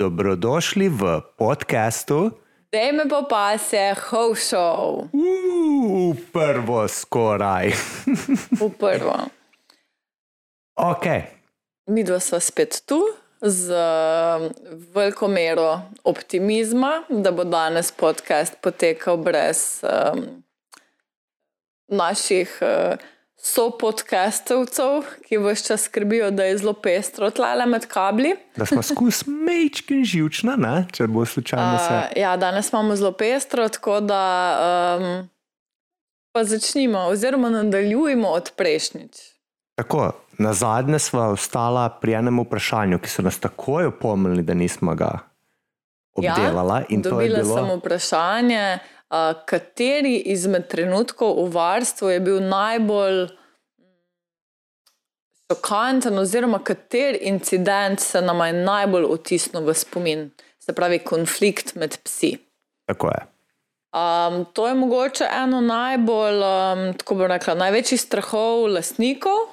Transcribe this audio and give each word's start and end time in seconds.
Dobrodošli 0.00 0.88
v 0.88 1.20
podkastu. 1.36 2.32
Dej 2.72 2.96
me 2.96 3.04
pa 3.04 3.20
pa 3.28 3.58
se, 3.60 3.92
hošov. 4.08 5.12
Uh, 5.12 6.16
prvo 6.32 6.88
skoraj. 6.88 7.76
v 8.56 8.64
prvo. 8.80 9.28
ok. 10.80 11.04
Mi 11.92 12.00
dva 12.00 12.16
smo 12.16 12.40
spet 12.40 12.80
tu 12.88 12.96
z 13.44 13.76
um, 13.76 14.48
veliko 14.96 15.28
mero 15.28 15.84
optimizma, 16.00 17.04
da 17.12 17.28
bo 17.28 17.44
danes 17.44 17.92
podcast 17.92 18.56
potekal 18.64 19.20
brez 19.20 19.84
um, 19.84 20.40
naših 21.92 22.48
uh, 22.64 22.96
sopodcastovcev, 23.42 25.04
ki 25.28 25.38
vse 25.38 25.64
čas 25.66 25.82
skrbijo, 25.88 26.30
da 26.30 26.44
je 26.44 26.58
zelo 26.58 26.72
pestro 26.72 27.30
tlale 27.30 27.66
med 27.66 27.86
kabli. 27.86 28.34
Da 28.56 28.66
smo 28.66 28.82
skus 28.82 29.24
mečki 29.26 30.00
in 30.00 30.04
živčna, 30.04 30.56
ne? 30.56 30.86
če 30.92 31.06
bo 31.06 31.24
slučajno 31.24 31.78
se. 31.78 31.94
Uh, 31.94 32.20
ja, 32.20 32.36
danes 32.36 32.72
imamo 32.72 32.96
zelo 32.96 33.12
pestro, 33.12 33.68
tako 33.68 34.00
da 34.00 34.22
um, 35.00 35.28
pa 36.32 36.44
začnimo, 36.44 36.98
oziroma 36.98 37.50
nadaljujemo 37.50 38.28
od 38.28 38.52
prejšnjič. 38.56 39.16
Tako, 39.80 40.12
na 40.38 40.52
zadnje 40.52 40.98
smo 40.98 41.20
ostala 41.20 41.88
pri 42.00 42.12
enem 42.20 42.40
vprašanju, 42.44 42.98
ki 43.00 43.08
so 43.08 43.22
nas 43.22 43.40
takoj 43.40 43.86
opomnili, 43.86 44.42
da 44.42 44.54
nismo 44.54 44.94
ga 44.94 45.18
obdelala. 46.12 46.78
Ja, 46.78 46.86
in 46.88 47.02
to 47.02 47.20
je 47.20 47.28
dobila 47.28 47.42
bilo. 47.42 47.56
sem 47.56 47.78
vprašanje, 47.78 48.78
uh, 49.10 49.34
kateri 49.46 50.16
izmed 50.32 50.68
trenutkov 50.68 51.36
v 51.44 51.52
varstvu 51.54 52.08
je 52.08 52.20
bil 52.20 52.40
najbolj 52.40 53.28
šokanten, 55.50 56.18
oziroma 56.18 56.58
kater 56.64 57.18
incident 57.20 58.00
se 58.00 58.22
nam 58.22 58.46
je 58.46 58.52
najbolj 58.52 59.04
otisnil 59.04 59.66
v 59.66 59.74
spomin, 59.74 60.30
se 60.58 60.72
pravi 60.72 60.98
konflikt 60.98 61.74
med 61.74 61.98
psi. 62.04 62.36
Tako 62.86 63.08
je. 63.08 63.26
Um, 63.90 64.44
to 64.54 64.68
je 64.68 64.74
mogoče 64.74 65.26
eno 65.42 65.60
najbolj, 65.60 66.36
um, 66.36 66.84
tako 66.98 67.14
bi 67.14 67.26
rekla, 67.26 67.54
največjih 67.54 68.00
strahov 68.00 68.68
lastnikov, 68.70 69.48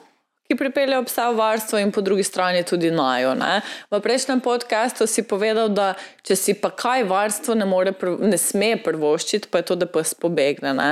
ki 0.47 0.55
pripeljejo 0.55 1.03
psa 1.07 1.27
v 1.29 1.37
varstvo, 1.41 1.79
in 1.79 1.91
po 1.91 2.01
drugi 2.01 2.23
strani 2.23 2.63
tudi 2.63 2.91
najo. 2.91 3.33
Ne? 3.35 3.61
V 3.91 3.99
prejšnjem 4.03 4.41
podkastu 4.41 5.07
si 5.07 5.25
povedal, 5.27 5.69
da 5.69 5.93
če 6.23 6.39
si 6.39 6.55
pa 6.55 6.71
kaj 6.71 7.03
varstvo 7.09 7.55
ne, 7.59 7.67
more, 7.67 7.91
ne 8.23 8.39
sme 8.39 8.77
prvoščiti, 8.83 9.51
pa 9.51 9.61
je 9.61 9.71
to, 9.71 9.79
da 9.83 9.89
pes 9.91 10.15
pobegne. 10.15 10.73
ne. 10.73 10.91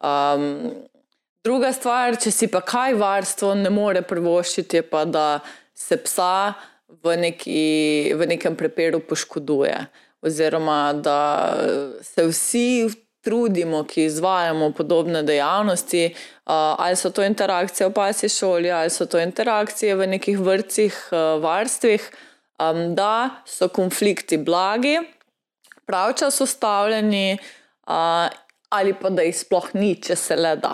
Um, 0.00 0.72
druga 1.44 1.72
stvar, 1.72 2.20
če 2.20 2.32
si 2.32 2.48
pa 2.52 2.60
kaj 2.60 2.98
varstvo 3.00 3.54
ne 3.56 3.72
more 3.72 4.04
prvoščiti, 4.04 4.80
je 4.80 4.84
pa, 4.84 5.06
da 5.08 5.40
se 5.72 5.96
psa 6.04 6.54
v, 7.00 7.16
neki, 7.16 7.64
v 8.16 8.28
nekem 8.34 8.56
preperu 8.56 9.00
poškoduje. 9.00 9.76
Oziroma, 10.20 10.92
da 10.92 11.20
se 12.04 12.26
vsi 12.28 12.90
trudimo, 13.20 13.84
ki 13.84 14.04
izvajamo 14.04 14.70
podobne 14.72 15.22
dejavnosti, 15.22 16.14
ali 16.44 16.96
so 16.96 17.10
to 17.10 17.24
interakcije 17.24 17.88
v 17.88 17.92
pasji 17.92 18.28
šoli, 18.28 18.70
ali 18.70 18.90
so 18.90 19.06
to 19.06 19.20
interakcije 19.20 19.96
v 19.96 20.06
nekih 20.06 20.38
vrtcih, 20.38 21.08
varstvih, 21.42 22.10
da 22.96 23.42
so 23.46 23.68
konflikti 23.68 24.38
blagi, 24.38 24.98
pravčas 25.86 26.40
ustavljeni, 26.40 27.38
ali 28.70 28.94
pa 29.02 29.10
da 29.10 29.22
jih 29.22 29.36
sploh 29.36 29.68
ni, 29.74 29.94
če 30.00 30.16
se 30.16 30.36
le 30.36 30.56
da. 30.56 30.72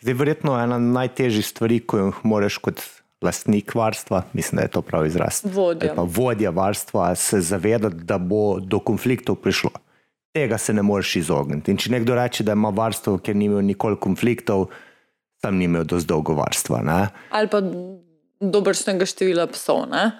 Zdaj, 0.00 0.14
verjetno 0.14 0.56
ena 0.58 0.78
najtežjih 0.78 1.46
stvari, 1.46 1.80
ko 1.80 1.98
jih 1.98 2.22
moraš 2.24 2.56
kot 2.58 2.80
lastnik 3.22 3.74
varstva, 3.74 4.22
mislim, 4.32 4.56
da 4.56 4.62
je 4.66 4.72
to 4.76 4.82
prav 4.82 5.06
izraz. 5.06 5.40
Vodja. 5.44 5.94
vodja 5.96 6.50
varstva 6.50 7.14
se 7.14 7.40
zavedati, 7.40 8.04
da 8.04 8.18
bo 8.18 8.60
do 8.60 8.80
konfliktov 8.80 9.36
prišlo. 9.40 9.70
Tega 10.36 10.58
se 10.60 10.74
ne 10.76 10.84
moreš 10.84 11.14
izogniti. 11.22 11.72
In 11.72 11.80
če 11.80 11.94
nekdo 11.94 12.12
reče, 12.18 12.44
da 12.44 12.52
ima 12.52 12.68
varstvo, 12.76 13.16
ker 13.24 13.36
ni 13.36 13.48
imel 13.48 13.64
nikoli 13.64 13.96
konfliktov, 13.96 14.66
tam 15.40 15.56
ni 15.56 15.64
imel 15.64 15.86
dosti 15.88 16.10
dolgo 16.10 16.36
varstva. 16.36 16.82
Ne? 16.84 17.00
Ali 17.32 17.48
pa 17.48 17.62
dobršnega 18.40 19.08
števila 19.08 19.48
psov. 19.54 19.86
Ne? 19.88 20.10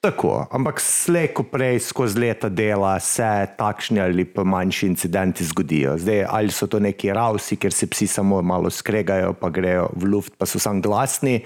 Tako, 0.00 0.46
ampak 0.52 0.78
slej, 0.78 1.32
ko 1.34 1.42
prej 1.50 1.80
skozi 1.88 2.20
leta 2.20 2.48
dela 2.52 2.94
se 3.02 3.26
takšni 3.58 3.98
ali 4.00 4.24
pa 4.28 4.44
manjši 4.44 4.86
incidenti 4.92 5.44
zgodijo. 5.44 5.96
Zdaj, 5.98 6.24
ali 6.30 6.52
so 6.52 6.68
to 6.70 6.78
neki 6.78 7.10
ravsi, 7.16 7.56
ker 7.56 7.72
se 7.72 7.88
psi 7.90 8.06
samo 8.06 8.42
malo 8.42 8.70
skregajo, 8.70 9.32
pa 9.34 9.50
grejo 9.50 9.88
v 9.96 10.12
luft, 10.12 10.36
pa 10.38 10.46
so 10.46 10.62
samo 10.62 10.84
glasni. 10.84 11.40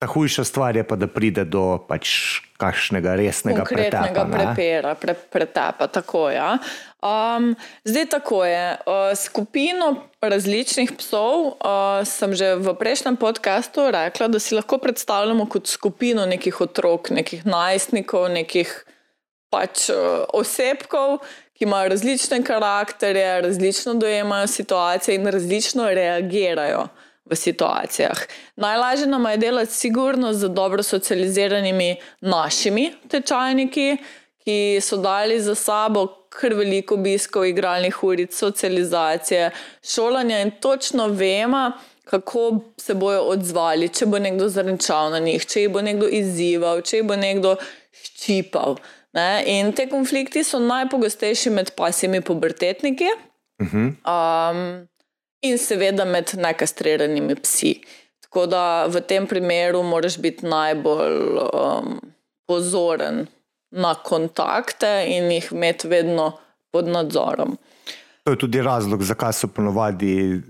Ta 0.00 0.08
hujša 0.08 0.44
stvar 0.44 0.76
je 0.76 0.84
pa, 0.84 0.96
da 0.96 1.06
pride 1.06 1.44
do 1.44 1.78
pač 1.88 2.40
kakšnega 2.60 3.14
resnega 3.16 3.64
pretepa. 3.64 4.24
prepera, 4.28 4.94
pre, 4.96 5.14
pretepa. 5.14 5.88
Tako, 5.88 6.28
ja. 6.32 6.56
Um, 7.02 7.56
zdaj 7.84 8.06
tako 8.06 8.44
je. 8.44 8.76
Uh, 8.86 9.16
skupino 9.16 9.96
različnih 10.20 10.92
psov 10.98 11.46
uh, 11.46 12.04
sem 12.04 12.34
že 12.34 12.54
v 12.56 12.74
prejšnjem 12.74 13.16
podkastu 13.16 13.90
rekla, 13.90 14.28
da 14.28 14.38
si 14.38 14.54
lahko 14.54 14.78
predstavljamo 14.78 15.48
kot 15.48 15.66
skupino 15.66 16.26
nekih 16.26 16.60
otrok, 16.60 17.10
nekih 17.10 17.46
najstnikov, 17.46 18.30
nekih 18.30 18.72
pač 19.50 19.90
uh, 19.90 20.24
osebkov. 20.32 21.20
Ki 21.60 21.68
imajo 21.68 21.90
različne 21.92 22.38
karakterje, 22.44 23.40
različno 23.44 23.94
dojemajo 23.94 24.46
situacije 24.46 25.14
in 25.14 25.26
različno 25.28 25.90
reagirajo 25.92 26.86
v 27.30 27.36
situacijah. 27.36 28.16
Najlažje 28.56 29.06
nam 29.06 29.26
je 29.30 29.36
delati, 29.36 29.74
sigurno, 29.74 30.32
z 30.32 30.48
dobro 30.48 30.82
socializiranimi 30.82 31.96
našimi 32.20 32.92
tečajniki, 33.08 33.96
ki 34.44 34.80
so 34.80 34.96
dali 34.96 35.40
za 35.40 35.54
sabo 35.54 36.19
kar 36.30 36.54
veliko 36.54 36.94
obiskov, 36.94 37.46
igralnih 37.46 38.02
uric, 38.06 38.34
socializacije, 38.36 39.50
šolanja 39.82 40.40
in 40.40 40.50
točno 40.62 41.08
vemo, 41.08 41.72
kako 42.04 42.60
se 42.78 42.94
bodo 42.94 43.22
odzvali, 43.34 43.88
če 43.88 44.06
bo 44.06 44.18
nekdo 44.18 44.48
zrnčal 44.48 45.12
na 45.14 45.18
njih, 45.22 45.46
če 45.46 45.66
jih 45.66 45.72
bo 45.74 45.82
nekdo 45.82 46.08
izzival, 46.10 46.82
če 46.86 47.00
jih 47.00 47.06
bo 47.06 47.18
nekdo 47.18 47.56
ščipal. 47.94 48.78
Ne? 49.14 49.28
In 49.50 49.72
te 49.74 49.86
konflikti 49.90 50.42
so 50.46 50.58
najpogostejši 50.62 51.52
med 51.54 51.74
pasjimi 51.78 52.22
pubertetniki. 52.22 53.10
Um, 53.60 54.62
in 55.46 55.58
seveda 55.58 56.06
med 56.08 56.34
nekastriranimi 56.38 57.36
psi. 57.42 57.74
Tako 58.26 58.46
da 58.46 58.62
v 58.86 59.02
tem 59.06 59.26
primeru 59.26 59.82
moraš 59.82 60.18
biti 60.22 60.46
najbolj 60.46 61.42
um, 61.42 61.98
pozoren 62.46 63.26
na 63.70 63.94
kontakte 63.94 65.04
in 65.08 65.30
jih 65.30 65.52
imeti 65.52 65.88
vedno 65.88 66.32
pod 66.70 66.88
nadzorom. 66.88 67.56
To 68.24 68.30
je 68.30 68.38
tudi 68.38 68.62
razlog, 68.62 69.02
zakaj 69.02 69.32
so 69.32 69.48
ponovadi 69.48 70.40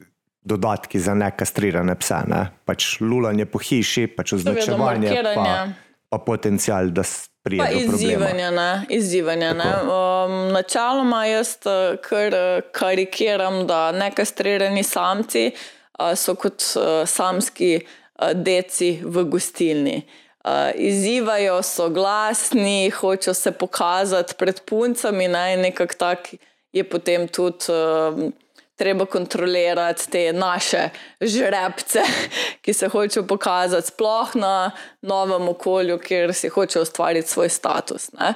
dodatki 0.43 1.01
za 1.01 1.15
nekastrirane 1.15 1.95
pse. 1.95 2.23
Ne? 2.27 2.45
Pač 2.65 3.01
lulanje 3.01 3.47
po 3.47 3.59
hiši, 3.59 4.07
pač 4.17 4.33
označevanje, 4.33 5.13
pa, 5.35 5.69
pa 6.09 6.19
potencial, 6.19 6.91
da 6.91 7.05
pride 7.43 7.65
Pa 7.65 7.71
do 7.73 7.79
izzivanje, 7.97 8.51
ne? 8.51 8.71
izzivanje 8.89 9.53
ne? 9.55 9.71
Um, 9.83 10.53
načeloma 10.53 11.25
jaz 11.27 11.57
eh, 11.65 11.97
kar 12.05 12.35
eh, 12.35 12.61
karikiram, 12.73 13.63
da 13.67 13.93
nekastrirani 13.93 14.83
samci 14.85 15.51
uh, 15.53 16.13
so 16.17 16.35
kot 16.35 16.65
uh, 16.77 17.09
samski 17.09 17.79
uh, 17.81 18.33
deci 18.35 18.99
v 19.05 19.25
gostilni. 19.25 20.03
Uh, 20.45 20.71
izzivajo, 20.75 21.63
so 21.63 21.91
glasni, 21.93 22.91
hočejo 22.91 23.35
se 23.35 23.53
pokazati 23.53 24.35
pred 24.39 24.61
puncami, 24.65 25.29
ne? 25.29 25.55
in 25.55 25.61
nekako 25.61 25.95
tak 25.95 26.35
je 26.73 26.85
potem 26.85 27.29
tudi. 27.29 27.65
Uh, 27.69 28.33
Treba 28.81 29.05
kontrolirati 29.05 30.11
te 30.11 30.33
naše 30.33 30.89
žrebce, 31.21 32.01
ki 32.65 32.73
se 32.73 32.89
hočejo 32.89 33.27
pokazati, 33.29 33.87
sploh 33.87 34.31
na 34.35 34.71
novem 35.03 35.49
okolju, 35.49 35.99
kjer 35.99 36.33
si 36.35 36.49
hočejo 36.49 36.83
ustvariti 36.83 37.29
svoj 37.29 37.49
status. 37.49 38.09
ne. 38.13 38.35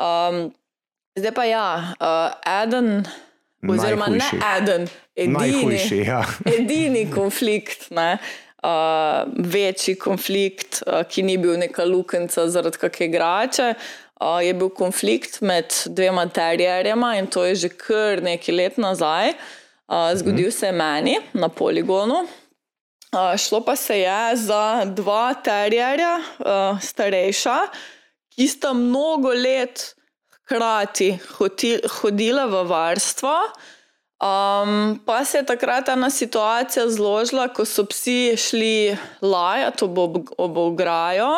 Um, 0.00 0.54
zdaj 1.16 1.34
pa 1.34 1.44
ja, 1.44 1.92
uh, 2.00 2.62
eden, 2.62 3.04
oziroma 3.68 4.06
ne 4.06 4.18
Najhujši. 4.18 4.40
eden, 4.56 4.88
edini, 5.16 5.38
Najhujši, 5.38 5.98
ja. 5.98 6.24
edini 6.58 7.10
konflikt, 7.10 7.90
ne, 7.90 8.18
uh, 8.64 9.24
večji 9.36 9.94
konflikt, 10.00 10.82
uh, 10.86 11.02
ki 11.08 11.22
ni 11.22 11.36
bil 11.38 11.58
neka 11.60 11.84
lukenca 11.84 12.48
zaradi 12.48 12.80
kakšne 12.80 13.10
igrače. 13.10 13.68
Uh, 14.20 14.38
je 14.44 14.54
bil 14.56 14.70
konflikt 14.72 15.40
med 15.42 15.74
dvema 15.86 16.24
terjerjema 16.26 17.16
in 17.18 17.26
to 17.26 17.44
je 17.44 17.54
že 17.66 17.68
kar 17.68 18.22
nekaj 18.24 18.54
let 18.54 18.78
nazaj. 18.78 19.34
Uh, 19.88 20.14
zgodil 20.16 20.50
se 20.52 20.70
je 20.70 20.72
meni 20.72 21.18
na 21.32 21.48
poligonu. 21.48 22.24
Uh, 23.14 23.36
šlo 23.38 23.60
pa 23.60 23.76
se 23.76 23.98
je 24.00 24.36
za 24.36 24.84
dva 24.84 25.34
terjerja, 25.34 26.16
uh, 26.18 26.80
starejša, 26.82 27.58
ki 28.34 28.48
sta 28.48 28.72
mnogo 28.72 29.30
let 29.30 29.94
hkrati 30.34 31.18
hodila 32.00 32.46
v 32.50 32.64
varstvo. 32.68 33.34
Um, 34.24 35.00
pa 35.04 35.24
se 35.24 35.38
je 35.38 35.46
takrat 35.46 35.88
ena 35.88 36.08
situacija 36.10 36.86
zložila, 36.88 37.48
ko 37.52 37.64
so 37.68 37.84
psi 37.84 38.36
šli 38.40 38.96
lajati 39.20 39.84
ob, 39.84 39.98
ob, 39.98 40.16
ob 40.38 40.58
ograjo. 40.58 41.28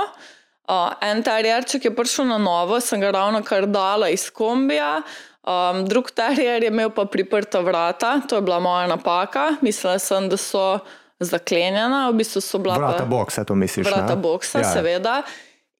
Uh, 0.68 0.92
en 1.02 1.22
terjerček 1.22 1.84
je 1.84 1.94
prišel 1.94 2.28
na 2.30 2.38
novo, 2.38 2.78
sem 2.80 3.00
ga 3.00 3.10
ravno 3.10 3.42
kar 3.42 3.66
dala 3.66 4.08
iz 4.08 4.30
kombija. 4.30 5.00
Um, 5.46 5.84
drug 5.86 6.10
terjer 6.10 6.62
je 6.62 6.70
imel 6.70 6.90
pa 6.90 7.04
priprta 7.10 7.60
vrata, 7.60 8.20
to 8.28 8.36
je 8.38 8.42
bila 8.42 8.60
moja 8.60 8.86
napaka. 8.86 9.56
Mislila 9.60 9.98
sem, 9.98 10.28
da 10.28 10.36
so 10.36 10.78
zaklenjena, 11.20 12.10
v 12.10 12.20
bistvu 12.22 12.40
so 12.40 12.58
bila 12.58 12.78
Vrata 12.78 13.02
pa, 13.02 13.10
boksa, 13.10 13.44
to 13.44 13.54
misliš? 13.54 13.86
vrata 13.86 14.14
ne? 14.14 14.20
boksa, 14.22 14.58
Ja. 14.62 14.72
seveda. 14.72 15.22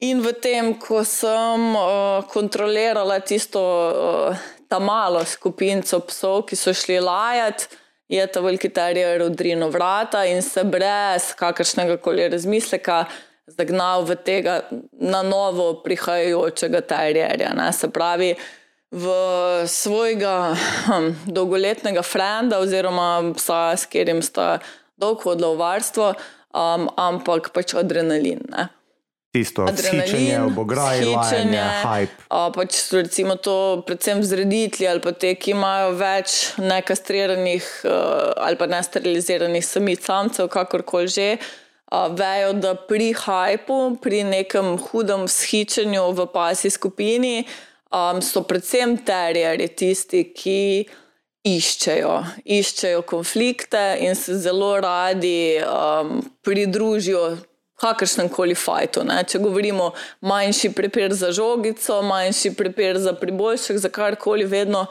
In 0.00 0.20
v 0.20 0.32
tem, 0.32 0.75
ko 0.75 1.05
sem 1.05 1.70
uh, 1.76 2.23
kontrolirala 2.29 3.20
tisto 3.20 3.62
uh, 3.62 4.37
ta 4.68 4.78
malo 4.78 5.24
skupinco 5.24 6.00
psov, 6.08 6.46
ki 6.48 6.56
so 6.56 6.74
šli 6.74 7.00
lajati, 7.00 7.68
je 8.08 8.26
ta 8.26 8.40
veliki 8.40 8.68
terjer 8.70 9.22
odrinil 9.22 9.70
vrata 9.74 10.24
in 10.30 10.42
se 10.42 10.62
brez 10.64 11.32
kakršnega 11.38 11.96
koli 11.98 12.28
razmisleka 12.30 13.04
zagnal 13.46 14.04
v 14.06 14.14
tega 14.26 14.60
na 14.92 15.22
novo 15.22 15.72
prihajajočega 15.82 16.80
terjerja. 16.86 17.50
Ne. 17.54 17.72
Se 17.72 17.90
pravi, 17.90 18.34
v 18.90 19.06
svojega 19.66 20.54
hm, 20.86 21.10
dolgoletnega 21.26 22.02
frenda 22.02 22.58
oziroma 22.62 23.34
psa, 23.34 23.74
s 23.74 23.86
katerim 23.90 24.22
sta 24.22 24.58
dolgo 24.96 25.32
hodila 25.32 25.54
v 25.54 25.60
varstvo, 25.60 26.06
um, 26.54 26.88
ampak 26.96 27.50
pač 27.50 27.74
adrenalin. 27.74 28.40
Ne. 28.50 28.70
Tisto, 29.37 29.67
skičenje, 29.77 30.41
obograj, 30.41 31.05
lajanje, 31.05 31.61
hype. 31.85 32.25
A, 32.33 32.49
pač 32.55 32.79
recimo 32.97 33.37
to, 33.37 33.85
predvsem 33.85 34.23
vzreditelji 34.25 34.88
ali 34.88 35.03
pa 35.05 35.12
te, 35.12 35.35
ki 35.37 35.53
imajo 35.53 35.93
več 36.00 36.56
nekastriranih 36.56 37.69
uh, 37.85 38.33
ali 38.41 38.56
pa 38.56 38.69
nesteriliziranih 38.71 39.65
samic, 39.65 40.00
samcev, 40.09 40.49
kakorkoli 40.49 41.12
že, 41.12 41.29
uh, 41.37 42.09
vejo, 42.17 42.55
da 42.56 42.73
pri 42.88 43.12
hajpu, 43.12 43.81
pri 44.00 44.25
nekem 44.25 44.79
hudem 44.88 45.29
shičenju 45.29 46.06
v 46.17 46.27
pasi 46.33 46.73
skupini, 46.73 47.44
um, 47.93 48.23
so 48.25 48.41
predvsem 48.49 48.97
terjerji 49.05 49.69
tisti, 49.77 50.23
ki 50.33 50.62
iščejo, 51.47 52.15
iščejo 52.56 53.05
konflikte 53.06 53.85
in 54.00 54.17
se 54.19 54.38
zelo 54.41 54.73
radi 54.81 55.61
um, 55.61 56.19
pridružijo 56.43 57.37
kakršnem 57.81 58.28
koli 58.28 58.55
fajtu. 58.55 59.05
Ne? 59.05 59.23
Če 59.25 59.38
govorimo 59.38 59.90
manjši 60.20 60.73
prepir 60.76 61.12
za 61.14 61.32
žogico, 61.32 62.02
manjši 62.02 62.55
prepir 62.56 62.99
za 62.99 63.12
priboljšek, 63.12 63.78
za 63.78 63.88
karkoli, 63.88 64.44
vedno 64.44 64.87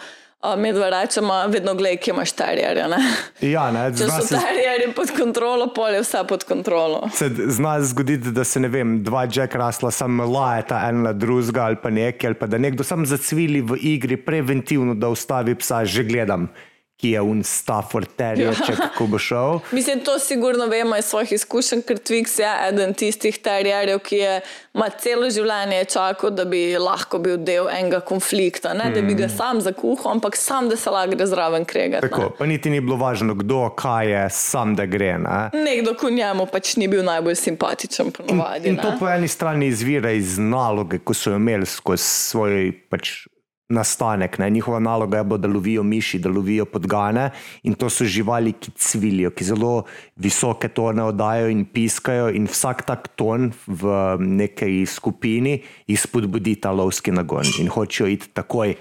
medva 0.57 0.89
rečemo, 0.89 1.33
vedno 1.47 1.73
gledaj, 1.73 1.97
kje 1.97 2.11
imaš 2.11 2.31
terjerja. 2.31 2.87
ne. 2.87 2.99
Ja, 3.41 3.71
ne, 3.71 3.87
Če 3.97 4.05
so 4.05 4.21
se, 4.27 4.37
terjerji 4.37 4.91
pod 4.93 5.09
kontrolo, 5.17 5.71
pol 5.73 5.97
je 5.97 6.03
vse 6.03 6.21
pod 6.29 6.43
kontrolo. 6.43 7.09
se 7.13 7.29
zna 7.47 7.79
zgoditi, 7.81 8.31
da 8.31 8.43
se 8.43 8.59
ne 8.59 8.67
vem, 8.67 8.99
dva 9.03 9.25
Jack 9.25 9.55
Rasla 9.55 9.91
samo 9.91 10.25
lajata 10.29 10.83
en 10.89 11.01
na 11.01 11.13
drugega 11.13 11.65
ali 11.65 11.81
pa 11.81 11.89
nekaj, 11.89 12.27
ali 12.27 12.37
pa 12.37 12.47
da 12.47 12.57
nekdo 12.57 12.83
sam 12.83 13.05
zacvili 13.05 13.61
v 13.61 13.79
igri 13.81 14.17
preventivno, 14.17 14.93
da 14.93 15.09
ustavi 15.09 15.55
psa, 15.55 15.85
že 15.85 16.03
gledam, 16.03 16.49
ki 16.97 17.09
je 17.11 17.21
un 17.21 17.43
Stafford 17.43 18.07
terjerček, 18.15 18.79
Ja. 18.79 18.89
ko 18.97 19.07
bo 19.07 19.17
šel. 19.19 19.59
Mislim, 19.71 19.99
to 19.99 20.19
sigurno 20.19 20.65
vemo 20.71 20.95
iz 20.97 21.05
svojih 21.05 21.31
izkušenj, 21.31 21.81
ker 21.81 21.97
Twix 21.97 22.39
je 22.39 22.51
eden 22.69 22.93
tistih 22.93 23.37
terjerjev, 23.37 23.99
ki 23.99 24.15
je 24.15 24.37
ima 24.73 24.87
celo 24.89 25.27
življenje 25.29 25.85
čakal, 25.85 26.31
da 26.31 26.45
bi 26.45 26.77
lahko 26.79 27.19
bil 27.19 27.37
del 27.37 27.67
enega 27.69 27.99
konflikta. 27.99 28.73
Ne 28.73 28.91
da 28.95 29.01
bi 29.01 29.13
ga 29.13 29.27
sam 29.29 29.59
zakuhal, 29.61 30.11
ampak 30.13 30.39
sam, 30.39 30.69
da 30.69 30.75
se 30.75 30.89
lahko 30.89 31.15
gre 31.17 31.27
zraven 31.27 31.65
kregati. 31.65 32.07
Tako, 32.07 32.29
pa 32.39 32.45
niti 32.45 32.69
ni 32.69 32.79
bilo 32.79 32.95
važno, 32.95 33.35
kdo, 33.35 33.69
kaj 33.75 34.11
je, 34.13 34.23
sam 34.31 34.75
da 34.75 34.85
gre. 34.85 35.17
Ne? 35.19 35.49
Nekdo, 35.53 35.97
ko 35.99 36.09
njemu 36.09 36.47
pač 36.47 36.75
ni 36.79 36.87
bil 36.87 37.03
najbolj 37.03 37.35
simpatičen, 37.35 38.11
ponovadi. 38.15 38.69
In 38.71 38.77
to 38.79 38.95
ne. 38.95 38.99
po 38.99 39.11
eni 39.11 39.27
strani 39.27 39.67
izvira 39.67 40.11
iz 40.15 40.37
naloge, 40.39 40.99
ko 40.99 41.13
so 41.13 41.35
jo 41.35 41.43
imeli 41.43 41.65
skozi 41.67 42.03
svoj 42.03 42.71
pač, 42.89 43.27
nastanek. 43.69 44.37
Ne? 44.39 44.49
Njihova 44.49 44.79
naloga 44.79 45.17
je 45.17 45.23
bila, 45.23 45.37
da 45.37 45.47
lovijo 45.47 45.83
miši, 45.83 46.19
da 46.19 46.29
lovijo 46.29 46.65
podgane 46.65 47.29
in 47.63 47.73
to 47.73 47.89
so 47.89 48.05
živali, 48.05 48.53
ki 48.53 48.71
cvilijo, 48.71 49.31
ki 49.31 49.43
zelo 49.43 49.83
visoke 50.15 50.67
tone 50.67 51.03
oddajo 51.03 51.49
in 51.49 51.65
piskajo, 51.65 52.29
in 52.29 52.47
vsak 52.47 52.85
tak 52.85 53.07
ton 53.15 53.51
v 53.67 54.17
neki 54.19 54.85
skupini 54.85 55.61
jih 55.87 55.99
spodbudi 55.99 56.55
ta 56.55 56.71
lovski 56.71 57.11
nagon 57.11 57.45
in 57.59 57.69
hočejo 57.69 58.09
iti 58.09 58.29
takoj. 58.33 58.75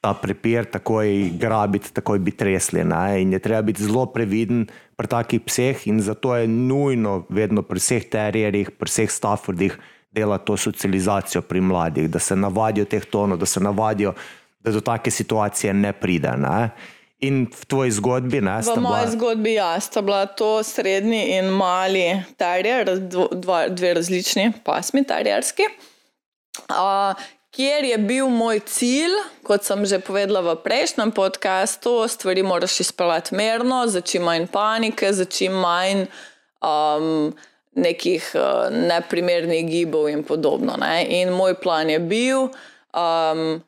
Ta 0.00 0.12
prepir, 0.14 0.66
takoj 0.70 1.32
grabiti, 1.40 1.88
takoj 1.90 2.18
biti 2.22 2.36
tresli. 2.36 2.84
Ne? 2.84 3.22
In 3.22 3.32
je 3.32 3.38
treba 3.42 3.62
biti 3.62 3.82
zelo 3.82 4.04
previden 4.06 4.66
pri 4.96 5.08
takih 5.08 5.40
pseh, 5.40 5.86
in 5.88 6.02
zato 6.04 6.36
je 6.36 6.46
nujno, 6.46 7.24
vedno 7.28 7.62
pri 7.62 7.80
vseh 7.80 8.04
terjerjih, 8.12 8.70
pri 8.76 8.92
vseh 8.92 9.10
Staffordih, 9.10 9.78
delati 10.16 10.46
to 10.46 10.56
socializacijo 10.56 11.42
pri 11.42 11.60
mladih, 11.60 12.10
da 12.10 12.18
se 12.18 12.36
navadijo 12.36 12.84
teh 12.84 13.04
tonov, 13.04 13.38
da 13.38 13.46
se 13.46 13.60
navadijo, 13.60 14.14
da 14.60 14.72
do 14.72 14.80
take 14.80 15.10
situacije 15.10 15.74
ne 15.74 15.92
pride. 15.92 16.32
Ne? 16.36 16.70
In 17.18 17.46
v 17.60 17.64
tvoji 17.64 17.90
zgodbi, 17.90 18.40
ne, 18.40 18.58
V 18.60 18.80
moji 18.80 19.06
bila, 19.06 19.10
zgodbi 19.10 19.52
ja, 19.54 19.80
sta 19.80 20.02
bila 20.02 20.26
to 20.26 20.62
srednji 20.62 21.38
in 21.38 21.48
mali 21.48 22.22
terjer, 22.36 22.90
dva, 23.32 23.68
dve 23.68 23.94
različni 23.94 24.52
pasmi 24.64 25.04
terjerski. 25.04 25.64
Uh, 26.68 27.16
kjer 27.56 27.84
je 27.84 27.98
bil 27.98 28.28
moj 28.28 28.60
cilj, 28.68 29.16
kot 29.44 29.64
sem 29.64 29.84
že 29.88 29.98
povedala 30.04 30.42
v 30.44 30.56
prejšnjem 30.64 31.12
podkastu, 31.12 32.04
stvari 32.08 32.44
moraš 32.44 32.80
izpeljati 32.80 33.34
merno, 33.34 33.86
za 33.86 34.00
čim 34.00 34.22
manj 34.28 34.46
panike, 34.52 35.12
za 35.12 35.24
čim 35.24 35.52
manj 35.52 36.04
um, 36.60 37.32
nekih 37.76 38.24
uh, 38.34 38.72
neprimernih 38.72 39.68
gibov 39.68 40.08
in 40.08 40.24
podobno. 40.24 40.76
Ne? 40.80 41.04
In 41.20 41.32
moj 41.36 41.54
plan 41.60 41.90
je 41.90 42.00
bil. 42.00 42.48
Um, 42.96 43.60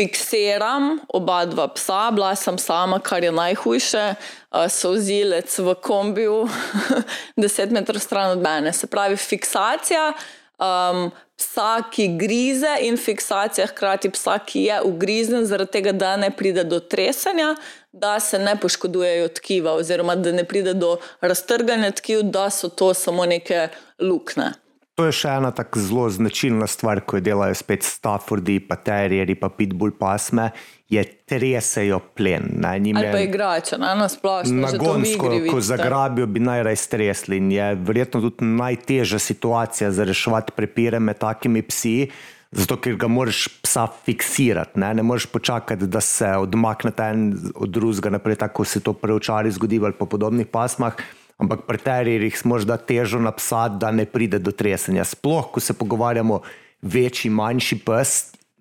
fiksiram 0.00 0.96
oba 1.12 1.44
dva 1.46 1.68
psa, 1.76 2.10
bila 2.10 2.32
sem 2.34 2.58
sama, 2.58 2.98
kar 2.98 3.24
je 3.24 3.32
najhujše, 3.32 4.04
uh, 4.16 4.68
sozilec 4.68 5.52
v 5.58 5.74
kombiju, 5.74 6.48
10 7.36 7.76
metrov 7.76 8.00
stran 8.00 8.38
od 8.38 8.40
mene. 8.40 8.72
Se 8.72 8.88
pravi, 8.88 9.16
fiksacija 9.16 10.12
um, 10.58 11.10
psa, 11.42 11.82
ki 11.90 12.08
grize, 12.18 12.70
in 12.86 12.96
fiksacija 12.96 13.66
hkrati 13.66 14.10
psa, 14.14 14.38
ki 14.46 14.66
je 14.68 14.80
ugrizen, 14.86 15.44
zaradi 15.46 15.78
tega, 15.78 15.92
da 15.92 16.14
ne 16.16 16.30
pride 16.30 16.64
do 16.64 16.80
tresenja, 16.80 17.54
da 17.92 18.14
se 18.20 18.38
ne 18.38 18.54
poškodujejo 18.60 19.28
tkiva, 19.38 19.74
oziroma 19.80 20.16
da 20.16 20.32
ne 20.32 20.44
pride 20.48 20.74
do 20.74 20.96
raztrganja 21.20 21.90
tkiv, 21.98 22.22
da 22.22 22.48
so 22.50 22.68
to 22.68 22.94
samo 22.94 23.26
neke 23.26 23.68
luknje. 23.98 24.52
To 24.94 25.08
je 25.08 25.14
še 25.22 25.30
ena 25.40 25.50
tako 25.56 25.80
zelo 25.80 26.04
značilna 26.12 26.66
stvar, 26.68 27.00
ko 27.06 27.16
jo 27.16 27.24
delajo 27.24 27.56
spet 27.56 27.86
Staffordi, 27.86 28.58
pa 28.60 28.76
terjerji, 28.76 29.38
pa 29.40 29.48
pitbull 29.48 29.94
pasme, 29.96 30.50
je 30.92 31.04
tresejo 31.28 32.02
plen. 32.12 32.50
Ne, 32.60 32.74
njim 32.78 32.98
Ali 33.00 33.12
pa 33.14 33.22
igrače, 33.24 33.78
ne, 33.80 33.94
na 33.96 34.08
splošno. 34.12 34.66
Nagonsko, 34.66 35.30
igri 35.32 35.48
ko 35.48 35.62
zagrabijo, 35.64 36.26
bi 36.28 36.42
najraje 36.44 36.76
stresli. 36.76 37.40
In 37.40 37.48
je 37.52 37.70
verjetno 37.80 38.20
tudi 38.20 38.44
najtežja 38.44 39.18
situacija 39.18 39.90
za 39.90 40.04
reševati 40.04 40.52
prepire 40.56 41.00
med 41.00 41.18
takimi 41.22 41.64
psi, 41.64 42.10
zato 42.52 42.76
ker 42.76 42.98
ga 43.00 43.08
moraš 43.08 43.46
psa 43.64 43.86
fiksirati. 44.04 44.76
Ne, 44.84 44.92
ne 45.00 45.02
moreš 45.02 45.30
počakati, 45.32 45.88
da 45.88 46.04
se 46.04 46.34
odmaknete 46.36 47.08
en 47.14 47.24
od 47.56 47.72
drugega, 47.72 48.12
naprej, 48.12 48.42
tako 48.44 48.68
se 48.68 48.84
to 48.84 48.92
preučali 48.92 49.50
zgodi 49.50 49.80
ali 49.80 49.96
po 49.96 50.06
podobnih 50.06 50.52
pasmah. 50.52 51.00
Ampak 51.42 51.64
pri 51.66 51.78
terjerjih 51.82 52.36
smo 52.38 52.58
da 52.62 52.76
težo 52.78 53.18
na 53.18 53.32
psa, 53.34 53.66
da 53.68 53.90
ne 53.90 54.06
pride 54.06 54.38
do 54.38 54.54
tresenja. 54.54 55.04
Sploh, 55.04 55.50
ko 55.50 55.60
se 55.60 55.74
pogovarjamo 55.74 56.38
večji, 56.82 57.30
manjši 57.34 57.78
pes, 57.82 58.12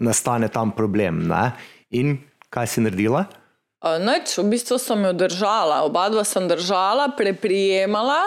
nastane 0.02 0.50
tam 0.50 0.74
problem. 0.74 1.28
Ne? 1.30 1.52
In 1.94 2.18
kaj 2.50 2.74
si 2.74 2.82
naredila? 2.82 3.28
Uh, 3.82 3.98
Noč, 4.02 4.34
v 4.38 4.48
bistvu 4.50 4.78
sem 4.82 5.06
jo 5.06 5.14
držala, 5.18 5.82
oba 5.86 6.08
dva 6.14 6.26
sem 6.26 6.50
držala, 6.50 7.12
preprijemala. 7.18 8.20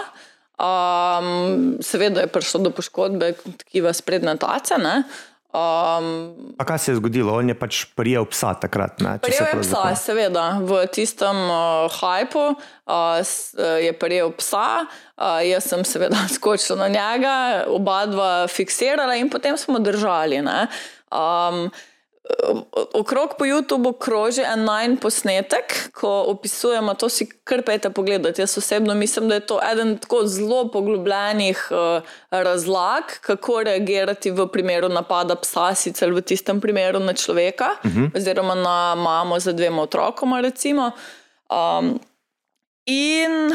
Um, 0.55 1.77
seveda 1.83 2.23
je 2.23 2.31
prišlo 2.31 2.61
do 2.69 2.71
poškodbe 2.75 3.33
tkiva 3.65 3.91
sprednje 3.95 4.37
tace. 4.39 4.79
ne. 4.79 5.03
Um, 5.55 6.35
A 6.59 6.65
kaj 6.65 6.79
se 6.79 6.91
je 6.91 6.97
zgodilo? 6.97 7.31
On 7.33 7.47
je 7.47 7.55
pač 7.55 7.85
prijel 7.87 8.25
psa 8.25 8.55
takrat. 8.57 8.99
Ne, 8.99 9.19
Prijel 9.19 9.47
je 9.47 9.61
psa, 9.61 9.71
zapomnim. 9.71 9.97
seveda, 9.97 10.59
v 10.61 10.87
tistem 10.89 11.37
uh, 11.39 11.55
hajpu 11.93 12.43
uh, 12.49 12.57
s- 13.21 13.55
uh, 13.55 13.79
je 13.79 13.93
prijel 13.93 14.33
psa, 14.33 14.83
uh, 14.83 15.39
jaz 15.41 15.63
sem 15.65 15.85
seveda 15.85 16.19
skočila 16.35 16.79
na 16.81 16.89
njega, 16.91 17.35
oba 17.69 18.07
dva 18.07 18.31
fiksirala 18.47 19.15
in 19.15 19.31
potem 19.31 19.55
smo 19.57 19.79
držali. 19.79 20.43
ne. 20.43 20.67
Um, 21.09 21.71
Okrog 22.95 23.35
po 23.39 23.45
YouTubu 23.45 23.93
kroži 24.01 24.41
en 24.49 24.63
najn 24.65 24.95
posnetek, 24.97 25.75
ko 25.93 26.09
opisujemo, 26.33 26.95
to 26.97 27.11
si 27.13 27.27
kar 27.45 27.61
pete 27.63 27.91
pogledati. 27.93 28.41
Jaz 28.41 28.57
osebno 28.59 28.95
mislim, 28.95 29.29
da 29.29 29.35
je 29.35 29.47
to 29.47 29.59
eden 29.73 29.99
tako 29.99 30.23
zelo 30.27 30.69
poglobljenih 30.73 31.69
uh, 31.71 32.03
razlag, 32.31 33.13
kako 33.21 33.63
reagirati 33.63 34.31
v 34.31 34.47
primeru 34.49 34.89
napada 34.89 35.37
psa, 35.37 35.75
sicer 35.75 36.13
v 36.17 36.23
tistem 36.25 36.61
primeru 36.61 36.99
na 36.99 37.13
človeka, 37.13 37.77
uh 37.85 37.91
-huh. 37.91 38.17
oziroma 38.17 38.55
na 38.55 38.95
mamo 38.95 39.41
z 39.41 39.53
dvema 39.53 39.83
otrokoma. 39.83 40.41
Recimo. 40.41 40.91
Um, 41.51 42.01
in 42.87 43.53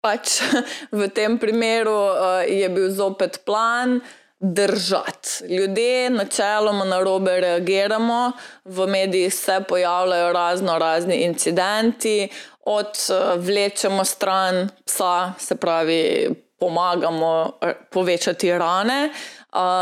pač 0.00 0.40
v 0.98 1.08
tem 1.08 1.38
primeru 1.38 1.94
uh, 1.94 2.42
je 2.48 2.68
bil 2.68 2.90
zopet 2.90 3.44
plan 3.44 4.00
držati. 4.42 5.54
Ljudje 5.54 6.10
načeloma 6.10 6.84
na 6.84 7.00
robe 7.00 7.40
reagiramo, 7.40 8.32
v 8.64 8.86
medijih 8.86 9.34
se 9.34 9.60
pojavljajo 9.68 10.32
razno 10.32 10.78
razni 10.78 11.16
incidenti, 11.16 12.28
od 12.64 12.86
uh, 12.86 13.44
vlečemo 13.44 14.04
stran 14.04 14.68
psa, 14.86 15.32
se 15.38 15.54
pravi, 15.54 16.30
pomagamo 16.58 17.52
povečati 17.90 18.58
rane. 18.58 19.10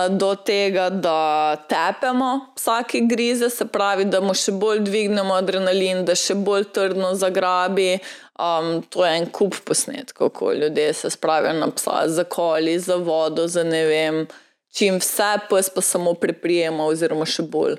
Do 0.09 0.35
tega, 0.35 0.89
da 0.91 1.57
tepemo 1.69 2.41
vsake 2.57 3.01
grize, 3.01 3.51
se 3.51 3.65
pravi, 3.65 4.05
da 4.05 4.21
mu 4.21 4.35
še 4.35 4.53
bolj 4.53 4.81
dvignemo 4.83 5.35
adrenalin, 5.35 6.03
da 6.05 6.17
še 6.19 6.35
bolj 6.35 6.65
trdno 6.75 7.13
zagrabi, 7.15 8.01
Um, 8.41 8.83
to 8.89 9.05
je 9.05 9.17
en 9.19 9.27
kup 9.27 9.55
posnetkov, 9.65 10.31
ko 10.33 10.53
ljudje 10.53 10.93
se 10.93 11.11
spravijo 11.11 11.53
na 11.53 11.67
psa, 11.77 12.03
za 12.07 12.25
koli, 12.25 12.79
za 12.79 12.97
vodo, 12.97 13.49
za 13.49 13.65
ne 13.65 13.85
vem, 13.85 14.27
čim 14.75 14.99
vse, 15.01 15.33
pes 15.51 15.71
pa 15.75 15.83
samo 15.85 16.15
preprijema, 16.15 16.85
oziroma 16.87 17.27
še 17.27 17.43
bolj 17.43 17.79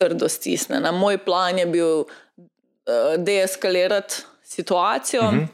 trdo 0.00 0.28
stisne. 0.28 0.80
Na 0.80 0.92
moj 0.92 1.18
plan 1.24 1.58
je 1.58 1.66
bil 1.66 2.04
uh, 2.04 2.08
deeskalirati 3.18 4.22
situacijo, 4.44 5.22
uh 5.22 5.32
mhm. 5.32 5.40
-huh. 5.40 5.48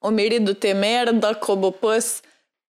omiriti 0.00 0.44
do 0.44 0.54
te 0.54 0.74
mere, 0.74 1.12
da 1.12 1.34
ko 1.34 1.56
bo 1.56 1.70
pes 1.70 2.22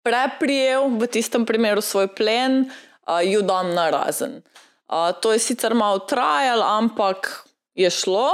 preprijel 0.04 0.90
v 1.00 1.08
tistem 1.08 1.46
primeru 1.46 1.82
svoj 1.82 2.08
plen, 2.08 2.70
uh, 3.08 3.20
ju 3.24 3.42
dam 3.42 3.74
na 3.74 3.90
razen. 3.90 4.42
Uh, 4.88 5.12
to 5.22 5.34
je 5.34 5.40
sicer 5.40 5.74
malo 5.74 6.00
trajalo, 6.00 6.64
ampak 6.64 7.46
je 7.76 7.90
šlo 7.90 8.30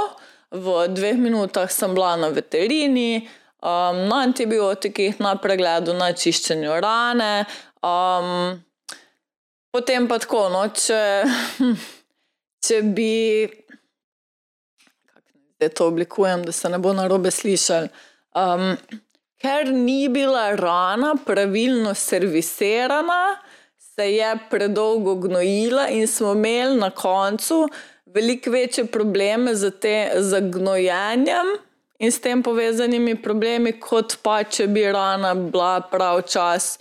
v 0.51 0.89
dveh 0.89 1.17
minutah 1.17 1.69
sem 1.69 1.93
bila 1.93 2.17
na 2.17 2.33
veterini, 2.33 3.29
um, 3.61 4.09
na 4.09 4.25
antibiotikih, 4.25 5.19
na 5.21 5.35
pregledu, 5.37 5.93
na 5.93 6.11
čiščenju 6.13 6.79
rane. 6.81 7.45
Um, 7.85 8.57
potem 9.71 10.07
pa 10.07 10.19
tako, 10.19 10.47
no, 10.53 10.63
če, 10.73 11.01
če 12.65 12.81
bi. 12.95 13.13
Da 15.59 15.67
to 15.75 15.89
oblikujem, 15.91 16.45
da 16.47 16.55
se 16.55 16.69
ne 16.71 16.79
bo 16.79 16.93
na 16.95 17.07
robe 17.11 17.31
slišal. 17.35 17.89
Um, 18.37 18.77
ker 19.41 19.71
ni 19.73 20.07
bila 20.11 20.53
rana 20.55 21.15
pravilno 21.25 21.91
servisirana, 21.93 23.39
se 23.77 24.07
je 24.13 24.29
predolgo 24.49 25.17
gnojila, 25.19 25.89
in 25.91 26.07
smo 26.07 26.31
imeli 26.37 26.77
na 26.79 26.89
koncu 26.95 27.65
veliko 28.13 28.51
večje 28.51 28.85
probleme 28.85 29.55
z, 29.55 29.71
te, 29.71 30.11
z 30.17 30.41
gnojenjem 30.41 31.47
in 31.99 32.11
s 32.11 32.21
tem 32.21 32.43
povezanimi 32.43 33.17
problemi, 33.21 33.73
kot 33.79 34.17
pa 34.23 34.43
če 34.43 34.67
bi 34.71 34.85
rana 34.91 35.33
bila 35.35 35.81
prav 35.91 36.21
čas 36.21 36.77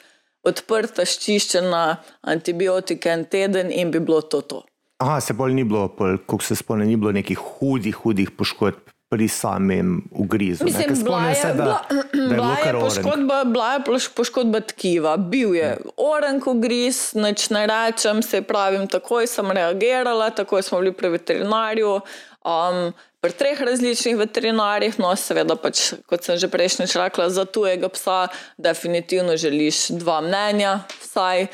odprta, 0.46 1.06
ščiščena, 1.06 1.84
antibiotike 2.30 3.10
en 3.12 3.24
teden 3.30 3.72
in 3.72 3.90
bi 3.90 4.00
bilo 4.00 4.20
to. 4.22 4.42
to. 4.42 4.62
Aha, 5.02 5.20
se 5.22 5.34
bolj 5.34 5.54
ni 5.54 5.64
bilo, 5.64 5.88
kako 5.98 6.42
se 6.42 6.56
spomnim, 6.58 6.88
ni 6.88 6.96
bilo 6.96 7.12
nekih 7.14 7.38
hudih, 7.38 7.94
hudih 8.02 8.30
poškodb 8.34 8.94
pri 9.08 9.28
samem 9.28 10.02
ugrizu. 10.10 10.64
Mislim, 10.64 11.04
bila 11.04 11.20
je, 11.28 11.34
se, 11.34 11.52
da, 11.54 11.54
bila, 11.54 12.28
bila 12.28 12.56
je 12.64 12.72
poškodba, 12.84 13.44
bila 13.44 13.72
je 13.72 13.80
poškodba 14.16 14.60
tkiva, 14.60 15.16
bil 15.16 15.54
je 15.54 15.64
ja. 15.64 15.76
oren 15.96 16.42
ugriz, 16.46 17.14
neč 17.14 17.48
ne 17.50 17.66
rečem, 17.66 18.22
se 18.22 18.42
pravim, 18.42 18.86
takoj 18.86 19.26
sem 19.26 19.50
reagirala, 19.50 20.30
takoj 20.30 20.62
smo 20.62 20.82
bili 20.82 20.92
pri 20.92 21.08
veterinarju. 21.16 22.00
Um, 22.44 22.92
pri 23.28 23.36
treh 23.36 23.60
različnih 23.60 24.16
veterinarjih, 24.16 24.96
no, 25.02 25.10
seveda, 25.16 25.56
pač, 25.60 25.92
kot 26.08 26.24
sem 26.24 26.38
že 26.40 26.48
prejšnjič 26.48 26.96
rekla, 26.96 27.28
za 27.28 27.44
tujega 27.44 27.90
psa, 27.92 28.28
definitivno 28.56 29.36
želiš 29.36 29.90
dva 30.00 30.22
mnenja, 30.24 30.80
vsaj. 31.02 31.48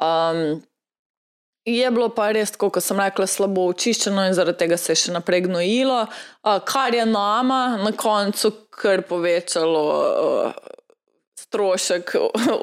Um, 0.00 0.60
Je 1.68 1.90
bilo 1.92 2.08
pa 2.08 2.30
res, 2.32 2.50
kot 2.56 2.80
sem 2.82 2.98
rekla, 2.98 3.26
slabo 3.28 3.66
očiščeno 3.68 4.24
in 4.26 4.34
zaradi 4.34 4.62
tega 4.62 4.78
se 4.80 4.94
je 4.94 4.96
še 4.96 5.12
naprej 5.12 5.44
gnojilo, 5.44 5.98
kar 6.66 6.96
je 6.96 7.04
nama 7.06 7.76
na 7.84 7.92
koncu 7.92 8.50
kar 8.72 9.04
povečalo 9.06 9.84
strošek 11.36 12.14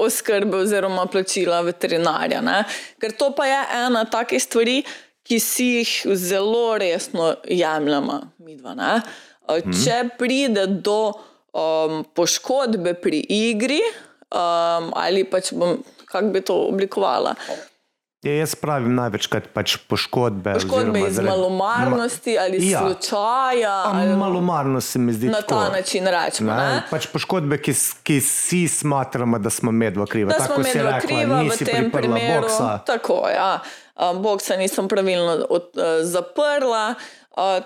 oskrbe 0.08 0.64
oziroma 0.66 1.06
plačila 1.06 1.62
veterinarja. 1.62 2.42
Ne? 2.42 2.64
Ker 3.00 3.14
to 3.14 3.30
pa 3.38 3.46
je 3.46 3.62
ena 3.86 4.04
takih 4.10 4.42
stvari, 4.44 4.82
ki 5.28 5.40
si 5.44 5.66
jih 5.78 5.94
zelo 6.16 6.78
resno 6.78 7.34
jemljemo, 7.44 8.22
midva. 8.38 8.76
Ne? 8.76 8.94
Mhm. 9.52 9.80
Če 9.84 10.02
pride 10.20 10.68
do 10.68 11.00
um, 11.12 12.04
poškodbe 12.16 12.96
pri 13.02 13.24
igri, 13.30 13.82
um, 14.32 14.92
ali 14.96 15.24
pač 15.28 15.54
bom, 15.56 15.82
kako 16.08 16.36
bi 16.36 16.44
to 16.44 16.62
oblikovala. 16.68 17.36
Ja, 18.26 18.34
jaz 18.34 18.56
pravim 18.58 18.96
največkrat 18.98 19.52
pač 19.54 19.76
poškodbe. 19.88 20.56
Poškodbe 20.58 21.04
iz 21.06 21.16
zaradi, 21.16 21.30
malomarnosti 21.30 22.34
ali 22.42 22.60
ja, 22.66 22.82
slučaja. 22.82 23.76
Ali 23.92 24.16
malomarnost 24.18 24.96
se 24.96 25.00
mi 25.00 25.14
zdi. 25.14 25.30
Na 25.32 25.44
ta 25.46 25.68
način 25.70 26.10
rečemo. 26.12 26.56
Ne? 26.58 26.82
Pač 26.90 27.08
poškodbe, 27.14 27.60
ki, 27.62 27.76
ki 28.04 28.18
si 28.26 28.66
smatramo, 28.68 29.40
da 29.40 29.54
smo 29.54 29.72
medvo 29.72 30.08
krivi. 30.10 30.34
Da 30.34 30.48
smo 30.50 30.64
medvo 30.66 30.98
krivi 31.06 31.46
v 31.46 31.60
tem 31.62 31.92
primeru. 31.94 32.50
Boksa. 32.50 32.80
Tako, 32.90 33.22
ja. 33.30 33.52
Boksa 33.98 34.56
nisem 34.58 34.88
pravilno 34.88 35.46
od, 35.50 35.72
uh, 35.76 35.84
zaprla 36.02 36.96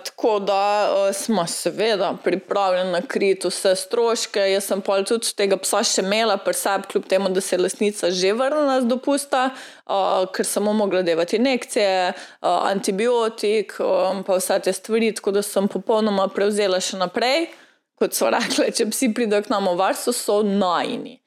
tako 0.04 0.38
da 0.38 0.92
uh, 0.92 1.14
smo 1.14 1.46
seveda 1.46 2.16
pripravljeni 2.24 2.92
na 2.92 3.00
krit 3.00 3.44
vse 3.44 3.76
stroške. 3.76 4.40
Jaz 4.40 4.64
sem 4.64 4.80
pa 4.80 4.98
tudi 5.02 5.32
tega 5.36 5.56
psa 5.56 5.80
še 5.84 6.04
imela 6.04 6.36
pri 6.36 6.54
sebi, 6.54 6.90
kljub 6.92 7.06
temu, 7.08 7.30
da 7.32 7.40
se 7.40 7.56
je 7.56 7.62
lasnica 7.62 8.10
že 8.10 8.32
vrnila 8.36 8.80
z 8.80 8.90
dopusta, 8.90 9.46
uh, 9.86 10.26
ker 10.34 10.46
sem 10.46 10.62
mogla 10.62 11.02
delati 11.02 11.36
injekcije, 11.40 12.12
uh, 12.12 12.68
antibiotik, 12.68 13.78
um, 13.80 14.20
pa 14.26 14.36
vse 14.36 14.60
te 14.60 14.72
stvari, 14.72 15.14
tako 15.16 15.38
da 15.38 15.42
sem 15.42 15.68
popolnoma 15.68 16.28
prevzela 16.28 16.80
še 16.80 17.00
naprej. 17.00 17.48
Kot 17.96 18.12
so 18.18 18.28
rekli, 18.32 18.68
če 18.76 18.90
psi 18.90 19.12
pridejo 19.14 19.46
k 19.46 19.54
nam 19.54 19.70
v 19.72 19.78
varstvo, 19.80 20.12
so 20.12 20.42
najni. 20.44 21.20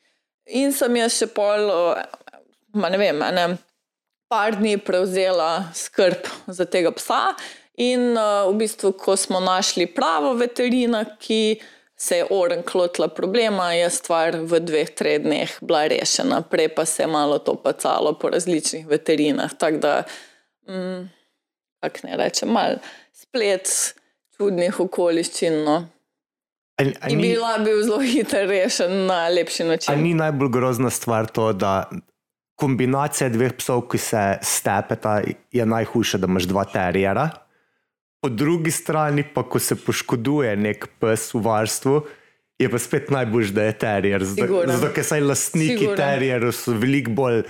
In 0.54 0.74
sem 0.76 1.02
jaz 1.02 1.18
še 1.18 1.32
pol, 1.34 1.66
uh, 1.72 1.98
ne 2.78 2.98
vem, 3.02 3.26
ne, 3.34 3.56
par 4.28 4.56
dni 4.56 4.78
prevzela 4.78 5.70
skrb 5.74 6.28
za 6.48 6.66
tega 6.66 6.92
psa. 6.92 7.36
In 7.78 8.16
uh, 8.16 8.48
v 8.50 8.56
bistvu, 8.64 8.94
ko 8.96 9.18
smo 9.20 9.40
našli 9.44 9.88
pravo 9.88 10.34
veterino, 10.34 11.04
ki 11.20 11.60
se 11.96 12.18
je 12.18 12.28
oren 12.30 12.64
klotila 12.64 13.08
problema, 13.08 13.74
je 13.74 13.90
stvar 13.90 14.38
v 14.40 14.60
dveh, 14.60 14.90
treh 14.96 15.20
dneh 15.24 15.52
bila 15.62 15.86
rešena, 15.88 16.42
prej 16.42 16.70
pa 16.76 16.86
se 16.86 17.04
je 17.04 17.08
malo 17.08 17.40
to 17.40 17.56
pacalo 17.56 18.14
po 18.20 18.30
različnih 18.30 18.88
veterinah. 18.88 19.54
Tako 19.58 19.78
da, 19.78 20.04
mm, 20.68 21.10
kako 21.84 22.08
ne 22.08 22.18
rečem, 22.18 22.50
mal 22.50 22.80
splet 23.14 23.72
čudnih 24.38 24.80
okoliščin. 24.80 25.64
No. 25.64 25.86
Ali, 26.80 26.96
ali 27.02 27.16
ni 27.16 27.22
bila 27.22 27.58
bi 27.58 27.72
zelo 27.84 28.00
hitro 28.00 28.44
rešena 28.46 29.06
na 29.08 29.28
lepši 29.28 29.64
način. 29.64 29.94
Ali 29.94 30.04
ni 30.04 30.14
najbolj 30.14 30.50
grozna 30.50 30.90
stvar 30.90 31.28
to, 31.28 31.54
da 31.54 31.90
kombinacija 32.56 33.30
dveh 33.30 33.56
psov, 33.60 33.86
ki 33.92 34.00
se 34.00 34.22
stepeta, 34.44 35.20
je 35.52 35.66
najhujša, 35.66 36.20
da 36.24 36.30
imaš 36.32 36.48
dva 36.52 36.64
terijera? 36.70 37.30
Po 38.24 38.30
drugi 38.30 38.72
strani, 38.72 39.24
pa 39.34 39.44
ko 39.44 39.60
se 39.60 39.76
poškoduje 39.76 40.56
nek 40.58 40.88
pes 41.00 41.34
v 41.34 41.44
varstvu, 41.46 42.00
je 42.60 42.72
pa 42.72 42.80
spet 42.80 43.12
najbolj, 43.12 43.52
da 43.54 43.68
je 43.68 43.78
terier. 43.78 44.24
Zato, 44.24 44.90
ker 44.96 45.06
saj 45.06 45.22
lastniki 45.22 45.92
terierov 45.98 46.56
so 46.56 46.74
veliko 46.80 47.12
bolj 47.12 47.44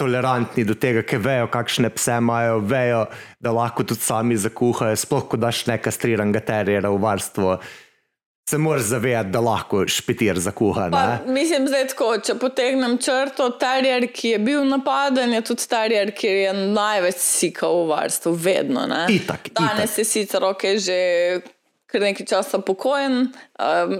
tolerantni 0.00 0.64
do 0.68 0.74
tega, 0.76 1.04
ker 1.06 1.20
vejo, 1.24 1.48
kakšne 1.52 1.88
pse 1.92 2.18
imajo, 2.20 2.60
vejo, 2.68 3.06
da 3.40 3.52
lahko 3.56 3.84
tudi 3.84 4.04
sami 4.04 4.36
zakuhajo. 4.36 4.96
Sploh, 4.96 5.24
ko 5.28 5.40
daš 5.40 5.64
nekaj 5.68 5.94
striranega 5.94 6.42
teriera 6.44 6.92
v 6.92 7.00
varstvo 7.04 7.58
se 8.50 8.58
moraš 8.58 8.82
zavedati, 8.82 9.28
da 9.28 9.40
lahko 9.40 9.88
špetir 9.88 10.38
za 10.38 10.50
kuhanje. 10.50 11.18
Mislim, 11.26 11.66
da 11.66 11.76
je 11.76 11.88
tako, 11.88 12.18
če 12.18 12.34
potegnem 12.38 12.98
črto, 12.98 13.50
terjer, 13.50 14.06
ki 14.12 14.28
je 14.28 14.38
bil 14.38 14.68
napaden, 14.68 15.32
je 15.34 15.40
tudi 15.50 15.66
terjer, 15.68 16.12
ki 16.14 16.26
je 16.26 16.52
največ 16.52 17.18
sikal 17.18 17.82
v 17.82 17.88
varstvu, 17.90 18.32
vedno. 18.32 18.86
Itak, 19.10 19.50
Danes 19.50 19.90
itak. 19.90 19.98
je 19.98 20.04
sicer 20.04 20.44
ok, 20.44 20.62
že 20.78 20.98
kar 21.86 22.02
nekaj 22.02 22.26
časa 22.26 22.58
pokojen, 22.58 23.28
uh, 23.58 23.92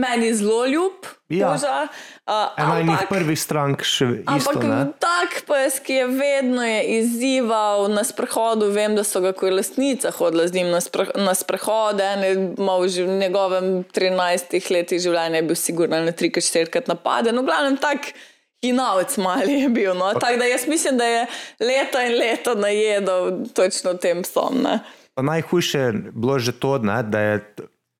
meni 0.00 0.32
zelo 0.34 0.64
ljub. 0.66 1.06
Ja. 1.28 1.52
Uh, 1.52 2.52
Ena 2.56 2.76
ampak, 2.80 3.08
prvih 3.08 3.38
strank 3.40 3.84
še 3.84 4.06
vedno. 4.10 4.32
Ampak 4.32 4.96
tak 5.02 5.36
pes, 5.48 5.78
ki 5.84 5.98
je 5.98 6.06
vedno 6.08 6.64
je 6.64 6.82
izzival 6.98 7.88
na 7.92 8.04
sprehodu, 8.06 8.70
vem, 8.72 8.96
da 8.96 9.04
so 9.04 9.20
ga 9.24 9.34
kot 9.36 9.52
lastnica 9.52 10.12
hodila 10.16 10.46
z 10.48 10.60
njim 10.60 10.72
na, 10.72 10.80
spre, 10.84 11.08
na 11.20 11.34
sprehode. 11.36 12.06
V 12.56 13.08
njegovem 13.20 13.84
13 13.92 14.70
letih 14.72 15.02
življenja 15.04 15.42
je 15.42 15.48
bil 15.48 15.58
sigurno 15.58 16.00
na 16.04 16.16
3-4krat 16.16 16.88
napaden. 16.88 17.40
V 17.40 17.48
glavnem 17.48 17.80
tak. 17.80 18.14
Kinovec 18.64 19.18
mali 19.20 19.58
je 19.60 19.68
bil. 19.68 19.90
No? 19.92 20.14
Tako 20.16 20.38
da 20.40 20.46
jaz 20.48 20.62
mislim, 20.64 20.96
da 20.96 21.04
je 21.04 21.26
leta 21.60 22.00
in 22.08 22.14
leta 22.16 22.54
najedel 22.56 23.44
točno 23.52 23.92
tem 24.00 24.22
psom. 24.24 24.64
Najhujše 25.22 25.78
je 25.78 25.92
bilo 26.10 26.38
že 26.38 26.52
to, 26.52 26.78
ne, 26.78 27.02
da 27.02 27.20
je 27.20 27.34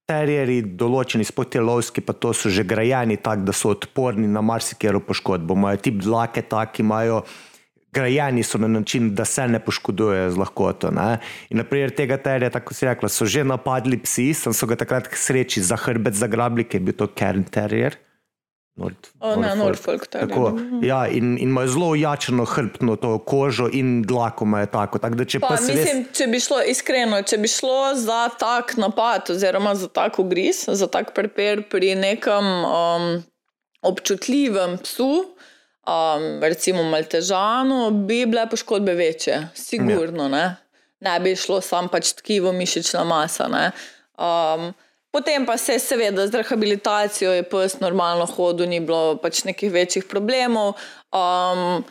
terjeri, 0.05 0.61
določeni 0.61 1.25
spotelovski, 1.25 2.03
pa 2.05 2.13
to 2.13 2.33
so 2.35 2.51
že 2.53 2.65
grajeni 2.67 3.17
tako, 3.17 3.47
da 3.47 3.53
so 3.55 3.73
odporni 3.73 4.27
na 4.29 4.43
marsikero 4.45 5.01
poškodbo. 5.01 5.57
Imajo 5.57 5.81
tip 5.81 6.01
dlake 6.03 6.45
taki, 6.45 6.83
imajo 6.85 7.23
grajeni 7.95 8.43
so 8.43 8.59
na 8.59 8.67
način, 8.67 9.13
da 9.15 9.25
se 9.25 9.47
ne 9.47 9.59
poškodujejo 9.63 10.31
z 10.35 10.37
lahkoto. 10.37 10.91
Ne? 10.91 11.19
In 11.49 11.61
naprimer 11.63 11.95
tega 11.95 12.19
terja, 12.21 12.51
tako 12.53 12.75
si 12.75 12.85
rekla, 12.85 13.09
so 13.09 13.25
že 13.25 13.45
napadli 13.47 13.97
psi, 14.03 14.33
sem 14.35 14.53
so 14.53 14.67
ga 14.69 14.77
takrat 14.77 15.07
k 15.07 15.17
sreči 15.17 15.63
za 15.63 15.79
hrbet 15.79 16.19
zagrabili, 16.19 16.67
ker 16.67 16.81
je 16.81 16.85
bil 16.85 16.97
to 16.99 17.07
Kern 17.07 17.47
Terrier. 17.47 17.95
Nord, 18.75 18.95
O, 19.19 19.35
Norfolk 19.35 20.07
Terrier. 20.07 20.29
Tako, 20.29 20.59
ja, 20.83 21.07
in, 21.07 21.37
in 21.37 21.49
imajo 21.49 21.67
zelo 21.67 21.89
ojačeno 21.89 22.45
hrbtno 22.45 22.95
to 22.95 23.19
kožo 23.19 23.69
in 23.73 24.01
dlako 24.03 24.45
imajo 24.45 24.65
tako. 24.65 24.99
tako 24.99 25.15
da, 25.15 25.25
če 25.25 25.39
Pa, 25.39 25.47
pa 25.47 25.57
se 25.57 25.71
res, 25.71 25.79
mislim, 25.79 26.01
če 26.11 26.27
bi 26.27 26.41
šlo 26.43 26.59
iskreno, 26.67 27.21
če 27.23 27.39
bi 27.39 27.47
šlo 27.47 27.93
za 27.95 28.25
tak 28.39 28.75
napad, 28.77 29.31
oziroma 29.31 29.75
za 29.79 29.87
tak 29.87 30.19
ugriz, 30.19 30.65
za 30.67 30.91
tak 30.91 31.13
prepir 31.15 31.63
pri 31.71 31.93
nekem 31.95 32.51
um, 32.67 33.07
občutljivem 33.81 34.75
psu, 34.83 35.11
um, 35.23 36.29
recimo 36.43 36.83
maltežanu, 36.83 37.93
bi 38.03 38.25
bile 38.27 38.43
poškodbe 38.51 38.93
večje, 38.99 39.39
sigurno. 39.55 40.27
Ne, 40.27 40.49
ne 40.99 41.19
bi 41.23 41.37
šlo 41.39 41.61
sam 41.63 41.87
pač 41.87 42.11
tkivo, 42.19 42.51
mišična 42.51 43.07
masa. 43.07 43.47
ne. 43.47 43.69
Um, 44.19 44.73
Potem 45.15 45.45
pa 45.47 45.55
se 45.57 45.77
je 45.77 45.79
seveda 45.79 46.27
z 46.27 46.41
rehabilitacijo, 46.41 47.31
je 47.31 47.43
pes 47.47 47.77
normalno 47.79 48.25
hodil, 48.27 48.67
ni 48.67 48.81
bilo 48.83 49.15
pač 49.23 49.45
nekih 49.47 49.71
večjih 49.71 50.09
problemov. 50.11 50.73
Um, 51.15 51.85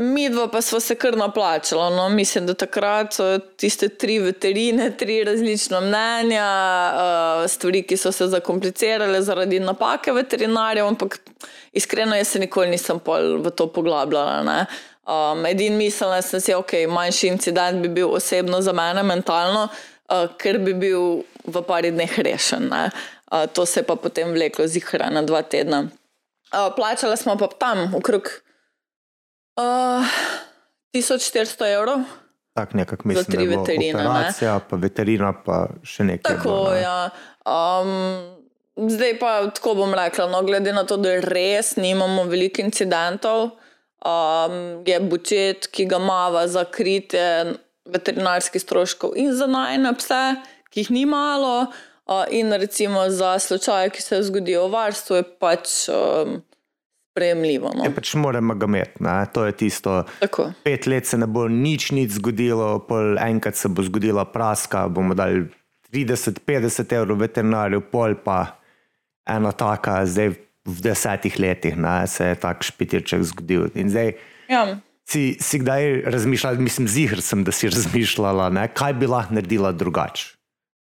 Mi 0.00 0.30
dva 0.32 0.46
pa 0.48 0.62
smo 0.62 0.78
se 0.80 0.94
kar 0.94 1.16
naplačali. 1.16 1.96
No. 1.96 2.08
Mislim, 2.08 2.46
da 2.46 2.54
takrat 2.54 3.12
so 3.12 3.38
tiste 3.38 3.88
tri 3.88 4.18
veterine, 4.18 4.96
tri 4.96 5.24
različna 5.24 5.80
mnenja, 5.80 6.46
uh, 6.94 7.50
stvari, 7.50 7.82
ki 7.82 7.96
so 7.96 8.12
se 8.12 8.26
zakomplicirale 8.26 9.20
zaradi 9.22 9.60
napake 9.60 10.12
veterinarjev, 10.12 10.86
ampak 10.86 11.18
iskreno, 11.72 12.16
jaz 12.16 12.28
se 12.28 12.40
nikoli 12.40 12.70
nisem 12.70 12.98
pol 12.98 13.42
v 13.44 13.50
to 13.50 13.66
poglabljala. 13.66 14.40
Ne. 14.42 14.64
Um, 15.04 15.44
edin 15.46 15.76
mislila 15.76 16.22
sem 16.22 16.40
si, 16.40 16.54
ok, 16.54 16.72
manjši 16.88 17.34
incident 17.34 17.82
bi 17.82 17.88
bil 17.88 18.08
osebno 18.08 18.62
za 18.64 18.72
mene 18.72 19.02
mentalno, 19.02 19.68
uh, 19.68 20.32
ker 20.38 20.62
bi 20.64 20.74
bil 20.74 21.20
v 21.46 21.62
pari 21.66 21.90
dneh 21.90 22.18
rešen. 22.18 22.68
ne. 22.68 22.90
Uh, 23.30 23.46
to 23.46 23.66
se 23.66 23.80
je 23.80 23.86
pa 23.86 23.96
potem 23.96 24.32
vleklo 24.32 24.66
zihra 24.66 25.10
na 25.10 25.22
dva 25.22 25.42
tedna. 25.42 25.86
Uh, 26.50 26.74
plačala 26.76 27.16
smo 27.16 27.36
pa 27.38 27.46
tam 27.46 27.94
okrog 27.94 28.26
uh, 29.56 30.04
1400 30.94 31.74
evrov. 31.74 32.00
tako 32.54 32.76
nekako 32.76 33.08
mislim, 33.08 33.26
da 33.28 33.40
je 33.42 33.48
bilo 33.48 33.62
veterine, 33.62 34.02
ne. 34.02 34.08
operacija, 34.08 34.60
pa 34.70 34.76
veterina, 34.76 35.32
pa 35.44 35.66
še 35.82 36.04
nekaj. 36.04 36.36
Tako, 36.36 36.48
bilo, 36.48 36.70
ne. 36.74 36.80
ja. 36.82 37.10
Um, 37.46 38.90
zdaj 38.90 39.18
pa 39.18 39.46
tako 39.54 39.74
bom 39.74 39.94
rekla, 39.94 40.26
no, 40.26 40.42
glede 40.42 40.72
na 40.72 40.84
to, 40.84 40.96
da 40.96 41.20
res 41.20 41.76
nimamo 41.76 42.24
veliko 42.24 42.62
incidentov, 42.62 43.54
um, 44.02 44.82
je 44.86 45.00
budžet, 45.00 45.70
ki 45.70 45.86
ga 45.86 46.00
imamo 46.02 46.46
za 46.48 46.64
kritje 46.64 47.54
veterinarskih 47.90 48.62
stroškov 48.62 49.14
in 49.16 49.32
za 49.34 49.46
najne 49.46 49.94
pse, 49.98 50.22
ki 50.70 50.84
jih 50.84 50.90
ni 50.94 51.06
malo, 51.06 51.66
uh, 52.06 52.24
in 52.30 52.52
recimo 52.52 53.08
za 53.10 53.38
slučaje, 53.38 53.90
ki 53.90 54.02
se 54.02 54.22
zgodijo 54.22 54.68
v 54.68 54.72
varstvu, 54.72 55.16
je 55.20 55.26
pač 55.42 55.68
um, 55.90 56.40
sprejemljivo. 57.10 57.72
No. 57.76 57.84
Je 57.84 57.94
pač 57.94 58.14
moramo 58.14 58.54
ga 58.54 58.66
imeti, 58.66 59.02
ne? 59.04 59.26
to 59.34 59.44
je 59.44 59.52
tisto. 59.52 60.02
Tako. 60.20 60.52
Pet 60.64 60.86
let 60.86 61.06
se 61.06 61.18
ne 61.18 61.26
bo 61.26 61.48
nič, 61.48 61.90
nič 61.92 62.16
zgodilo, 62.18 62.78
pol 62.88 63.18
enkrat 63.18 63.58
se 63.58 63.68
bo 63.68 63.82
zgodila 63.82 64.24
praska, 64.24 64.86
bomo 64.88 65.14
dali 65.14 65.48
30-50 65.92 66.94
evrov 66.96 67.18
veterinarju, 67.18 67.82
pol 67.90 68.14
pa 68.24 68.56
ena 69.26 69.52
taka, 69.52 70.04
zdaj 70.06 70.34
v 70.70 70.82
desetih 70.84 71.34
letih 71.40 71.76
ne, 71.76 72.04
se 72.06 72.30
je 72.30 72.36
tak 72.38 72.62
špitirček 72.62 73.22
zgodil. 73.32 73.70
In 73.74 73.90
zdaj 73.90 74.14
Ja. 74.50 74.64
si, 75.06 75.36
si 75.40 75.58
kdaj 75.62 76.02
razmišljala, 76.10 76.58
mislim, 76.62 76.88
zihr 76.88 77.20
sem, 77.22 77.44
da 77.44 77.52
si 77.52 77.70
razmišljala, 77.70 78.50
ne, 78.54 78.68
kaj 78.74 78.94
bi 78.98 79.06
lahko 79.10 79.34
naredila 79.34 79.72
drugače, 79.72 80.36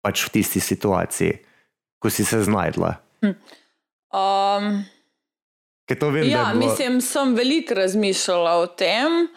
pač 0.03 0.25
v 0.27 0.33
tisti 0.37 0.59
situaciji, 0.59 1.39
ko 2.03 2.11
si 2.11 2.25
se 2.27 2.43
znajdla. 2.43 2.97
Um, 3.23 4.83
Ker 5.87 5.99
to 5.99 6.11
vem, 6.11 6.27
Ja, 6.29 6.51
bilo, 6.51 6.67
mislim, 6.67 7.01
sem 7.01 7.35
veliko 7.35 7.75
razmišljala 7.75 8.57
o 8.61 8.67
tem, 8.67 9.27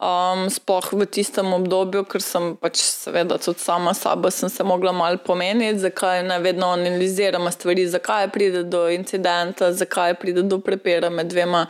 um, 0.00 0.46
sploh 0.52 0.92
v 0.92 1.06
tistem 1.08 1.52
obdobju, 1.52 2.04
ker 2.08 2.24
sem 2.24 2.54
pač 2.60 2.80
seveda 2.80 3.36
tudi 3.40 3.60
sama 3.60 3.92
sabo 3.96 4.30
sem 4.32 4.48
se 4.48 4.64
mogla 4.64 4.92
malo 4.92 5.20
pomeniti, 5.20 5.80
zakaj 5.80 6.22
ne 6.28 6.38
vedno 6.40 6.72
analiziramo 6.72 7.50
stvari, 7.50 7.88
zakaj 7.88 8.30
pride 8.32 8.64
do 8.64 8.88
incidenta, 8.88 9.72
zakaj 9.72 10.14
pride 10.20 10.42
do 10.42 10.60
prepira 10.60 11.10
med 11.10 11.32
dvema. 11.32 11.66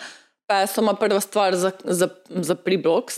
Pesoma 0.50 0.96
prva 0.98 1.20
stvar 1.22 1.54
za, 1.54 1.70
za, 1.84 2.08
za 2.26 2.54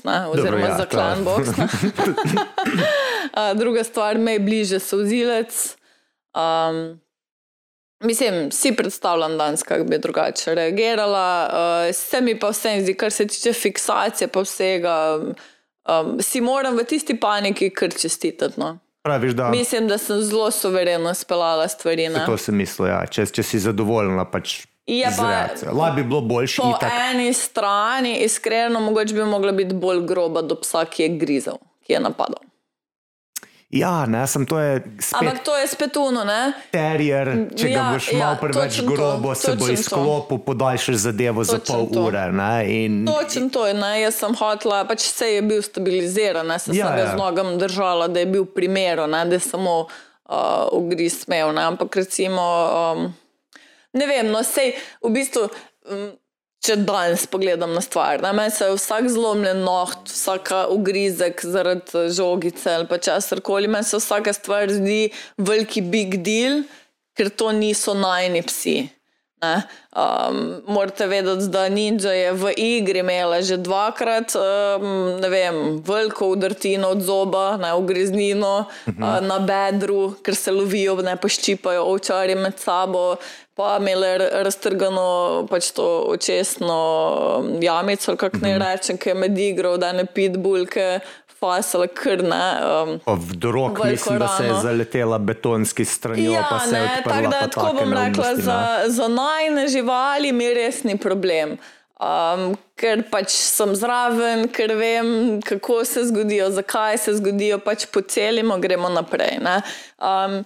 ne, 0.05 0.27
oziroma 0.29 0.67
ja, 0.67 0.77
za 0.77 0.85
to- 0.85 0.97
A, 3.33 3.55
druga 3.55 3.85
stvar, 3.85 4.19
me 4.19 4.33
je 4.33 4.41
bliže 4.41 4.79
sozilec. 4.79 5.77
Um, 6.35 7.01
Mislim, 8.05 8.51
si 8.51 8.77
predstavljam 8.77 9.39
danes, 9.39 9.63
kako 9.63 9.85
bi 9.85 9.99
drugače 9.99 10.55
reagirala. 10.55 11.49
Uh, 11.53 11.95
se 11.95 12.21
mi 12.21 12.39
pa 12.39 12.49
vse 12.49 12.81
zdi, 12.81 12.95
kar 12.95 13.13
se 13.13 13.27
tiče 13.27 13.53
fiksacije, 13.53 14.29
pa 14.29 14.41
vsega, 14.41 15.21
um, 15.21 16.19
si 16.21 16.41
moram 16.41 16.77
v 16.77 16.85
tisti 16.85 17.21
paniki 17.21 17.71
kar 17.71 17.91
čestitati. 18.01 18.61
No. 18.61 18.79
praviš, 19.03 19.33
da 19.33 19.49
Mislim, 19.51 19.89
da 19.89 19.99
sem 19.99 20.21
zelo 20.23 20.51
suvereno 20.51 21.15
speljala 21.15 21.69
stvari. 21.69 22.09
ne. 22.09 22.27
to 22.27 22.37
sem 22.37 22.57
mislil, 22.57 22.89
ja. 22.89 23.07
če, 23.07 23.27
če 23.27 23.43
si 23.43 23.59
zadovoljna, 23.59 24.25
pač 24.25 24.67
Je 24.87 25.07
pa-. 25.17 25.49
Lahko 25.73 25.97
bi 25.97 26.03
bilo 26.03 26.21
boljše, 26.21 26.63
Po 26.63 26.73
itak. 26.77 26.93
eni 27.11 27.33
strani, 27.33 28.17
iskreno, 28.19 28.81
mogoče 28.81 29.15
bi 29.15 29.25
mogla 29.25 29.53
biti 29.53 29.75
bolj 29.75 30.01
groba 30.07 30.43
do 30.43 30.59
psa, 30.61 30.85
ki 30.85 31.03
je 31.03 31.09
grizel, 31.09 31.59
ki 31.87 31.93
je 31.93 32.01
napadal. 32.01 32.43
Ja, 33.73 34.07
ne, 34.07 34.27
sem 34.27 34.45
to 34.47 34.59
je 34.61 34.83
spet 35.01 35.17
Ampak 35.17 35.45
to 35.45 35.57
je 35.57 35.67
spet 35.67 35.97
uno, 35.97 36.25
ne? 36.29 36.53
terjer, 36.71 37.31
če 37.57 37.71
ga 37.73 37.79
Ja, 37.79 37.85
boš 37.95 38.09
ja, 38.13 38.19
malo 38.19 38.37
preveč 38.41 38.77
točno 38.77 38.85
to, 38.85 38.97
grobo, 38.97 39.35
se 39.35 39.55
bo 39.57 39.69
izklopil, 39.73 40.39
podaljšaš 40.45 40.99
zadevo 41.07 41.45
za 41.45 41.57
Točno 41.57 41.75
pol 41.75 41.87
to. 41.89 42.03
ure. 42.05 42.27
Ne, 42.33 42.85
in, 42.85 43.07
Točen 43.09 43.49
to 43.49 43.65
je, 43.67 43.73
ne? 43.75 43.95
jaz 44.03 44.21
sem 44.21 44.37
hotela, 44.37 44.83
pač 44.85 45.07
se 45.09 45.31
je 45.35 45.41
bil 45.43 45.65
stabiliziran, 45.65 46.47
ne? 46.47 46.59
sem 46.61 46.77
Ja, 46.77 46.91
se 46.91 47.01
ga 47.01 47.07
ja. 47.07 47.11
z 47.15 47.17
nogam 47.17 47.57
držala, 47.59 48.13
da 48.13 48.21
je 48.21 48.29
bil 48.29 48.45
primeren, 48.45 49.09
ne? 49.11 49.25
da 49.25 49.41
je 49.41 49.41
samo 49.41 49.87
uh, 49.89 50.69
ugriz 50.77 51.23
smel. 51.25 51.55
Ne? 51.57 51.65
Ampak 51.73 51.97
recimo, 51.97 52.45
um, 52.93 53.09
ne 53.97 54.07
vem, 54.07 54.29
no 54.29 54.45
sej 54.45 54.77
v 55.01 55.17
bistvu. 55.17 55.49
Um, 55.89 56.11
Če 56.63 56.77
danes 56.87 57.25
pogledam 57.27 57.73
na 57.75 57.81
stvar, 57.83 58.23
meni 58.23 58.53
se 58.55 58.69
je 58.69 58.77
vsak 58.77 59.09
zlomljen 59.11 59.65
noht, 59.67 60.07
vsaka 60.13 60.69
ugrizek 60.71 61.43
zaradi 61.43 62.05
žogice 62.15 62.77
ali 62.77 62.87
pa 62.87 63.01
česar 63.03 63.41
koli, 63.43 63.67
meni 63.67 63.83
se 63.83 63.99
vsaka 63.99 64.31
stvar 64.37 64.71
zdi 64.71 65.11
veliki 65.43 65.83
big 65.83 66.21
deal, 66.23 66.63
ker 67.19 67.33
to 67.35 67.51
niso 67.57 67.97
najni 67.99 68.45
psi. 68.47 68.77
Ne? 69.43 69.63
Um, 69.97 70.63
morate 70.67 71.07
vedeti, 71.07 71.49
da 71.51 71.69
Ninja 71.69 72.13
je 72.13 72.33
v 72.33 72.53
igri 72.57 73.03
imela 73.03 73.41
že 73.43 73.57
dvakrat 73.59 74.37
um, 74.39 75.19
ne 75.21 75.29
vem, 75.29 75.83
veliko 75.83 76.29
udrtino 76.31 76.89
od 76.95 77.03
zoba, 77.03 77.57
ne 77.57 77.75
ugriznino 77.75 78.59
uh 78.87 78.95
-huh. 78.95 79.19
uh, 79.19 79.27
na 79.27 79.39
bedru, 79.39 80.15
ker 80.23 80.35
se 80.35 80.53
lovijo, 80.53 80.95
ne 81.03 81.17
poščipajo 81.17 81.83
ovčarji 81.85 82.35
med 82.35 82.59
sabo. 82.59 83.17
Pa 83.55 83.77
imele 83.81 84.09
r- 84.15 84.31
raztrgano 84.45 85.47
pač 85.51 85.71
to 85.71 86.05
očesno 86.09 86.79
um, 87.39 87.63
jamico, 87.63 88.17
kako 88.17 88.37
naj 88.41 88.59
rečem, 88.59 88.97
ki 88.97 89.09
je 89.09 89.15
med 89.15 89.39
igro, 89.39 89.77
da 89.77 89.93
ne 89.93 90.07
pitbulke, 90.07 91.01
fasale 91.43 91.89
krne. 91.89 92.43
Um, 93.07 93.21
drog 93.33 93.71
Veliko 93.75 93.89
mislim, 93.89 94.19
da 94.19 94.29
se 94.29 94.45
je 94.45 94.55
zaletela 94.55 95.19
betonski 95.19 95.85
stranjo, 95.85 96.33
Ja, 96.33 96.47
pa 96.51 96.59
se 96.61 96.77
je 96.77 96.83
odprla. 96.85 97.13
tako 97.15 97.31
da 97.31 97.41
tako 97.41 97.73
bom 97.75 97.93
rekla, 97.93 98.29
ne. 98.29 98.37
za, 98.39 98.59
za 98.87 99.09
najne 99.09 99.69
živali 99.69 100.33
mi 100.33 100.55
res 100.55 100.85
ni 100.85 100.97
problem. 100.97 101.57
Um, 102.01 102.49
ker 102.75 103.03
pač 103.11 103.31
sem 103.31 103.77
zraven, 103.77 104.49
ker 104.49 104.73
vem, 104.75 105.11
kako 105.41 105.85
se 105.85 106.05
zgodijo, 106.05 106.49
zakaj 106.51 106.99
se 106.99 107.15
zgodijo, 107.15 107.59
pač 107.59 107.87
pocelimo, 107.87 108.59
gremo 108.59 108.89
naprej. 108.91 109.39
ne. 109.41 109.61
Um, 110.01 110.41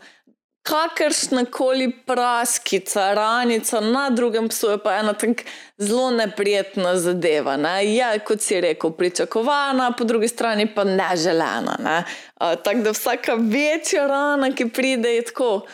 Kakršna 0.67 1.45
koli 1.45 1.93
praskica, 2.07 3.15
ranica 3.15 3.81
na 3.81 4.11
drugem 4.11 4.49
psu 4.49 4.71
je 4.71 4.79
pa 4.83 4.97
ena 4.97 5.13
tako 5.13 5.43
zelo 5.79 6.11
neprijetna 6.11 6.97
zadeva. 6.97 7.57
Ne? 7.57 7.95
Je, 7.95 8.19
kot 8.19 8.41
si 8.41 8.61
rekel, 8.61 8.91
pričakovana, 8.91 9.93
po 9.99 10.05
drugi 10.05 10.29
strani 10.29 10.67
pa 10.75 10.85
neželena. 10.85 11.77
Ne? 11.79 12.05
Uh, 12.41 12.59
tako 12.65 12.79
da 12.79 12.91
vsaka 12.91 13.35
večja 13.35 14.07
rana, 14.07 14.51
ki 14.55 14.69
pride, 14.69 15.15
je 15.15 15.25
tako. 15.25 15.67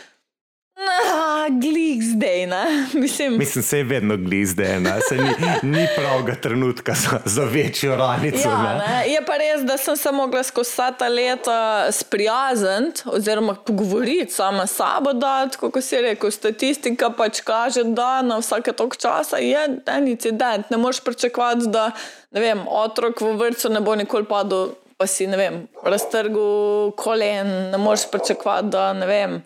Na, 0.77 1.49
glik 1.49 2.03
zdaj, 2.03 2.47
ne? 2.47 2.65
Mislim, 3.03 3.39
Mislim, 3.39 3.65
se 3.65 3.79
je 3.79 3.85
vedno 3.85 4.17
glizde, 4.17 4.81
ne? 4.81 5.01
se 5.09 5.17
ni, 5.17 5.31
ni 5.63 5.87
pravega 5.97 6.35
trenutka 6.35 6.95
za, 6.95 7.21
za 7.25 7.45
večjo 7.45 7.97
ranico. 7.97 8.49
Ja, 8.49 8.63
ne. 8.63 8.79
ne. 8.79 9.13
Je 9.13 9.21
pa 9.27 9.37
res, 9.37 9.63
da 9.63 9.77
sem 9.77 9.97
se 9.97 10.13
mogla 10.13 10.43
skozi 10.43 10.71
vsa 10.71 10.91
ta 10.91 11.09
leta 11.09 11.93
sprijazniti 11.93 13.03
oziroma 13.07 13.55
pogovoriti 13.55 14.33
sama 14.33 14.67
s 14.67 14.77
sabo, 14.77 15.13
da, 15.13 15.49
kot 15.61 15.85
si 15.85 16.01
rekel, 16.01 16.31
statistika 16.31 17.11
pač 17.11 17.41
kaže, 17.41 17.85
da 17.85 18.23
na 18.23 18.39
vsake 18.39 18.73
tok 18.73 18.97
časa 18.97 19.37
je 19.37 19.69
en 19.87 20.09
incident. 20.09 20.71
Ne 20.71 20.77
moreš 20.77 21.01
pričakovati, 21.05 21.67
da 21.67 21.91
vem, 22.31 22.65
otrok 22.69 23.21
v 23.21 23.37
vrtu 23.37 23.69
ne 23.69 23.81
bo 23.81 23.95
nikoli 23.95 24.25
padel, 24.25 24.73
pa 24.97 25.07
si 25.07 25.27
ne 25.27 25.37
vem, 25.37 25.65
raztrgal 25.85 26.93
kolen, 26.97 27.51
ne 27.71 27.79
moreš 27.79 28.09
pričakovati, 28.11 28.73
da 28.73 28.93
ne 28.93 29.07
vem. 29.07 29.43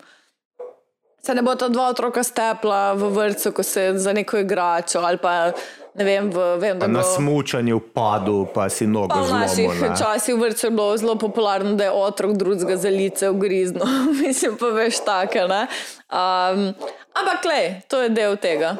Se 1.27 1.33
ne 1.33 1.41
bo 1.41 1.55
ta 1.55 1.67
dva 1.67 1.89
otroka 1.89 2.23
stepla 2.23 2.93
v 2.93 3.09
vrtu, 3.09 3.51
ko 3.51 3.59
se 3.59 3.91
za 3.95 4.13
neko 4.13 4.37
igračo 4.37 4.99
ali 4.99 5.17
pa 5.17 5.51
vem, 5.93 6.29
v, 6.29 6.55
vem 6.55 6.79
Pa 6.79 6.87
Na 6.87 7.01
bo- 7.01 7.09
smučanju 7.09 7.79
padu, 7.91 8.47
pa 8.47 8.69
si 8.69 8.87
nogo 8.87 9.11
Pa 9.11 9.21
v 9.21 9.33
naših 9.33 9.67
zlomil. 9.67 9.91
ne. 9.91 9.97
časih 9.97 10.35
v 10.35 10.39
vrtu 10.39 10.61
je 10.63 10.71
bilo 10.71 10.97
zelo 10.97 11.15
popularno, 11.17 11.75
da 11.75 11.83
je 11.83 11.91
otrok 11.91 12.31
drugega 12.33 12.77
za 12.77 12.87
lice 12.87 13.27
ugriznil. 13.27 13.83
Mislim 14.21 14.55
pa 14.55 14.67
veš 14.69 15.03
take. 15.03 15.43
ne. 15.43 15.67
Um, 16.07 16.71
ampak, 17.11 17.41
klej, 17.41 17.83
to 17.87 17.99
je 17.99 18.09
del 18.09 18.37
tega. 18.37 18.77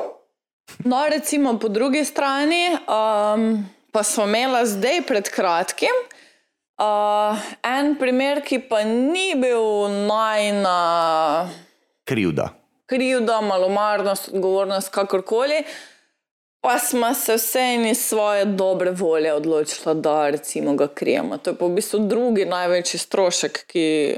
No, 0.86 1.04
recimo 1.06 1.60
po 1.60 1.68
drugi 1.68 2.06
strani, 2.06 2.80
um, 2.88 3.60
pa 3.92 4.04
smo 4.04 4.24
imeli 4.24 4.64
zdaj 4.64 5.02
pred 5.04 5.28
kratkim 5.28 5.96
uh, 6.78 7.36
en 7.62 7.96
primer, 7.96 8.40
ki 8.40 8.60
pa 8.62 8.84
ni 8.84 9.36
bil 9.36 9.68
najna 10.08 10.80
Krivda. 12.08 12.50
krivda, 12.88 13.42
malomarnost, 13.42 14.30
odgovornost, 14.34 14.90
kakorkoli. 14.90 15.64
Pa 16.62 16.80
smo 16.80 17.14
se 17.14 17.36
vse 17.36 17.90
iz 17.92 17.98
svoje 17.98 18.46
dobre 18.46 18.92
volje 18.92 19.34
odločili, 19.34 20.02
da 20.02 20.30
recimo 20.30 20.76
ga 20.76 20.88
krijemo. 20.88 21.38
To 21.38 21.50
je 21.50 21.58
pa 21.58 21.66
v 21.66 21.76
bistvu 21.76 22.00
drugi 22.00 22.46
največji 22.46 23.00
strošek, 23.00 23.66
ki 23.68 24.16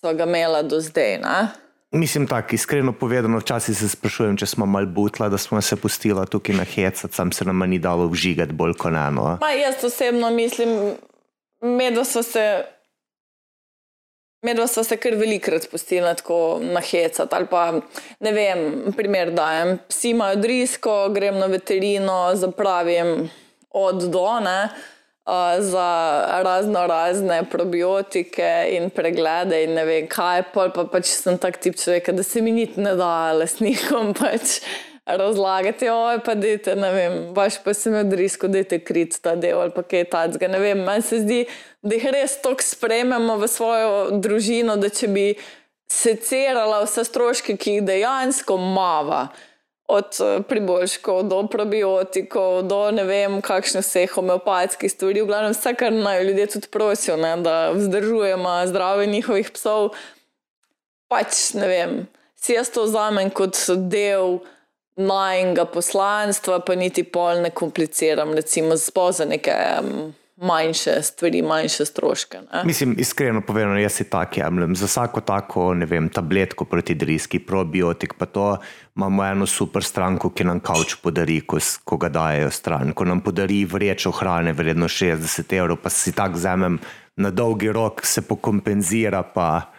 so 0.00 0.12
ga 0.14 0.24
imela 0.24 0.62
do 0.62 0.80
zdaj. 0.80 1.18
Ne? 1.18 1.48
Mislim 1.90 2.26
tako, 2.26 2.54
iskreno 2.54 2.92
povedano, 2.92 3.38
včasih 3.38 3.76
se 3.76 3.88
sprašujem, 3.88 4.36
če 4.36 4.46
smo 4.46 4.66
mal 4.66 4.86
butla, 4.86 5.28
da 5.28 5.38
smo 5.38 5.60
se 5.60 5.76
pustila 5.76 6.24
tukaj 6.26 6.54
na 6.54 6.64
hecati, 6.64 7.14
sam 7.14 7.32
se 7.32 7.44
nam 7.44 7.64
ni 7.70 7.78
dalo 7.78 8.06
vžigati 8.08 8.52
bolj 8.52 8.76
kot 8.78 8.94
eno. 8.94 9.38
Ma, 9.40 9.50
jaz 9.50 9.84
osebno 9.84 10.30
mislim, 10.30 10.94
medva 11.60 12.04
smo 12.04 12.22
se. 12.22 12.44
Medva 14.42 14.66
smo 14.66 14.84
se 14.84 14.96
kar 14.96 15.14
velikrat 15.20 15.62
spustili 15.62 16.14
tako 16.16 16.60
na 16.62 16.80
hecati. 16.80 17.34
Ali 17.34 17.46
pa, 17.46 17.80
ne 18.20 18.32
vem, 18.32 18.92
primer 18.96 19.34
dajem. 19.36 19.78
Psi 19.88 20.10
imajo 20.10 20.36
drisko, 20.36 21.08
grem 21.12 21.38
na 21.38 21.46
veterino, 21.46 22.30
zapravim 22.34 23.30
od 23.70 24.02
do, 24.10 24.40
ne, 24.40 24.68
uh, 25.26 25.64
za 25.64 26.24
razno 26.42 26.86
razne 26.86 27.42
probiotike 27.50 28.68
in 28.70 28.90
preglede 28.90 29.64
in 29.64 29.74
ne 29.74 29.84
vem 29.84 30.08
kaj. 30.08 30.42
Pol 30.54 30.72
pa 30.74 30.86
pač 30.88 31.12
sem 31.12 31.38
tak 31.38 31.60
tip 31.60 31.76
človeka, 31.76 32.12
da 32.12 32.22
se 32.22 32.40
mi 32.40 32.52
niti 32.52 32.80
ne 32.80 32.96
da 32.96 33.32
lesnikom 33.32 34.14
pač 34.20 34.62
razlagati, 35.16 35.88
oj, 35.88 36.20
pa 36.24 36.34
dajte, 36.34 36.74
ne 36.76 36.90
vem, 36.92 37.14
baš 37.34 37.58
pa 37.64 37.74
se 37.74 37.90
mi 37.90 37.98
odrisko, 38.00 38.48
dajte 38.48 38.78
krit 38.84 39.18
ta 39.22 39.34
del 39.36 39.60
ali 39.60 39.74
pa 39.74 39.82
kaj 39.82 40.04
tacga. 40.12 40.48
Ne 40.48 40.58
vem, 40.62 40.82
meni 40.86 41.02
se 41.02 41.20
zdi, 41.22 41.44
da 41.82 41.96
jih 41.96 42.06
res 42.14 42.36
toliko 42.42 42.66
sprememo 42.66 43.36
v 43.40 43.48
svojo 43.48 44.20
družino, 44.22 44.76
da 44.76 44.90
če 44.92 45.08
bi 45.08 45.26
secerala 45.90 46.84
vse 46.84 47.04
stroške, 47.08 47.56
ki 47.56 47.78
jih 47.78 47.86
dejansko 47.86 48.56
mava. 48.56 49.28
Od 49.90 50.20
eh, 50.22 50.36
priboljškov 50.46 51.24
do 51.26 51.40
probiotikov, 51.50 52.60
do 52.70 52.78
ne 52.94 53.02
vem, 53.08 53.40
kakšne 53.42 53.82
vse 53.82 54.04
homeopatskih 54.12 54.92
stvari, 54.92 55.24
v 55.24 55.30
glavnem 55.32 55.56
vse, 55.56 55.74
kar 55.74 55.90
naj 55.90 56.22
ljudje 56.28 56.46
tudi 56.54 56.70
prosijo, 56.70 57.16
ne, 57.18 57.34
da 57.42 57.72
vzdržujemo 57.74 58.54
zdravje 58.70 59.10
njihovih 59.10 59.50
psov, 59.56 59.90
pač 61.10 61.42
ne 61.58 61.66
vem, 61.66 61.96
si 62.38 62.54
jaz 62.54 62.70
to 62.70 62.86
vzamem 62.86 63.34
kot 63.34 63.58
del 63.90 64.38
najnega 64.96 65.64
poslanstva, 65.64 66.60
pa 66.60 66.74
niti 66.74 67.04
pol 67.04 67.42
ne 67.42 67.50
kompliciram, 67.50 68.34
recimo 68.34 68.76
za 68.76 69.24
neke 69.24 69.54
um, 69.80 70.12
manjše 70.40 71.02
stvari, 71.02 71.42
manjše 71.42 71.84
stroške. 71.84 72.38
Ne. 72.52 72.64
Mislim, 72.64 72.94
iskreno 72.98 73.40
povedano, 73.40 73.78
jaz 73.78 73.92
si 73.92 74.04
tak 74.10 74.36
jemljem. 74.36 74.76
Za 74.76 74.86
vsako 74.86 75.20
tako, 75.20 75.74
ne 75.74 75.86
vem, 75.86 76.08
tabletko 76.08 76.64
proti 76.64 76.94
driski, 76.94 77.38
probiotik, 77.38 78.14
pa 78.18 78.26
to 78.26 78.56
imamo 78.96 79.24
eno 79.24 79.46
super 79.46 79.84
stranko, 79.84 80.30
ki 80.30 80.44
nam 80.44 80.60
kavč 80.60 80.96
podari, 81.02 81.40
ko, 81.40 81.58
ko 81.84 81.96
ga 81.96 82.08
dajo 82.08 82.50
stran. 82.50 82.92
Ko 82.92 83.04
nam 83.04 83.20
podari 83.20 83.64
vrečo 83.64 84.10
hrane 84.10 84.52
vredno 84.52 84.88
60 84.88 85.56
evrov, 85.58 85.76
pa 85.82 85.90
si 85.90 86.12
tak 86.12 86.32
vzamem 86.32 86.78
na 87.16 87.30
dolgi 87.30 87.72
rok, 87.72 88.00
se 88.06 88.22
pokompenzira, 88.22 89.22
pa, 89.22 89.72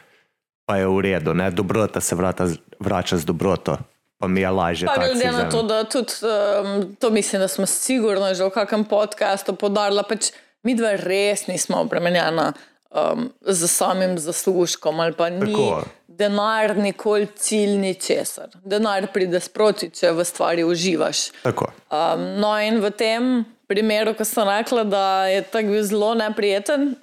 pa 0.65 0.77
je 0.77 0.87
v 0.87 0.99
redu. 1.01 1.33
Ne? 1.33 1.51
Dobrota 1.51 2.01
se 2.01 2.15
vrata, 2.15 2.47
vrača 2.79 3.17
z 3.17 3.25
dobroto, 3.25 3.77
pa 4.21 4.27
mi 4.27 4.41
je 4.41 4.49
lažje. 4.49 4.87
Pa 4.87 5.01
glede 5.01 5.31
na 5.31 5.49
to, 5.49 5.63
da 5.63 5.83
tudi 5.83 6.13
um, 6.21 6.95
to 6.95 7.09
mislim, 7.09 7.41
da 7.41 7.47
smo 7.47 7.65
sigurno 7.65 8.33
že 8.33 8.45
v 8.45 8.53
kakšnem 8.53 8.85
podkastu 8.85 9.55
podarila, 9.57 10.03
pač 10.05 10.29
mi 10.63 10.75
dva 10.77 10.93
res 11.01 11.47
nismo 11.49 11.81
obremenjena 11.81 12.51
um, 12.93 13.31
z 13.41 13.67
samim 13.67 14.17
zaslužkom 14.21 14.99
ali 14.99 15.17
pa 15.17 15.29
ni 15.29 15.49
Tako. 15.49 15.83
denar 16.05 16.77
nikoli 16.77 17.27
cilj 17.35 17.77
ničesar. 17.81 18.53
Denar 18.63 19.09
pride 19.13 19.41
sproti, 19.41 19.89
če 19.89 20.13
v 20.13 20.25
stvari 20.25 20.63
uživaš. 20.63 21.31
Tako. 21.41 21.71
Um, 21.89 22.27
no, 22.43 22.53
in 22.61 22.77
v 22.83 22.93
tem 22.93 23.31
primeru, 23.71 24.13
ko 24.13 24.27
sem 24.27 24.45
rekla, 24.45 24.83
da 24.85 25.05
je 25.31 25.41
tako 25.49 25.73
bil 25.73 25.83
zelo 25.87 26.13
neprijeten, 26.19 26.93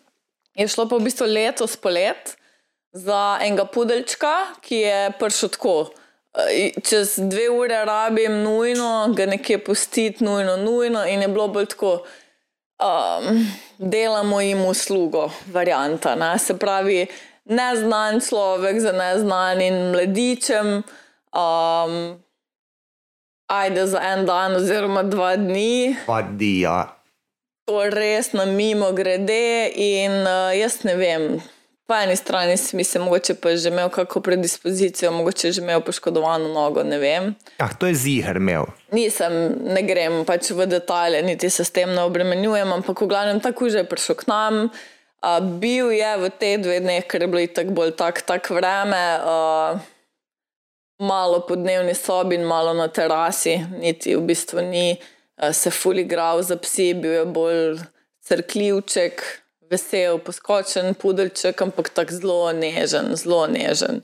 je 0.55 0.69
šlo 0.69 0.87
pa 0.87 0.99
v 0.99 1.09
bistvu 1.09 1.27
letos 1.27 1.75
polet 1.81 2.37
za 2.95 3.39
enega 3.43 3.67
pudelčka, 3.67 4.35
ki 4.63 4.85
je 4.87 5.01
prišel 5.19 5.59
tako. 5.59 5.79
Eh, 6.51 6.71
Čez 6.85 7.19
dve 7.19 7.51
ure 7.51 7.85
rabim 7.85 8.43
nujno, 8.43 9.13
ga 9.17 9.27
nekje 9.27 9.59
pustiti, 9.65 10.25
nujno, 10.25 10.57
nujno, 10.57 11.07
in 11.07 11.23
je 11.23 11.29
bilo 11.29 11.49
bolj 11.49 11.67
tako. 11.67 12.03
Um, 12.79 13.43
delamo 13.79 14.41
jim 14.41 14.65
uslugo, 14.65 15.31
varianta. 15.47 16.15
Ne? 16.15 16.39
Se 16.39 16.55
pravi, 16.59 17.07
neznan 17.45 18.21
človek 18.21 18.81
za 18.81 18.93
neznanim 18.93 19.75
mladičem, 19.91 20.83
um, 21.35 22.23
ajde 23.47 23.87
za 23.87 24.01
en 24.03 24.27
dan 24.27 24.55
oziroma 24.57 25.03
dva 25.03 25.37
dni, 25.37 25.97
Pa 26.07 26.23
dija. 26.23 26.95
to 27.67 27.83
res 27.91 28.33
na 28.33 28.45
mimo 28.45 28.93
grede. 28.93 29.73
In 29.75 30.13
uh, 30.13 30.55
jaz 30.55 30.85
ne 30.85 30.95
vem, 30.95 31.43
po 31.89 31.95
eni 31.95 32.17
strani 32.17 32.57
si 32.57 32.77
mislim, 32.77 33.03
mogoče 33.03 33.35
pa 33.35 33.57
že 33.57 33.69
imel 33.69 33.89
kakšno 33.89 34.21
predispozicijo, 34.23 35.13
mogoče 35.13 35.53
že 35.53 35.63
imel 35.63 35.81
poškodovano 35.81 36.49
nogo, 36.53 36.83
ne 36.85 36.99
vem. 36.99 37.35
Ah, 37.59 37.73
to 37.79 37.87
je 37.87 37.95
ziger 37.95 38.37
imel. 38.37 38.69
Nisem, 38.93 39.33
ne 39.65 39.83
grem 39.83 40.21
pač 40.29 40.51
v 40.51 40.67
detalje, 40.69 41.23
niti 41.25 41.51
se 41.51 41.65
s 41.65 41.73
tem 41.73 41.89
ne 41.89 42.05
obremenjujem, 42.05 42.73
ampak 42.73 43.01
v 43.01 43.09
glavnem 43.09 43.41
tako 43.41 43.71
že 43.73 43.81
je 43.81 43.89
prišel 43.89 44.21
k 44.21 44.29
nam. 44.29 44.69
Uh, 45.25 45.41
bil 45.41 45.89
je 45.91 46.13
v 46.21 46.31
teh 46.31 46.61
dveh 46.61 46.85
dneh, 46.85 47.09
ker 47.09 47.25
je 47.25 47.31
bilo 47.33 47.47
tako 47.49 47.73
bolj 47.73 47.97
tak, 47.97 48.21
tak 48.23 48.53
vreme, 48.53 49.03
uh, 49.25 49.81
malo 51.01 51.41
po 51.49 51.57
dnevni 51.57 51.97
sobi 51.97 52.37
in 52.37 52.45
malo 52.45 52.77
na 52.77 52.93
terasi, 52.93 53.65
niti 53.81 54.13
v 54.13 54.29
bistvu 54.29 54.61
ni 54.61 54.93
uh, 54.93 55.51
se 55.57 55.73
fuligral 55.73 56.45
za 56.45 56.61
psi, 56.61 56.93
bil 56.95 57.13
je 57.17 57.25
bolj 57.25 57.81
crkljivček, 58.29 59.48
vesel, 59.71 60.19
poskočen 60.19 60.95
pudelček, 60.95 61.61
ampak 61.63 61.93
tako 61.95 62.15
zelo 62.15 62.53
nežen, 62.53 63.15
zelo 63.17 63.47
nežen. 63.47 64.03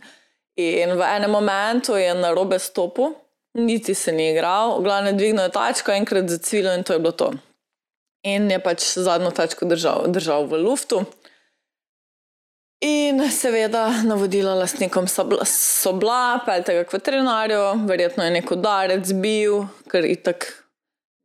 In 0.56 0.94
v 0.94 1.02
enem 1.02 1.30
momentu 1.30 1.96
je 1.98 2.14
na 2.14 2.30
robe 2.34 2.58
stopil, 2.58 3.14
niti 3.54 3.94
se 3.94 4.12
ni 4.12 4.30
igral, 4.30 4.78
v 4.78 4.84
glavnem 4.84 5.16
dvignil 5.16 5.48
je 5.48 5.54
tačko, 5.54 5.92
enkrat 5.92 6.30
zacvilil 6.30 6.78
in 6.78 6.84
to 6.86 6.94
je 6.94 7.02
bilo 7.02 7.12
to. 7.12 7.32
In 8.24 8.50
je 8.50 8.58
pač 8.62 8.94
zadnjo 8.98 9.30
tačko 9.34 9.66
držal, 9.68 10.08
držal 10.08 10.46
v 10.46 10.62
luftu. 10.62 11.04
In 12.84 13.20
seveda 13.30 14.02
navodila 14.04 14.54
lastnikom 14.54 15.08
so 15.08 15.24
bila- 15.24 15.46
so 15.46 15.92
bila, 15.92 16.40
peljte 16.46 16.74
ga 16.74 16.84
k 16.84 16.92
veterinarju, 16.92 17.86
verjetno 17.86 18.24
je 18.24 18.30
nek 18.30 18.50
udarec 18.50 19.12
bil, 19.12 19.66
ker 19.88 20.04
itak 20.04 20.63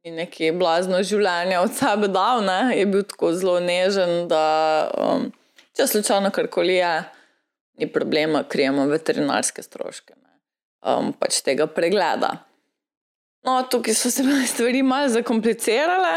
neki 0.07 0.51
blazno 0.55 1.01
življenje 1.03 1.59
od 1.59 1.73
sebe 1.75 2.07
dal, 2.07 2.43
ne? 2.45 2.59
je 2.77 2.85
bil 2.87 3.03
tako 3.07 3.33
zelo 3.35 3.57
nežen, 3.59 4.27
da 4.31 4.43
um, 4.95 5.29
če 5.75 5.87
slučajno 5.91 6.31
karkoli 6.35 6.79
je, 6.79 6.93
ni 7.79 7.87
problema, 7.91 8.43
krijemo 8.43 8.87
veterinarske 8.91 9.63
stroške. 9.63 10.15
Ne? 10.15 10.31
Um, 10.87 11.11
pač 11.15 11.41
tega 11.43 11.67
pregleda. 11.67 12.37
No, 13.47 13.59
tukaj 13.71 13.95
so 13.95 14.11
se 14.11 14.23
stvari 14.53 14.83
malo 14.83 15.11
zakomplicirale, 15.11 16.15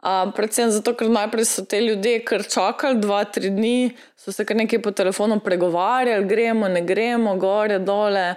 Uh, 0.00 0.30
predvsem 0.32 0.70
zato, 0.72 0.94
ker 0.96 1.10
najprej 1.12 1.44
so 1.44 1.62
te 1.68 1.76
ljudje 1.84 2.22
kar 2.24 2.40
čakali 2.48 2.96
dva, 3.02 3.18
tri 3.28 3.50
dni, 3.52 3.90
so 4.16 4.32
se 4.32 4.46
kar 4.48 4.56
nekaj 4.56 4.80
po 4.80 4.94
telefonu 4.96 5.36
pregovarjali, 5.44 6.24
gremo, 6.24 6.70
ne 6.72 6.80
gremo, 6.88 7.34
gore, 7.36 7.76
dole, 7.84 8.30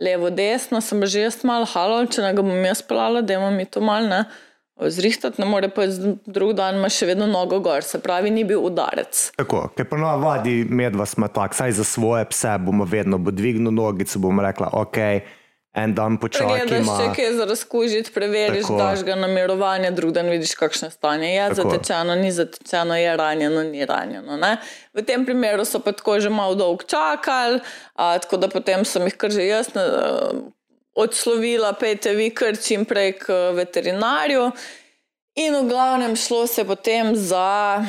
levo, 0.00 0.30
desno. 0.30 0.80
Sem 0.80 1.04
že 1.06 1.26
jaz 1.26 1.42
malo 1.44 1.68
halal, 1.68 2.08
če 2.10 2.24
ne 2.24 2.32
ga 2.36 2.44
bom 2.44 2.64
jaz 2.64 2.82
pelala, 2.82 3.22
da 3.22 3.36
imam 3.36 3.54
mi 3.54 3.66
to 3.68 3.82
mal 3.84 4.08
ne. 4.08 4.24
Zrihtati 4.80 5.36
ne 5.42 5.44
more, 5.44 5.68
pa 5.68 5.84
drug 6.24 6.54
dan 6.56 6.78
ima 6.80 6.88
še 6.88 7.10
vedno 7.10 7.26
nogo 7.28 7.58
gor, 7.60 7.84
se 7.84 8.00
pravi, 8.00 8.30
ni 8.32 8.46
bil 8.48 8.62
udarec. 8.64 9.26
Tako, 9.36 9.66
ker 9.76 9.84
ponovadi 9.90 10.62
medva 10.64 11.04
smo 11.04 11.28
tak, 11.28 11.52
saj 11.52 11.76
za 11.76 11.84
svoje 11.84 12.24
pse 12.32 12.56
bomo 12.64 12.88
vedno 12.88 13.20
bo 13.20 13.28
dvignil 13.28 13.76
nogico, 13.76 14.22
bomo 14.24 14.40
rekla, 14.46 14.72
ok 14.80 15.04
en 15.72 15.94
dan 15.94 16.18
počakaj. 16.18 16.64
Če 16.66 16.80
če 16.82 17.08
kaj 17.14 17.32
za 17.38 17.46
razkužiti, 17.46 18.12
preveriš, 18.14 18.66
Tako. 18.66 18.78
daš 18.78 19.04
ga 19.06 19.14
na 19.14 19.28
mirovanje, 19.30 19.90
drug 19.94 20.12
dan 20.16 20.30
vidiš, 20.32 20.54
kakšno 20.58 20.90
stanje 20.90 21.28
je 21.34 21.48
Tako. 21.48 21.60
zatečeno, 21.62 22.14
ni 22.14 22.32
zatečeno, 22.32 22.96
je 22.96 23.16
ranjeno, 23.16 23.62
ni 23.62 23.86
ranjeno. 23.86 24.36
Ne? 24.36 24.56
V 24.94 25.04
tem 25.06 25.24
primeru 25.24 25.64
so 25.64 25.78
pa 25.78 25.92
tako 25.92 26.18
že 26.20 26.30
malo 26.30 26.54
dolgo 26.54 26.82
čakali, 26.82 27.60
a, 27.94 28.18
tako 28.18 28.36
da 28.36 28.48
potem 28.48 28.84
sem 28.84 29.06
jih 29.06 29.16
kar 29.16 29.30
že 29.30 29.46
jaz 29.46 29.74
ne, 29.74 29.86
odslovila, 30.94 31.72
pejte 31.72 32.14
vi 32.18 32.30
kar 32.34 32.58
čim 32.58 32.84
prej 32.84 33.18
k 33.22 33.40
veterinarju. 33.54 34.50
In 35.38 35.54
v 35.54 35.68
glavnem 35.70 36.16
šlo 36.16 36.46
se 36.46 36.64
potem 36.66 37.14
za 37.16 37.84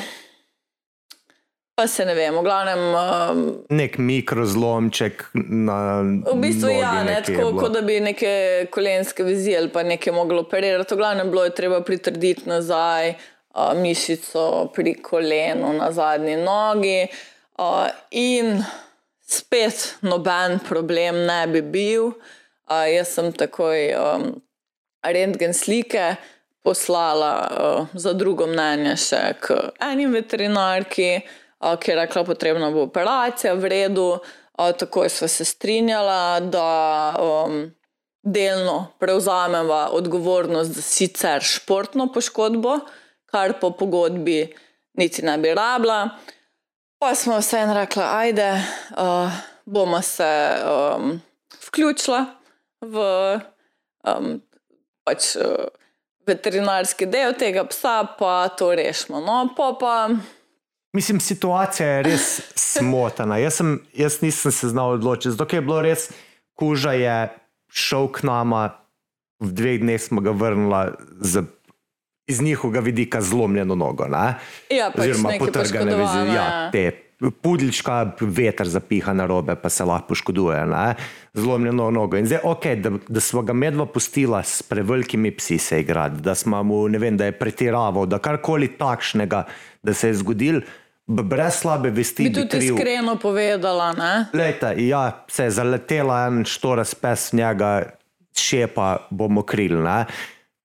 Pa 1.82 1.88
se 1.88 2.06
ne 2.06 2.14
vem, 2.14 2.36
v 2.38 2.44
glavnem. 2.46 2.82
Um, 2.94 3.40
Nek 3.74 3.96
mikrozlomček 3.98 5.24
na. 5.34 6.04
V 6.28 6.36
bistvu 6.38 6.70
ja, 6.70 6.92
ne, 7.02 7.16
tako 7.26 7.56
kot 7.58 7.74
da 7.74 7.82
bi 7.82 7.96
neke 8.06 8.34
kolenske 8.70 9.26
vizije 9.26 9.58
ali 9.58 9.72
pa 9.74 9.82
nekaj 9.84 10.14
moglo 10.14 10.44
operirati. 10.46 10.94
V 10.94 10.98
glavnem 11.02 11.32
bilo 11.34 11.48
je 11.48 11.56
treba 11.58 11.80
pritrditi 11.82 12.46
nazaj 12.46 13.16
uh, 13.16 13.72
mišico 13.82 14.70
pri 14.76 14.94
kolenu 15.02 15.74
na 15.80 15.90
zadnji 15.92 16.38
nogi. 16.44 17.08
Uh, 17.58 17.90
in 18.12 18.62
spet 19.26 19.98
noben 20.06 20.60
problem 20.70 21.26
ne 21.26 21.48
bi 21.50 21.66
bil. 21.66 22.12
Uh, 22.70 22.86
jaz 22.94 23.18
sem 23.18 23.34
takoj 23.34 23.88
um, 23.98 24.30
rentgen 25.02 25.58
slike. 25.58 26.14
Poslala 26.62 27.34
uh, 27.50 27.88
za 27.98 28.14
drugo 28.14 28.46
mnenje 28.46 29.00
še 29.02 29.22
k 29.42 29.64
enim 29.82 30.14
veterinarki, 30.14 31.24
ki 31.80 31.92
je 31.92 31.96
rekla, 31.96 32.24
potrebna 32.24 32.72
bo 32.72 32.88
operacija, 32.90 33.54
v 33.54 33.70
redu. 33.70 34.08
Takoj 34.58 35.10
smo 35.10 35.28
se 35.28 35.46
strinjali, 35.46 36.50
da 36.50 37.14
um, 37.20 37.72
delno 38.24 38.94
prevzamemo 39.00 39.88
odgovornost 39.92 40.72
za 40.72 40.82
sicer 40.82 41.42
športno 41.42 42.12
poškodbo, 42.14 42.80
kar 43.26 43.54
po 43.60 43.72
pogodbi 43.72 44.56
niti 44.94 45.26
ne 45.26 45.38
bi 45.38 45.54
rabila. 45.54 46.10
Pa 47.00 47.16
smo 47.16 47.40
vseeno 47.40 47.74
rekli, 47.74 48.04
ajde, 48.04 48.52
uh, 48.52 49.32
bomo 49.66 50.02
se 50.02 50.50
um, 50.66 51.22
vključili 51.68 52.26
v 52.82 52.98
um, 54.04 54.42
pač, 55.04 55.36
uh, 55.36 55.66
veterinarski 56.28 57.06
del 57.06 57.34
tega 57.34 57.66
psa, 57.66 58.04
pa 58.20 58.48
to 58.58 58.76
rešimo. 58.76 59.22
No, 59.22 59.48
pa 59.58 59.74
pa. 59.80 59.96
Mislim, 60.94 61.20
situacija 61.20 61.88
je 61.88 62.04
res 62.04 62.42
smotana. 62.56 63.38
Jaz, 63.38 63.62
sem, 63.62 63.80
jaz 63.96 64.20
nisem 64.22 64.52
se 64.52 64.68
znal 64.68 64.98
odločiti, 64.98 65.32
zato 65.32 65.56
je 65.56 65.62
bilo 65.62 65.82
res, 65.82 66.10
kuža 66.54 66.92
je 66.92 67.16
šel 67.72 68.10
k 68.12 68.28
nama, 68.28 68.74
v 69.40 69.54
dveh 69.56 69.80
dneh 69.82 70.02
smo 70.02 70.22
ga 70.22 70.34
vrnili 70.36 70.92
z, 71.22 71.46
iz 72.28 72.42
njihovega 72.42 72.80
vidika 72.80 73.22
zlomljeno 73.22 73.76
nogo. 73.76 74.08
Ne? 74.08 74.36
Ja, 74.70 74.92
pač 74.92 75.16
Oziroma 75.16 75.38
potrgane 75.40 75.96
vezi. 75.96 76.36
Ja, 76.36 76.68
te 76.72 76.92
pudlička, 77.42 78.16
veter 78.22 78.68
zapiha 78.68 79.14
na 79.14 79.26
robe, 79.30 79.56
pa 79.56 79.70
se 79.70 79.86
lahko 79.86 80.12
poškoduje. 80.12 80.66
Ne? 80.66 80.96
Zlomljeno 81.34 81.92
nogo. 81.92 82.18
In 82.18 82.28
zdaj, 82.28 82.44
ok, 82.44 82.66
da, 82.82 82.92
da 83.08 83.24
smo 83.24 83.42
ga 83.48 83.54
medva 83.54 83.86
pustila 83.86 84.44
s 84.44 84.64
prevelikimi 84.64 85.32
psi 85.32 85.58
se 85.58 85.82
igrati, 85.82 86.22
da 86.22 86.36
smo 86.36 86.64
mu, 86.64 86.88
ne 86.88 87.00
vem, 87.00 87.18
da 87.18 87.30
je 87.30 87.38
pretiraval, 87.38 88.06
da 88.06 88.20
karkoli 88.20 88.74
takšnega, 88.78 89.44
da 89.84 89.94
se 89.94 90.12
je 90.12 90.20
zgodil 90.20 90.62
brez 91.12 91.62
slabe 91.62 91.90
vesti. 91.90 92.30
Bi 92.30 92.34
tudi 92.34 92.50
kriv. 92.50 92.76
iskreno 92.76 93.16
povedala. 93.16 93.94
Lejte, 94.34 94.76
ja, 94.78 95.26
se 95.28 95.44
je 95.44 95.52
zaletela 95.52 96.26
en 96.28 96.46
štoras 96.46 96.96
pes 96.96 97.34
njega, 97.34 97.82
šepa 98.38 98.98
bomo 99.10 99.42
krili. 99.42 99.84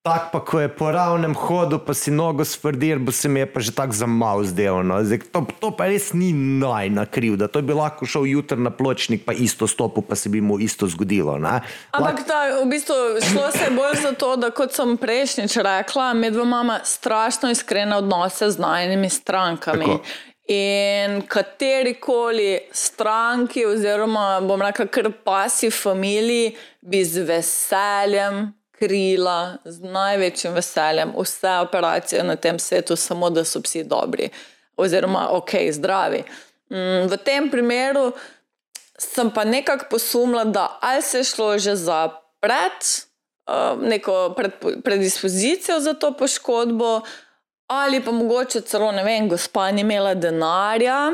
Tako 0.06 0.28
pa, 0.32 0.40
ko 0.44 0.61
je 0.61 0.68
po 0.68 0.90
ravnem 0.94 1.35
hodu, 1.35 1.80
pa 1.82 1.94
si 1.94 2.12
nogo 2.14 2.44
svrdir, 2.44 2.98
bo 3.02 3.11
se 3.12 3.28
mi 3.28 3.40
je 3.40 3.46
pa 3.50 3.61
že 3.61 3.72
tako 3.74 3.92
za 3.92 4.06
mal 4.06 4.44
zdelo. 4.46 4.82
No. 4.82 5.02
To, 5.32 5.42
to 5.61 5.70
pa 5.74 5.88
res 5.90 6.12
ni 6.14 6.30
najna 6.32 7.06
krivda. 7.11 7.48
To 7.50 7.59
bi 7.59 7.74
lahko 7.74 8.06
šel 8.06 8.26
jutri 8.30 8.62
na 8.62 8.70
pločnik, 8.70 9.24
pa 9.26 9.35
isto 9.35 9.66
stopil, 9.66 10.06
pa 10.06 10.14
se 10.14 10.30
bi 10.30 10.38
mu 10.40 10.61
isto 10.62 10.87
zgodilo. 10.87 11.35
Ne. 11.42 11.59
Ampak 11.90 12.22
ta, 12.22 12.62
v 12.62 12.70
bistvu 12.70 13.18
šlo 13.18 13.50
se 13.50 13.66
bolj 13.74 13.98
za 14.02 14.14
to, 14.14 14.37
da 14.38 14.52
kot 14.54 14.78
sem 14.78 14.94
prejšnjič 14.94 15.59
rekla, 15.66 16.12
med 16.14 16.38
dvoma 16.38 16.62
ima 16.62 16.78
strašno 16.87 17.50
iskrene 17.50 17.98
odnose 17.98 18.50
z 18.54 18.62
najnimi 18.62 19.11
strankami. 19.11 19.90
Tako. 19.90 20.25
In 20.48 21.22
katerikoli 21.26 22.61
stranki, 22.72 23.64
oziroma 23.66 24.40
bom 24.46 24.62
rekel, 24.62 24.87
kar 24.87 25.09
pasi 25.24 25.70
familiji, 25.70 26.52
bi 26.80 27.02
z 27.04 27.24
veseljem 27.26 28.52
krila, 28.78 29.59
z 29.64 29.82
največjim 29.82 30.54
veseljem 30.54 31.14
vse 31.16 31.56
operacije 31.64 32.22
na 32.22 32.37
tem 32.37 32.59
svetu, 32.59 32.96
samo 32.96 33.30
da 33.30 33.44
so 33.44 33.62
psi 33.62 33.82
dobri, 33.85 34.28
oziroma 34.76 35.28
ok, 35.35 35.50
zdravi. 35.72 36.22
Mm, 36.70 37.11
v 37.11 37.18
tem 37.24 37.50
primeru 37.50 38.12
sem 38.98 39.30
pa 39.30 39.44
nekako 39.44 39.90
posumila, 39.90 40.44
da 40.44 40.78
ali 40.80 41.02
se 41.02 41.18
je 41.18 41.24
šlo 41.24 41.59
že 41.59 41.76
za 41.76 42.09
pred, 42.40 42.87
uh, 43.46 43.82
neko 43.82 44.35
pred, 44.37 44.52
predispozicijo 44.85 45.80
za 45.80 45.94
to 45.94 46.12
poškodbo 46.12 47.00
ali 47.66 48.05
pa 48.05 48.12
mogoče 48.12 48.61
celo 48.61 48.92
ne 48.92 49.05
vem, 49.05 49.29
gospa 49.29 49.70
ni 49.70 49.81
imela 49.81 50.14
denarja. 50.14 51.12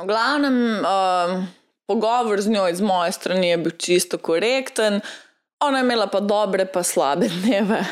V 0.00 0.06
glavnem, 0.06 0.56
um, 0.82 1.46
pogovor 1.86 2.40
z 2.40 2.50
njo 2.50 2.68
iz 2.68 2.80
moje 2.80 3.12
strani 3.12 3.48
je 3.48 3.58
bil 3.58 3.76
čisto 3.78 4.18
korekten, 4.18 5.00
ona 5.62 5.78
je 5.78 5.84
imela 5.84 6.06
pa 6.06 6.20
dobre, 6.20 6.66
pa 6.66 6.82
slabe 6.82 7.28
dneve. 7.28 7.84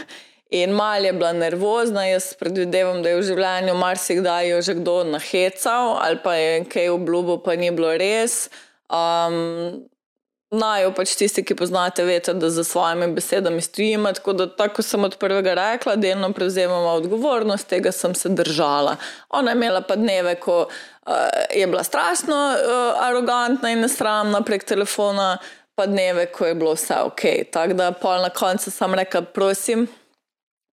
In 0.53 0.75
mal 0.77 1.05
je 1.05 1.12
bila 1.12 1.33
nervozna, 1.33 2.05
jaz 2.07 2.35
predvidevam, 2.37 3.01
da 3.03 3.09
je 3.09 3.21
v 3.21 3.29
življenju 3.31 3.75
marsikdaj 3.81 4.51
jo 4.51 4.59
že 4.61 4.75
kdo 4.83 4.97
nahecal 5.09 5.97
ali 5.97 6.18
pa 6.25 6.35
je 6.37 6.64
kaj 6.68 6.90
obljubil, 6.92 7.38
pa 7.40 7.57
ni 7.57 7.71
bilo 7.71 7.95
res. 7.97 8.51
Um, 8.92 9.88
Najo 10.53 10.91
pač 10.93 11.15
tisti, 11.17 11.41
ki 11.49 11.55
poznate, 11.57 12.05
veste, 12.05 12.35
da 12.37 12.51
za 12.53 12.65
svojimi 12.65 13.07
besedami 13.17 13.62
stojimo. 13.65 14.11
Tako 14.12 14.33
da, 14.37 14.47
tako 14.57 14.83
sem 14.83 15.05
od 15.05 15.17
prvega 15.17 15.55
rekla, 15.57 15.97
delno 15.97 16.29
prevzemamo 16.33 16.91
odgovornost, 16.99 17.67
tega 17.67 17.93
sem 17.93 18.15
se 18.15 18.29
držala. 18.29 18.97
Ona 19.31 19.51
je 19.51 19.57
imela 19.57 19.81
pa 19.81 19.97
dneve, 19.97 20.35
ko 20.41 20.59
uh, 20.67 21.15
je 21.57 21.67
bila 21.67 21.85
strašno 21.85 22.37
uh, 22.37 23.01
arogantna 23.09 23.73
in 23.73 23.81
nesramna 23.81 24.43
prek 24.45 24.69
telefona, 24.69 25.38
pa 25.75 25.87
dneve, 25.87 26.27
ko 26.33 26.47
je 26.47 26.55
bilo 26.55 26.77
vse 26.77 27.01
ok. 27.01 27.25
Tako 27.51 27.81
da, 27.81 27.91
pol 27.93 28.21
na 28.21 28.29
koncu 28.29 28.71
sem 28.71 28.95
rekla, 28.95 29.23
prosim, 29.23 29.88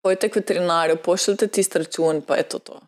pojte 0.03 0.29
k 0.29 0.41
veterinarju, 0.41 0.97
pošljite 0.97 1.47
tisti 1.47 1.85
račun, 1.85 2.23
pa 2.23 2.41
je 2.41 2.49
to 2.49 2.59
to. 2.59 2.81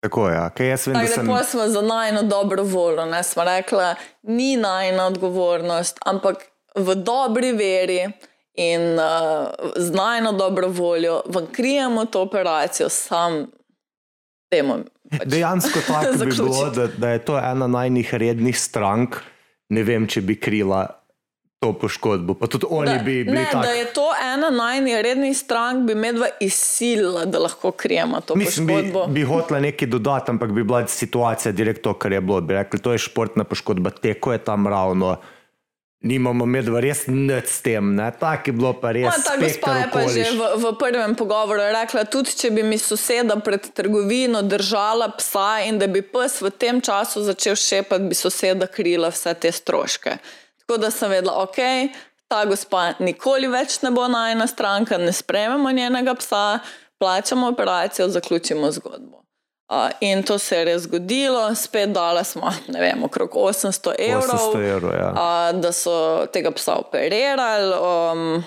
Tako 0.00 0.28
je, 0.28 0.34
ja. 0.34 0.50
kaj 0.50 0.68
jaz 0.68 0.86
vem. 0.86 0.94
Tako 0.94 1.06
da 1.06 1.42
sem... 1.42 1.44
smo 1.44 1.68
za 1.68 1.82
najno 1.82 2.22
dobro 2.22 2.62
voljo, 2.62 3.06
ne 3.06 3.22
smo 3.22 3.44
rekli, 3.44 3.84
ni 4.22 4.56
najna 4.56 5.06
odgovornost, 5.06 5.98
ampak 6.06 6.36
v 6.74 6.94
dobri 6.94 7.52
veri 7.52 8.08
in 8.54 8.80
uh, 8.98 9.48
z 9.76 9.90
najno 9.90 10.32
dobro 10.32 10.68
voljo 10.68 11.22
vam 11.26 11.46
krijemo 11.52 12.04
to 12.04 12.22
operacijo, 12.22 12.88
sam 12.88 13.46
temo. 14.50 14.78
Pač 15.10 15.26
Dejansko 15.26 15.80
tako 15.88 16.24
bi 16.24 16.30
bilo, 16.36 16.70
da, 16.70 16.86
da 16.86 17.08
je 17.08 17.24
to 17.24 17.38
ena 17.38 17.66
najnih 17.66 18.14
rednih 18.14 18.58
strank. 18.58 19.16
Ne 19.68 19.82
vem, 19.82 20.06
če 20.06 20.20
bi 20.20 20.34
krila 20.40 20.99
to 21.60 21.72
poškodbo. 21.72 22.34
Pa 22.34 22.46
tudi 22.46 22.66
oni 22.70 22.92
da, 22.98 22.98
bi 22.98 23.24
bili 23.24 23.44
tako. 23.52 23.62
Da 23.62 23.70
je 23.70 23.92
to 23.92 24.08
ena 24.34 24.50
najnerednih 24.50 25.36
strank, 25.38 25.86
bi 25.86 25.94
medva 25.94 26.28
izsilila, 26.40 27.24
da 27.24 27.38
lahko 27.38 27.70
krijemo 27.70 28.20
to 28.20 28.36
Mislim, 28.36 28.66
poškodbo. 28.66 29.06
Bi, 29.06 29.12
bi 29.12 29.26
hotela 29.26 29.60
nekaj 29.60 29.88
dodati, 29.88 30.30
ampak 30.30 30.52
bi 30.52 30.64
bila 30.64 30.86
situacija 30.86 31.52
direkt 31.52 31.82
to, 31.82 31.94
kar 31.94 32.12
je 32.12 32.20
bilo. 32.20 32.40
Bi 32.40 32.54
rekli, 32.54 32.80
to 32.80 32.92
je 32.92 32.98
športna 32.98 33.44
poškodba, 33.44 33.90
teko 33.90 34.32
je 34.32 34.38
tam 34.38 34.66
ravno. 34.66 35.16
Nimamo 36.00 36.46
medva 36.46 36.80
res 36.80 37.02
nič 37.06 37.44
s 37.44 37.60
tem, 37.60 37.92
tako 38.20 38.48
je 38.48 38.52
bilo 38.56 38.72
pa 38.72 38.94
res. 38.96 39.04
No, 39.04 39.22
ta 39.24 39.36
gospa 39.36 39.74
je 39.76 39.88
pa 39.92 40.08
že 40.08 40.30
v, 40.32 40.46
v 40.62 40.70
prvem 40.80 41.12
pogovoru 41.14 41.60
rekla, 41.60 42.06
tudi 42.08 42.32
če 42.40 42.54
bi 42.56 42.64
mi 42.64 42.78
soseda 42.80 43.36
pred 43.44 43.68
trgovino 43.76 44.40
držala 44.40 45.12
psa 45.18 45.58
in 45.68 45.76
da 45.76 45.92
bi 45.92 46.00
pes 46.00 46.40
v 46.40 46.56
tem 46.56 46.80
času 46.80 47.20
začel 47.20 47.52
šepati, 47.52 48.08
bi 48.08 48.16
soseda 48.16 48.64
krila 48.64 49.12
vse 49.12 49.36
te 49.36 49.52
stroške. 49.52 50.16
Tako 50.70 50.80
da 50.80 50.90
sem 50.90 51.10
vedela, 51.10 51.42
ok, 51.42 51.56
ta 52.28 52.44
gospa 52.46 52.92
nikoli 53.02 53.48
več 53.50 53.80
ne 53.82 53.90
bo 53.90 54.04
najna 54.06 54.46
stranka, 54.46 54.98
ne 55.02 55.10
sprememo 55.12 55.72
njenega 55.74 56.12
psa, 56.14 56.60
plačamo 57.02 57.48
operacijo, 57.48 58.06
zaključimo 58.08 58.70
zgodbo. 58.70 59.16
Uh, 59.16 59.88
in 60.00 60.22
to 60.22 60.36
se 60.38 60.58
je 60.58 60.64
res 60.64 60.82
zgodilo, 60.82 61.40
spet 61.54 61.90
dala 61.90 62.22
smo, 62.24 62.52
ne 62.68 62.80
vem, 62.80 63.02
okrog 63.02 63.34
800 63.34 63.94
evrov, 63.98 64.44
800 64.54 64.68
evrov 64.68 64.94
ja. 64.94 65.08
uh, 65.10 65.60
da 65.60 65.72
so 65.72 66.26
tega 66.32 66.52
psa 66.54 66.76
operirali. 66.78 67.74
Um, 67.74 68.44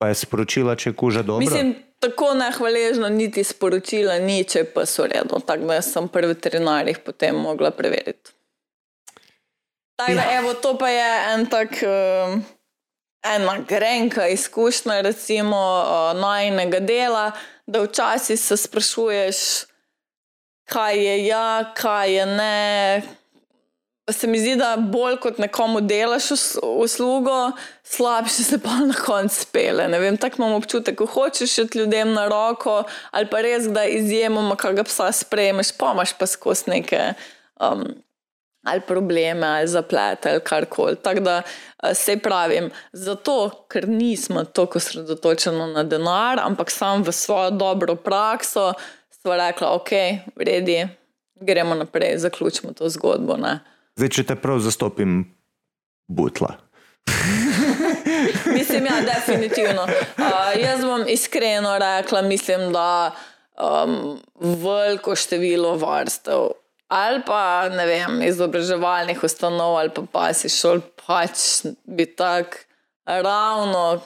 Pa 0.00 0.08
je 0.08 0.14
sporočila, 0.22 0.76
če 0.76 0.94
kuža 0.96 1.22
dobro. 1.22 1.44
mislim, 1.44 1.74
tako 2.00 2.30
nehvaležno, 2.34 3.12
niti 3.12 3.44
sporočila 3.44 4.16
ni, 4.24 4.40
če 4.44 4.64
pa 4.72 4.86
so 4.88 5.04
redo. 5.04 5.36
Tako 5.36 5.68
da 5.68 5.82
sem 5.84 6.08
pri 6.08 6.32
veterinarjih 6.32 7.04
potem 7.04 7.36
mogla 7.44 7.70
preveriti. 7.76 8.35
Tako 9.96 10.12
da, 10.12 10.20
Ja. 10.22 10.38
evo, 10.38 10.54
to 10.54 10.78
pa 10.78 10.88
je 10.88 11.34
en 11.34 11.46
tak. 11.46 11.68
Um, 11.82 12.44
Ena 13.24 13.58
grenka 13.58 14.28
izkušnja, 14.28 15.00
recimo, 15.00 15.56
uh, 15.82 16.20
najnega 16.20 16.80
dela, 16.80 17.32
da 17.66 17.82
včasih 17.82 18.40
se 18.40 18.56
sprašuješ, 18.56 19.36
kaj 20.64 21.04
je 21.06 21.26
ja, 21.26 21.72
kaj 21.76 22.14
je 22.14 22.26
ne. 22.26 23.02
Se 24.10 24.26
mi 24.26 24.38
zdi, 24.38 24.56
da 24.56 24.76
bolj 24.78 25.16
kot 25.16 25.38
nekomu 25.38 25.80
delaš 25.80 26.30
us- 26.30 26.58
uslugo, 26.62 27.50
slabše 27.82 28.44
se 28.44 28.58
pa 28.62 28.70
na 28.70 28.94
koncu 28.94 29.34
spele. 29.34 29.88
Tako 30.20 30.36
imam 30.38 30.52
občutek, 30.52 30.96
ko 30.98 31.06
hočeš 31.06 31.58
iti 31.58 31.78
ljudem 31.78 32.12
na 32.12 32.28
roko, 32.28 32.84
ali 33.10 33.26
pa 33.26 33.40
res, 33.40 33.64
da 33.64 33.84
izjemoma, 33.84 34.56
kaj 34.56 34.72
ga 34.74 34.84
psa 34.84 35.12
sprejmeš, 35.12 35.72
pa 35.78 35.90
imaš 35.92 36.12
pa 36.12 36.26
skozi 36.26 36.70
neke. 36.70 37.14
Um, 37.60 38.05
ali 38.66 38.80
probleme, 38.80 39.46
ali 39.46 39.68
zaplete, 39.68 40.30
ali 40.30 40.40
karkoli. 40.40 40.96
Tako 41.02 41.20
da 41.20 41.42
eh, 41.42 41.94
se 41.94 42.18
pravim, 42.18 42.70
zato, 42.92 43.66
ker 43.68 43.88
nismo 43.88 44.44
tako 44.44 44.78
osredotočeni 44.78 45.72
na 45.72 45.82
denar, 45.82 46.40
ampak 46.42 46.70
sam 46.70 47.02
v 47.02 47.12
svojo 47.12 47.50
dobro 47.50 47.94
prakso, 47.96 48.72
sva 49.22 49.36
rekla, 49.36 49.74
ok, 49.74 49.90
vredi, 50.36 50.88
gremo 51.40 51.74
naprej, 51.74 52.18
zaključimo 52.18 52.72
to 52.72 52.88
zgodbo. 52.88 53.36
Ne. 53.36 53.58
Zdaj, 53.96 54.08
če 54.08 54.24
te 54.24 54.36
prav 54.36 54.58
zastopim, 54.58 55.24
butla. 56.06 56.56
Mislim, 58.56 58.86
ja, 58.86 59.00
definitivno. 59.14 59.82
Uh, 59.82 60.60
jaz 60.62 60.84
bom 60.84 61.04
iskreno 61.08 61.78
rekla, 61.78 62.22
mislim, 62.22 62.72
da 62.72 63.14
um, 63.56 64.18
veliko 64.62 65.16
število 65.16 65.74
vrstev. 65.76 66.48
Ali 66.88 67.22
pa 67.26 67.68
ne 67.68 67.86
vem, 67.86 68.20
izobraževalnih 68.28 69.22
ustanov, 69.26 69.74
ali 69.80 69.90
pa 69.90 70.04
pasi 70.12 70.48
šol, 70.52 70.84
pač 71.02 71.64
bi 71.82 72.06
tako 72.06 72.62
ravno 73.06 74.00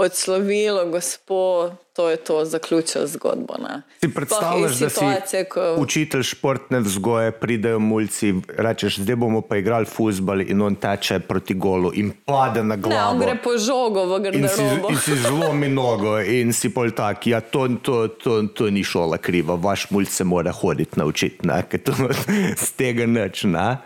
odslovilo, 0.00 0.86
gospod, 0.90 1.76
to 2.00 2.08
je 2.08 2.16
to, 2.18 2.44
zaključil 2.46 3.04
zgodbo. 3.06 3.54
Ne. 3.58 3.82
Si 4.00 4.08
predstavljaš, 4.10 4.72
da 4.74 4.88
si 4.88 5.04
ko- 5.44 5.74
učitelj 5.76 6.22
športne 6.24 6.80
vzgoje, 6.80 7.30
pridejo 7.34 7.78
mulci, 7.78 8.30
rečeš, 8.48 8.96
zdaj 8.98 9.16
bomo 9.16 9.40
pa 9.42 9.56
igrali 9.56 9.84
futbol 9.86 10.40
in 10.42 10.62
on 10.62 10.74
teče 10.76 11.18
proti 11.20 11.54
golu 11.54 11.92
in 11.94 12.12
pade 12.24 12.62
na 12.62 12.70
Ne, 12.70 12.76
glavo. 12.78 13.10
on 13.10 13.18
gre 13.18 13.36
po 13.38 13.52
žogo 13.58 14.06
v 14.06 14.16
In 14.32 14.48
si, 14.48 14.56
garderobo. 14.56 14.88
in 14.88 14.96
si 14.98 15.14
zlomi 15.18 15.68
nogo, 15.70 16.16
in 16.18 16.52
si 16.52 16.70
pol 16.70 16.90
tak, 16.92 17.26
ja, 17.26 17.40
to, 17.42 17.68
to, 17.78 18.08
to, 18.10 18.42
to 18.48 18.70
ni 18.70 18.80
šola 18.82 19.18
kriva, 19.18 19.54
vaš 19.56 19.90
mulj 19.90 20.06
se 20.06 20.24
mora 20.24 20.52
hoditi 20.52 20.96
naučiti, 20.96 21.44
ne, 21.44 21.62
ker 21.62 21.80
to 21.80 21.92
z 22.64 22.72
tega 22.72 23.04
nič. 23.04 23.44
Ne? 23.44 23.76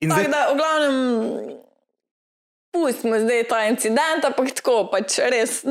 In 0.00 0.10
Tako 0.10 0.20
zdaj, 0.20 0.28
da, 0.28 0.40
v 0.46 0.56
glavnem, 0.56 0.96
pustimo 2.76 3.18
zdaj 3.18 3.44
ta 3.48 3.64
incident, 3.68 4.24
ampak 4.24 4.52
tako 4.60 4.76
pač 4.92 5.18
res 5.32 5.62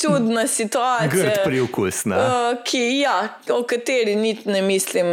čudna 0.00 0.46
situacija. 0.46 1.08
grd. 1.08 2.04
Ne? 2.04 2.16
Uh, 2.16 2.58
ki, 2.64 2.82
ja, 3.00 3.16
o 3.50 3.62
kateri 3.62 4.16
niti 4.16 4.48
ne 4.48 4.62
mislim 4.62 5.06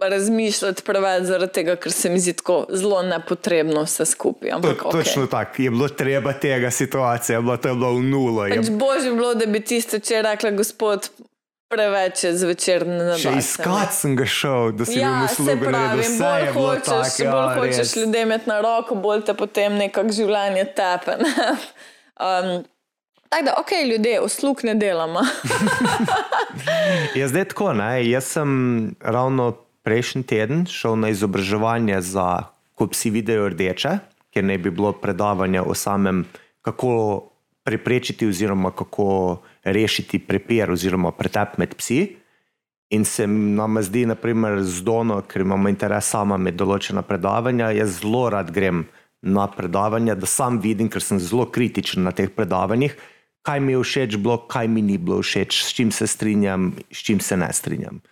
razmišljati 0.00 0.82
preveč, 0.82 1.26
zaradi 1.30 1.52
tega, 1.52 1.76
ker 1.76 1.92
se 1.92 2.10
mi 2.10 2.20
zdi 2.20 2.32
tako 2.38 2.64
zelo 2.70 3.02
nepotrebno 3.02 3.84
vse 3.86 4.06
skupaj. 4.06 4.50
To, 4.50 4.72
okay. 4.74 4.90
točno 4.92 5.26
tako, 5.26 5.62
je 5.62 5.70
bilo 5.70 5.88
treba 5.88 6.32
tega 6.32 6.70
situacija, 6.70 7.40
bilo, 7.40 7.56
to 7.56 7.68
je 7.68 7.74
bilo 7.74 7.92
v 7.94 8.02
nulo. 8.02 8.46
Je 8.46 8.56
Pač 8.56 8.70
božje 8.70 9.12
bilo, 9.12 9.34
da 9.34 9.46
bi 9.46 9.60
tiste, 9.60 10.00
če 10.00 10.14
je 10.14 10.22
rekla 10.26 10.50
gospod, 10.58 11.10
preveč 11.72 12.24
je 12.24 12.32
zvečer 12.36 12.84
ne 12.86 13.16
Še 13.16 13.30
nabavite, 13.32 13.38
iskat 13.40 13.94
sem 13.96 14.16
ga 14.18 14.26
šel, 14.28 14.72
da 14.76 14.86
si 14.88 14.98
Ja, 14.98 15.08
jim 15.08 15.24
uslugo 15.30 15.72
naredil. 15.72 16.02
Vse 16.04 16.18
bolj 16.20 16.44
je 16.44 16.52
bilo 16.52 16.66
hočeš, 16.68 16.84
tako, 16.84 17.30
bolj 17.30 17.46
ja, 17.46 17.54
hočeš 17.56 17.80
res. 17.80 17.96
ljudem 17.96 18.28
imeti 18.28 18.50
na 18.50 18.58
roko, 18.64 18.98
bolj 19.06 19.24
te 19.28 19.36
potem 19.38 19.78
nekako 19.80 20.16
življenje 20.18 20.66
tepe. 20.76 21.16
ne. 21.22 21.32
um, 22.28 22.52
tako 23.32 23.44
da, 23.48 23.56
ok, 23.62 23.74
ljudje, 23.88 24.20
uslug 24.20 24.64
ne 24.68 24.76
delamo. 24.76 25.24
Je 27.18 27.28
zdaj 27.28 27.48
tako, 27.54 27.72
ne? 27.80 27.90
jaz 28.04 28.28
sem 28.36 28.50
ravno 29.00 29.54
prejšnji 29.82 30.22
teden 30.28 30.66
šel 30.70 30.98
na 31.00 31.10
izobraževanje 31.10 32.00
za, 32.04 32.52
ko 32.76 32.86
psi 32.92 33.10
vidijo 33.10 33.48
rdeče, 33.52 33.96
ker 34.32 34.44
naj 34.44 34.60
bi 34.62 34.70
bilo 34.70 34.92
predavanje 34.92 35.64
o 35.64 35.74
samem, 35.74 36.26
kako 36.62 36.92
preprečiti 37.64 38.26
oziroma 38.26 38.70
kako 38.70 39.40
rešiti 39.64 40.18
prepir 40.18 40.70
oziroma 40.70 41.12
pretep 41.12 41.58
med 41.58 41.76
psi. 41.78 42.16
In 42.92 43.04
se 43.04 43.26
nam 43.26 43.78
zdi, 43.80 44.04
naprimer, 44.06 44.60
z 44.62 44.84
Dono, 44.84 45.22
ker 45.24 45.40
imamo 45.40 45.70
interes 45.72 46.10
sama 46.12 46.36
med 46.36 46.58
določena 46.60 47.00
predavanja, 47.02 47.70
jaz 47.72 48.02
zelo 48.02 48.26
rad 48.34 48.50
grem 48.52 48.84
na 49.22 49.46
predavanja, 49.48 50.16
da 50.18 50.28
sam 50.28 50.58
vidim, 50.60 50.90
ker 50.92 51.00
sem 51.00 51.20
zelo 51.22 51.46
kritičen 51.48 52.04
na 52.04 52.12
teh 52.12 52.28
predavanjih, 52.28 52.92
kaj 53.46 53.62
mi 53.64 53.72
je 53.72 53.80
všeč 53.80 54.18
bilo, 54.20 54.36
kaj 54.50 54.68
mi 54.68 54.82
ni 54.84 54.98
bilo 54.98 55.22
všeč, 55.22 55.62
s 55.64 55.72
čim 55.72 55.92
se 55.94 56.06
strinjam, 56.06 56.74
s 56.92 57.00
čim 57.06 57.22
se 57.22 57.38
ne 57.38 57.48
strinjam. 57.52 58.02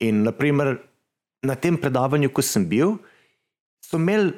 In 0.00 0.22
naprimer, 0.22 0.76
na 1.42 1.56
tem 1.56 1.80
predavanju, 1.80 2.30
ko 2.30 2.44
sem 2.44 2.68
bil, 2.68 2.98
so 3.82 3.98
imeli 3.98 4.36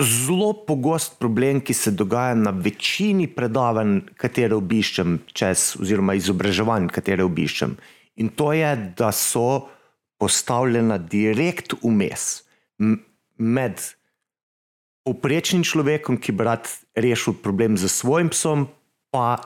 zelo 0.00 0.52
pogost 0.66 1.18
problem, 1.18 1.60
ki 1.60 1.74
se 1.74 1.90
dogaja 1.90 2.34
na 2.34 2.50
večini 2.50 3.26
predavanj, 3.28 4.00
katere 4.16 4.56
obiščem, 4.56 5.18
čez, 5.36 5.74
oziroma 5.80 6.16
izobraževanj, 6.18 6.88
katere 6.94 7.24
obiščem. 7.24 7.76
In 8.20 8.32
to 8.36 8.52
je, 8.56 8.70
da 8.96 9.12
so 9.12 9.68
postavljena 10.20 10.98
direkt 10.98 11.74
vmes 11.82 12.42
med 13.40 13.80
povprečnim 15.04 15.64
človekom, 15.64 16.20
ki 16.20 16.32
bi 16.36 16.44
rad 16.44 16.68
rešil 16.96 17.38
problem 17.42 17.78
z 17.80 17.88
svojim 17.88 18.28
psom, 18.32 18.68
pa 19.10 19.36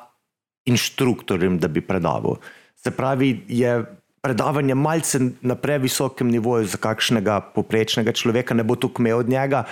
inštruktorjem, 0.67 1.59
da 1.62 1.69
bi 1.69 1.85
predaval. 1.85 2.40
Se 2.75 2.90
pravi, 2.90 3.45
je 3.49 3.85
predavanje 4.25 4.75
malce 4.75 5.21
na 5.45 5.55
previsokem 5.55 6.31
nivoju 6.33 6.67
za 6.67 6.81
kakšnega 6.81 7.40
povprečnega 7.55 8.12
človeka, 8.17 8.57
ne 8.57 8.64
bo 8.64 8.77
tukaj 8.77 9.05
imel 9.05 9.21
od 9.21 9.29
njega, 9.29 9.64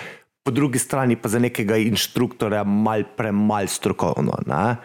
po 0.43 0.51
drugi 0.51 0.79
strani 0.79 1.15
pa 1.15 1.29
za 1.29 1.39
nekega 1.39 1.77
inštruktorja 1.77 2.63
mal 2.63 3.03
premal 3.17 3.67
strokovno. 3.67 4.37
Ne? 4.45 4.75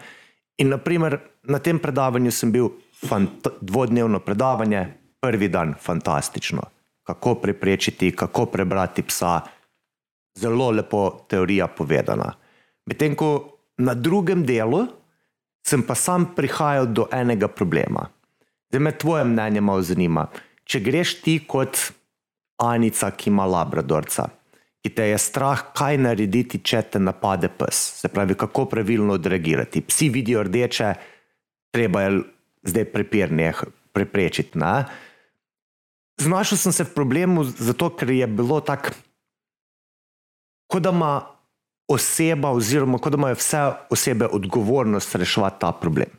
In 0.57 0.69
naprimer, 0.69 1.19
na 1.43 1.59
tem 1.59 1.79
predavanju 1.79 2.31
sem 2.31 2.51
bil 2.51 2.69
dvodnevno 3.61 4.19
predavanje, 4.19 4.87
prvi 5.19 5.47
dan 5.47 5.73
fantastično. 5.79 6.63
Kako 7.03 7.35
preprečiti, 7.35 8.11
kako 8.15 8.45
prebrati 8.45 9.03
psa, 9.03 9.39
zelo 10.37 10.71
lepo 10.71 11.25
teorija 11.27 11.67
povedana. 11.67 12.33
Medtem 12.85 13.15
ko 13.15 13.57
na 13.77 13.93
drugem 13.93 14.45
delu 14.45 14.85
sem 15.67 15.83
pa 15.83 15.95
sam 15.95 16.31
prihajal 16.35 16.85
do 16.85 17.07
enega 17.11 17.47
problema. 17.47 18.07
Zdaj 18.69 18.79
me 18.79 18.97
tvoje 18.97 19.23
mnenje 19.25 19.61
malo 19.61 19.81
zanima. 19.81 20.27
Če 20.63 20.79
greš 20.79 21.21
ti 21.21 21.39
kot 21.47 21.77
Anica, 22.59 23.11
ki 23.11 23.29
ima 23.29 23.45
labradorca, 23.45 24.27
ki 24.83 24.91
te 24.95 25.09
je 25.09 25.17
strah, 25.19 25.61
kaj 25.75 25.97
narediti, 25.99 26.61
če 26.63 26.81
te 26.93 26.99
napade 27.03 27.49
pes, 27.51 27.79
se 27.99 28.11
pravi, 28.11 28.37
kako 28.39 28.65
pravilno 28.71 29.17
odreagirati. 29.19 29.81
Psi 29.83 30.09
vidijo 30.09 30.43
rdeče, 30.47 30.93
treba 31.75 32.05
je 32.05 32.21
zdaj 32.63 32.85
prepirne 32.93 33.51
preprečiti. 33.93 34.59
Ne? 34.59 34.85
Znašel 36.19 36.57
sem 36.57 36.75
se 36.75 36.83
v 36.87 36.93
problemu, 36.95 37.43
zato 37.43 37.89
ker 37.95 38.11
je 38.11 38.27
bilo 38.27 38.61
tako, 38.63 38.95
kot 40.71 40.83
da 40.83 40.93
ima 40.95 41.13
oseba, 41.89 42.51
oziroma 42.55 42.99
kot 43.01 43.15
da 43.15 43.19
imajo 43.19 43.35
vse 43.39 43.63
osebe 43.89 44.27
odgovornost 44.31 45.15
reševati 45.15 45.59
ta 45.61 45.71
problem. 45.71 46.11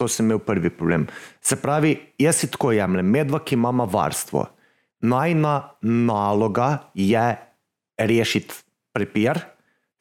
To 0.00 0.08
sem 0.08 0.26
imel 0.26 0.40
prvi 0.42 0.70
problem. 0.70 1.06
Se 1.40 1.56
pravi, 1.56 1.94
jaz 2.18 2.42
si 2.42 2.50
tako 2.50 2.72
jemljem, 2.72 3.06
medva, 3.06 3.38
ki 3.38 3.54
imamo 3.54 3.86
varstvo. 3.86 4.46
Najna 5.00 5.54
naloga 5.82 6.90
je 6.94 7.51
rešiti 7.98 8.54
prepir, 8.92 9.40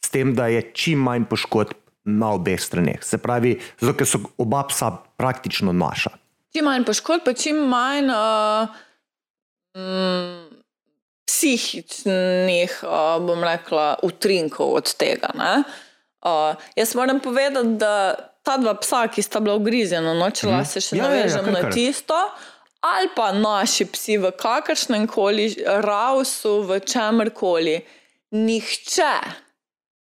s 0.06 0.10
tem, 0.10 0.34
da 0.36 0.48
je 0.52 0.64
čim 0.74 1.00
manj 1.00 1.28
poškodb 1.30 1.78
na 2.04 2.34
obeh 2.36 2.60
straneh. 2.62 3.04
Se 3.04 3.18
pravi, 3.22 3.60
zato 3.80 3.98
ker 4.00 4.10
so 4.10 4.22
oba 4.42 4.64
psa 4.70 4.92
praktično 5.18 5.74
naša. 5.74 6.16
Čim 6.52 6.68
manj 6.68 6.88
poškodb, 6.88 7.24
pa 7.26 7.34
čim 7.38 7.62
manj 7.72 8.10
uh, 8.12 8.74
mm, 9.78 10.50
psihičnih, 11.30 12.82
uh, 12.84 13.22
bom 13.24 13.46
rekla, 13.46 14.02
utrinkov 14.04 14.76
od 14.82 14.94
tega. 15.00 15.32
ne. 15.38 15.64
Uh, 16.22 16.54
jaz 16.76 16.96
moram 16.96 17.20
povedati, 17.20 17.78
da 17.82 18.16
ta 18.44 18.58
dva 18.58 18.74
psa, 18.82 19.08
ki 19.08 19.22
sta 19.22 19.40
bila 19.40 19.56
ugrizena, 19.58 20.14
no, 20.18 20.30
če 20.30 20.50
lahko 20.50 20.70
se 20.70 20.82
še 20.82 20.98
Ja, 20.98 21.06
ja, 21.06 21.10
ja, 21.10 21.18
navežem 21.18 21.48
kar, 21.48 21.54
na 21.54 21.74
tisto, 21.74 22.20
ali 22.82 23.10
pa 23.16 23.32
naši 23.32 23.86
psi 23.86 24.18
v 24.18 24.32
kakršnem 24.32 25.08
koli 25.08 25.56
rausu, 25.66 26.62
v 26.62 26.80
čemer 26.80 27.30
koli. 27.34 27.82
Nihče, 28.32 29.16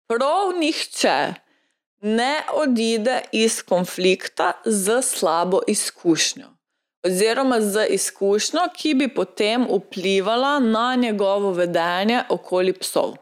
prav 0.09 0.53
nihče 0.59 1.19
ne 2.01 2.35
odide 2.55 3.21
iz 3.33 3.63
konflikta 3.63 4.53
z 4.65 5.03
slabo 5.03 5.61
izkušnjo. 5.67 6.47
Oziroma 7.07 7.61
z 7.61 7.87
izkušnjo, 7.91 8.61
ki 8.75 8.95
bi 8.95 9.09
potem 9.15 9.67
vplivala 9.71 10.59
na 10.59 10.95
njegovo 10.95 11.53
vedenje 11.53 12.23
okoli 12.29 12.73
psov. 12.73 13.17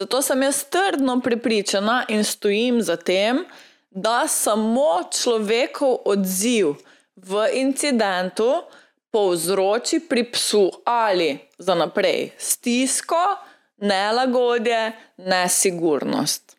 Zato 0.00 0.22
sem 0.22 0.42
jaz 0.42 0.64
trdno 0.64 1.20
prepričana 1.20 2.04
in 2.08 2.24
stojim 2.24 2.82
za 2.82 2.96
tem, 2.96 3.44
da 3.90 4.28
samo 4.28 5.02
človekov 5.12 5.98
odziv 6.04 6.74
v 7.22 7.46
incidentu 7.54 8.66
povzroči 9.12 10.00
pri 10.08 10.24
psu 10.32 10.70
ali 10.84 11.38
za 11.58 11.74
naprej 11.74 12.32
stisko, 12.38 13.38
nelagodje, 13.82 14.92
nesigurnost. 15.18 16.56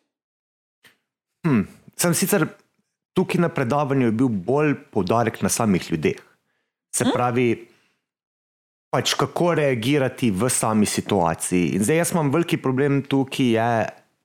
Hm. 1.46 1.64
Sem 1.96 2.14
sicer 2.14 2.46
tukaj 3.14 3.40
na 3.40 3.48
predavanju 3.48 4.12
bil 4.12 4.28
bolj 4.28 4.74
poudarek 4.90 5.42
na 5.42 5.48
samih 5.48 5.84
ljudeh. 5.90 6.18
Se 6.94 7.06
pravi, 7.12 7.48
pač 8.90 9.14
kako 9.18 9.54
reagirati 9.58 10.30
v 10.30 10.50
sami 10.50 10.86
situaciji. 10.86 11.74
In 11.74 11.84
zdaj 11.84 11.96
jaz 11.96 12.12
imam 12.14 12.30
veliki 12.30 12.58
problem 12.62 13.02
tukaj, 13.02 13.46
je 13.46 13.68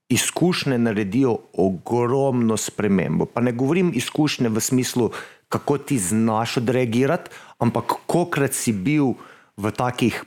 izkušnje 0.10 0.78
naredijo 0.78 1.38
ogromno 1.54 2.58
spremembo. 2.58 3.26
Pa 3.26 3.42
ne 3.42 3.52
govorim 3.52 3.92
izkušnje 3.96 4.50
v 4.50 4.60
smislu, 4.60 5.12
kako 5.50 5.78
ti 5.78 5.98
znaš 5.98 6.58
odreagirati, 6.58 7.30
ampak 7.58 7.94
kolikrat 8.06 8.54
si 8.54 8.74
bil 8.74 9.14
v 9.58 9.72
takih 9.72 10.24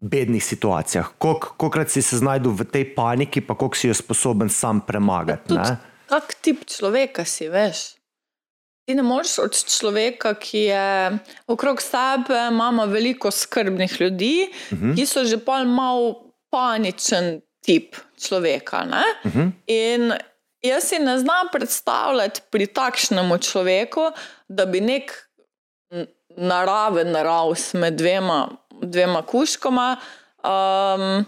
bednih 0.00 0.44
situacijah, 0.44 1.10
kolik- 1.18 1.52
kolikrat 1.56 1.90
si 1.90 2.02
se 2.02 2.16
znašel 2.16 2.50
v 2.50 2.64
tej 2.64 2.94
paniki, 2.94 3.40
pa 3.40 3.54
koliko 3.54 3.76
si 3.76 3.88
jo 3.88 3.94
sposoben 3.94 4.48
sam 4.48 4.80
premagati. 4.80 5.48
Tudi 5.48 5.60
ne? 5.60 5.76
kak 6.08 6.34
tip 6.42 6.64
človeka 6.66 7.24
si, 7.24 7.48
veš. 7.48 7.94
Ti 8.86 8.94
ne 8.94 9.02
moreš 9.02 9.38
od 9.38 9.54
človeka, 9.54 10.34
ki 10.34 10.58
je 10.58 11.18
okrog 11.46 11.82
sebe, 11.82 12.48
ima 12.50 12.84
veliko 12.84 13.30
skrbnih 13.30 14.00
ljudi, 14.00 14.48
uh 14.72 14.78
-huh. 14.78 14.94
ki 14.96 15.06
so 15.06 15.24
že 15.24 15.38
pol 15.38 15.64
mal 15.64 16.14
paničen 16.50 17.40
tip 17.64 17.96
človeka. 18.18 18.84
ne. 18.84 19.04
Uh 19.24 19.32
-huh. 19.32 19.52
In 19.66 20.12
jaz 20.62 20.84
si 20.84 20.98
ne 20.98 21.18
znam 21.18 21.48
predstavljati 21.52 22.40
pri 22.50 22.66
takšnemu 22.66 23.38
človeku, 23.38 24.12
da 24.48 24.66
bi 24.66 24.80
nek 24.80 25.30
naraven 26.36 27.10
naravs 27.10 27.72
med 27.74 27.94
dvema, 27.94 28.48
dvema 28.82 29.22
kuškoma 29.22 29.96
um, 30.42 31.24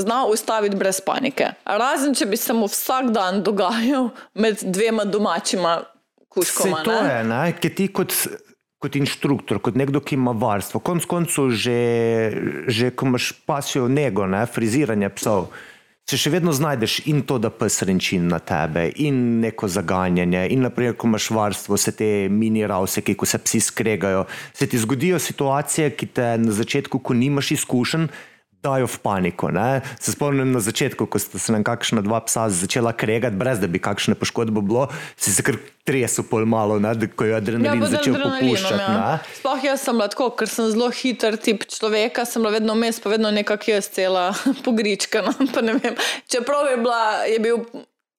znal 0.00 0.30
ustaviti 0.30 0.76
brez 0.76 1.00
panike. 1.00 1.52
Razen 1.64 2.14
če 2.14 2.26
bi 2.26 2.36
se 2.36 2.52
mu 2.52 2.66
vsak 2.66 3.10
dan 3.14 3.42
dogajal 3.42 4.10
med 4.34 4.58
dvema 4.62 5.04
domačima 5.04 5.80
kuškoma. 6.28 6.76
Sej 6.76 6.84
to 6.84 6.92
je, 6.92 7.24
ne? 7.24 7.42
ker 7.60 7.74
ti 7.74 7.88
kot, 7.92 8.14
kot 8.80 8.96
inštruktor, 8.96 9.60
kot 9.60 9.76
nekdo, 9.76 10.00
ki 10.00 10.16
ima 10.16 10.32
varstvo, 10.32 10.80
konec 10.80 11.04
koncev, 11.08 11.52
že, 11.52 11.80
že 12.64 12.88
ko 12.96 13.10
imaš 13.10 13.32
pasijo 13.46 13.88
nego, 13.92 14.24
ne? 14.26 14.46
friziranje 14.48 15.10
psov. 15.18 15.50
Se 16.08 16.16
še 16.18 16.32
vedno 16.32 16.50
znajdeš 16.50 17.04
in 17.12 17.20
to, 17.28 17.36
da 17.38 17.52
pes 17.54 17.76
renči 17.86 18.16
na 18.18 18.40
tebe, 18.42 18.88
in 19.04 19.38
neko 19.44 19.68
zaganjanje. 19.70 20.48
In, 20.50 20.64
naprimer, 20.64 20.96
ko 20.98 21.06
imaš 21.06 21.28
varstvo, 21.36 21.76
se 21.78 21.92
te 21.94 22.08
mini 22.32 22.64
ravseki, 22.66 23.14
ko 23.14 23.28
se 23.28 23.38
psi 23.38 23.60
skregajo, 23.68 24.24
se 24.56 24.66
ti 24.66 24.80
zgodijo 24.80 25.20
situacije, 25.22 25.92
ki 25.94 26.08
te 26.16 26.32
na 26.40 26.56
začetku, 26.56 26.98
ko 27.04 27.14
nimaš 27.14 27.52
izkušenj, 27.60 28.08
dajo 28.62 28.86
v 28.86 28.98
paniko. 29.00 29.48
Ne? 29.48 29.80
Se 30.00 30.12
spomnim 30.12 30.52
na 30.52 30.60
začetku, 30.60 31.06
ko 31.06 31.18
sta 31.18 31.38
se 31.40 31.52
nam 31.52 31.64
kakšna 31.64 32.04
dva 32.04 32.20
psa 32.24 32.48
začela 32.52 32.92
kregati, 32.92 33.36
brez 33.36 33.60
da 33.60 33.66
bi 33.66 33.80
kakšne 33.80 34.14
poškodbe 34.14 34.60
bilo, 34.60 34.88
si 35.16 35.32
se 35.32 35.44
kar 35.44 35.56
tresel 35.88 36.24
pol 36.28 36.44
malo, 36.46 36.78
ne? 36.78 36.92
da 36.94 37.08
ko 37.08 37.24
je 37.24 37.36
adrenalin 37.36 37.80
pod 37.80 37.94
začel 37.96 38.18
popuščati. 38.20 38.80
ja. 38.84 39.18
Sploh 39.40 39.64
jaz 39.64 39.84
sem 39.84 39.96
bila 39.96 40.08
tako, 40.12 40.30
ker 40.36 40.50
sem 40.52 40.68
zelo 40.74 40.90
hiter 40.92 41.38
tip 41.40 41.64
človeka, 41.72 42.26
sem 42.28 42.44
bila 42.44 42.58
vedno 42.58 42.76
vmes, 42.76 43.00
pa 43.00 43.12
vedno 43.14 43.32
nekako 43.34 43.72
jaz 43.76 43.88
cela 43.94 44.30
pogričkana. 44.66 45.34
pa 45.54 45.64
ne. 45.64 45.78
Čeprav 46.28 46.68
je, 46.70 46.76
bila, 46.84 47.02
je 47.24 47.38
bil 47.40 47.64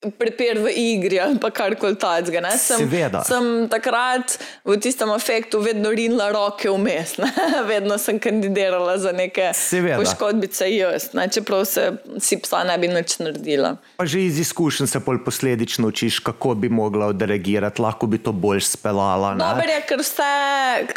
prepir 0.02 0.58
v 0.58 0.74
igri 0.74 1.20
ali 1.22 1.38
pa 1.38 1.52
karkoli 1.54 1.94
takega. 1.96 2.50
Sem, 2.58 2.82
Seveda. 2.82 3.22
sem 3.22 3.70
takrat 3.70 4.34
v 4.66 4.78
tistem 4.82 5.10
efektu 5.14 5.62
vedno 5.62 5.94
rinila 5.94 6.32
roke 6.34 6.70
vmes. 6.70 7.18
ne. 7.22 7.30
Vedno 7.72 7.98
sem 8.02 8.18
kandidirala 8.20 8.98
za 8.98 9.12
neke 9.14 9.52
Seveda. 9.54 10.02
poškodbice 10.02 10.66
jaz, 10.74 11.14
ne. 11.14 11.28
čeprav 11.30 11.66
se 11.70 11.92
si 12.18 12.40
psa 12.42 12.64
ne 12.66 12.78
bi 12.82 12.90
nič 12.90 13.20
naredila. 13.22 13.76
Pa 13.98 14.06
že 14.10 14.26
iz 14.26 14.40
izkušenj 14.42 14.90
se 14.90 15.00
pol 15.00 15.22
posledično 15.22 15.88
učiš, 15.88 16.20
kako 16.20 16.56
bi 16.56 16.70
mogla 16.70 17.14
odreagirati, 17.14 17.82
lahko 17.82 18.10
bi 18.10 18.18
to 18.18 18.32
bolj 18.32 18.66
speljala. 18.66 19.36
Dober 19.38 19.70
je, 19.70 19.80
ker 19.86 20.02
vse, 20.02 20.34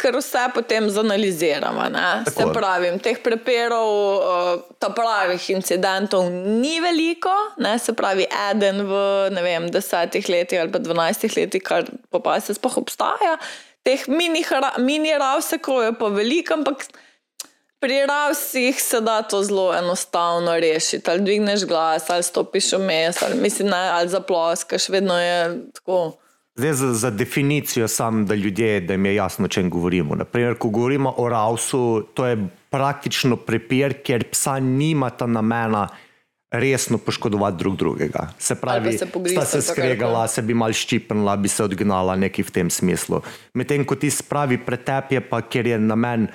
ker 0.01 0.17
vse 0.17 0.49
potem 0.53 0.89
zanaliziramo. 0.89 1.85
Se 2.25 2.35
Tako. 2.35 2.53
pravi, 2.57 2.89
teh 3.05 3.21
prepirov, 3.21 3.89
uh, 4.17 4.65
ta 4.81 4.89
pravih 4.89 5.49
incidentov 5.53 6.25
ni 6.31 6.79
veliko, 6.81 7.33
ne? 7.61 7.77
se 7.79 7.93
pravi, 7.93 8.25
eden 8.49 8.81
v 8.87 8.94
ne 9.31 9.41
vem, 9.45 9.69
desetih 9.71 10.29
letih 10.29 10.61
ali 10.61 10.71
pa 10.71 10.79
dvanajstih 10.79 11.37
letih, 11.37 11.63
kar 11.63 11.89
po 12.09 12.19
pa 12.19 12.39
se 12.39 12.53
sploh 12.57 12.77
obstaja. 12.83 13.37
Teh 13.85 14.07
mini, 14.09 14.41
mini 14.81 15.13
ravsekov 15.19 15.83
je 15.83 15.93
pa 15.99 16.09
veliko, 16.09 16.57
ampak 16.57 16.87
pri 17.79 18.05
ravsih 18.09 18.81
se 18.81 19.01
da 19.01 19.21
to 19.21 19.43
zelo 19.43 19.73
enostavno 19.77 20.59
rešiti. 20.59 21.09
Ali 21.11 21.21
dvigneš 21.21 21.65
glas, 21.65 22.09
ali 22.09 22.23
stopiš 22.23 22.73
vmes, 22.73 23.21
ali, 23.21 23.41
mislim, 23.41 23.67
ne, 23.67 23.89
ali 23.89 24.09
zaploskaš, 24.09 24.89
vedno 24.89 25.19
je 25.21 25.59
tako. 25.73 26.17
Zdaj 26.55 26.73
za, 26.73 26.93
za 26.93 27.09
definicijo 27.09 27.87
sam, 27.87 28.25
da 28.25 28.35
ljudje, 28.35 28.79
da 28.79 28.93
jim 28.93 29.05
je 29.05 29.15
jasno, 29.15 29.45
o 29.45 29.47
čem 29.47 29.69
govorimo. 29.69 30.15
Naprimer, 30.15 30.57
ko 30.57 30.69
govorimo 30.69 31.13
o 31.17 31.29
ravsu, 31.29 32.03
to 32.13 32.25
je 32.25 32.47
praktično 32.69 33.35
prepir, 33.35 34.01
kjer 34.03 34.23
psa 34.31 34.59
nimata 34.59 35.25
namena 35.25 35.87
resno 36.59 36.97
poškodovati 36.97 37.57
drug 37.57 37.75
drugega. 37.77 38.27
Se 38.39 38.55
pravi, 38.55 38.97
se 38.97 39.07
sta 39.07 39.45
se 39.45 39.57
to 39.57 39.73
skregala, 39.73 40.27
se 40.27 40.41
bi 40.41 40.53
mal 40.53 40.73
ščipnila, 40.73 41.35
bi 41.37 41.51
se 41.51 41.63
odgnala, 41.63 42.15
nekaj 42.15 42.49
v 42.49 42.55
tem 42.59 42.69
smislu. 42.69 43.21
Medtem 43.53 43.85
ko 43.85 43.95
ti 43.95 44.11
spravi 44.11 44.59
pretep 44.65 45.15
je 45.15 45.21
pa, 45.21 45.41
ker 45.41 45.67
je 45.67 45.79
namen 45.79 46.27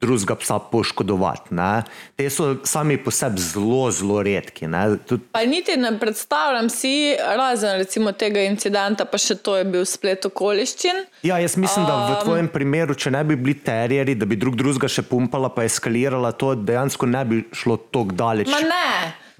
drugega 0.00 0.34
psa 0.34 0.58
poškodovati. 0.58 1.54
Ne? 1.54 1.82
Te 2.16 2.30
so 2.30 2.56
sami 2.64 2.96
po 2.96 3.10
sebi 3.10 3.40
zelo, 3.40 3.90
zelo 3.90 4.22
redki. 4.22 4.66
ne. 4.66 4.96
Tudi 5.06 5.22
Pa 5.32 5.44
niti 5.44 5.76
ne 5.76 5.92
predstavljam 5.98 6.70
si, 6.70 7.16
razen 7.36 7.76
recimo 7.76 8.12
tega 8.12 8.42
incidenta, 8.42 9.04
pa 9.04 9.18
še 9.18 9.36
to 9.44 9.56
je 9.60 9.64
bil 9.64 9.84
splet 9.84 10.24
okoliščin. 10.26 11.04
Ja, 11.22 11.38
jaz 11.38 11.56
mislim, 11.60 11.86
da 11.86 11.96
v 12.08 12.20
tvojem 12.24 12.48
primeru, 12.48 12.96
če 12.96 13.12
ne 13.12 13.24
bi 13.24 13.36
bili 13.36 13.58
terjeri, 13.60 14.16
da 14.16 14.26
bi 14.26 14.40
drug 14.40 14.56
drugega 14.56 14.88
še 14.88 15.04
pumpala, 15.04 15.52
pa 15.52 15.68
eskalirala, 15.68 16.32
to 16.32 16.54
dejansko 16.56 17.06
ne 17.06 17.24
bi 17.24 17.42
šlo 17.52 17.76
tako 17.76 18.16
daleč. 18.16 18.48
Ma 18.48 18.64
ne. 18.64 18.86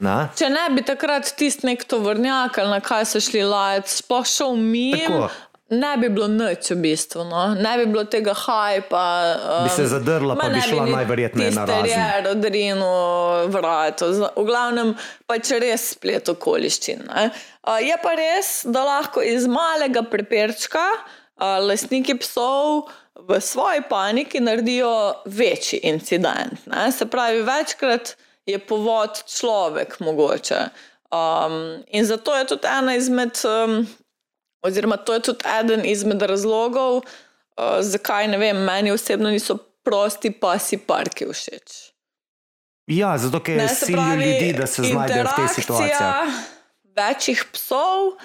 Ne? 0.00 0.16
Če 0.32 0.48
ne 0.48 0.64
bi 0.72 0.82
takrat 0.82 1.28
tisti 1.36 1.66
nek 1.68 1.84
tovornjak 1.84 2.56
ali 2.58 2.70
na 2.72 2.80
kaj 2.80 3.04
so 3.04 3.20
šli 3.20 3.42
lajati, 3.44 3.92
sploh 4.00 4.24
šel 4.24 4.54
Tako. 4.96 5.26
ne 5.70 5.90
bi 6.00 6.08
bilo 6.08 6.26
nič 6.28 6.70
v 6.72 6.76
bistvu. 6.82 7.24
No? 7.28 7.42
Ne 7.54 7.74
bi 7.78 7.84
bilo 7.86 8.04
tega 8.08 8.32
hajpa. 8.34 9.02
Um, 9.36 9.66
Bi 9.68 9.74
se 9.74 9.84
zadrla, 9.86 10.36
pa 10.40 10.48
bi 10.48 10.62
šla 10.64 10.86
najverjetneje 10.86 11.50
na 11.50 11.64
razen. 11.64 12.00
razen. 12.00 12.30
Odrinu 12.32 12.88
vrat. 13.52 14.00
V 14.00 14.44
glavnem 14.48 14.94
pač 15.28 15.52
res 15.60 15.90
splet 15.92 16.32
okoliščin. 16.32 17.04
ne. 17.06 17.28
A, 17.62 17.76
Je 17.84 17.96
pa 18.02 18.14
res, 18.16 18.62
da 18.64 18.82
lahko 18.88 19.20
iz 19.22 19.44
malega 19.46 20.02
prepirčka 20.02 20.80
a, 21.36 21.58
lastniki 21.60 22.16
psov 22.18 22.88
v 23.28 23.36
svoji 23.40 23.84
paniki 23.84 24.40
naredijo 24.40 24.90
večji 25.28 25.84
incident. 25.84 26.56
Ne? 26.66 26.88
Se 26.92 27.04
pravi, 27.06 27.44
večkrat 27.44 28.16
je 28.50 28.58
povod 28.58 29.22
človek 29.26 30.00
mogoče. 30.00 30.68
Um, 31.10 31.82
in 31.86 32.06
zato 32.06 32.36
je 32.36 32.46
tudi 32.46 32.68
ena 32.78 32.94
izmed, 32.96 33.38
um, 33.44 33.86
oziroma 34.62 34.96
to 34.96 35.14
je 35.14 35.20
tudi 35.20 35.44
eden 35.60 35.84
izmed 35.84 36.22
razlogov, 36.22 36.96
uh, 36.96 37.80
zakaj 37.80 38.28
ne 38.28 38.38
vem, 38.38 38.56
meni 38.56 38.92
osebno 38.92 39.30
niso 39.30 39.58
prosti 39.82 40.30
pasi 40.30 40.78
parki 40.78 41.26
všeč. 41.26 41.90
Ja, 42.90 43.18
zato 43.18 43.40
ker 43.42 43.58
je 43.58 43.68
silijo 43.68 44.14
ljudi, 44.14 44.52
da 44.58 44.66
se 44.66 44.82
znajdejo 44.82 45.24
v 45.24 45.34
tej 45.36 45.48
situaciji. 45.54 46.06
Večjih 46.96 47.44
psov, 47.52 48.18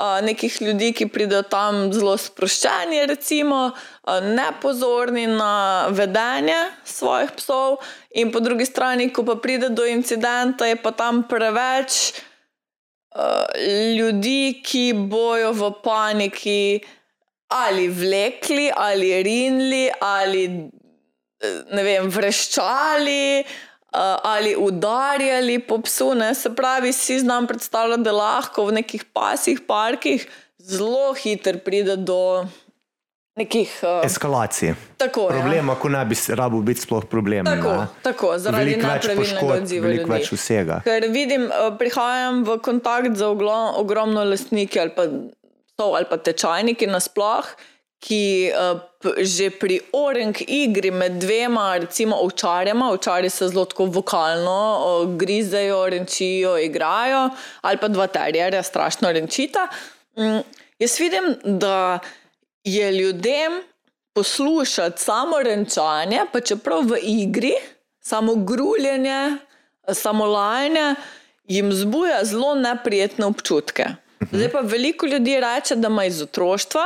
a, 0.00 0.20
nekih 0.24 0.62
ljudi, 0.62 0.92
ki 0.96 1.10
pridejo 1.12 1.42
tam 1.52 1.90
zelo 1.92 2.16
sproščeni, 2.16 3.02
recimo, 3.10 3.60
a, 3.70 4.16
nepozorni 4.24 5.26
na 5.28 5.90
vedenje 5.92 6.58
svojih 6.88 7.34
psov, 7.36 7.76
in 8.16 8.32
po 8.32 8.40
drugi 8.40 8.64
strani, 8.64 9.10
ko 9.12 9.26
pa 9.28 9.36
pride 9.36 9.68
do 9.76 9.84
incidenta, 9.84 10.66
je 10.66 10.80
pa 10.80 10.90
tam 10.96 11.22
preveč 11.28 12.00
uh, 13.14 13.46
ljudi, 13.96 14.62
ki 14.64 14.84
bojo 15.12 15.52
v 15.54 15.70
paniki 15.84 16.62
ali 17.50 17.88
vlekli, 17.90 18.70
ali 18.70 19.22
rinili, 19.26 19.90
ali 20.00 20.46
ne 21.70 21.82
vem, 21.82 22.06
vreščali. 22.10 23.22
Uh, 23.40 23.69
ali 24.22 24.56
udarjali 24.56 25.58
po 25.58 25.80
psu, 25.82 26.14
ne? 26.14 26.34
se 26.34 26.54
pravi, 26.54 26.92
si 26.92 27.18
znam 27.18 27.46
predstavljati, 27.46 28.02
da 28.02 28.12
lahko 28.12 28.64
v 28.64 28.72
nekih 28.72 29.04
pasih, 29.04 29.60
parkih 29.66 30.28
zelo 30.58 31.14
hitro 31.14 31.58
pride 31.64 31.96
do 31.96 32.46
nekih 33.36 33.80
uh, 33.82 34.04
eskalacij. 34.04 34.74
Tako, 34.96 35.28
Problema, 35.28 35.72
ja. 35.72 35.78
ko 35.78 35.88
ne 35.88 36.04
bi 36.04 36.16
rabo 36.28 36.60
biti 36.60 36.80
sploh 36.80 37.04
problem. 37.04 37.46
Tako, 37.46 37.72
ne? 37.72 37.86
tako 38.02 38.32
zaradi 38.38 38.64
Veliko 38.64 38.86
več 38.86 38.94
nepravilnega 38.94 39.40
poškodb, 39.40 39.62
odziva 39.62 39.86
veliko 39.86 40.06
ljudi. 40.06 40.12
več 40.12 40.32
vsega. 40.32 40.80
Ker 40.84 41.06
vidim, 41.10 41.46
eh, 41.48 41.70
prihajam 41.78 42.44
v 42.44 42.58
kontakt 42.58 43.16
z 43.16 43.22
oglo- 43.24 43.74
ogromno 43.80 44.24
lastniki 44.24 44.80
ali 44.80 44.92
pa, 44.96 45.06
psov 45.74 45.96
ali 45.96 46.04
pa 46.10 46.16
tečajniki 46.18 46.86
nasploh, 46.86 47.46
ki 48.00 48.22
eh, 48.48 48.74
p- 49.00 49.24
že 49.24 49.50
pri 49.50 49.80
orang 49.92 50.36
igri 50.46 50.90
med 50.90 51.12
dvema, 51.12 51.76
recimo 51.76 52.16
ovčarjema, 52.16 52.90
ovčari 52.90 53.30
se 53.30 53.48
zelo 53.48 53.64
tako 53.64 53.84
vokalno 53.84 54.56
eh, 54.80 55.16
grizejo, 55.16 55.88
renčijo, 55.88 56.58
igrajo, 56.58 57.30
ali 57.60 57.76
pa 57.76 57.88
dva 57.88 58.06
terjerja 58.06 58.62
strašno 58.62 59.12
renčita. 59.12 59.68
Mm, 60.18 60.40
Jaz 60.78 61.00
vidim, 61.00 61.34
da 61.44 61.98
je 62.64 62.92
ljudem 62.92 63.60
poslušati 64.14 65.02
samo 65.02 65.42
renčanje, 65.42 66.20
pa 66.32 66.40
čeprav 66.40 66.80
v 66.82 66.96
igri, 67.02 67.52
samo 68.00 68.34
gruljenje, 68.34 69.36
samo 69.92 70.24
lajanje, 70.26 70.94
jim 71.44 71.72
zbuja 71.72 72.24
zelo 72.24 72.54
neprijetne 72.54 73.26
občutke. 73.26 73.84
Zdaj 74.32 74.48
pa 74.48 74.60
veliko 74.60 75.06
ljudi 75.06 75.40
reče, 75.40 75.76
da 75.76 75.88
ima 75.88 76.04
iz 76.04 76.22
otroštva 76.22 76.84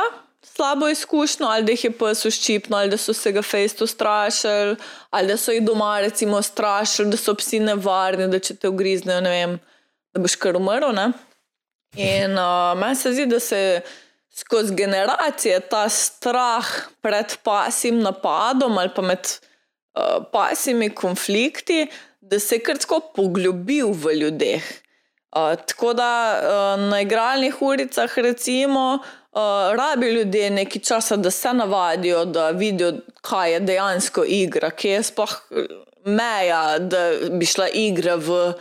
slabo 0.53 0.89
izkušnjo, 0.89 1.47
ali 1.47 1.63
da 1.63 1.71
jih 1.71 1.83
je 1.83 1.91
pes 1.97 2.25
uščipnil, 2.25 2.77
ali 2.77 2.89
da 2.89 2.97
so 2.97 3.13
se 3.13 3.31
ga 3.31 3.41
fejsto 3.41 3.87
strašili, 3.87 4.75
ali 5.09 5.27
da 5.27 5.37
so 5.37 5.51
jih 5.51 5.63
doma 5.65 5.99
recimo 6.01 6.41
strašili, 6.41 7.09
da 7.11 7.17
so 7.17 7.35
psi 7.35 7.59
nevarni, 7.59 8.27
da 8.31 8.39
če 8.39 8.55
te 8.55 8.69
ugriznejo, 8.69 9.21
ne 9.25 9.33
vem, 9.33 9.57
da 10.13 10.21
boš 10.21 10.37
kar 10.39 10.57
umrl. 10.59 10.93
Ne? 10.95 11.09
In 11.97 12.37
uh, 12.43 12.71
meni 12.79 12.95
se 12.99 13.13
zdi, 13.13 13.25
da 13.31 13.39
se 13.39 13.81
skozi 14.35 14.75
generacije 14.75 15.59
ta 15.71 15.87
strah 15.89 16.71
pred 17.01 17.37
pasim 17.43 18.01
napadom 18.03 18.77
ali 18.77 18.91
pa 18.95 19.01
med 19.01 19.27
uh, 19.27 20.23
pasimi 20.31 20.89
konflikti, 20.95 21.85
da 22.21 22.39
se 22.39 22.55
je 22.55 22.63
kar 22.63 22.77
tako 22.81 22.99
poglobil 23.15 23.93
v 23.93 24.17
ljudeh. 24.21 24.73
Uh, 25.35 25.55
tako 25.67 25.93
da 25.93 26.09
uh, 26.39 26.81
na 26.89 27.01
igralnih 27.01 27.61
uricah, 27.61 28.17
recimo, 28.17 28.87
uh, 29.01 29.24
rabi 29.75 30.11
ljudje 30.13 30.49
nekaj 30.49 30.81
časa, 30.81 31.15
da 31.15 31.31
se 31.31 31.53
navadijo, 31.53 32.25
da 32.25 32.49
vidijo, 32.49 32.93
kaj 33.21 33.53
je 33.53 33.59
dejansko 33.59 34.23
igra, 34.27 34.71
kje 34.71 34.91
je 34.91 35.03
sploh 35.03 35.41
eh, 35.51 35.65
meja, 36.05 36.79
da 36.79 37.11
bi 37.31 37.45
šla 37.45 37.67
igra 37.73 38.15
v 38.15 38.53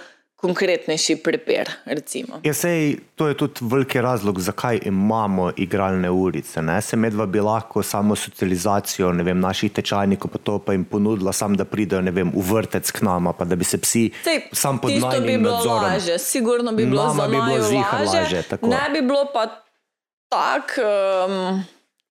konkretnejši 0.45 1.17
prepir. 1.25 1.71
Ja, 2.43 2.53
sej, 2.55 2.99
to 3.17 3.29
je 3.29 3.37
tudi 3.37 3.65
veliki 3.65 4.01
razlog, 4.01 4.41
zakaj 4.41 4.81
imamo 4.85 5.53
igralne 5.57 6.11
ulice. 6.11 6.63
Ne? 6.63 6.83
Se 6.83 6.97
medva 6.97 7.27
bi 7.27 7.41
lahko 7.41 7.83
samo 7.83 8.17
socializacijo 8.17 9.09
vem, 9.25 9.41
naših 9.41 9.73
tečajnikov, 9.73 10.31
pa 10.31 10.39
to 10.39 10.59
pa 10.59 10.73
jim 10.73 10.85
ponudila, 10.85 11.33
sam, 11.33 11.57
da 11.57 11.65
pridejo 11.65 12.03
vem, 12.13 12.33
v 12.35 12.45
vrtec 12.53 12.91
k 12.91 13.03
nama, 13.03 13.33
pa 13.33 13.45
da 13.45 13.57
bi 13.57 13.65
se 13.65 13.81
psi 13.81 14.11
Sej, 14.25 14.41
sam 14.53 14.79
pod 14.79 14.91
tisto 14.91 15.21
bi 15.21 15.39
nadzorom. 15.39 15.83
lažje, 15.83 16.19
sigurno 16.19 16.73
bi 16.73 16.87
bilo 16.87 17.07
Nama 17.07 17.29
bi 17.29 17.37
bilo 17.37 17.85
lažje, 18.13 18.43
tako. 18.43 18.69
ne 18.69 18.91
bi 18.93 19.01
bilo 19.03 19.25
pa 19.33 19.64
tako 20.35 20.83
um, 21.29 21.65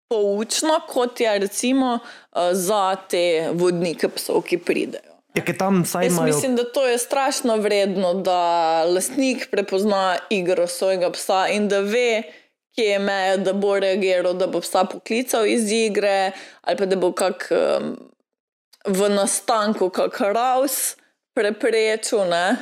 poučno, 0.09 0.79
kot 0.87 1.19
je 1.19 1.39
recimo 1.39 1.99
uh, 1.99 2.41
za 2.51 2.95
te 3.09 3.49
vodnike 3.53 4.09
psov, 4.09 4.41
ki 4.41 4.57
pridejo. 4.57 5.13
Ja, 5.33 5.43
tam 5.57 5.81
Jaz 5.81 6.13
imajo 6.13 6.27
mislim, 6.27 6.55
da 6.55 6.63
to 6.71 6.85
je 6.87 6.97
strašno 6.97 7.57
vredno, 7.57 8.13
da 8.13 8.83
lastnik 8.83 9.47
prepozna 9.51 10.17
igro 10.29 10.67
svojega 10.67 11.11
psa 11.11 11.47
in 11.47 11.67
da 11.67 11.79
ve, 11.79 12.23
kje 12.75 12.83
je 12.85 12.99
meja, 12.99 13.37
da 13.37 13.53
bo 13.53 13.79
reagiral, 13.79 14.33
da 14.33 14.47
bo 14.47 14.61
psa 14.61 14.85
poklical 14.85 15.45
iz 15.45 15.71
igre, 15.71 16.31
ali 16.61 16.77
pa 16.77 16.85
da 16.85 16.95
bo 16.95 17.11
kak, 17.11 17.47
um, 17.51 17.97
v 18.85 19.09
nastanku 19.09 19.89
kak 19.89 20.19
raus 20.21 20.95
preprečil. 21.33 22.29
Ne? 22.29 22.57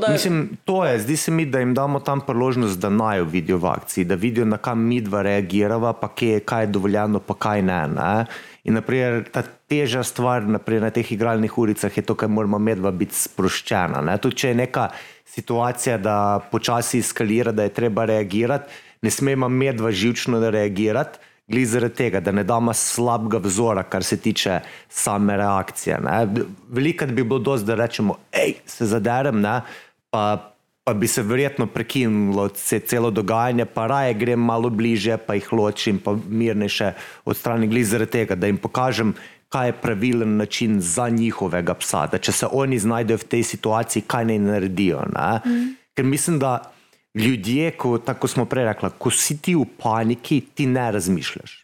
Da, 0.00 0.08
Mislim, 0.08 0.56
to 0.64 0.84
je, 0.84 0.98
zdi 0.98 1.16
se 1.16 1.30
mi, 1.30 1.44
da 1.46 1.58
jim 1.58 1.74
damo 1.74 2.00
tam 2.00 2.20
priložnost, 2.20 2.78
da 2.80 2.88
naj 2.88 3.22
vidijo 3.22 3.58
v 3.58 3.66
akciji, 3.66 4.04
da 4.04 4.14
vidijo, 4.14 4.44
na 4.44 4.56
kam 4.56 4.80
mi 4.88 5.00
dva 5.00 5.22
reagirava, 5.22 5.92
pa 5.92 6.08
kje, 6.08 6.40
kaj 6.40 6.62
je 6.62 6.66
dovoljeno, 6.66 7.20
pa 7.20 7.34
kaj 7.34 7.62
ne. 7.62 7.80
ne? 7.88 8.24
In 8.64 8.74
naprimer, 8.74 9.26
ta 9.28 9.42
težja 9.42 10.00
stvar 10.02 10.48
naprimer, 10.48 10.86
na 10.86 10.90
teh 10.90 11.12
igralnih 11.12 11.58
ulicah 11.58 11.96
je 11.96 12.04
to, 12.08 12.16
kar 12.16 12.28
moramo 12.32 12.58
medva 12.58 12.90
biti 12.90 13.18
sproščena. 13.20 14.00
Ne? 14.00 14.16
Tudi 14.18 14.40
če 14.40 14.54
je 14.54 14.60
neka 14.62 14.88
situacija, 15.34 15.98
da 15.98 16.16
počasi 16.50 17.02
eskalira, 17.04 17.52
da 17.52 17.68
je 17.68 17.74
treba 17.76 18.08
reagirati, 18.08 18.72
ne 19.02 19.10
smemo 19.10 19.48
medva 19.48 19.92
živčno 19.92 20.40
reagirati. 20.50 21.20
Glede 21.52 21.66
zaradi 21.68 21.94
tega, 21.94 22.20
da 22.20 22.32
ne 22.32 22.44
damo 22.48 22.72
slabega 22.72 23.38
vzora, 23.44 23.82
kar 23.82 24.04
se 24.04 24.16
tiče 24.16 24.60
same 24.88 25.36
reakcije. 25.36 25.98
Ne. 26.00 26.46
Veliko 26.68 27.06
bi 27.06 27.24
bilo 27.24 27.38
dosti, 27.38 27.66
da 27.66 27.74
rečemo, 27.74 28.16
hej, 28.32 28.54
se 28.66 28.86
zaderem, 28.86 29.40
ne, 29.40 29.60
pa, 30.10 30.52
pa 30.84 30.94
bi 30.94 31.08
se 31.08 31.22
verjetno 31.22 31.66
prekinilo 31.66 32.48
ce, 32.48 32.80
celo 32.80 33.10
dogajanje, 33.10 33.64
pa 33.64 33.86
raje 33.86 34.14
grem 34.14 34.40
malo 34.40 34.70
bliže, 34.70 35.16
pa 35.16 35.36
jih 35.36 35.52
ločim, 35.52 36.00
pa 36.00 36.16
mirnejše 36.28 36.92
odstranim. 37.24 37.70
Glede 37.70 37.84
zaradi 37.84 38.10
tega, 38.10 38.34
da 38.34 38.48
jim 38.48 38.56
pokažem, 38.56 39.14
kaj 39.52 39.68
je 39.68 39.72
pravilen 39.72 40.36
način 40.36 40.80
za 40.80 41.08
njihovega 41.08 41.74
psa, 41.74 42.06
da 42.06 42.18
če 42.18 42.32
se 42.32 42.46
oni 42.52 42.78
znajdejo 42.78 43.20
v 43.20 43.28
tej 43.36 43.42
situaciji, 43.42 44.08
kaj 44.08 44.24
naj 44.24 44.38
naredijo. 44.38 45.04
Ne. 45.12 45.40
Mm. 45.44 45.74
Ker 45.94 46.08
mislim, 46.08 46.38
da 46.40 46.71
ljudje, 47.14 47.70
ko, 47.76 47.98
tako 47.98 48.28
smo 48.28 48.44
prej 48.44 48.64
rekli, 48.64 48.90
ko 48.98 49.10
si 49.10 49.38
ti 49.38 49.54
v 49.54 49.66
paniki, 49.78 50.40
ti 50.54 50.66
ne 50.66 50.90
razmišljaš. 50.92 51.58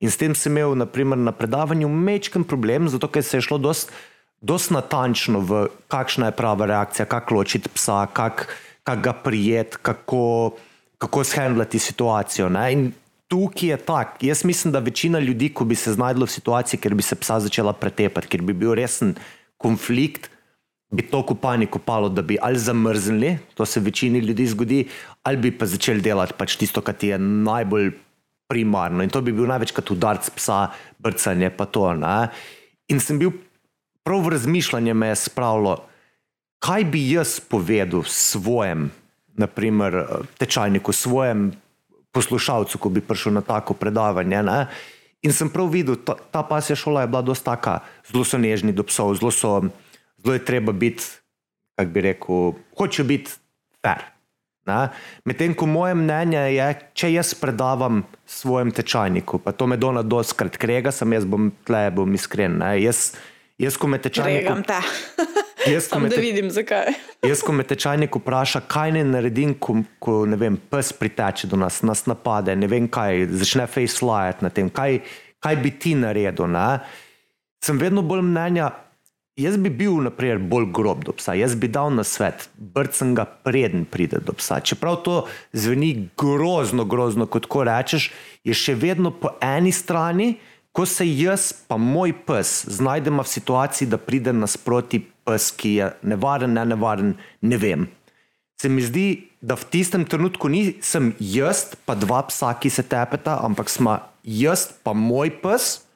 In 0.00 0.10
s 0.10 0.16
tem 0.16 0.34
sem 0.34 0.54
imel 0.54 0.76
naprimer, 0.78 1.18
na 1.18 1.32
predavanju 1.32 1.88
mečken 1.88 2.44
problem, 2.44 2.88
zato 2.88 3.08
ker 3.10 3.22
se 3.22 3.36
je 3.36 3.48
šlo 3.48 3.58
dost 3.58 4.70
natančno 4.70 5.40
v 5.40 5.66
kakšna 5.90 6.30
je 6.30 6.36
prava 6.38 6.66
reakcija, 6.66 7.06
kako 7.06 7.34
ločiti 7.34 7.68
psa, 7.74 8.06
kako 8.12 8.46
kak 8.88 9.02
ga 9.04 9.12
prijeti, 9.12 9.76
kako, 9.82 10.56
kako 10.98 11.24
shendlati 11.24 11.78
situacijo. 11.78 12.48
Ne? 12.48 12.72
In 12.72 12.92
tukaj 13.28 13.68
je 13.68 13.76
tako. 13.76 14.26
Jaz 14.26 14.44
mislim, 14.44 14.72
da 14.72 14.78
večina 14.78 15.18
ljudi, 15.18 15.50
ko 15.52 15.64
bi 15.64 15.74
se 15.74 15.92
znašla 15.92 16.24
v 16.24 16.32
situaciji, 16.32 16.80
ker 16.80 16.94
bi 16.94 17.02
se 17.02 17.16
psa 17.16 17.40
začela 17.40 17.72
pretepati, 17.72 18.28
ker 18.28 18.42
bi 18.42 18.52
bil 18.52 18.72
resen 18.74 19.14
konflikt, 19.58 20.30
bi 20.90 21.02
to 21.02 21.22
paniko 21.40 21.78
palo, 21.78 22.08
da 22.08 22.22
bi 22.22 22.38
ali 22.42 22.58
zamrznili, 22.58 23.38
to 23.54 23.66
se 23.66 23.80
večini 23.80 24.18
ljudi 24.18 24.46
zgodi, 24.46 24.88
ali 25.22 25.36
bi 25.36 25.50
pa 25.58 25.66
začeli 25.66 26.00
delati 26.00 26.32
pač 26.38 26.56
tisto, 26.56 26.80
kar 26.80 26.94
ti 26.94 27.08
je 27.08 27.18
najbolj 27.18 27.92
primarno. 28.48 29.02
In 29.02 29.10
to 29.10 29.20
bi 29.20 29.32
bil 29.32 29.46
največkrat 29.46 29.90
udarc 29.90 30.30
psa, 30.36 30.70
brcanje, 30.98 31.50
pa 31.50 31.66
to. 31.66 31.92
Ne? 31.94 32.28
In 32.88 33.00
sem 33.00 33.18
bil 33.20 33.34
prav 34.02 34.24
v 34.24 34.32
razmišljanje, 34.32 34.94
me 34.94 35.12
je 35.12 35.20
spravilo, 35.28 35.76
kaj 36.64 36.84
bi 36.88 37.04
jaz 37.10 37.38
povedal 37.40 38.06
svojem, 38.08 38.88
naprimer, 39.36 40.24
tečajniku, 40.40 40.92
svojem 40.92 41.52
poslušalcu, 42.16 42.78
ko 42.80 42.88
bi 42.88 43.04
prišel 43.04 43.36
na 43.36 43.44
tako 43.44 43.76
predavanje. 43.76 44.40
Ne? 44.42 44.64
In 45.22 45.36
sem 45.36 45.50
prav 45.52 45.68
videl, 45.68 46.00
ta, 46.00 46.16
ta 46.32 46.42
pasja 46.42 46.78
šola 46.78 47.04
je 47.04 47.12
bila 47.12 47.22
dosta 47.22 47.52
taka, 47.52 47.84
zelo 48.08 48.24
so 48.24 48.40
nežni 48.40 48.72
do 48.72 48.86
psov, 48.88 49.12
zelo 49.20 49.30
so 49.34 49.60
zelo 50.22 50.34
je 50.34 50.44
treba 50.44 50.72
biti, 50.72 51.04
kako 51.78 51.90
bi 51.90 52.00
rekel, 52.00 52.52
hoče 52.78 53.04
biti 53.04 53.30
fair. 53.82 54.18
Medtem 55.24 55.54
ko 55.54 55.66
moje 55.66 55.94
mnenje 55.96 56.40
je, 56.52 56.68
če 56.92 57.12
jaz 57.12 57.32
predavam 57.40 58.02
svojem 58.28 58.72
tečajniku, 58.74 59.40
pa 59.40 59.52
to 59.56 59.66
me 59.66 59.78
dona 59.80 60.02
doskrat 60.04 60.58
krega, 60.60 60.92
sem 60.92 61.12
jaz 61.16 61.24
bom 61.24 61.50
tle, 61.64 61.86
bom 61.94 62.14
iskren. 62.14 62.58
Ne? 62.60 62.74
Jaz, 62.82 63.14
jaz, 63.58 63.78
ko 63.80 63.88
me 63.88 64.00
tečajnik. 64.02 64.44
Kregam 64.44 64.64
te. 64.66 64.80
Jaz, 65.68 65.88
ko 65.90 65.98
me 66.00 66.08
te- 66.08 66.20
vidim, 66.22 66.46
zakaj. 66.54 66.94
Jaz, 67.28 67.42
ko 67.44 67.52
me 67.52 67.64
tečajnik 67.66 68.14
vpraša, 68.14 68.62
kaj 68.70 68.92
naj 68.94 69.04
naredim, 69.08 69.56
ko, 69.58 69.80
ko 70.00 70.20
vem, 70.38 70.56
pes 70.70 70.92
priteče 70.96 71.50
do 71.50 71.58
nas, 71.60 71.80
nas 71.84 72.04
napade, 72.08 72.54
ne 72.56 72.68
vem 72.70 72.86
kaj, 72.88 73.26
začne 73.40 73.66
facelajati 73.68 74.46
na 74.46 74.52
tem, 74.54 74.70
kaj, 74.70 75.00
kaj 75.44 75.58
bi 75.60 75.72
ti 75.74 75.96
naredil. 75.98 76.46
Ne? 76.54 76.78
Sem 77.64 77.80
vedno 77.82 78.04
bolj 78.06 78.22
mnenja, 78.30 78.70
jaz 79.38 79.56
bi 79.56 79.70
bil 79.70 80.00
naprimer, 80.02 80.40
bolj 80.42 80.66
grob 80.74 81.04
do 81.06 81.14
psa, 81.16 81.36
jaz 81.38 81.54
bi 81.54 81.70
dal 81.70 81.92
na 81.94 82.04
svet, 82.04 82.48
brcem 82.58 83.14
ga 83.14 83.24
preden 83.24 83.86
pride 83.86 84.20
do 84.24 84.34
psa. 84.36 84.60
Čeprav 84.60 85.00
to 85.06 85.16
zveni 85.52 86.08
grozno, 86.18 86.84
grozno, 86.84 87.26
kot 87.30 87.46
ko 87.46 87.64
rečeš, 87.68 88.10
je 88.44 88.56
še 88.56 88.74
vedno 88.78 89.14
po 89.14 89.36
eni 89.44 89.72
strani, 89.72 90.34
ko 90.72 90.84
se 90.86 91.06
jaz 91.06 91.52
pa 91.66 91.78
moj 91.80 92.12
pes 92.26 92.64
znajdemo 92.70 93.24
v 93.24 93.32
situaciji, 93.32 93.88
da 93.88 93.98
pride 93.98 94.34
nasproti 94.34 95.00
pes, 95.26 95.50
ki 95.54 95.74
je 95.78 95.92
nevaren, 96.02 96.52
ne 96.54 96.66
nevaren, 96.74 97.16
ne 97.40 97.56
vem. 97.58 97.88
Se 98.58 98.68
mi 98.68 98.82
zdi 98.82 99.08
da 99.40 99.54
v 99.54 99.64
tistem 99.70 100.02
trenutku 100.02 100.50
nisem 100.50 101.14
jaz, 101.22 101.78
pa 101.86 101.94
dva 101.94 102.24
psa, 102.26 102.50
ki 102.58 102.70
se 102.70 102.82
tepeta, 102.82 103.38
ampak 103.46 103.70
smo 103.70 103.98
jaz, 104.26 104.66
pa 104.82 104.94
moj 104.94 105.30
pes, 105.42 105.86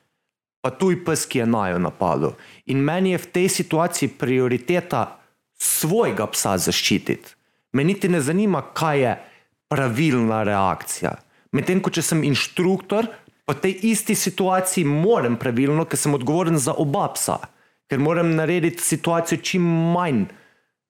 pa 0.62 0.70
tuj 0.70 1.00
pes, 1.04 1.26
ki 1.26 1.42
je 1.42 1.46
najo 1.46 1.80
napadel. 1.82 2.36
In 2.70 2.82
meni 2.86 3.12
je 3.12 3.22
v 3.22 3.30
tej 3.34 3.48
situaciji 3.50 4.14
prioriteta 4.18 5.18
svojega 5.58 6.26
psa 6.30 6.56
zaščititi. 6.58 7.36
Me 7.72 7.84
niti 7.84 8.08
ne 8.08 8.20
zanima, 8.20 8.62
kaj 8.74 9.00
je 9.00 9.16
pravilna 9.72 10.42
reakcija. 10.46 11.16
Medtem 11.52 11.80
ko 11.82 11.90
sem 11.92 12.22
inštruktor, 12.24 13.08
pa 13.44 13.56
v 13.56 13.60
tej 13.60 13.74
isti 13.92 14.14
situaciji 14.14 14.84
moram 14.86 15.36
pravilno, 15.36 15.84
ker 15.84 15.98
sem 15.98 16.14
odgovoren 16.14 16.56
za 16.58 16.72
oba 16.72 17.08
psa, 17.16 17.40
ker 17.90 17.98
moram 17.98 18.36
narediti 18.36 18.84
situacijo 18.84 19.42
čim 19.42 19.66
manj 19.92 20.30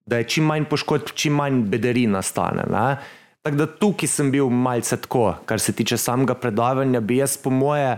da 0.06 0.18
je 0.18 0.28
čim 0.28 0.44
manj 0.44 0.64
poškodb, 0.70 1.14
čim 1.14 1.36
manj 1.38 1.62
bederi 1.70 2.06
nastane. 2.06 2.64
Ne? 2.70 2.96
Tako 3.42 3.56
da 3.56 3.66
tukaj 3.66 4.08
sem 4.08 4.30
bil 4.30 4.50
malce 4.50 4.96
tako, 4.96 5.34
kar 5.46 5.60
se 5.60 5.72
tiče 5.72 5.96
samega 5.96 6.34
predavanja, 6.34 7.00
bi 7.00 7.16
jaz 7.16 7.36
po 7.36 7.50
moje 7.50 7.96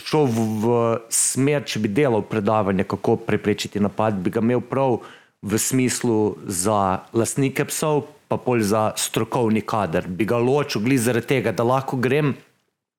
šel 0.00 0.26
v, 0.26 0.44
v 0.62 0.68
smer, 1.12 1.64
če 1.68 1.82
bi 1.84 1.90
delal 1.92 2.24
predavanje, 2.26 2.86
kako 2.88 3.18
preprečiti 3.26 3.80
napad, 3.80 4.20
bi 4.22 4.32
ga 4.32 4.42
imel 4.44 4.62
prav 4.64 5.00
v 5.42 5.58
smislu 5.58 6.36
za 6.46 7.04
lastnike 7.16 7.66
psov, 7.68 8.06
pa 8.30 8.38
pol 8.38 8.62
za 8.62 8.92
strokovni 8.96 9.64
kader. 9.66 10.06
Bi 10.08 10.24
ga 10.28 10.38
ločil 10.38 10.84
glede 10.84 11.02
zaradi 11.02 11.32
tega, 11.34 11.52
da 11.52 11.66
lahko 11.66 11.98
grem 12.00 12.36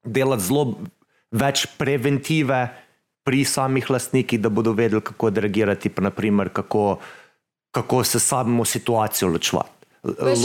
delati 0.04 0.48
zelo 0.50 0.66
več 1.32 1.66
preventive 1.78 2.62
pri 3.24 3.46
samih 3.46 3.90
lastnikih, 3.90 4.42
da 4.42 4.50
bodo 4.50 4.74
vedeli, 4.74 5.02
kako 5.06 5.30
reagirati, 5.30 5.90
pa 5.94 6.10
naprimer, 6.10 6.50
kako 6.50 6.98
kako 7.72 8.04
se 8.04 8.20
samo 8.20 8.66
situacijo 8.66 9.30
ločevati. 9.30 9.70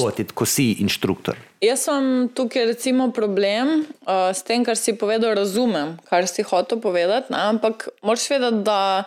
Lotiti, 0.02 0.34
ko 0.34 0.46
si 0.46 0.72
inštruktor. 0.72 1.36
Jaz 1.64 1.86
sem 1.86 2.28
tukaj, 2.36 2.66
recimo, 2.68 3.09
problem 3.16 3.86
uh, 4.04 4.28
s 4.28 4.44
tem, 4.44 4.61
kar 4.64 4.76
si 4.76 4.92
povedal, 4.92 5.32
razumem, 5.38 5.94
kar 6.04 6.28
si 6.28 6.44
hotel 6.44 6.82
povedati. 6.84 7.32
Ne? 7.32 7.40
Ampak 7.54 7.88
moraš 8.04 8.28
vedeti, 8.28 8.61
da 8.66 9.07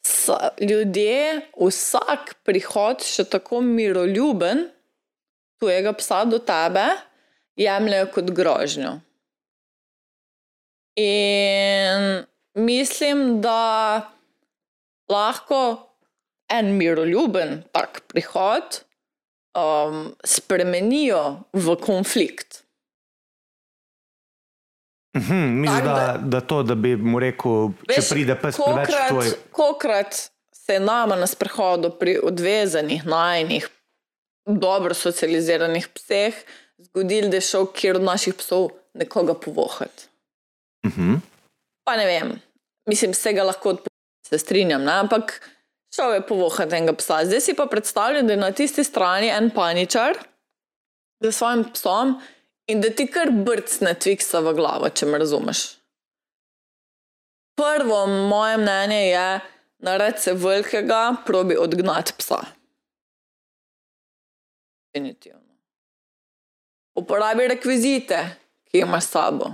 so 0.00 0.38
ljudje 0.56 1.42
vsak 1.60 2.32
prihod, 2.48 3.04
še 3.04 3.26
tako 3.28 3.60
miroljuben, 3.60 4.70
tujega 5.60 5.92
psa 6.00 6.22
do 6.24 6.40
tebe, 6.40 6.86
jemljajo 7.60 8.08
kot 8.14 8.32
grožnjo. 8.40 8.94
In 10.96 12.24
mislim, 12.56 13.42
da 13.44 14.08
lahko 15.12 15.60
en 16.48 16.72
miroljuben 16.80 17.62
tak 17.72 18.00
prihod 18.08 18.80
um, 19.54 20.14
spremenijo 20.24 21.42
v 21.52 21.76
konflikt. 21.76 22.62
Mhm, 25.16 25.60
mislim, 25.60 25.84
da, 25.84 25.92
da, 25.94 26.18
da 26.22 26.40
to, 26.40 26.62
da 26.62 26.74
bi 26.74 26.96
mu 26.96 27.20
rekel, 27.20 27.72
veš, 27.88 27.96
če 27.96 28.14
pride 28.14 28.36
pes 28.40 28.56
preveč 28.56 28.94
tvoj. 29.08 29.32
Kokrat 29.52 30.16
se 30.52 30.78
nama 30.80 31.16
na 31.16 31.26
sprehodu 31.26 31.90
pri 31.98 32.16
odvezanih, 32.22 33.04
najnih, 33.06 33.68
dobro 34.46 34.94
socializiranih 34.94 35.88
pseh 35.88 36.38
zgodil, 36.88 37.28
da 37.30 37.36
je 37.36 37.48
šel 37.50 37.68
kjer 37.76 38.00
od 38.00 38.06
naših 38.08 38.34
psov 38.40 38.70
nekoga 38.94 39.34
povohati. 39.34 40.08
Mhm. 40.86 41.20
Pa 41.84 41.96
ne 41.96 42.06
vem, 42.06 42.32
mislim, 42.88 43.14
se 43.14 43.32
ga 43.32 43.44
lahko 43.44 43.68
odpovedati, 43.68 44.28
se 44.28 44.38
strinjam, 44.38 44.84
ne? 44.84 44.92
ampak 44.92 45.40
Šel 45.94 46.14
je 46.14 46.26
povohati 46.26 46.76
enega 46.76 46.92
psa. 46.96 47.24
Zdaj 47.24 47.40
si 47.40 47.54
pa 47.54 47.66
predstavljam, 47.66 48.26
da 48.26 48.32
je 48.32 48.36
na 48.36 48.52
tisti 48.52 48.84
strani 48.84 49.28
en 49.28 49.50
paničar 49.50 50.18
z 51.20 51.32
svojim 51.32 51.64
psom 51.72 52.20
in 52.66 52.80
da 52.80 52.90
ti 52.90 53.06
kar 53.06 53.30
brcne 53.30 53.94
tviksa 53.94 54.40
v 54.40 54.54
glavo, 54.56 54.88
če 54.88 55.06
me 55.06 55.18
razumeš. 55.18 55.64
Prvo 57.56 58.06
moje 58.06 58.56
mnenje 58.58 59.02
je, 59.08 59.40
naredi 59.78 60.18
se 60.18 60.32
velikega, 60.32 61.16
probi 61.26 61.56
odgnati 61.56 62.12
psa. 62.18 62.40
Definitivno. 64.94 65.52
Uporabi 66.94 67.48
rekvizite, 67.48 68.24
ki 68.70 68.78
jih 68.78 68.86
imaš 68.86 69.04
s 69.04 69.10
sabo. 69.10 69.50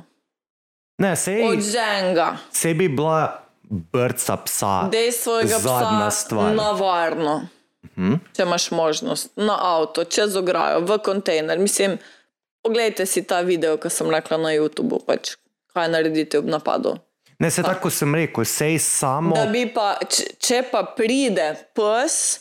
Ne, 0.99 1.17
sej, 1.17 1.43
Od 1.47 1.61
ženga. 1.63 2.37
Sebi 2.53 2.89
bila 2.89 3.48
brca 3.71 4.37
psa. 4.39 4.89
Dej 4.89 5.13
svojega 5.13 5.59
zadnja 5.59 6.09
psa 6.09 6.11
stvar. 6.13 6.55
na 6.55 6.71
varno, 6.73 7.49
Mhm. 7.89 8.15
če 8.33 8.43
imaš 8.43 8.71
možnost, 8.71 9.29
na 9.37 9.57
avto, 9.61 10.05
čez 10.05 10.37
ograjo, 10.37 10.81
v 10.81 10.99
kontejner. 10.99 11.59
Mislim, 11.59 11.99
poglejte 12.63 13.07
si 13.07 13.23
ta 13.23 13.41
video, 13.41 13.77
ki 13.77 13.91
sem 13.91 14.11
rekla 14.11 14.37
na 14.37 14.49
YouTubu, 14.51 14.99
pač, 15.01 15.37
kaj 15.69 15.89
naredite 15.89 16.39
ob 16.39 16.47
napadu. 16.47 16.99
Ne, 17.39 17.51
se 17.51 17.63
tako 17.63 17.91
sem 17.91 18.15
rekel, 18.15 18.45
sej 18.45 18.79
samo. 18.79 19.35
Da 19.35 19.47
bi 19.47 19.67
pa, 19.67 19.95
če, 20.03 20.25
če 20.39 20.63
pa 20.71 20.83
pride 20.85 21.45
pes 21.73 22.41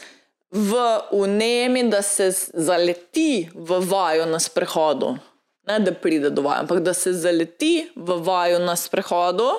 v 0.49 0.73
unemi, 1.11 1.83
da 1.85 2.01
se 2.01 2.31
zaleti 2.53 3.49
v 3.53 3.79
vaju 3.79 4.25
na 4.25 4.39
sprehodu, 4.39 5.17
ne 5.63 5.79
da 5.79 5.91
pride 5.93 6.29
do 6.29 6.41
vaja, 6.41 6.59
ampak 6.59 6.79
da 6.79 6.93
se 6.93 7.13
zaleti 7.13 7.91
v 7.95 8.17
vaju 8.19 8.59
na 8.59 8.75
sprehodu, 8.75 9.51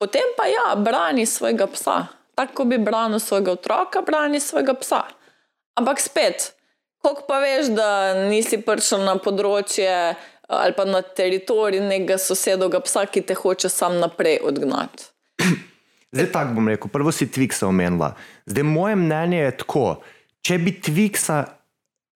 potem 0.00 0.32
pa 0.36 0.48
ja, 0.48 0.74
brani 0.76 1.26
svojega 1.26 1.66
psa. 1.66 2.06
Tako 2.34 2.64
bi 2.64 2.78
branil 2.78 3.20
svojega 3.20 3.52
otroka, 3.52 4.00
brani 4.06 4.40
svojega 4.40 4.74
psa. 4.80 5.02
Ampak 5.76 6.00
spet, 6.00 6.52
koliko 7.02 7.26
pa 7.28 7.38
veš, 7.38 7.72
da 7.76 7.88
nisi 8.28 8.60
prišel 8.64 9.04
na 9.04 9.18
področje 9.20 10.16
ali 10.50 10.74
pa 10.74 10.82
na 10.84 10.98
teritorij 11.02 11.78
nekega 11.84 12.16
sosedovega 12.18 12.80
psa, 12.82 13.04
ki 13.06 13.22
te 13.22 13.36
hoče 13.38 13.68
sam 13.70 14.00
naprej 14.02 14.40
odgnati. 14.42 15.04
Zdaj 16.14 16.26
tako 16.32 16.56
bom 16.56 16.68
rekel, 16.72 16.90
prvo 16.90 17.12
si 17.14 17.28
Twiksa 17.30 17.68
omenila. 17.68 18.16
Zdaj 18.50 18.66
moje 18.66 18.96
mnenje 18.98 19.44
je 19.44 19.52
tako, 19.62 19.84
če 20.42 20.58
bi 20.58 20.72
Twiksa, 20.82 21.44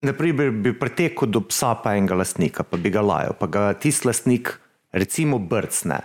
naprimer, 0.02 0.50
bi 0.50 0.74
pretekel 0.74 1.30
do 1.30 1.44
psa 1.46 1.76
pa 1.78 1.94
enega 1.94 2.18
lastnika, 2.18 2.66
pa 2.66 2.80
bi 2.80 2.90
ga 2.90 3.04
lajal, 3.06 3.38
pa 3.38 3.46
ga 3.46 3.68
tisti 3.78 4.10
lastnik 4.10 4.50
recimo 4.90 5.38
brcne. 5.38 6.00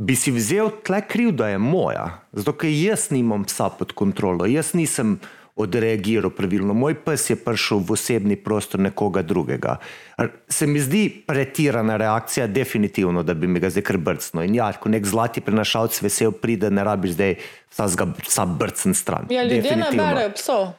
Bi 0.00 0.14
si 0.16 0.32
vzel 0.32 0.70
tle 0.80 1.02
kriv, 1.04 1.34
da 1.36 1.50
je 1.50 1.58
moja, 1.60 2.06
zato 2.32 2.54
ker 2.56 2.70
jaz 2.72 3.10
nimam 3.12 3.44
psa 3.44 3.68
pod 3.68 3.92
kontrolo, 3.92 4.46
jaz 4.48 4.72
nisem 4.72 5.18
odreagiral 5.60 6.32
pravilno, 6.32 6.72
moj 6.74 6.94
pes 7.04 7.26
je 7.30 7.36
prišel 7.36 7.82
v 7.84 7.92
osebni 7.92 8.36
prostor 8.40 8.80
nekoga 8.80 9.20
drugega. 9.22 9.76
Se 10.48 10.66
mi 10.66 10.80
zdi 10.80 11.02
pretirana 11.26 11.98
reakcija, 12.00 12.46
definitivno, 12.46 13.22
da 13.22 13.34
bi 13.34 13.46
mi 13.46 13.60
ga 13.60 13.68
zdaj 13.68 13.84
kar 13.90 13.98
brcnil. 14.00 14.46
In 14.48 14.56
ja, 14.56 14.70
ko 14.72 14.88
nek 14.88 15.04
zlati 15.04 15.44
prenašalec 15.44 16.00
vesel 16.02 16.32
pride, 16.32 16.70
ne 16.72 16.84
rabiš 16.86 17.18
zdaj 17.18 17.34
vsega 17.68 18.08
psa 18.24 18.46
brcn 18.46 18.96
stran. 18.96 19.28
Ja, 19.30 19.44
ljudje 19.44 19.76
ne 19.76 19.90
berejo 19.92 20.32
psov. 20.38 20.70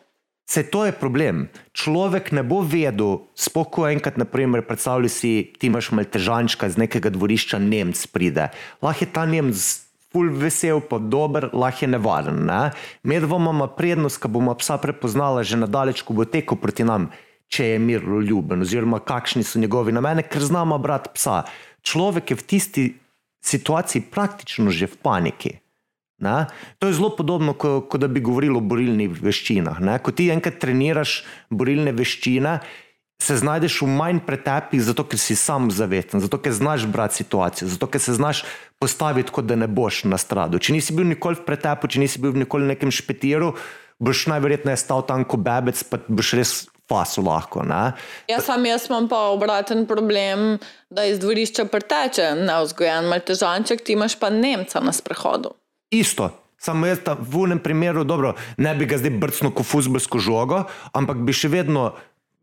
Se 0.51 0.63
to 0.67 0.83
je 0.83 0.91
problem. 0.91 1.45
Človek 1.71 2.33
ne 2.35 2.43
bo 2.43 2.59
vedel, 2.59 3.23
spoko 3.39 3.85
enkrat, 3.87 4.17
naprimer, 4.19 4.65
predstavljaj 4.67 5.11
si, 5.13 5.31
ti 5.55 5.69
imaš 5.71 5.93
maltežančka 5.95 6.67
z 6.67 6.81
nekega 6.81 7.07
dvorišča, 7.07 7.55
Nemc 7.63 7.95
pride. 8.11 8.49
Lahko 8.83 9.05
je 9.05 9.13
ta 9.15 9.23
Nemc 9.23 9.55
ful 10.11 10.27
vesel, 10.35 10.83
pa 10.83 10.99
dober, 10.99 11.47
lahko 11.55 11.85
je 11.85 11.89
nevaren. 11.95 12.43
Ne? 12.49 12.75
Medvoma 13.07 13.55
ima 13.55 13.69
prednost, 13.71 14.19
ko 14.19 14.27
bomo 14.27 14.51
psa 14.59 14.75
prepoznala 14.75 15.47
že 15.47 15.55
nadaleč, 15.55 16.03
ko 16.03 16.19
bo 16.19 16.27
tekel 16.27 16.59
proti 16.59 16.83
nam, 16.83 17.07
če 17.47 17.71
je 17.71 17.79
miroljuben, 17.79 18.67
oziroma 18.67 18.99
kakšni 18.99 19.47
so 19.47 19.55
njegovi 19.55 19.95
namene, 19.95 20.27
ker 20.27 20.43
znamo 20.43 20.75
brati 20.83 21.15
psa. 21.15 21.45
Človek 21.79 22.35
je 22.35 22.35
v 22.35 22.47
tisti 22.51 22.85
situaciji 23.39 24.03
praktično 24.11 24.67
že 24.67 24.91
v 24.91 24.99
paniki. 24.99 25.51
Ne? 26.21 26.45
To 26.79 26.87
je 26.87 26.93
zelo 26.97 27.09
podobno, 27.15 27.53
kot 27.53 27.89
ko 27.89 27.97
da 27.97 28.07
bi 28.07 28.21
govorili 28.21 28.57
o 28.57 28.61
borilnih 28.61 29.17
veščinah. 29.21 29.81
Ne? 29.81 29.97
Ko 29.99 30.13
ti 30.13 30.29
enkrat 30.33 30.59
treniraš 30.61 31.21
borilne 31.49 31.93
veščine, 31.97 32.59
se 33.21 33.37
znajdeš 33.37 33.81
v 33.85 33.87
manj 33.93 34.19
pretepih, 34.25 34.81
zato 34.81 35.05
ker 35.05 35.19
si 35.21 35.35
sam 35.37 35.69
zavesten, 35.71 36.23
zato 36.23 36.39
ker 36.41 36.53
znaš 36.57 36.87
brati 36.89 37.21
situacijo, 37.21 37.69
zato 37.69 37.87
ker 37.87 38.01
se 38.01 38.15
znaš 38.17 38.43
postaviti, 38.81 39.31
kot 39.31 39.45
da 39.45 39.55
ne 39.55 39.69
boš 39.69 40.03
nastradal. 40.09 40.57
Če 40.57 40.73
nisi 40.73 40.95
bil 40.97 41.05
nikoli 41.13 41.37
v 41.37 41.45
pretepu, 41.45 41.89
če 41.91 42.01
nisi 42.01 42.21
bil 42.21 42.33
nikoli 42.33 42.65
v 42.65 42.73
nekem 42.73 42.93
špetiru, 42.93 43.53
boš 44.01 44.25
najverjetneje 44.33 44.81
stal 44.81 45.05
tam 45.05 45.25
kot 45.25 45.45
bebec, 45.45 45.83
pa 45.85 46.01
boš 46.09 46.33
res 46.39 46.55
fasu 46.89 47.21
lahko. 47.23 47.61
Ne? 47.63 47.93
Jaz 48.31 48.49
sam 48.49 48.65
jaz 48.65 48.89
imam 48.89 49.07
pa 49.11 49.29
obraten 49.31 49.85
problem, 49.87 50.57
da 50.89 51.05
iz 51.07 51.21
dvorišča 51.21 51.69
preteče 51.71 52.33
neozgojen 52.41 53.07
maltežanček, 53.11 53.85
ti 53.85 53.93
imaš 53.93 54.17
pa 54.19 54.33
Nemca 54.33 54.81
na 54.83 54.93
sprehodu. 54.95 55.53
Isto. 55.91 56.31
Samo 56.61 56.85
jaz 56.85 57.01
v 57.19 57.37
unem 57.37 57.59
primeru, 57.59 58.03
dobro, 58.05 58.35
ne 58.57 58.75
bi 58.77 58.85
ga 58.85 58.99
zdaj 59.01 59.17
brcnil 59.17 59.49
kot 59.49 59.65
fuzbolsko 59.65 60.21
žogo, 60.21 60.67
ampak 60.93 61.17
bi 61.25 61.33
še 61.33 61.49
vedno 61.49 61.91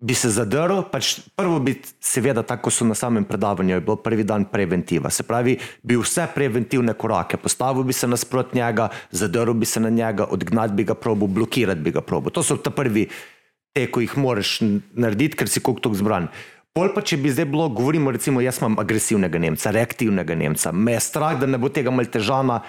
bi 0.00 0.14
se 0.14 0.30
zadrl. 0.30 0.82
Pač 0.90 1.18
prvo 1.38 1.58
bi, 1.62 1.76
seveda, 2.02 2.42
tako 2.46 2.70
so 2.74 2.86
na 2.86 2.94
samem 2.98 3.26
predavanju, 3.26 3.76
je 3.76 3.84
bil 3.86 3.98
prvi 4.02 4.26
dan 4.26 4.46
preventiva. 4.50 5.10
Se 5.10 5.22
pravi, 5.26 5.58
bi 5.82 5.98
vse 5.98 6.28
preventivne 6.34 6.94
korake 6.98 7.38
postavil 7.38 7.86
bi 7.86 7.94
se 7.94 8.10
nasprot 8.10 8.54
njega, 8.54 8.88
zadrl 9.10 9.54
bi 9.54 9.66
se 9.66 9.80
na 9.80 9.90
njega, 9.90 10.26
odgnati 10.30 10.74
bi 10.74 10.84
ga 10.84 10.94
probo, 10.94 11.26
blokirati 11.26 11.80
bi 11.80 11.94
ga 11.94 12.02
probo. 12.02 12.30
To 12.30 12.42
so 12.42 12.56
ta 12.56 12.70
prvi 12.74 13.08
te, 13.74 13.86
ko 13.90 14.02
jih 14.02 14.18
moraš 14.18 14.58
narediti, 14.94 15.38
ker 15.38 15.50
si 15.50 15.62
koliko 15.62 15.88
tok 15.88 15.98
zbran. 15.98 16.28
Pol 16.74 16.92
pa, 16.94 17.02
če 17.02 17.16
bi 17.18 17.30
zdaj 17.30 17.48
bilo, 17.50 17.66
govorimo, 17.74 18.12
recimo, 18.14 18.42
jaz 18.44 18.60
imam 18.60 18.76
agresivnega 18.78 19.38
Nemca, 19.42 19.72
reaktivnega 19.74 20.36
Nemca, 20.38 20.70
me 20.72 20.94
je 20.94 21.00
strah, 21.02 21.38
da 21.40 21.46
ne 21.46 21.58
bo 21.58 21.70
tega 21.74 21.90
maltežana 21.90 22.60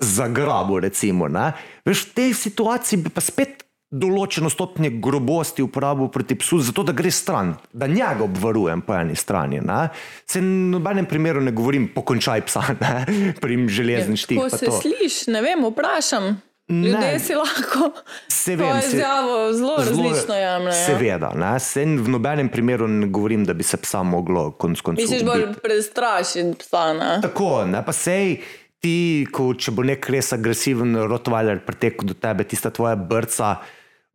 zagrabil, 0.00 0.80
recimo. 0.80 1.28
Ne? 1.28 1.52
Veš, 1.84 2.06
v 2.06 2.14
tej 2.14 2.30
situaciji 2.34 2.98
bi 2.98 3.10
pa 3.10 3.20
spet 3.20 3.64
določeno 3.90 4.46
stopnje 4.46 4.90
grobosti 5.02 5.62
uporabil 5.62 6.06
proti 6.08 6.36
psu, 6.38 6.60
zato 6.62 6.82
da 6.82 6.92
gre 6.92 7.10
stran, 7.10 7.56
da 7.72 7.86
njega 7.86 8.22
obvarujem 8.22 8.80
po 8.80 8.94
eni 8.94 9.16
strani. 9.16 9.58
Ne? 9.60 9.88
Se 10.24 10.38
v 10.38 10.44
nobenem 10.70 11.06
primeru 11.06 11.40
ne 11.40 11.50
govorim, 11.50 11.88
pokončaj 11.88 12.44
psa, 12.46 12.62
ne? 12.76 12.92
pri 13.34 13.58
železniških. 13.68 14.38
Tako 14.38 14.56
se 14.56 14.70
sliši, 14.72 15.30
ne 15.30 15.42
vem, 15.42 15.64
vprašam. 15.64 16.36
Ljudje 16.70 17.00
Ne. 17.00 17.18
si 17.18 17.34
lahko 17.34 17.90
Se 18.30 18.54
to 18.56 18.62
se- 18.80 18.86
izjavo 18.86 19.52
zelo 19.52 19.76
različno 19.76 20.34
jemljejo. 20.34 20.86
Seveda, 20.86 21.32
ne? 21.34 21.60
se 21.60 21.82
v 21.82 22.08
nobenem 22.08 22.48
primeru 22.48 22.86
ne 22.88 23.08
govorim, 23.08 23.42
da 23.44 23.52
bi 23.52 23.66
se 23.66 23.76
psa 23.76 24.02
moglo 24.02 24.52
konc 24.52 24.80
koncev. 24.80 25.02
Misliš, 25.02 25.24
bolj 25.24 25.48
prestrašiti 25.58 26.54
psa, 26.58 26.92
ne? 26.92 27.18
Tako, 27.22 27.64
ne 27.66 27.82
pa 27.84 27.92
sej. 27.92 28.38
Ti, 28.80 29.26
ko, 29.28 29.50
če 29.52 29.74
bo 29.76 29.84
nek 29.84 30.06
res 30.08 30.32
agresiven 30.32 30.96
rottweiler 31.04 31.60
pretekel 31.66 32.08
do 32.08 32.16
tebe, 32.16 32.46
tista 32.48 32.72
tvoja 32.72 32.96
brca, 32.96 33.58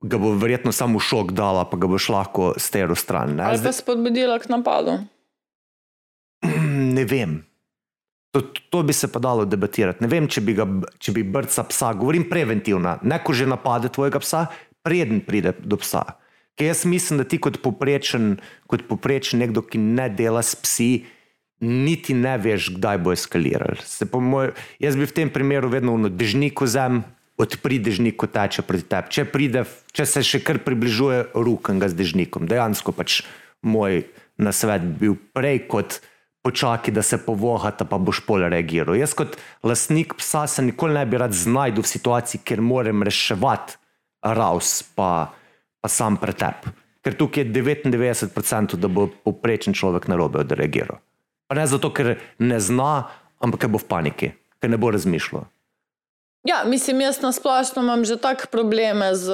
ga 0.01 0.17
bo 0.21 0.33
verjetno 0.41 0.73
samo 0.73 1.01
šok 1.01 1.35
dala, 1.37 1.67
pa 1.69 1.77
ga 1.77 1.89
boš 1.89 2.09
lahko 2.13 2.53
steril 2.57 2.97
stran. 2.97 3.37
Ne, 3.37 3.45
Ali 3.45 3.61
pa 3.61 3.69
Zdaj, 3.69 3.77
spodbudila 3.81 4.39
k 4.41 4.49
napadu. 4.49 4.97
ne 6.97 7.05
vem. 7.05 7.43
To, 8.33 8.41
to 8.69 8.83
bi 8.83 8.93
se 8.93 9.07
pa 9.07 9.21
dalo 9.23 9.45
debatirati. 9.47 10.03
Ne 10.03 10.09
vem, 10.11 10.27
če 10.27 10.41
bi, 10.43 10.57
ga, 10.57 10.65
če 10.99 11.13
bi 11.15 11.23
brca 11.23 11.63
psa, 11.69 11.93
govorim 11.95 12.25
preventivno, 12.27 12.97
ne 13.05 13.19
ko 13.23 13.37
že 13.37 13.47
napade 13.47 13.87
tvojega 13.93 14.19
psa, 14.19 14.47
preden 14.83 15.21
pride 15.23 15.55
do 15.63 15.79
psa. 15.79 16.03
Ker 16.55 16.71
jaz 16.71 16.83
mislim, 16.87 17.19
da 17.21 17.25
ti 17.27 17.39
kot 17.39 17.61
poprečen, 17.63 18.35
kot 18.71 18.85
poprečen 18.89 19.39
nekdo, 19.43 19.63
ki 19.63 19.79
ne 19.79 20.09
dela 20.11 20.43
s 20.43 20.55
psi, 20.55 21.05
niti 21.61 22.13
ne 22.13 22.35
veš, 22.37 22.73
kdaj 22.75 22.97
bo 23.03 23.13
eskaliral. 23.15 23.79
Se 23.83 24.05
po 24.05 24.19
Moj, 24.19 24.53
jaz 24.79 24.97
bi 24.99 25.07
v 25.07 25.15
tem 25.15 25.29
primeru 25.31 25.71
vedno 25.71 25.95
v 25.95 26.11
dežnik 26.11 26.61
vzem, 26.61 27.03
odpri 27.37 27.79
dežnik, 27.79 28.17
ko 28.19 28.27
teče 28.31 28.63
proti 28.63 28.87
tebi. 28.89 29.11
Če, 29.11 29.27
pride, 29.27 29.65
če 29.91 30.05
se 30.07 30.23
še 30.23 30.39
kar 30.43 30.59
približuje, 30.63 31.35
rukam 31.35 31.79
ga 31.79 31.91
z 31.91 31.99
dežnikom. 31.99 32.47
Dejansko 32.47 32.95
pač 32.95 33.23
moj 33.65 34.03
nasvet 34.39 34.83
bi 34.83 35.07
bil 35.07 35.17
prej 35.35 35.65
kot 35.71 35.99
počakaj, 36.45 36.93
da 36.93 37.01
se 37.01 37.17
povohata, 37.17 37.87
pa 37.89 37.97
boš 37.97 38.21
pol 38.27 38.45
reagiral. 38.45 38.93
Jaz 38.99 39.15
kot 39.17 39.33
lastnik 39.65 40.13
psa 40.19 40.45
se 40.47 40.61
nikoli 40.61 40.93
ne 40.93 41.05
bi 41.09 41.17
rad 41.17 41.33
znašel 41.33 41.81
v 41.81 41.89
situaciji, 41.89 42.43
kjer 42.45 42.61
moram 42.61 43.01
reševati 43.03 43.79
raus, 44.21 44.83
pa, 44.95 45.33
pa 45.81 45.89
sam 45.89 46.19
pretep. 46.21 46.69
Ker 47.01 47.17
tukaj 47.17 47.43
je 47.43 47.49
99%, 47.53 48.77
da 48.77 48.87
bo 48.89 49.07
poprečen 49.09 49.73
človek 49.73 50.07
na 50.09 50.17
robe 50.21 50.41
odreagiral. 50.45 51.01
Pa 51.47 51.55
ne 51.55 51.67
zato, 51.67 51.91
ker 51.93 52.15
ne 52.39 52.59
zna, 52.59 53.09
ampak 53.43 53.65
ker 53.65 53.69
bo 53.69 53.81
v 53.81 53.89
paniki, 53.89 54.31
ker 54.61 54.71
ne 54.71 54.79
bo 54.81 54.91
razmišljal. 54.93 55.45
Ja, 56.45 56.61
mislim, 56.65 57.01
jaz 57.01 57.21
na 57.21 57.31
splošno 57.31 57.81
imam 57.81 58.05
že 58.05 58.19
tako 58.21 58.45
probleme 58.51 59.15
z, 59.15 59.33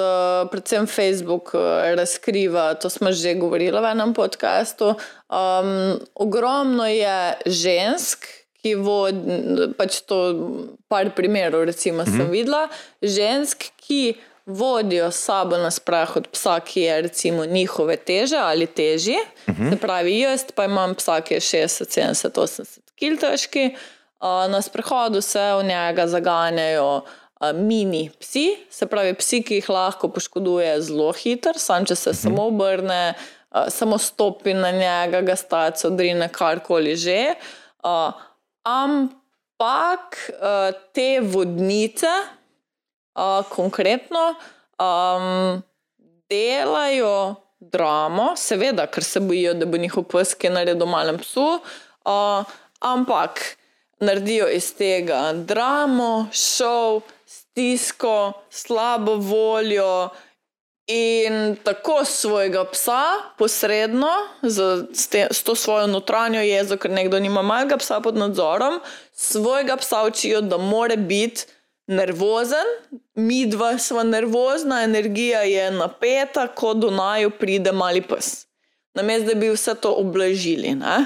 predvsem 0.50 0.86
Facebook 0.86 1.52
eh, 1.54 1.94
razkriva, 1.96 2.74
to 2.74 2.90
smo 2.90 3.12
že 3.12 3.34
govorili 3.34 3.76
v 3.80 3.84
enem 3.84 4.14
podkastu. 4.16 4.96
Um, 5.28 6.00
ogromno 6.14 6.88
je 6.88 7.36
žensk, 7.46 8.24
ki 8.62 8.74
vodi, 8.80 9.18
pač 9.76 10.00
to 10.08 10.16
par 10.88 11.10
primerov, 11.12 11.64
recimo, 11.64 12.02
mm 12.02 12.06
-hmm. 12.06 12.16
sem 12.16 12.30
videla, 12.30 12.68
žensk, 13.02 13.64
ki 13.76 14.16
vodijo 14.46 15.10
sabo 15.10 15.56
na 15.56 15.70
sprah 15.70 16.16
od 16.16 16.28
psa, 16.28 16.60
ki 16.60 16.80
je 16.80 17.02
recimo 17.02 17.46
njihove 17.46 17.96
teže 17.96 18.36
ali 18.36 18.66
težji. 18.66 19.16
Uh 19.46 19.54
-huh. 19.54 19.70
Se 19.70 19.76
pravi, 19.76 20.18
jaz 20.18 20.44
pa 20.54 20.64
imam 20.64 20.94
psa, 20.94 21.20
ki 21.20 21.34
je 21.34 21.40
60, 21.40 22.00
70, 22.00 22.30
80 22.30 22.78
kg 22.98 23.20
težki. 23.20 23.76
Na 24.48 24.62
sprehodu 24.62 25.20
se 25.20 25.40
v 25.58 25.62
njega 25.64 26.06
zaganjajo 26.06 27.00
mini 27.54 28.10
psi, 28.20 28.56
se 28.70 28.86
pravi, 28.86 29.14
psi, 29.14 29.42
ki 29.42 29.54
jih 29.54 29.68
lahko 29.68 30.08
poškoduje 30.08 30.80
zelo 30.80 31.12
hitro, 31.12 31.52
sam 31.56 31.84
če 31.84 31.94
se 31.94 32.10
uh 32.10 32.16
-huh. 32.16 32.22
samo 32.22 32.46
obrne, 32.46 33.14
samo 33.68 33.98
stopi 33.98 34.54
na 34.54 34.70
njega, 34.70 35.20
ga 35.20 35.36
staci, 35.36 35.86
odrine 35.86 36.28
karkoli 36.28 36.96
že. 36.96 37.34
Ampak 38.62 40.30
te 40.92 41.20
vodnice, 41.20 42.06
konkretno, 43.48 44.34
um, 44.78 45.62
delajo 46.30 47.34
dramo, 47.60 48.32
seveda, 48.36 48.86
ker 48.86 49.04
se 49.04 49.20
bojijo, 49.20 49.54
da 49.54 49.66
bo 49.66 49.78
njihov 49.78 50.08
pes 50.10 50.34
kaj 50.34 50.50
naredil 50.50 50.86
malem 50.86 51.18
psu, 51.22 51.46
uh, 52.04 52.44
ampak 52.80 53.40
naredijo 54.02 54.48
iz 54.50 54.72
tega 54.74 55.32
dramo, 55.32 56.28
šov, 56.32 57.02
stisko, 57.26 58.32
slabo 58.50 59.14
voljo. 59.14 60.08
In 60.86 61.56
tako 61.62 62.02
svojega 62.04 62.64
psa, 62.72 63.04
posredno, 63.38 64.10
z, 64.42 64.86
s, 64.92 65.06
te, 65.08 65.28
s 65.30 65.44
to 65.46 65.54
svojo 65.54 65.86
notranjo 65.86 66.40
jezo, 66.42 66.76
ker 66.76 66.90
nekdo 66.90 67.20
nima 67.22 67.42
malega 67.42 67.78
psa 67.78 68.00
pod 68.02 68.18
nadzorom, 68.18 68.80
svojega 69.14 69.76
psa 69.76 70.02
učijo, 70.08 70.40
da 70.40 70.58
mora 70.58 70.96
biti 70.96 71.46
nervozen, 71.86 72.66
mi 73.14 73.46
dva 73.46 73.78
smo 73.78 74.02
nervozna, 74.02 74.82
energija 74.82 75.40
je 75.40 75.70
napeta, 75.70 76.46
ko 76.46 76.74
do 76.74 76.90
naju 76.90 77.30
pride 77.30 77.72
mali 77.72 78.02
pes. 78.02 78.46
Namesto 78.94 79.34
da 79.34 79.40
bi 79.40 79.48
vse 79.48 79.74
to 79.74 79.92
oblažili, 79.92 80.74
ne? 80.74 81.04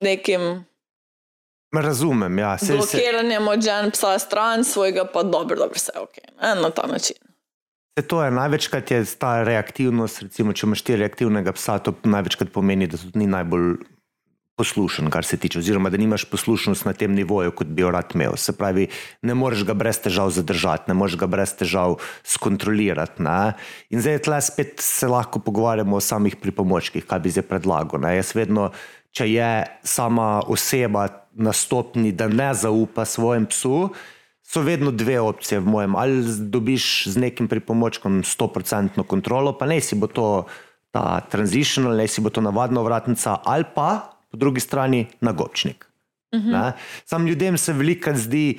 nekim 0.00 0.64
Razumem, 1.72 2.38
ja. 2.38 2.58
Se, 2.58 2.76
blokiranjem 2.76 3.48
od 3.48 3.62
žen 3.64 3.90
psa 3.90 4.18
stran, 4.18 4.64
svojega 4.64 5.04
pa 5.12 5.22
dobro, 5.22 5.56
da 5.56 5.66
vse 5.74 5.92
ok, 5.96 6.16
ne? 6.42 6.54
na 6.54 6.70
ta 6.70 6.86
način. 6.86 7.16
se 7.98 8.06
to 8.06 8.24
je 8.24 8.30
največkrat 8.30 8.90
je 8.90 9.04
ta 9.18 9.42
reaktivnost. 9.42 10.22
Recimo, 10.22 10.52
če 10.52 10.66
imaš 10.66 10.82
ti 10.82 10.96
reaktivnega 10.96 11.52
psa, 11.52 11.78
to 11.78 11.94
največkrat 12.04 12.52
pomeni, 12.52 12.86
da 12.86 12.96
tudi 12.96 13.18
ni 13.18 13.26
najbolj 13.26 13.76
poslušen, 14.56 15.10
kar 15.10 15.24
se 15.24 15.36
tiče, 15.36 15.58
oziroma 15.58 15.90
da 15.90 15.96
nimaš 15.96 16.24
poslušnost 16.24 16.84
na 16.84 16.92
tem 16.92 17.14
nivoju, 17.14 17.52
kot 17.56 17.66
bi 17.66 17.82
jo 17.82 17.90
rad 17.90 18.12
imel. 18.14 18.36
Se 18.36 18.52
pravi, 18.52 18.86
ne 19.22 19.34
moreš 19.34 19.64
ga 19.64 19.74
brez 19.74 20.00
težav 20.04 20.30
zadržati, 20.30 20.90
ne 20.92 20.94
moreš 20.94 21.16
ga 21.20 21.26
brez 21.26 21.54
težav 21.56 21.96
skontrolirati. 22.24 23.22
Ne? 23.22 23.54
In 23.90 24.04
zdaj 24.04 24.22
tle 24.28 24.40
spet 24.44 24.80
se 24.84 25.08
lahko 25.08 25.40
pogovarjamo 25.40 25.96
o 25.96 26.04
samih 26.04 26.36
pripomočkih, 26.36 27.06
kaj 27.08 27.24
bi 27.24 27.32
zdaj 27.32 27.48
predlagal. 27.48 28.04
Ne? 28.04 28.16
Jaz 28.18 28.34
vedno, 28.36 28.70
če 29.16 29.28
je 29.32 29.52
sama 29.82 30.42
oseba 30.48 31.08
na 31.32 31.52
stopni, 31.56 32.12
da 32.12 32.28
ne 32.28 32.52
zaupa 32.54 33.04
svojemu 33.08 33.48
psu. 33.48 33.76
So 34.52 34.60
vedno 34.60 34.90
dve 34.92 35.16
opcije 35.20 35.62
v 35.64 35.70
mojem. 35.72 35.96
Ali 35.96 36.20
dobiš 36.52 37.08
z 37.08 37.16
nekim 37.16 37.48
pripomočkom 37.48 38.20
100% 38.20 39.00
kontrolo, 39.08 39.56
pa 39.56 39.64
ne 39.66 39.80
si 39.80 39.96
bo 39.96 40.10
to 40.12 40.44
ta 40.92 41.24
transitional, 41.24 41.96
ne 41.96 42.04
si 42.04 42.20
bo 42.20 42.28
to 42.28 42.44
navadna 42.44 42.84
vratnica, 42.84 43.40
ali 43.48 43.64
pa 43.64 44.11
po 44.32 44.40
drugi 44.40 44.60
strani 44.60 45.06
nagočnik. 45.20 45.86
Uh 46.32 46.40
-huh. 46.40 46.72
Sam 47.04 47.26
ljudem 47.26 47.58
se 47.58 47.72
veliko 47.72 48.14
zdi 48.14 48.58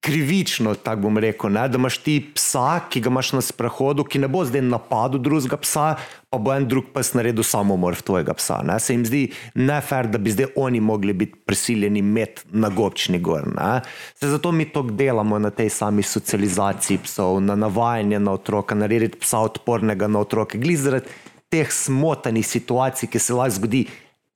krivično, 0.00 0.74
tako 0.74 1.00
bom 1.00 1.18
rekel, 1.18 1.52
ne? 1.52 1.68
da 1.68 1.76
imaš 1.76 1.98
ti 1.98 2.14
psa, 2.34 2.80
ki 2.88 3.00
ga 3.04 3.10
imaš 3.10 3.32
na 3.36 3.40
sprehodu, 3.44 4.04
ki 4.04 4.18
ne 4.18 4.28
bo 4.32 4.44
zdaj 4.48 4.62
napadel 4.64 5.20
drugega 5.20 5.58
psa, 5.60 5.94
pa 6.30 6.38
bo 6.38 6.54
en 6.54 6.64
drug 6.68 6.88
pes 6.94 7.12
naredil 7.14 7.44
samomor 7.44 7.98
v 7.98 8.06
tvojega 8.08 8.34
psa. 8.38 8.62
Ne? 8.64 8.78
Se 8.80 8.96
jim 8.96 9.04
zdi 9.04 9.22
nefer, 9.54 10.08
da 10.08 10.18
bi 10.18 10.32
zdaj 10.32 10.54
oni 10.56 10.80
mogli 10.80 11.12
biti 11.12 11.42
prisiljeni 11.46 12.00
imeti 12.00 12.48
nagočni 12.52 13.20
gor. 13.20 13.44
Ne? 13.52 13.80
Se 14.16 14.28
zato 14.32 14.52
mi 14.52 14.64
to 14.72 14.82
delamo 14.82 15.38
na 15.38 15.50
tej 15.50 15.68
sami 15.68 16.02
socializaciji 16.02 17.02
psov, 17.04 17.42
na 17.44 17.56
navajanje 17.56 18.18
na 18.18 18.32
otroka, 18.32 18.74
narediti 18.74 19.20
psa 19.20 19.44
odpornega 19.50 20.08
na 20.08 20.24
otroke. 20.24 20.58
Gli 20.58 20.76
zaradi 20.76 21.12
teh 21.50 21.70
smotanih 21.72 22.46
situacij, 22.46 23.10
ki 23.10 23.18
se 23.18 23.34
lahko 23.34 23.58
zgodi 23.58 23.84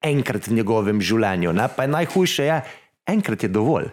enkrat 0.04 0.48
v 0.48 0.58
njegovem 0.58 1.00
življenju. 1.00 1.54
Ne? 1.56 1.68
Pa 1.70 1.86
je 1.86 1.92
najhujše, 1.94 2.48
je, 2.48 2.58
enkrat 3.08 3.46
je 3.46 3.52
dovolj. 3.52 3.88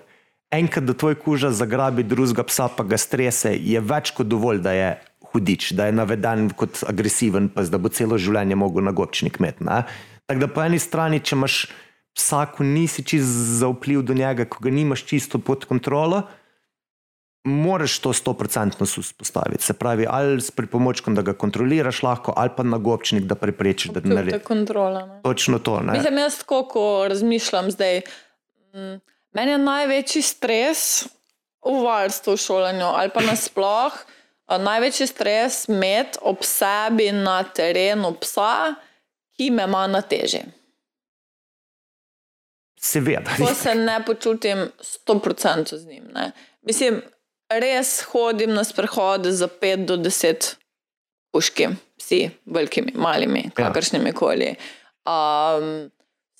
Enkrat, 0.52 0.84
da 0.84 0.94
tvoj 0.98 1.16
kuža 1.22 1.54
zagrabi 1.56 2.04
drugega 2.04 2.44
psa, 2.44 2.68
pa 2.68 2.84
ga 2.84 3.00
strese, 3.00 3.54
je 3.56 3.80
več 3.80 4.12
kot 4.18 4.28
dovolj, 4.28 4.60
da 4.66 4.74
je 4.76 4.90
hudič, 5.32 5.72
da 5.78 5.88
je 5.88 5.96
naveden 5.96 6.50
kot 6.58 6.82
agresiven 6.90 7.48
pes, 7.54 7.72
da 7.72 7.80
bo 7.80 7.92
celo 7.94 8.20
življenje 8.20 8.58
mogel 8.60 8.84
nagočnik 8.84 9.40
imeti. 9.40 9.64
Tako 10.28 10.44
da 10.44 10.50
po 10.52 10.66
eni 10.66 10.80
strani, 10.82 11.22
če 11.24 11.38
imaš 11.38 11.62
psa, 12.18 12.44
ko 12.52 12.68
nisi 12.68 13.06
čist 13.08 13.32
zaupljiv 13.62 14.04
do 14.04 14.18
njega, 14.18 14.44
ko 14.50 14.60
ga 14.66 14.74
nimaš 14.74 15.06
čisto 15.08 15.40
pod 15.40 15.64
kontrolo, 15.70 16.26
moraš 17.44 18.00
to 18.00 18.10
100% 18.14 19.02
vzpostaviti. 19.02 19.64
Se 19.64 19.74
pravi, 19.74 20.06
ali 20.10 20.42
s 20.42 20.52
pripomočkom, 20.52 21.16
da 21.16 21.22
ga 21.22 21.34
kontroliraš 21.34 22.04
lahko, 22.04 22.34
ali 22.38 22.50
pa 22.58 22.64
nagočnik, 22.64 23.24
da 23.24 23.36
preprečiš, 23.36 23.92
da 23.92 24.00
ne 24.04 24.16
narediš. 24.16 24.44
kontrola. 24.44 25.06
Ne? 25.06 25.22
Točno 25.24 25.60
to. 25.60 25.80
Ne? 25.80 25.94
Mislim, 25.94 26.18
jaz 26.18 26.38
tako, 26.38 26.68
ko 26.68 27.06
razmišljam 27.10 27.72
zdaj. 27.72 28.02
Mm, 28.74 29.00
Meni 29.34 29.52
je 29.52 29.58
največji 29.58 30.22
stres 30.22 31.08
v 31.66 31.84
varstvu, 31.84 32.34
v 32.34 32.38
šolanju 32.38 32.86
ali 32.86 33.10
pa 33.10 33.22
nasploh. 33.22 33.94
največji 34.60 35.08
stres 35.08 35.68
imeti 35.68 36.20
ob 36.22 36.44
sebi 36.44 37.12
na 37.12 37.44
terenu 37.44 38.14
psa, 38.22 38.76
ki 39.38 39.50
me 39.52 39.64
ima 39.64 39.88
na 39.88 40.02
teži. 40.02 40.42
Seveda. 42.82 43.32
Ko 43.38 43.54
se 43.54 43.76
ne 43.76 44.04
počutim 44.06 44.58
100% 45.08 45.76
z 45.78 45.86
njim. 45.86 46.04
Ne. 46.14 46.32
Mislim, 46.62 47.02
res 47.60 48.02
hodim 48.12 48.54
na 48.54 48.64
sprehode 48.64 49.32
za 49.32 49.48
5 49.48 49.86
do 49.86 49.98
10 49.98 50.56
puški, 51.32 51.68
psi, 52.00 52.30
velikimi, 52.46 52.94
malimi, 52.96 53.50
kakršnimi 53.56 54.14
koli. 54.14 54.56
Um, 55.08 55.90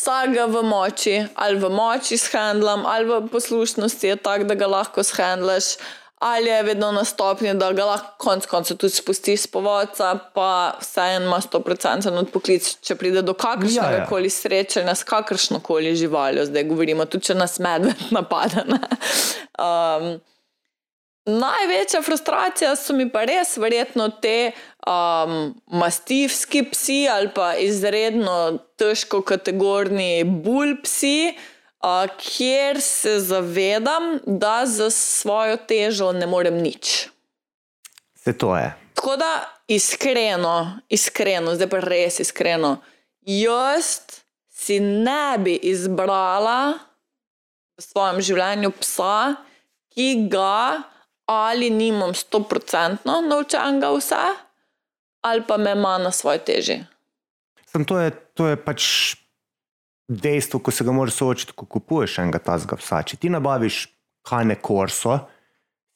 Vsakega 0.02 0.48
v 0.50 0.64
moči, 0.66 1.16
ali 1.38 1.60
v 1.62 1.70
moči 1.70 2.18
shendlam, 2.18 2.88
ali 2.90 3.06
v 3.06 3.28
poslušnosti 3.30 4.08
je 4.08 4.16
tako, 4.18 4.48
da 4.50 4.56
ga 4.58 4.66
lahko 4.66 5.04
shendlaš, 5.06 5.76
ali 6.22 6.50
je 6.50 6.64
vedno 6.64 6.92
na 6.92 7.04
stopnji, 7.06 7.54
da 7.54 7.72
ga 7.72 7.86
lahko 7.86 8.16
konec 8.18 8.48
koncev 8.50 8.78
tudi 8.82 8.98
spustiš 8.98 9.44
z 9.46 9.52
povodca, 9.54 10.16
pa 10.34 10.74
vseeno 10.82 11.26
ima 11.26 11.38
100% 11.42 12.18
odpoklic, 12.18 12.72
če 12.82 12.98
pride 12.98 13.22
do 13.22 13.34
kakršnega 13.38 14.08
koli 14.10 14.26
ja, 14.26 14.34
ja. 14.34 14.38
srečanja 14.38 14.96
s 14.96 15.06
kakršno 15.06 15.62
koli 15.62 15.96
živaljo, 15.96 16.46
zdaj 16.50 16.66
govorimo, 16.74 17.06
tudi 17.06 17.30
če 17.30 17.38
nas 17.38 17.60
medved 17.62 18.02
napade. 18.18 18.66
Um, 19.62 20.18
največja 21.26 22.02
frustracija 22.02 22.76
so 22.76 22.94
mi 22.94 23.08
pa 23.12 23.24
res 23.26 23.56
verjetno 23.58 24.10
te 24.22 24.52
um, 24.88 25.54
mastivski 25.68 26.64
psi 26.72 27.06
ali 27.12 27.30
pa 27.36 27.54
izredno 27.56 28.58
težko 28.80 29.22
kategorni 29.22 30.24
bulj 30.24 30.80
psi, 30.84 31.34
uh, 31.84 32.06
kjer 32.18 32.82
se 32.82 33.20
zavedam, 33.20 34.18
da 34.26 34.64
za 34.66 34.90
svojo 34.90 35.58
težo 35.58 36.12
ne 36.12 36.28
morem 36.28 36.58
nič. 36.58 37.10
Se 38.16 38.38
to 38.38 38.56
je. 38.58 38.74
Tako 38.94 39.18
da 39.18 39.32
iskreno, 39.68 40.80
iskreno, 40.90 41.56
zdaj 41.56 41.70
pa 41.70 41.80
res 41.80 42.20
iskreno, 42.20 42.78
jaz 43.22 44.02
si 44.50 44.80
ne 44.80 45.38
bi 45.38 45.56
izbrala 45.56 46.74
v 47.78 47.82
svojem 47.82 48.22
življenju 48.22 48.72
psa, 48.78 49.36
ki 49.96 50.28
ga 50.30 50.84
ali 51.32 51.70
nimam 51.70 52.14
stoprocentno 52.14 53.22
naučenega 53.22 53.92
vse, 53.96 54.26
ali 55.22 55.44
pa 55.48 55.58
me 55.58 55.72
ima 55.72 55.98
na 55.98 56.12
svoje 56.12 56.40
teži. 56.46 56.80
Sem, 57.66 57.86
to, 57.86 58.00
je, 58.00 58.12
to 58.34 58.48
je 58.48 58.58
pač 58.60 58.86
dejstvo, 60.08 60.60
ko 60.60 60.72
se 60.72 60.84
ga 60.84 60.92
moraš 60.92 61.14
soočiti, 61.22 61.56
ko 61.56 61.66
kupuješ 61.66 62.18
enega 62.20 62.40
tazga 62.44 62.76
psa. 62.76 63.04
Če 63.04 63.18
ti 63.18 63.32
nabaviš 63.32 63.86
kane 64.28 64.58
korso, 64.60 65.20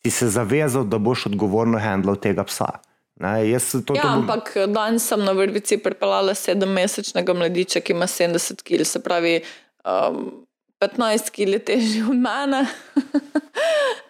si 0.05 0.11
se 0.11 0.29
zavezal, 0.29 0.86
da 0.88 0.97
boš 1.01 1.25
odgovorno 1.31 1.79
handlal 1.81 2.15
tega 2.21 2.45
psa. 2.47 2.77
Ne, 3.19 3.36
to, 3.39 3.47
ja, 3.47 3.59
to 3.88 3.93
bom... 3.95 4.23
Ampak 4.23 4.51
danes 4.67 5.07
sem 5.07 5.21
na 5.23 5.31
vrvici 5.31 5.77
pripeljala 5.79 6.36
sedemmesečnega 6.36 7.33
mladiča, 7.33 7.79
ki 7.79 7.95
ima 7.95 8.07
70 8.11 8.63
kg, 8.63 8.83
se 8.88 8.99
pravi 9.03 9.38
um, 9.88 10.45
15 10.83 11.31
kg 11.31 11.61
težji 11.63 12.03
od 12.03 12.19
mene. 12.19 12.65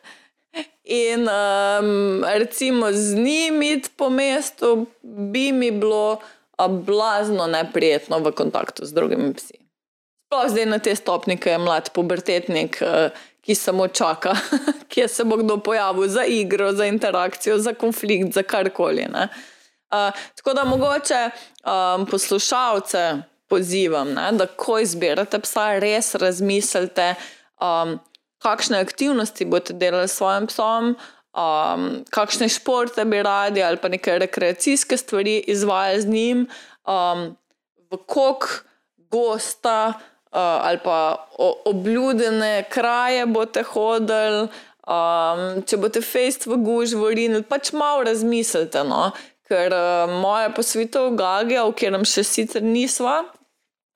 In 0.85 1.27
um, 1.29 2.23
recimo 2.23 2.91
z 2.91 3.15
njimi 3.15 3.81
po 3.97 4.09
mestu 4.09 4.85
bi 5.03 5.51
mi 5.51 5.71
bilo 5.71 6.19
blazno 6.69 7.47
neprijetno 7.47 8.19
v 8.19 8.31
kontaktu 8.31 8.85
z 8.85 8.93
drugimi 8.93 9.33
psi. 9.33 9.57
Sploh 10.25 10.49
zdaj 10.49 10.65
na 10.65 10.79
te 10.79 10.95
stopnje, 10.95 11.37
ki 11.37 11.49
je 11.49 11.57
mlad 11.57 11.89
pubertetnik, 11.93 12.77
uh, 12.81 13.09
ki 13.41 13.55
samo 13.55 13.87
čaka, 13.87 14.35
kje 14.93 15.07
se 15.07 15.23
bo 15.23 15.37
kdo 15.37 15.57
pojavil 15.57 16.07
za 16.07 16.25
igro, 16.25 16.71
za 16.73 16.85
interakcijo, 16.85 17.57
za 17.57 17.73
konflikt, 17.73 18.33
za 18.33 18.43
karkoli. 18.43 19.07
Uh, 19.09 20.13
tako 20.35 20.53
da 20.53 20.63
mogoče 20.63 21.29
um, 21.65 22.05
poslušalce 22.05 23.21
pozivam, 23.49 24.13
ne, 24.13 24.31
da 24.31 24.47
ko 24.47 24.79
izbirate 24.79 25.39
psa, 25.39 25.79
res 25.79 26.15
razmislite. 26.15 27.15
Um, 27.61 27.99
kakšne 28.45 28.79
aktivnosti 28.85 29.47
boste 29.49 29.73
delali 29.73 30.07
s 30.07 30.19
svojim 30.19 30.47
psom, 30.51 30.93
um, 31.33 31.87
kakšne 32.13 32.49
športe 32.51 33.05
bi 33.09 33.23
radi 33.25 33.63
ali 33.65 33.81
pa 33.81 33.89
neke 33.89 34.19
rekreacijske 34.21 34.97
stvari 34.97 35.39
izvajali 35.47 36.01
z 36.01 36.07
njim, 36.07 36.45
um, 36.85 37.25
v 37.91 38.01
kok 38.05 38.47
gosta 39.11 39.93
uh, 39.97 40.67
ali 40.67 40.79
pa 40.83 41.27
obljudene 41.65 42.63
kraje 42.69 43.25
boste 43.25 43.63
hodili. 43.63 44.47
Um, 44.85 45.63
če 45.65 45.79
boste 45.81 46.01
fejst 46.05 46.43
v 46.45 46.59
guž, 46.61 46.91
v 46.93 47.13
rin, 47.17 47.39
pač 47.49 47.71
malo 47.73 48.03
razmislite. 48.05 48.83
No? 48.85 49.09
Ker 49.49 49.73
uh, 49.73 50.11
moja 50.21 50.51
posvetov 50.53 51.15
Gagija, 51.17 51.63
o 51.65 51.73
katerem 51.73 52.05
še 52.05 52.21
sicer 52.21 52.61
nisva 52.61 53.23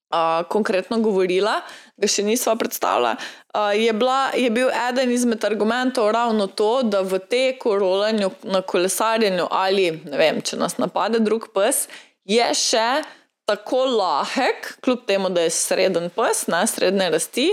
uh, 0.10 0.44
konkretno 0.50 1.00
govorila, 1.04 1.60
ga 1.98 2.10
še 2.10 2.24
nisva 2.26 2.56
predstavila, 2.60 3.16
uh, 3.54 3.72
je, 3.78 3.94
bila, 3.94 4.32
je 4.38 4.50
bil 4.54 4.72
eden 4.90 5.12
izmed 5.12 5.46
argumentov 5.46 6.12
ravno 6.16 6.48
to, 6.48 6.82
da 6.84 7.02
v 7.02 7.22
teku, 7.22 7.76
rolanju, 7.80 8.32
na 8.44 8.62
kolesarjenju 8.62 9.48
ali 9.52 9.92
vem, 10.06 10.42
če 10.42 10.60
nas 10.60 10.78
napade 10.82 11.22
drug 11.24 11.50
pes, 11.54 11.88
je 12.30 12.46
še 12.56 13.02
tako 13.50 13.86
lahek, 13.98 14.76
kljub 14.86 15.06
temu, 15.10 15.30
da 15.34 15.48
je 15.48 15.54
sreden 15.54 16.12
pes, 16.14 16.46
ne 16.52 16.62
srednje 16.70 17.10
rasti. 17.16 17.50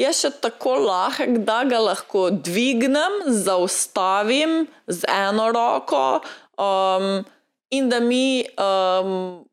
Je 0.00 0.08
še 0.16 0.30
tako 0.40 0.76
lahek, 0.84 1.40
da 1.44 1.62
ga 1.68 1.80
lahko 1.80 2.28
dvignem, 2.32 3.22
zaustavim 3.44 4.64
z 4.88 5.08
eno 5.08 5.48
roko, 5.52 6.20
um, 6.60 7.24
in 7.72 7.88
da 7.88 8.00
mi 8.04 8.44
um, 8.56 9.44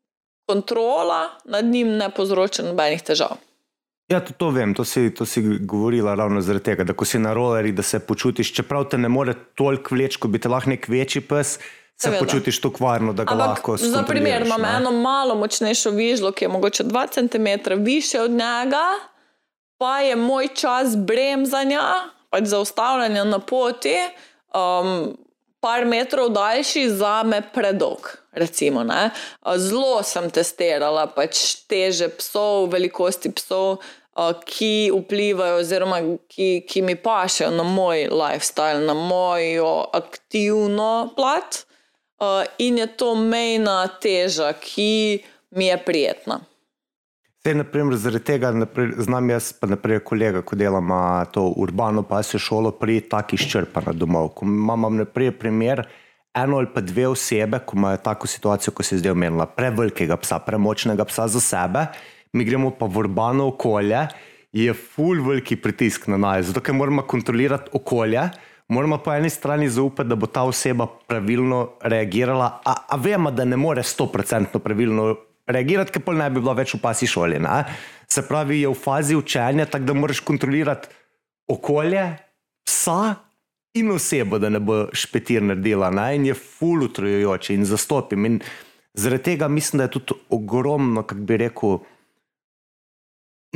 kontrola 0.48 1.28
nad 1.44 1.64
njim 1.64 1.96
ne 2.00 2.08
povzroča 2.10 2.64
nobenih 2.64 3.04
težav. 3.04 3.36
Ja, 4.08 4.22
to, 4.24 4.32
to 4.32 4.48
vem, 4.50 4.72
to 4.74 4.84
si, 4.88 5.10
to 5.14 5.26
si 5.28 5.42
govorila 5.60 6.14
ravno 6.16 6.40
zaradi 6.40 6.64
tega, 6.64 6.84
da 6.88 6.94
ko 6.96 7.04
si 7.04 7.18
na 7.20 7.34
rolerju, 7.36 7.74
da 7.76 7.84
se 7.84 8.00
počutiš, 8.00 8.54
čeprav 8.56 8.86
te 8.88 8.98
ne 8.98 9.08
more 9.12 9.34
toliko 9.54 9.94
vleč, 9.94 10.16
kot 10.16 10.32
bi 10.32 10.40
te 10.40 10.48
lahko 10.48 10.72
nek 10.72 10.88
večji 10.88 11.20
pes. 11.28 11.58
Se 11.98 12.06
Seveda. 12.06 12.24
počutiš 12.24 12.60
tako 12.62 12.84
varno, 12.84 13.12
da 13.12 13.24
ga 13.24 13.34
Ampak, 13.34 13.48
lahko 13.48 13.76
spoštuješ. 13.76 13.92
Za 13.92 14.02
primer, 14.06 14.46
imam 14.46 14.62
ne? 14.62 14.74
eno 14.76 14.92
malo 14.92 15.34
močnejšo 15.34 15.90
vižlo, 15.90 16.30
ki 16.32 16.44
je 16.44 16.48
mogoče 16.48 16.84
2 16.84 17.06
cm 17.10 17.82
više 17.82 18.20
od 18.20 18.30
njega, 18.30 18.84
pa 19.78 19.98
je 20.00 20.16
moj 20.16 20.48
čas 20.54 20.96
bremzanja, 20.96 21.82
pač 22.30 22.44
zaustavljanja 22.44 23.24
na 23.24 23.38
poti, 23.38 23.96
um, 24.54 25.18
par 25.60 25.84
metrov 25.86 26.28
daljši, 26.28 26.88
za 26.90 27.22
me 27.26 27.42
predolg. 27.54 28.08
Recimo, 28.38 28.84
Zelo 29.56 30.02
sem 30.06 30.30
testirala 30.30 31.06
pač 31.10 31.66
teže 31.66 32.08
psov, 32.20 32.70
velikosti 32.72 33.32
psov, 33.34 33.80
ki 34.46 34.90
vplivajo, 34.94 35.60
oziroma 35.62 36.00
ki, 36.30 36.64
ki 36.66 36.82
mi 36.82 36.96
pašejo 36.98 37.50
na 37.54 37.62
moj 37.62 38.08
lifestyle, 38.10 38.82
na 38.86 38.94
mojo 38.94 39.86
aktivno 39.94 41.10
plat. 41.16 41.64
In 42.58 42.78
je 42.78 42.86
to 42.98 43.14
mejna 43.14 43.84
teža, 44.02 44.52
ki 44.58 45.22
mi 45.54 45.68
je 45.70 45.76
prijetna. 45.86 46.40
Zdaj, 47.38 47.54
naprimer, 47.54 47.94
zaradi 47.96 48.24
tega 48.26 48.50
naprej, 48.50 48.90
znam 49.06 49.30
jaz, 49.30 49.52
pa 49.54 49.68
naprej 49.70 50.02
kolega, 50.04 50.42
ko 50.42 50.58
delam 50.58 50.90
to 51.32 51.46
urbano 51.56 52.02
pasjo 52.02 52.40
šolo, 52.42 52.74
pri 52.74 52.98
taki 53.06 53.38
izčrpana 53.38 53.94
domov. 53.94 54.32
Ko 54.34 54.46
imam 54.50 54.98
naprej 54.98 55.30
primer, 55.38 55.86
eno 56.42 56.58
ali 56.58 56.70
pa 56.74 56.80
dve 56.80 57.06
osebe, 57.08 57.58
ko 57.66 57.76
imajo 57.76 58.00
tako 58.04 58.26
situacijo, 58.26 58.72
ko 58.72 58.82
se 58.82 58.94
je 58.94 59.02
zdaj 59.02 59.12
omenila, 59.12 59.46
prevelikega 59.46 60.16
psa, 60.16 60.38
premočnega 60.38 61.04
psa 61.04 61.28
za 61.28 61.40
sebe, 61.40 61.86
mi 62.32 62.44
gremo 62.44 62.70
pa 62.70 62.86
v 62.86 63.04
urbano 63.04 63.48
okolje, 63.48 64.06
je 64.52 64.74
full 64.74 65.22
veliki 65.24 65.56
pritisk 65.56 66.08
na 66.08 66.16
nas, 66.16 66.46
zato 66.50 66.60
ker 66.60 66.74
moramo 66.74 67.02
kontrolirati 67.02 67.70
okolje. 67.72 68.28
Moramo 68.68 68.98
po 69.00 69.12
eni 69.14 69.30
strani 69.32 69.68
zaupati, 69.68 70.08
da 70.08 70.16
bo 70.16 70.26
ta 70.26 70.42
oseba 70.44 70.84
pravilno 71.08 71.78
reagirala, 71.80 72.60
a, 72.64 72.74
a 72.88 72.96
vemo, 73.00 73.30
da 73.30 73.44
ne 73.44 73.56
more 73.56 73.80
100% 73.82 74.58
pravilno 74.60 75.14
reagirati, 75.46 75.94
ker 75.94 76.04
pa 76.04 76.12
ne 76.12 76.26
bi 76.30 76.42
bila 76.42 76.52
več 76.58 76.74
v 76.76 76.82
pasi 76.82 77.08
šoli. 77.08 77.38
Ne? 77.40 77.62
Se 78.08 78.26
pravi, 78.28 78.60
je 78.60 78.68
v 78.68 78.76
fazi 78.76 79.16
učenja, 79.16 79.64
tako 79.72 79.88
da 79.88 79.96
moraš 79.96 80.20
kontrolirati 80.20 80.92
okolje, 81.48 82.04
psa 82.68 83.14
in 83.78 83.90
osebo, 83.94 84.38
da 84.38 84.48
ne 84.48 84.60
bo 84.60 84.86
špetir 84.92 85.42
naredila. 85.42 85.90
Ne? 85.90 86.08
In 86.16 86.26
je 86.26 86.34
full 86.34 86.84
utrujujoče 86.88 87.54
in 87.54 87.64
zastopim. 87.64 88.26
In 88.26 88.40
zaradi 88.94 89.32
tega 89.32 89.48
mislim, 89.48 89.78
da 89.78 89.88
je 89.88 89.96
tudi 89.98 90.18
ogromno, 90.30 91.02
kako 91.02 91.20
bi 91.20 91.36
rekel, 91.36 91.78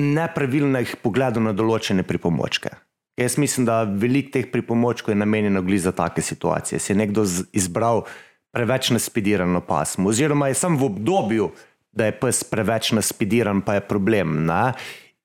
nepravilnih 0.00 0.96
pogledov 1.02 1.44
na 1.44 1.52
določene 1.52 2.04
pripomočke. 2.08 2.72
Jaz 3.20 3.36
mislim, 3.36 3.66
da 3.68 3.82
veliko 3.84 4.32
teh 4.38 4.46
pripomočkov 4.52 5.12
je 5.12 5.18
namenjeno 5.20 5.62
za 5.78 5.92
take 5.92 6.22
situacije. 6.22 6.78
Se 6.78 6.92
je 6.92 6.96
nekdo 6.96 7.26
izbral 7.52 8.04
preveč 8.52 8.90
naspidirano 8.90 9.60
pasmo, 9.60 10.08
oziroma 10.08 10.48
je 10.48 10.54
sam 10.54 10.76
v 10.76 10.84
obdobju, 10.84 11.50
da 11.92 12.06
je 12.06 12.16
pes 12.20 12.44
preveč 12.44 12.92
naspidiran, 12.92 13.60
pa 13.60 13.74
je 13.74 13.80
problem. 13.80 14.46
Ne? 14.46 14.72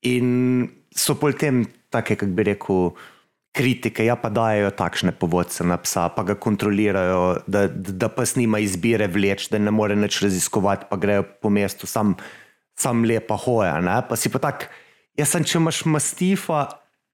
In 0.02 0.68
so 0.92 1.16
potem 1.16 1.66
take, 1.90 2.16
kako 2.16 2.32
bi 2.32 2.44
rekel, 2.44 2.92
kritike, 3.58 4.06
ja 4.06 4.16
pa 4.20 4.30
dajo 4.30 4.70
takšne 4.78 5.16
povodce 5.18 5.66
na 5.66 5.80
psa, 5.82 6.08
pa 6.14 6.24
ga 6.28 6.36
kontrolirajo, 6.38 7.42
da, 7.50 7.66
da 7.68 8.10
pes 8.14 8.36
nima 8.38 8.62
izbire 8.62 9.10
vleč, 9.10 9.50
da 9.50 9.58
ne 9.62 9.74
more 9.74 9.98
več 9.98 10.22
raziskovati, 10.26 10.86
pa 10.92 11.00
grejo 11.02 11.26
po 11.42 11.50
mestu, 11.54 11.90
sam, 11.90 12.14
sam 12.78 13.02
lepa 13.08 13.40
hoja. 13.48 13.80
Ne? 13.82 13.98
Pa 14.06 14.20
si 14.20 14.30
pa 14.34 14.42
tak, 14.44 14.68
jaz 15.18 15.34
sem, 15.34 15.48
če 15.48 15.58
imaš 15.58 15.82
mastifa, 15.90 16.68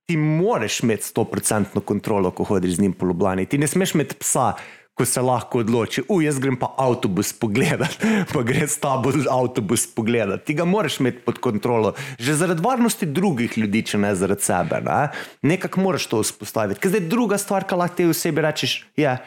ti 0.04 0.18
moraš 0.20 0.82
imeti 0.84 1.08
100% 1.08 1.80
kontrolo, 1.88 2.34
ko 2.36 2.44
hodiš 2.52 2.78
z 2.78 2.84
njim 2.84 2.94
po 2.98 3.08
Ljubljani. 3.08 3.48
Ti 3.48 3.58
ne 3.62 3.70
smeš 3.72 3.96
imeti 3.96 4.20
psa, 4.20 4.52
ko 4.94 5.06
se 5.06 5.22
lahko 5.22 5.60
odloči, 5.64 6.04
u, 6.10 6.20
jaz 6.22 6.38
grem 6.40 6.58
pa 6.60 6.70
avtobus 6.78 7.34
pogledat, 7.34 7.96
pa 8.34 8.44
gre 8.46 8.68
s 8.68 8.78
tabo 8.82 9.12
avtobus 9.32 9.88
pogledat. 9.96 10.46
Ti 10.46 10.54
ga 10.60 10.66
moraš 10.70 11.00
imeti 11.02 11.24
pod 11.26 11.40
kontrolo, 11.42 11.94
že 12.20 12.38
zaradi 12.38 12.62
varnosti 12.62 13.10
drugih 13.10 13.58
ljudi, 13.58 13.84
če 13.94 14.02
ne 14.06 14.14
zaradi 14.16 14.46
sebe. 14.46 14.82
Ne? 14.86 15.00
Nekako 15.42 15.82
moraš 15.88 16.08
to 16.12 16.22
vzpostaviti. 16.22 16.82
Ker 16.84 16.94
zdaj 16.94 17.08
druga 17.10 17.42
stvar, 17.42 17.66
kar 17.66 17.82
lahko 17.82 17.98
ti 17.98 18.10
v 18.10 18.18
sebi 18.18 18.46
rečeš, 18.46 18.84
je 18.98 19.18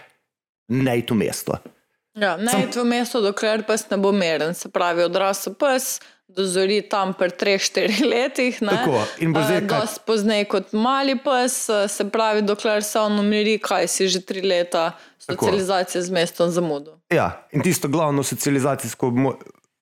ne 0.69 1.01
to 1.07 1.19
mesto. 1.19 1.59
Ja, 2.17 2.37
ne 2.41 2.53
je 2.63 2.71
to 2.73 2.85
mesto, 2.89 3.21
dokler 3.21 3.67
pes 3.67 3.85
ne 3.91 3.99
bo 4.01 4.13
meren, 4.13 4.55
se 4.57 4.71
pravi 4.73 5.05
odrasel 5.05 5.53
pes 5.59 5.99
dozori 6.29 6.83
tam 6.83 7.15
pri 7.15 7.31
3-4 7.31 8.05
letih. 8.13 8.59
Tako, 8.61 9.01
in 9.19 9.33
bo 9.33 9.43
zdaj 9.43 9.67
kaj? 9.67 9.81
Dost 9.81 10.03
pozneje 10.07 10.45
kot 10.45 10.73
mali 10.73 11.17
pes, 11.19 11.67
se 11.89 12.09
pravi, 12.11 12.43
dokler 12.43 12.85
se 12.85 13.01
on 13.01 13.19
umiri, 13.19 13.59
kaj 13.59 13.89
si 13.89 14.09
že 14.09 14.21
tri 14.21 14.43
leta 14.43 14.93
socializacije 15.19 16.03
z 16.03 16.11
mestom 16.11 16.51
zamudo. 16.51 16.99
Ja, 17.11 17.47
in 17.53 17.63
tisto 17.63 17.89
glavno 17.89 18.23
socializacijsko 18.23 19.13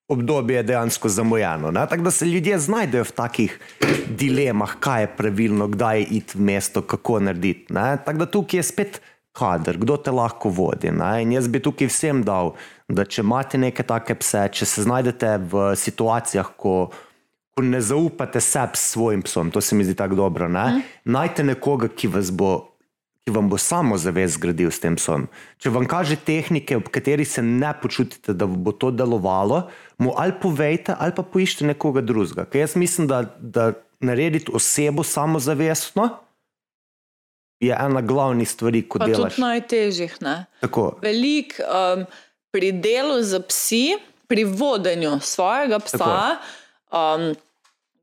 obdobje 0.08 0.56
je 0.56 0.62
dejansko 0.62 1.08
zamujeno. 1.08 1.70
ne. 1.70 1.86
Tako 1.88 2.02
da 2.02 2.10
se 2.10 2.26
ljudje 2.26 2.58
znajdejo 2.58 3.04
v 3.04 3.12
takih 3.12 3.58
dilemah, 4.08 4.76
kaj 4.80 5.02
je 5.02 5.16
pravilno, 5.16 5.68
kdaj 5.68 6.06
iti 6.10 6.38
v 6.38 6.40
mesto, 6.40 6.82
kako 6.82 7.20
narediti. 7.20 7.72
ne. 7.72 7.96
Tako 8.04 8.18
da 8.18 8.26
tukaj 8.26 8.58
je 8.58 8.62
spet 8.62 9.00
kader, 9.32 9.78
kdo 9.78 9.96
te 9.96 10.10
lahko 10.10 10.48
vodi. 10.48 10.90
ne. 10.90 11.22
In 11.22 11.32
jaz 11.32 11.48
bi 11.48 11.60
tukaj 11.60 11.88
vsem 11.88 12.22
dal, 12.22 12.54
da 12.88 13.04
če 13.04 13.22
imate 13.22 13.58
neke 13.58 13.82
take 13.82 14.14
pse, 14.20 14.48
če 14.52 14.66
se 14.68 14.84
znajdete 14.84 15.38
v 15.50 15.64
situacijah, 15.76 16.50
ko, 16.56 16.90
ko 17.54 17.64
ne 17.64 17.80
zaupate 17.80 18.40
sebi 18.44 18.76
s 18.76 18.92
svojim 18.92 19.22
psom, 19.24 19.50
to 19.50 19.60
se 19.60 19.76
mi 19.76 19.84
zdi 19.84 19.96
tako 19.96 20.14
dobro. 20.14 20.48
Ne? 20.48 20.82
Najte 21.04 21.44
nekoga, 21.44 21.88
ki 21.88 22.12
vas 22.12 22.32
bo 22.34 22.74
ki 23.24 23.32
vam 23.32 23.48
bo 23.48 23.56
samo 23.56 23.96
zavest 23.96 24.36
zgradil 24.36 24.68
s 24.68 24.82
tem 24.82 24.98
psom. 25.00 25.24
Če 25.56 25.72
vam 25.72 25.86
kaže 25.88 26.18
tehnike, 26.20 26.76
ob 26.76 26.90
kateri 26.92 27.24
se 27.24 27.40
ne 27.40 27.70
počutite, 27.80 28.34
da 28.36 28.44
bo 28.44 28.74
to 28.76 28.90
delovalo, 28.92 29.62
mu 29.96 30.12
ali 30.20 30.36
povejte, 30.42 30.92
ali 30.92 31.16
pa 31.16 31.24
poiščite 31.24 31.70
nekoga 31.72 32.04
drugega. 32.04 32.44
Ker 32.44 32.66
jaz 32.66 32.76
mislim, 32.76 33.08
da, 33.08 33.22
da 33.40 33.72
narediti 34.04 34.52
osebo 34.52 35.06
samozavestno 35.08 36.10
je 37.64 37.72
ena 37.72 38.02
glavnih 38.04 38.48
stvari, 38.50 38.82
ko 38.84 39.00
Pa 39.00 39.08
delaš. 39.08 39.38
tudi 39.38 39.46
najtežjih. 39.46 40.18
Ne? 40.20 40.36
Tako, 40.60 40.98
Veliko 41.00 41.64
um, 41.64 42.04
pri 42.54 42.70
delu 42.78 43.18
z 43.18 43.42
psi, 43.48 43.84
pri 44.30 44.44
vodenju 44.46 45.18
svojega 45.18 45.80
psa, 45.82 46.38
um, 46.94 47.32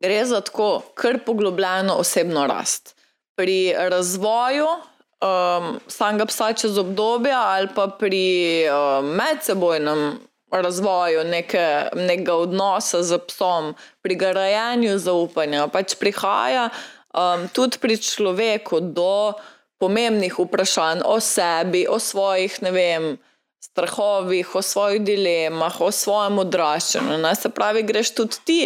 gre 0.03 0.25
za 0.27 0.41
tako 0.43 0.81
kar 0.93 1.21
poglobljeno 1.25 1.95
osebno 1.95 2.43
rast. 2.47 2.95
Pri 3.35 3.71
razvoju 3.77 4.67
um, 4.67 5.79
samega 5.87 6.27
psa 6.27 6.51
čez 6.53 6.77
obdobje 6.77 7.31
ali 7.31 7.71
pa 7.75 7.87
pri 7.87 8.67
um, 8.67 9.07
medsebojnem 9.15 10.19
razvoju 10.51 11.23
neke, 11.23 11.87
nekega 11.95 12.35
odnosa 12.35 13.03
z 13.03 13.23
psom, 13.27 13.71
pri 14.01 14.19
grajenju 14.19 14.97
zaupanja, 14.99 15.67
pač 15.71 15.95
prihaja 15.95 16.67
um, 17.15 17.47
tudi 17.55 17.79
pri 17.79 17.95
človeku 17.97 18.83
do 18.91 19.31
pomembnih 19.79 20.35
vprašanj 20.39 21.07
o 21.07 21.19
sebi, 21.23 21.87
o 21.87 21.99
svojih, 21.99 22.61
ne 22.61 22.71
vem, 22.71 23.13
strahovih, 23.61 24.55
o 24.55 24.61
svojih 24.61 25.01
dilemah, 25.01 25.81
o 25.81 25.91
svojem 25.91 26.39
odraščanju. 26.39 27.17
Ne? 27.21 27.35
Se 27.35 27.49
pravi, 27.49 27.83
greš 27.83 28.15
tudi 28.17 28.41
ti 28.45 28.61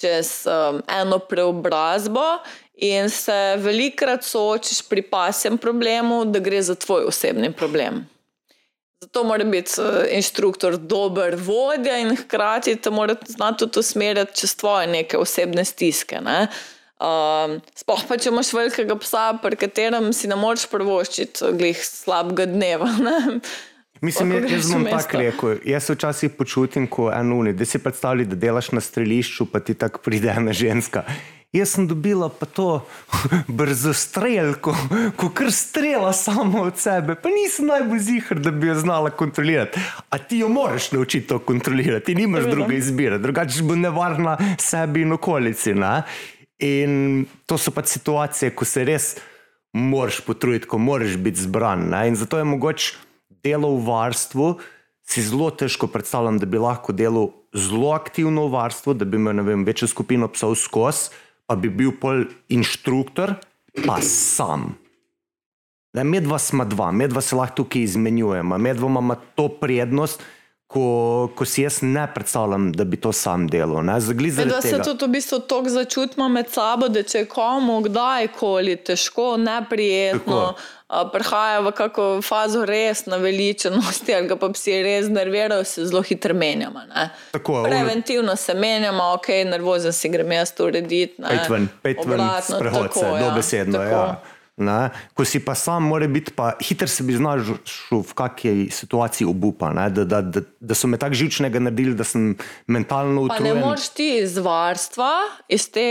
čez 0.00 0.46
um, 0.46 0.82
eno 1.00 1.18
preobrazbo 1.18 2.24
in 2.74 3.10
se 3.10 3.56
velikrat 3.62 4.24
soočiš 4.24 4.82
pri 4.88 5.02
pasjem 5.02 5.58
problemu, 5.58 6.24
da 6.24 6.42
gre 6.42 6.62
za 6.62 6.74
tvoj 6.74 7.08
osebni 7.08 7.52
problem. 7.52 8.04
Zato 9.04 9.24
mora 9.24 9.44
biti 9.44 9.80
eh, 9.80 10.16
inštruktor 10.16 10.76
dober 10.76 11.36
vodja 11.38 11.98
in 11.98 12.16
hkrati 12.16 12.76
te 12.76 12.90
mora 12.90 13.16
znati 13.26 13.58
tudi 13.58 13.78
usmerjati 13.78 14.40
čez 14.40 14.56
tvoje 14.56 14.86
neke 14.86 15.18
osebne 15.18 15.64
stiske. 15.64 16.20
Ne? 16.20 16.46
Um, 17.04 17.58
sploh 17.76 18.04
pa, 18.08 18.16
če 18.16 18.30
imaš 18.30 18.52
velikega 18.54 18.96
psa, 19.02 19.26
pri 19.42 19.58
katerem 19.60 20.12
si 20.16 20.30
ne 20.30 20.38
moreš 20.40 20.68
prvoščiti 20.72 21.52
glih 21.58 21.84
slabega 21.84 22.48
dneva. 22.50 22.90
Ne? 23.04 23.40
Mislim, 24.04 24.32
jaz, 24.32 24.50
jaz 24.52 24.72
bom 24.72 24.84
tako 24.84 25.18
rekel. 25.18 25.56
Jaz 25.64 25.84
se 25.84 25.94
včasih 25.94 26.30
počutim 26.30 26.86
kot 26.86 27.14
en 27.16 27.32
uni, 27.32 27.52
da 27.52 27.64
si 27.64 27.78
predstavljaj, 27.78 28.26
da 28.26 28.36
delaš 28.36 28.72
na 28.72 28.80
strelišču, 28.80 29.46
pa 29.52 29.60
ti 29.60 29.74
tako 29.74 30.02
pride 30.04 30.34
ena 30.36 30.52
ženska. 30.52 31.04
Jaz 31.54 31.70
sem 31.76 31.86
dobila 31.88 32.28
pa 32.28 32.46
to 32.46 32.86
brzo 33.58 33.92
streljko, 33.94 34.74
ko 35.16 35.28
kar 35.30 35.52
strela 35.52 36.12
samo 36.12 36.66
od 36.66 36.78
sebe, 36.78 37.14
pa 37.14 37.30
nisem 37.30 37.70
najbolj 37.70 37.98
zihar, 37.98 38.40
da 38.42 38.50
bi 38.50 38.66
jo 38.66 38.74
znala 38.74 39.10
kontrolirati. 39.10 39.80
A 40.10 40.18
ti 40.18 40.38
jo 40.38 40.48
moraš 40.48 40.92
naučiti 40.92 41.26
to 41.26 41.38
kontrolirati, 41.38 42.04
ti 42.04 42.14
nimaš 42.14 42.42
Seveda. 42.42 42.56
druge 42.56 42.76
izbire, 42.76 43.18
drugače 43.18 43.62
bo 43.62 43.76
nevarna 43.76 44.36
sebi 44.58 45.06
in 45.06 45.12
okolici. 45.12 45.74
Ne? 45.74 46.02
In 46.58 47.24
to 47.46 47.58
so 47.58 47.70
pač 47.70 47.86
situacije, 47.96 48.50
ko 48.50 48.64
se 48.64 48.84
res 48.84 49.14
moraš 49.72 50.20
potruditi, 50.26 50.66
ko 50.66 50.78
moraš 50.78 51.16
biti 51.16 51.40
zbran. 51.40 51.88
Ne? 51.90 52.08
In 52.08 52.16
zato 52.16 52.38
je 52.38 52.44
mogoče 52.44 52.94
delo 53.44 53.74
v 53.76 53.84
varstvu, 53.86 54.46
si 55.04 55.22
zelo 55.22 55.50
težko 55.52 55.86
predstavljam, 55.92 56.40
da 56.40 56.48
bi 56.48 56.60
lahko 56.60 56.94
delal 56.96 57.28
zelo 57.52 57.92
aktivno 57.92 58.48
v 58.48 58.56
varstvu, 58.56 58.96
da 58.96 59.04
bi 59.04 59.20
imel 59.20 59.44
vem, 59.44 59.64
večjo 59.64 59.88
skupino 59.88 60.28
psov 60.32 60.56
skozi, 60.58 61.12
pa 61.46 61.56
bi 61.60 61.68
bil 61.68 61.92
pol 62.00 62.24
inštruktor, 62.48 63.36
pa 63.84 64.00
sam. 64.00 64.72
Ne, 65.94 66.02
medva 66.08 66.40
smo 66.42 66.64
dva, 66.64 66.88
medva 66.90 67.20
se 67.22 67.36
lahko 67.36 67.62
tukaj 67.62 67.84
izmenjujemo, 67.84 68.58
medva 68.58 68.88
ima 68.88 69.18
to 69.36 69.46
prednost, 69.60 70.24
ko, 70.74 71.30
ko 71.34 71.44
si 71.44 71.62
jaz 71.62 71.78
ne 71.82 72.06
predstavljam, 72.14 72.72
da 72.72 72.84
bi 72.84 72.96
to 72.96 73.12
sam 73.12 73.46
delal. 73.48 73.84
ne. 73.84 74.00
Zagli 74.00 74.30
Da 74.30 74.34
zaradi 74.34 74.68
se 74.68 74.70
tega. 74.70 74.84
tudi 74.84 75.04
v 75.04 75.08
bistvu 75.08 75.38
tako 75.38 75.68
začutimo 75.68 76.28
med 76.28 76.50
sabo, 76.50 76.88
da 76.88 77.02
če 77.02 77.18
je 77.18 77.28
komu 77.30 77.80
kdajkoli 77.84 78.76
težko, 78.76 79.36
neprijetno, 79.38 80.40
a, 80.88 81.04
prihaja 81.12 81.60
v 81.60 81.72
kako 81.78 82.08
fazo 82.22 82.64
res 82.66 83.06
naveličenosti, 83.06 84.14
ali 84.14 84.38
pa 84.40 84.50
psi 84.50 84.82
res 84.82 85.08
nervirajo, 85.08 85.64
se 85.64 85.86
zelo 85.86 86.02
hitro 86.02 86.34
menjamo. 86.34 86.82
Tako, 87.30 87.62
Preventivno 87.62 88.36
se 88.36 88.54
menjamo, 88.54 89.12
ok, 89.14 89.28
nervozen 89.46 89.92
si 89.92 90.10
grem 90.10 90.32
jaz 90.32 90.52
to 90.54 90.66
urediti. 90.66 91.22
Pet 91.22 91.50
ven, 91.50 91.68
pet 91.82 92.02
ven, 92.06 92.20
sprehod 92.42 92.90
se, 92.90 93.00
tako, 93.00 93.16
ja, 93.16 93.28
dobesedno. 93.28 93.78
tako. 93.78 93.94
Ja. 93.94 94.33
Ne? 94.56 94.90
Ko 95.14 95.24
si 95.26 95.40
pa 95.42 95.54
sam, 95.58 95.88
mora 95.90 96.06
biti 96.06 96.30
pa 96.30 96.52
hiter 96.62 96.88
se 96.88 97.02
bi 97.02 97.16
znašel 97.18 97.56
v 97.90 98.12
kakšni 98.14 98.68
situaciji 98.70 99.26
obupa, 99.26 99.72
ne? 99.74 99.88
da, 99.90 100.04
da, 100.06 100.20
da, 100.22 100.44
da 100.60 100.76
so 100.78 100.86
me 100.86 100.98
tako 100.98 101.18
živčnega 101.18 101.58
naredili, 101.58 101.96
da 101.98 102.06
sem 102.06 102.36
mentalno 102.70 103.26
Pa 103.26 103.40
ne 103.42 103.50
utrujen. 103.50 103.66
moreš 103.66 103.88
ti 103.98 104.08
iz 104.20 104.38
varstva, 104.38 105.10
iz, 105.48 105.66
te, 105.74 105.88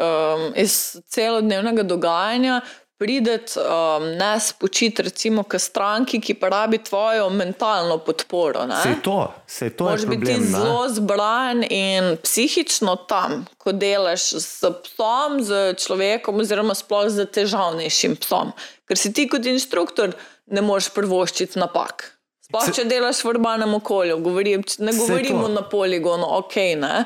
um, 0.00 0.48
iz 0.56 0.96
celodnevnega 1.12 1.84
dogajanja, 1.84 2.60
prideti 2.98 3.58
um, 3.58 4.08
ne 4.16 4.40
spočiti, 4.40 5.02
recimo, 5.02 5.42
k 5.42 5.58
stranki, 5.58 6.20
ki 6.20 6.34
pa 6.34 6.48
rabi 6.48 6.78
tvojo 6.78 7.28
mentalno 7.30 7.98
podporo. 7.98 8.66
Ne? 8.66 8.80
Se 8.82 8.88
je 8.88 9.02
to, 9.02 9.34
se 9.46 9.66
je 9.66 9.76
to 9.76 9.84
je 9.84 9.90
Moraš 9.90 10.06
biti 10.06 10.24
problem. 10.24 10.40
ne. 10.42 10.58
zelo 10.58 10.88
zbran 10.88 11.64
in 11.70 12.16
psihično 12.22 12.96
tam, 12.96 13.44
ko 13.58 13.72
delaš 13.72 14.32
s 14.40 14.72
psom, 14.82 15.42
z 15.44 15.74
človekom, 15.74 16.40
oziroma 16.40 16.74
sploh 16.74 17.08
z 17.12 17.28
težavnejšim 17.28 18.16
psom. 18.16 18.52
Ker 18.88 18.98
si 18.98 19.12
ti 19.12 19.28
kot 19.28 19.46
inštruktor 19.46 20.16
ne 20.46 20.62
moreš 20.62 20.92
prvoščiti 20.96 21.58
napak. 21.58 22.12
Sploh 22.46 22.68
če 22.72 22.84
delaš 22.86 23.24
v 23.26 23.32
urbanem 23.34 23.72
okolju, 23.74 24.20
govorim, 24.22 24.62
ne 24.78 24.92
govorimo 24.94 25.48
na 25.50 25.64
poligonu, 25.66 26.28
ok. 26.38 26.54
Ne? 26.78 27.04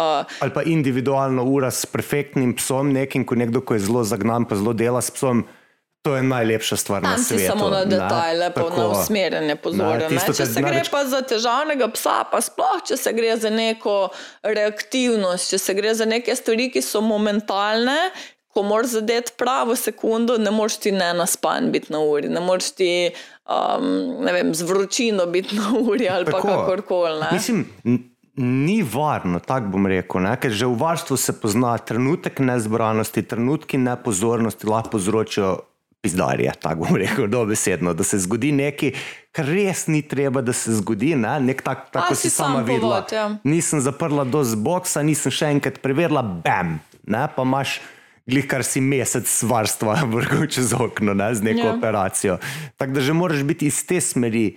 Uh, 0.00 0.24
Ali 0.40 0.50
pa 0.50 0.62
individualna 0.64 1.42
ura 1.44 1.68
s 1.70 1.84
perfektnim 1.86 2.54
psom, 2.56 2.92
nekim, 2.92 3.24
ko 3.24 3.34
nekdo, 3.34 3.60
ko 3.60 3.74
je 3.76 3.80
zelo 3.80 4.00
zagnan, 4.04 4.44
pa 4.44 4.56
zelo 4.56 4.72
dela 4.72 5.00
s 5.00 5.10
psom. 5.10 5.44
To 6.02 6.16
je 6.16 6.22
najlepša 6.22 6.76
stvar 6.76 7.02
na 7.02 7.18
svetu. 7.18 7.52
samo 7.52 7.68
na 7.68 7.84
detajle, 7.84 8.48
pa 8.54 8.60
na 8.60 8.68
Tako. 8.68 8.86
usmerjanje 8.96 9.56
pozornosti. 9.56 10.32
Če 10.32 10.36
kar 10.36 10.46
se 10.46 10.62
gre 10.62 10.70
največ- 10.72 10.90
pa 10.90 11.04
za 11.04 11.20
težavnega 11.22 11.88
psa, 11.92 12.24
pa 12.24 12.40
sploh, 12.40 12.80
če 12.88 12.96
se 12.96 13.12
gre 13.12 13.36
za 13.36 13.50
neko 13.50 14.08
reaktivnost, 14.42 15.50
če 15.50 15.58
se 15.58 15.74
gre 15.74 15.92
za 15.94 16.04
neke 16.04 16.32
stvari, 16.36 16.70
ki 16.72 16.80
so 16.82 17.02
momentalne, 17.04 17.98
ko 18.50 18.62
moraš 18.62 18.96
zadeti 18.96 19.32
pravo 19.38 19.76
sekundo, 19.76 20.38
ne 20.38 20.50
moreš 20.50 20.76
ti 20.76 20.92
ne 20.92 21.12
naspan 21.14 21.68
biti 21.70 21.92
na 21.92 22.00
uri, 22.00 22.28
ne 22.28 22.40
moreš 22.40 22.72
ti 22.72 22.90
um, 23.44 23.84
ne 24.24 24.32
vem, 24.32 24.54
z 24.54 24.62
vročino 24.62 25.26
biti 25.26 25.54
na 25.54 25.70
uri 25.78 26.08
ali 26.08 26.24
pa 26.24 26.40
Tako. 26.40 26.48
kakorkoli. 26.48 27.20
ne. 27.20 27.28
Mislim, 27.32 27.66
ni 28.36 28.82
varno, 28.84 29.38
tako 29.38 29.66
bom 29.68 29.86
rekel. 29.86 30.20
Ne? 30.20 30.36
Ker 30.36 30.50
že 30.50 30.66
v 30.66 30.76
varstvu 30.76 31.16
se 31.16 31.32
pozna 31.32 31.78
trenutek 31.78 32.38
nezbranosti, 32.38 33.22
trenutki 33.22 33.78
nepozornosti 33.78 34.66
lahko 34.66 34.90
povzročijo 34.90 35.58
pizdarje, 36.00 36.48
tako 36.56 36.84
bom 36.84 36.96
rekel, 36.96 37.26
dobesedno, 37.28 37.92
da 37.92 38.04
se 38.04 38.18
zgodi 38.18 38.52
nekaj, 38.52 38.94
kar 39.32 39.44
res 39.44 39.84
ni 39.86 40.00
treba, 40.02 40.40
da 40.40 40.52
se 40.52 40.72
zgodi. 40.72 41.12
Ne? 41.14 41.40
Nek 41.42 41.60
tak, 41.62 41.78
A 41.78 41.90
tako 41.92 42.14
si 42.14 42.30
si 42.30 42.36
sama 42.36 42.54
sam 42.54 42.64
videla. 42.64 43.02
povod, 43.02 43.12
ja. 43.12 43.26
Nisem 43.44 43.80
zaprla 43.80 44.24
do 44.24 44.40
zboksa, 44.40 45.02
nisem 45.02 45.28
še 45.30 45.50
enkrat 45.50 45.80
preverila, 45.80 46.22
bam, 46.22 46.78
ne? 47.04 47.28
pa 47.28 47.42
imaš. 47.42 47.80
Glih, 48.26 48.44
kar 48.46 48.62
si 48.62 48.78
mesec 48.78 49.26
varstva 49.42 50.04
vrgel 50.12 50.46
čez 50.46 50.70
okno 50.70 51.14
ne, 51.14 51.34
z 51.34 51.42
neko 51.42 51.66
Ja. 51.66 51.74
operacijo. 51.74 52.38
Tako 52.76 52.92
da 52.92 53.00
že 53.00 53.12
moraš 53.12 53.42
biti 53.42 53.66
iz 53.66 53.82
te 53.82 53.98
smeri 54.00 54.54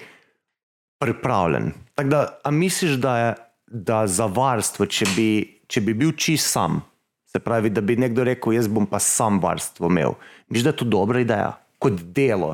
pripravljen. 1.00 1.72
Tako 1.96 2.10
da, 2.10 2.40
a 2.44 2.52
misliš, 2.52 2.92
da 2.92 3.18
je 3.18 3.36
da 3.74 4.04
za 4.08 4.28
varstvo, 4.30 4.86
če 4.86 5.08
bi, 5.16 5.30
če 5.68 5.82
bi 5.82 5.96
bil 5.98 6.14
čist 6.14 6.52
sam, 6.54 6.78
se 7.26 7.42
pravi, 7.42 7.72
da 7.74 7.82
bi 7.82 7.98
nekdo 7.98 8.26
rekel, 8.28 8.54
jaz 8.54 8.70
bom 8.70 8.86
pa 8.86 9.00
sam 9.02 9.40
varstvo 9.42 9.90
imel. 9.90 10.14
Misliš, 10.48 10.68
da 10.68 10.74
je 10.74 10.80
to 10.84 10.86
dobra 10.86 11.24
ideja, 11.24 11.50
kot 11.82 11.98
delo? 12.14 12.54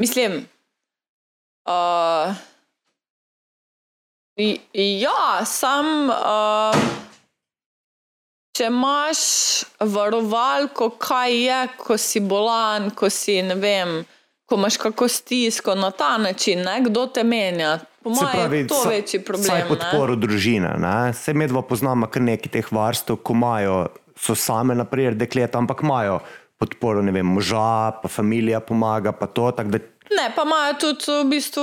Mislim, 0.00 0.40
uh, 1.68 2.32
ja, 4.72 5.44
sam, 5.46 6.08
uh, 6.08 6.80
če 8.56 8.72
imaš 8.72 9.20
varovalko, 9.84 10.94
kaj 10.98 11.36
je, 11.36 11.60
ko 11.78 12.00
si 12.00 12.24
bolan, 12.24 12.88
ko 12.96 13.12
si 13.12 13.42
ne 13.44 13.60
vem. 13.60 14.00
Ko 14.46 14.54
imaš 14.54 14.76
kako 14.76 15.08
stisko 15.08 15.74
na 15.74 15.90
ta 15.90 16.18
način, 16.18 16.60
ne? 16.60 16.80
kdo 16.80 17.06
te 17.06 17.24
menja. 17.24 17.78
Po 18.02 18.10
mojem, 18.10 18.52
je 18.52 18.66
to 18.66 18.74
sa- 18.74 18.88
večji 18.88 19.20
problem. 19.20 19.44
Vsaj 19.44 19.60
ne. 19.60 19.68
podporo 19.68 20.16
družine. 20.16 20.74
Ne? 20.78 21.12
Se 21.12 21.32
medva 21.32 21.62
poznamo 21.62 22.06
kar 22.06 22.22
nekaj 22.22 22.52
teh 22.52 22.72
varstev, 22.72 23.16
ko 23.16 23.32
imajo, 23.32 23.86
so 24.16 24.34
same, 24.34 24.74
naprimer, 24.74 25.14
dekleta, 25.14 25.58
ampak 25.58 25.80
imajo 25.82 26.20
podporo, 26.58 27.02
ne 27.02 27.12
vem, 27.12 27.26
moža, 27.26 27.64
pa 28.02 28.08
familija 28.08 28.60
pomaga, 28.60 29.12
pa 29.12 29.26
to. 29.26 29.50
tako 29.50 29.70
Da, 29.70 29.78
Ne, 30.10 30.28
pa 30.36 30.42
imajo 30.42 30.74
tudi 30.74 31.04
v 31.08 31.24
bistvu 31.24 31.62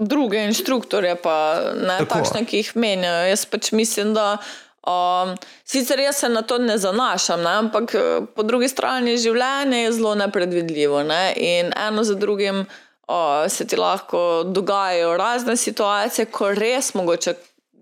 druge 0.00 0.40
inštruktorje, 0.40 1.14
pa 1.22 1.34
ne 1.76 1.98
Tako. 1.98 2.14
takšne, 2.14 2.44
ki 2.44 2.56
jih 2.56 2.70
menjajo. 2.74 3.28
Jaz 3.28 3.44
pač 3.44 3.72
mislim, 3.72 4.14
da. 4.14 4.38
Um, 4.88 5.34
sicer 5.64 6.00
jaz 6.00 6.16
se 6.16 6.28
na 6.28 6.42
to 6.42 6.58
ne 6.58 6.78
zanašam, 6.78 7.42
ne, 7.42 7.50
ampak 7.60 7.94
eh, 7.94 8.20
po 8.34 8.42
drugi 8.42 8.68
strani 8.68 9.18
življenje 9.20 9.82
je 9.82 9.92
zelo 9.92 10.14
nepredvidljivo 10.16 11.02
ne, 11.04 11.34
in 11.36 11.72
eno 11.76 12.04
za 12.08 12.14
drugim 12.14 12.62
uh, 12.62 13.44
se 13.48 13.66
ti 13.66 13.76
lahko 13.76 14.44
dogajajo 14.46 15.16
razne 15.16 15.56
situacije, 15.56 16.30
ko 16.32 16.54
res 16.56 16.94
mogoče 16.94 17.34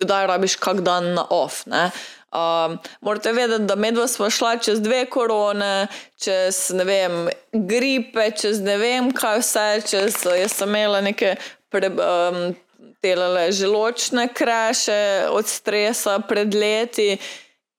kdaj 0.03 0.27
rabiš 0.27 0.57
kak 0.57 0.81
dan 0.81 1.13
na 1.15 1.25
off. 1.31 1.63
Ne. 1.67 1.91
Um, 2.35 2.79
morate 3.01 3.33
vedeti, 3.33 3.65
da 3.65 3.77
medva 3.77 4.09
smo 4.09 4.31
šla 4.31 4.57
čez 4.59 4.81
dve 4.83 5.05
korone, 5.07 5.87
čez 6.19 6.71
ne 6.75 6.85
vem, 6.85 7.29
gripe, 7.53 8.31
čez 8.41 8.61
ne 8.61 8.77
vem 8.83 9.13
kaj 9.15 9.41
vse, 9.41 9.69
čez 9.89 10.19
jaz 10.27 10.59
sem 10.59 10.69
imela 10.69 11.01
neke 11.01 11.37
pre, 11.71 11.89
um, 11.89 12.57
telele 13.01 13.53
želočne 13.53 14.29
kreše 14.35 15.27
od 15.31 15.47
stresa 15.47 16.19
pred 16.19 16.55
leti. 16.55 17.19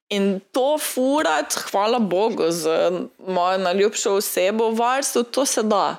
In 0.10 0.40
to 0.52 0.78
furati, 0.78 1.56
hvala 1.72 2.00
Bogu, 2.00 2.48
z 2.50 2.92
mojo 3.28 3.58
najljubšo 3.58 4.14
osebo 4.14 4.70
v 4.72 4.80
varstvu, 4.80 5.24
to 5.24 5.46
se 5.46 5.64
da. 5.64 5.96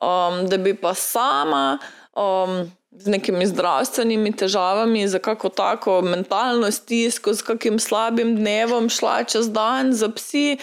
Um, 0.00 0.48
da 0.48 0.56
bi 0.56 0.74
pa 0.74 0.94
sama 0.94 1.78
um, 2.16 2.72
z 2.90 3.06
nekimi 3.06 3.46
zdravstvenimi 3.46 4.32
težavami, 4.36 5.08
za 5.08 5.18
kako 5.18 5.48
tako 5.48 6.00
mentalno 6.02 6.70
stisko, 6.70 7.34
z 7.34 7.42
kakim 7.42 7.78
slabim 7.78 8.36
dnevom 8.36 8.88
šla 8.88 9.24
čez 9.24 9.50
dan 9.52 9.92
za 9.92 10.08
psi. 10.08 10.56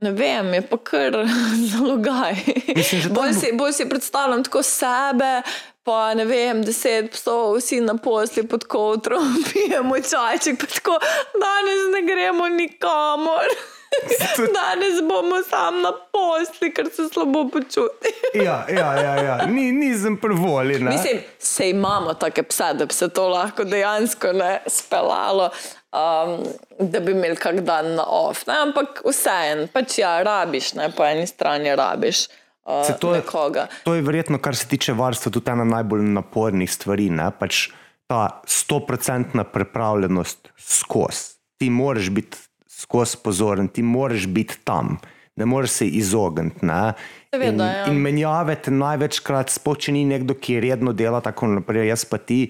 Ne 0.00 0.10
vem, 0.12 0.54
je 0.54 0.62
pa 0.62 0.76
kar 0.78 1.12
zalogaj. 1.72 2.34
Mislim, 2.76 3.02
Bolj 3.10 3.28
bo- 3.28 3.40
si, 3.40 3.52
bolj 3.52 3.72
si 3.72 3.88
predstavljam 3.88 4.44
tako 4.44 4.62
sebe, 4.62 5.42
pa 5.82 6.14
ne 6.14 6.24
vem, 6.24 6.62
deset 6.62 7.10
psov, 7.10 7.56
vsi 7.56 7.80
na 7.80 7.96
posli 7.96 8.46
pod 8.46 8.64
kotrom, 8.64 9.28
pijemo 9.46 9.96
čajček, 9.96 10.60
pa 10.60 10.66
tako 10.68 10.96
danes 11.36 11.84
ne 11.92 12.02
gremo 12.04 12.48
nikamor. 12.50 13.52
Danes 14.54 15.00
bomo 15.02 15.42
sam 15.42 15.80
na 15.82 15.90
posli, 16.12 16.70
ker 16.70 16.86
se 16.86 17.08
slabo 17.08 17.48
počutim. 17.48 18.12
ja, 18.36 18.64
ja, 18.70 18.94
ja, 18.96 19.14
ja. 19.18 19.46
Ni, 19.46 19.72
nisem 19.72 20.16
prvoli. 20.16 20.78
Ne? 20.78 20.90
Mislim, 20.90 21.18
se 21.38 21.70
imamo 21.70 22.14
take 22.14 22.42
pse, 22.42 22.64
da 22.74 22.86
bi 22.86 22.94
se 22.94 23.08
to 23.08 23.28
lahko 23.28 23.64
dejansko 23.64 24.32
ne 24.32 24.62
speljalo, 24.68 25.50
um, 25.92 26.44
da 26.78 27.00
bi 27.00 27.12
imeli 27.12 27.36
kak 27.36 27.60
dan 27.66 27.94
na 27.94 28.04
off. 28.06 28.46
Ne? 28.46 28.54
Ampak 28.66 29.02
vseeno, 29.06 29.66
pač 29.72 29.98
ja, 29.98 30.18
rabiš, 30.22 30.74
ne? 30.78 30.90
po 30.96 31.04
eni 31.06 31.26
strani 31.26 31.74
rabiš 31.76 32.26
uh, 32.64 32.84
Se 32.86 32.96
to 32.98 33.14
je- 33.14 33.20
nekoga. 33.20 33.66
To 33.84 33.94
je 33.94 34.02
verjetno, 34.02 34.38
kar 34.38 34.56
se 34.56 34.68
tiče 34.68 34.92
varstva, 34.92 35.32
tudi 35.32 35.50
ena 35.50 35.64
najbolj 35.64 36.06
napornih 36.14 36.70
stvari. 36.70 37.10
Ne? 37.10 37.30
Pač 37.38 37.68
ta 38.10 38.40
stoprocentna 38.46 39.44
pripravljenost 39.44 40.48
skozi. 40.58 41.36
Ti 41.60 41.70
moraš 41.70 42.10
biti 42.10 42.38
skozi 42.80 43.18
pozoren, 43.22 43.68
ti 43.68 43.82
moraš 43.82 44.26
biti 44.26 44.56
tam, 44.64 44.96
ne 45.36 45.46
moreš 45.46 45.70
se 45.70 45.86
izogniti. 45.86 46.66
ne. 46.66 46.92
Seveda, 47.34 47.52
in, 47.52 47.60
ja. 47.60 47.84
in 47.86 48.00
menjave 48.02 48.56
te 48.56 48.72
največkrat, 48.74 49.52
sploh 49.52 49.76
če 49.78 49.92
ni 49.92 50.04
nekdo, 50.08 50.34
ki 50.34 50.60
redno 50.64 50.92
dela 50.96 51.20
tako 51.20 51.46
naprej, 51.52 51.86
jaz 51.92 52.04
pa 52.08 52.18
ti. 52.18 52.48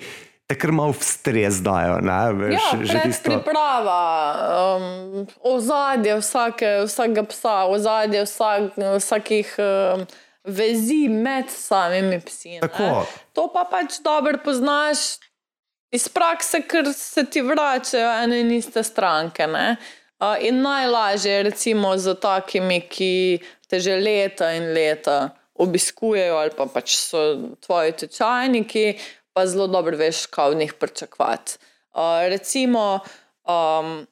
Te 0.50 0.56
kar 0.58 0.72
malo 0.74 0.90
v 0.98 1.04
stres 1.06 1.60
dajo. 1.62 2.00
Ne, 2.02 2.18
veš, 2.34 2.54
Ja, 2.58 2.78
že 2.82 2.98
tisto- 3.06 3.30
predpriprava, 3.30 4.02
um, 4.74 5.26
ozadje 5.46 6.16
vsake, 6.18 6.70
vsakega 6.90 7.22
psa, 7.30 7.56
ozadje 7.70 8.24
vsak, 8.26 8.74
vsakih 8.98 9.52
um, 9.62 10.02
vezi 10.42 11.06
med 11.06 11.46
samimi 11.54 12.18
psi. 12.26 12.58
To 13.38 13.46
pa 13.54 13.62
pač 13.70 14.00
dobro 14.02 14.42
poznaš 14.42 15.22
iz 15.94 16.08
prakse, 16.10 16.62
ker 16.66 16.90
se 16.94 17.22
ti 17.30 17.42
vračajo 17.46 18.10
ene 18.24 18.40
in 18.42 18.50
iste 18.58 18.82
stranke. 18.82 19.46
Ne? 19.46 19.76
Uh, 20.18 20.34
in 20.42 20.62
najlažje 20.66 21.30
je 21.30 21.42
recimo 21.46 21.94
z 21.98 22.14
takimi, 22.18 22.80
ki 22.90 23.38
te 23.70 23.78
že 23.78 23.94
leta 24.02 24.50
in 24.58 24.74
leta 24.74 25.30
obiskujejo, 25.60 26.36
ali 26.40 26.50
pa 26.56 26.66
pač 26.66 26.96
so 26.96 27.54
tvoji 27.60 27.92
tečajniki, 28.02 28.84
pa 29.32 29.46
zelo 29.46 29.66
dobro 29.66 29.96
veš, 29.96 30.26
kaj 30.26 30.50
od 30.50 30.56
njih 30.56 30.74
pričakovati. 30.74 31.58
Uh, 31.92 32.00
recimo, 32.28 33.00
um, 33.44 34.06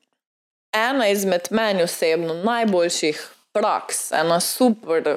ena 0.72 1.08
izmed 1.08 1.48
meni 1.50 1.82
osebno 1.82 2.34
najboljših 2.34 3.28
praks, 3.52 4.12
ena 4.12 4.40
super, 4.40 5.16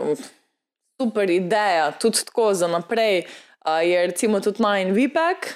super 1.01 1.29
ideja, 1.29 1.91
tudi 1.91 2.25
tako 2.25 2.53
za 2.53 2.67
naprej, 2.67 3.25
uh, 3.65 3.87
je 3.87 4.07
recimo 4.07 4.39
tudi 4.39 4.63
Nine 4.63 4.91
VPEC, 4.91 5.53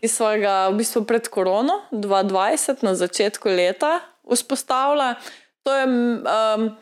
ki 0.00 0.08
smo 0.08 0.26
ga 0.36 0.68
v 0.68 0.76
bistvu 0.76 1.04
pred 1.04 1.28
korono 1.28 1.80
2020 1.92 2.84
na 2.84 2.94
začetku 2.94 3.48
leta 3.48 4.00
vzpostavili. 4.32 5.14
To 5.62 5.76
je 5.76 5.86
um, 5.86 6.76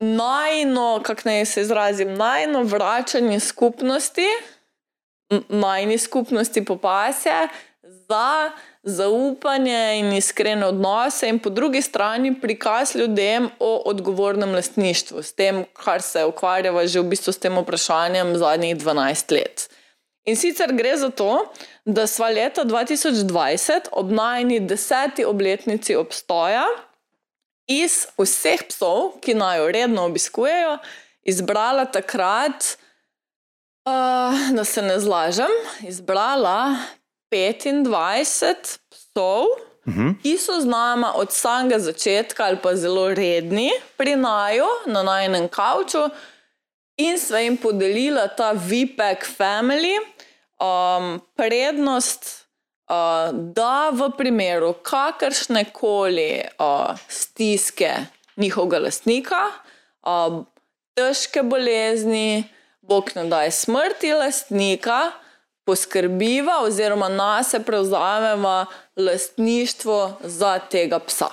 najno, 0.00 1.00
kako 1.02 1.20
naj 1.24 1.44
se 1.46 1.60
izrazim, 1.60 2.14
najno 2.14 2.62
vračanje 2.62 3.40
skupnosti, 3.40 4.26
majni 5.48 5.98
skupnosti 5.98 6.64
popasje 6.64 7.48
za 7.82 8.50
zaupanje 8.82 9.98
in 9.98 10.12
iskrene 10.12 10.66
odnose, 10.66 11.28
in 11.28 11.38
po 11.38 11.50
drugi 11.50 11.82
strani 11.82 12.34
prikaz 12.40 12.94
ljudem 12.96 13.48
o 13.58 13.82
odgovornem 13.86 14.52
lastništvu, 14.54 15.22
s 15.22 15.32
tem, 15.32 15.64
kar 15.72 16.02
se 16.02 16.24
ukvarjava 16.24 16.86
že 16.86 17.00
v 17.00 17.08
bistvu 17.14 17.32
s 17.32 17.38
tem 17.38 17.56
vprašanjem 17.58 18.36
zadnjih 18.36 18.76
12 18.76 19.32
let. 19.32 19.68
In 20.24 20.36
sicer 20.36 20.72
gre 20.72 20.96
za 20.96 21.10
to, 21.10 21.52
da 21.84 22.06
sva 22.06 22.30
leta 22.32 22.64
2020 22.64 23.92
ob 23.92 24.12
najni 24.12 24.60
deseti 24.60 25.24
obletnici 25.24 25.96
obstoja 25.96 26.64
iz 27.68 28.06
vseh 28.18 28.64
psov, 28.68 29.18
ki 29.20 29.34
naj 29.34 29.58
jo 29.58 29.68
redno 29.72 30.06
obiskujejo, 30.08 30.78
izbrala 31.24 31.84
takrat, 31.84 32.76
da 34.56 34.64
se 34.64 34.82
ne 34.82 34.98
zlažem, 35.00 35.50
izbrala 35.82 36.76
25 37.32 38.78
psov, 38.90 39.46
ki 40.22 40.38
so 40.38 40.60
z 40.60 40.64
nama 40.64 41.12
od 41.16 41.32
samega 41.32 41.78
začetka 41.78 42.44
ali 42.44 42.58
pa 42.62 42.74
zelo 42.76 43.08
redni 43.14 43.70
pri 43.96 44.16
naju 44.16 44.66
na 44.86 45.02
najnem 45.02 45.48
kavču. 45.48 46.08
In 46.96 47.18
sva 47.18 47.42
jim 47.42 47.56
podelila 47.58 48.28
ta 48.28 48.52
VPEC 48.54 49.26
family 49.36 49.98
um, 50.62 51.18
prednost, 51.34 52.46
uh, 52.86 53.34
da 53.34 53.90
v 53.90 54.12
primeru 54.16 54.72
kakršne 54.82 55.64
koli 55.72 56.44
uh, 56.58 56.94
stiske 57.08 57.90
njihovega 58.36 58.78
lastnika, 58.78 59.42
uh, 60.06 60.44
težke 60.94 61.42
bolezni, 61.42 62.46
bog 62.88 63.10
ne 63.16 63.24
daj 63.24 63.50
smrti 63.50 64.12
lastnika, 64.12 65.10
poskrbiva 65.64 66.60
oziroma 66.62 67.08
nas 67.08 67.54
prevzameva 67.66 68.66
lastništvo 68.96 70.12
za 70.22 70.58
tega 70.58 70.98
psa. 70.98 71.28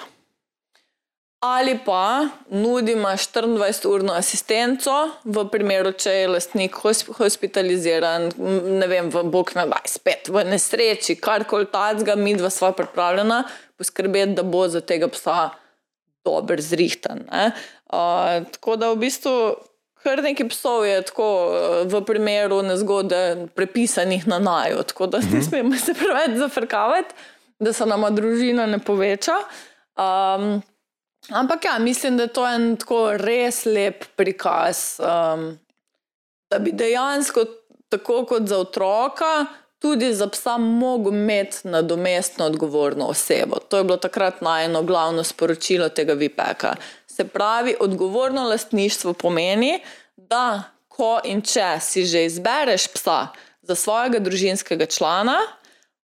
Ali 1.42 1.80
pa 1.86 2.28
nudimo 2.50 3.08
24-urno 3.10 4.14
asistenco, 4.14 4.92
v 5.24 5.48
primeru, 5.50 5.90
če 5.92 6.12
je 6.14 6.28
lastnik 6.30 6.76
hospitaliziran, 7.18 8.28
ne 8.78 8.88
vem, 8.88 9.10
v 9.10 9.24
Bog 9.26 9.50
na 9.58 9.66
daj, 9.66 9.90
spet 9.90 10.30
v 10.30 10.44
nesreči, 10.46 11.16
karkoli 11.18 11.66
tacga, 11.74 12.14
mi 12.16 12.36
dva 12.38 12.52
sva 12.54 12.70
pripravljena 12.78 13.42
poskrbeti, 13.74 14.36
da 14.38 14.46
bo 14.46 14.68
za 14.70 14.84
tega 14.86 15.10
psa 15.10 15.50
dober 16.22 16.62
zrihtan. 16.62 17.26
Uh, 17.26 18.46
tako 18.54 18.78
da 18.78 18.92
v 18.94 19.02
bistvu 19.02 19.36
kar 20.04 20.24
nekaj 20.24 20.50
psov 20.50 20.86
je 20.86 21.02
tako 21.02 21.28
v 21.86 22.02
primeru 22.06 22.62
nezgode 22.66 23.48
prepisanih 23.56 24.28
na 24.28 24.40
naju, 24.40 24.84
tako 24.84 25.08
da 25.08 25.20
ne 25.20 25.38
mhm. 25.38 25.42
smemo 25.42 25.78
se 25.78 25.94
preveč 25.94 26.38
zafrkavati, 26.38 27.16
da 27.60 27.74
se 27.74 27.86
nama 27.86 28.10
družina 28.10 28.66
ne 28.66 28.80
poveča. 28.80 29.38
Um, 29.98 30.62
Ampak 31.30 31.66
ja, 31.66 31.80
mislim, 31.80 32.18
da 32.18 32.24
je 32.24 32.34
to 32.34 32.48
en 32.48 32.76
tako 32.78 33.12
res 33.18 33.66
lep 33.66 34.06
prikaz, 34.16 34.98
um, 35.00 35.60
da 36.50 36.60
bi 36.60 36.72
dejansko, 36.74 37.46
tako 37.90 38.24
kot 38.26 38.48
za 38.50 38.58
otroka, 38.58 39.46
tudi 39.80 40.14
za 40.14 40.28
psa 40.28 40.58
mogel 40.58 41.14
imeti 41.14 41.68
nadomestno 41.68 42.46
odgovorno 42.46 43.06
osebo. 43.06 43.60
To 43.70 43.78
je 43.78 43.84
bilo 43.84 43.98
takrat 43.98 44.42
najno 44.42 44.84
glavno 44.84 45.24
sporočilo 45.24 45.90
tega 45.90 46.14
VPK-a. 46.14 46.76
Se 47.22 47.28
pravi, 47.28 47.76
odgovorno 47.80 48.48
lastništvo 48.50 49.14
pomeni, 49.14 49.80
da 50.18 50.64
ko 50.88 51.20
in 51.24 51.42
če 51.46 51.76
si 51.78 52.02
že 52.06 52.24
izbereš 52.26 52.88
psa 52.96 53.28
za 53.62 53.76
svojega 53.76 54.18
družinskega 54.20 54.88
člana, 54.90 55.36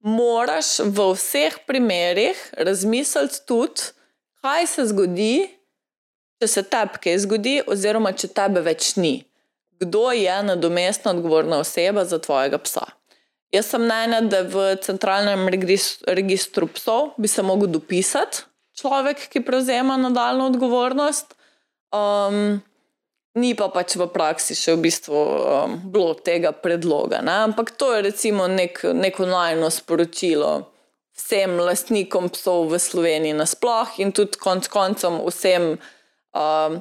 moraš 0.05 0.74
v 0.84 1.06
vseh 1.14 1.56
primerih 1.64 2.43
razmisliti 2.52 3.40
tudi, 3.48 3.86
kaj 4.44 4.66
se 4.66 4.84
zgodi, 4.90 5.47
če 6.36 6.51
se 6.52 6.62
tebi 6.68 7.01
kaj 7.06 7.16
zgodi, 7.24 7.55
oziroma 7.64 8.12
če 8.12 8.28
tebe 8.36 8.60
več 8.60 8.93
ni. 9.01 9.14
Kdo 9.80 10.10
je 10.12 10.36
nadomestna 10.51 11.14
odgovorna 11.16 11.62
oseba 11.64 12.05
za 12.05 12.18
tvojega 12.20 12.60
psa? 12.60 12.84
Jaz 13.56 13.72
sem 13.72 13.80
mnenja, 13.88 14.20
da 14.20 14.44
v 14.44 14.68
centralnem 14.84 15.48
registru 15.48 16.68
psov 16.76 17.14
bi 17.16 17.28
se 17.28 17.40
lahko 17.40 17.72
dopisal 17.78 18.44
človek, 18.77 19.28
ki 19.32 19.44
prevzema 19.44 19.97
nadaljno 19.97 20.47
odgovornost. 20.53 21.35
Um, 21.94 22.62
ni 23.36 23.55
pa 23.57 23.69
pač 23.73 23.97
v 23.97 24.09
praksi 24.12 24.57
še 24.57 24.77
v 24.77 24.86
bistvu 24.89 25.16
um, 25.16 25.77
bilo 25.93 26.15
tega 26.16 26.53
predloga. 26.53 27.20
Ne? 27.24 27.44
Ampak 27.51 27.74
to 27.77 27.93
je 27.94 28.07
recimo 28.09 28.48
nek, 28.48 28.81
neko 28.97 29.28
najno 29.28 29.70
sporočilo 29.73 30.66
vsem 31.16 31.57
lastnikom 31.57 32.28
psov 32.32 32.69
v 32.73 32.81
Sloveniji 32.81 33.36
nasplošno 33.36 34.05
in 34.05 34.12
tudi 34.12 34.36
konc 34.40 34.69
koncem 34.69 35.16
vsem 35.24 35.77
um, 36.36 36.81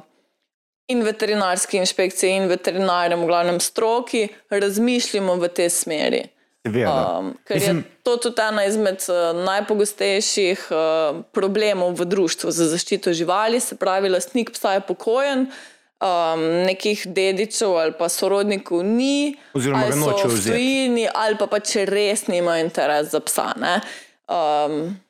in 0.92 1.02
veterinarski 1.02 1.80
inšpekciji 1.80 2.36
in 2.36 2.48
veterinarjem, 2.48 3.24
v 3.24 3.26
glavnem 3.26 3.60
stroki, 3.60 4.28
razmišljamo 4.50 5.34
v 5.40 5.48
tej 5.48 5.70
smeri. 5.72 6.22
Um, 6.66 7.34
ker 7.46 7.62
je 7.62 7.74
to 8.02 8.16
tudi 8.16 8.42
ena 8.42 8.64
izmed 8.66 9.02
uh, 9.08 9.30
najpogostejših 9.46 10.66
uh, 10.70 11.22
problemov 11.36 11.94
v 12.00 12.08
družbi 12.10 12.50
za 12.52 12.68
zaščito 12.72 13.14
živali, 13.14 13.60
se 13.60 13.78
pravi, 13.78 14.10
lastnik 14.10 14.50
psa 14.54 14.78
je 14.78 14.86
pokojen. 14.88 15.48
Um, 15.96 16.42
nekih 16.68 17.06
dedičev 17.08 17.72
ali 17.80 17.94
pa 17.96 18.10
sorodnikov 18.12 18.82
ni, 18.84 19.32
oziroma 19.56 19.86
ali 19.86 19.96
so 19.96 20.28
v 20.28 20.42
tujini, 20.44 21.06
ali 21.08 21.38
pa, 21.40 21.46
pa 21.48 21.56
če 21.64 21.86
res 21.88 22.26
nima 22.28 22.58
interes 22.60 23.14
za 23.14 23.22
psa. 23.24 23.54
Uh, 23.56 23.80
Um, 24.26 25.00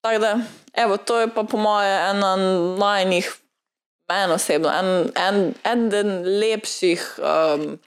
tako 0.00 0.18
da, 0.18 0.40
evo, 0.72 0.96
to 0.96 1.20
je 1.20 1.28
pa 1.34 1.44
po 1.44 1.56
mojem 1.56 2.16
ena 2.16 2.36
najnih, 2.78 3.32
meni 4.08 4.32
osebno, 4.32 4.68
en, 4.68 5.10
en, 5.16 5.54
en 5.64 6.22
lepših, 6.40 7.18
um, 7.18 7.78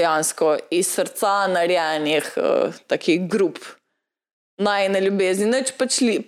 dejansko 0.00 0.56
iz 0.72 0.88
srca 0.96 1.46
narejenih 1.52 2.32
uh, 2.36 2.80
takih 2.88 3.28
grup. 3.28 3.60
Najne 4.60 5.00
ljubezni, 5.00 5.46
nič 5.48 5.72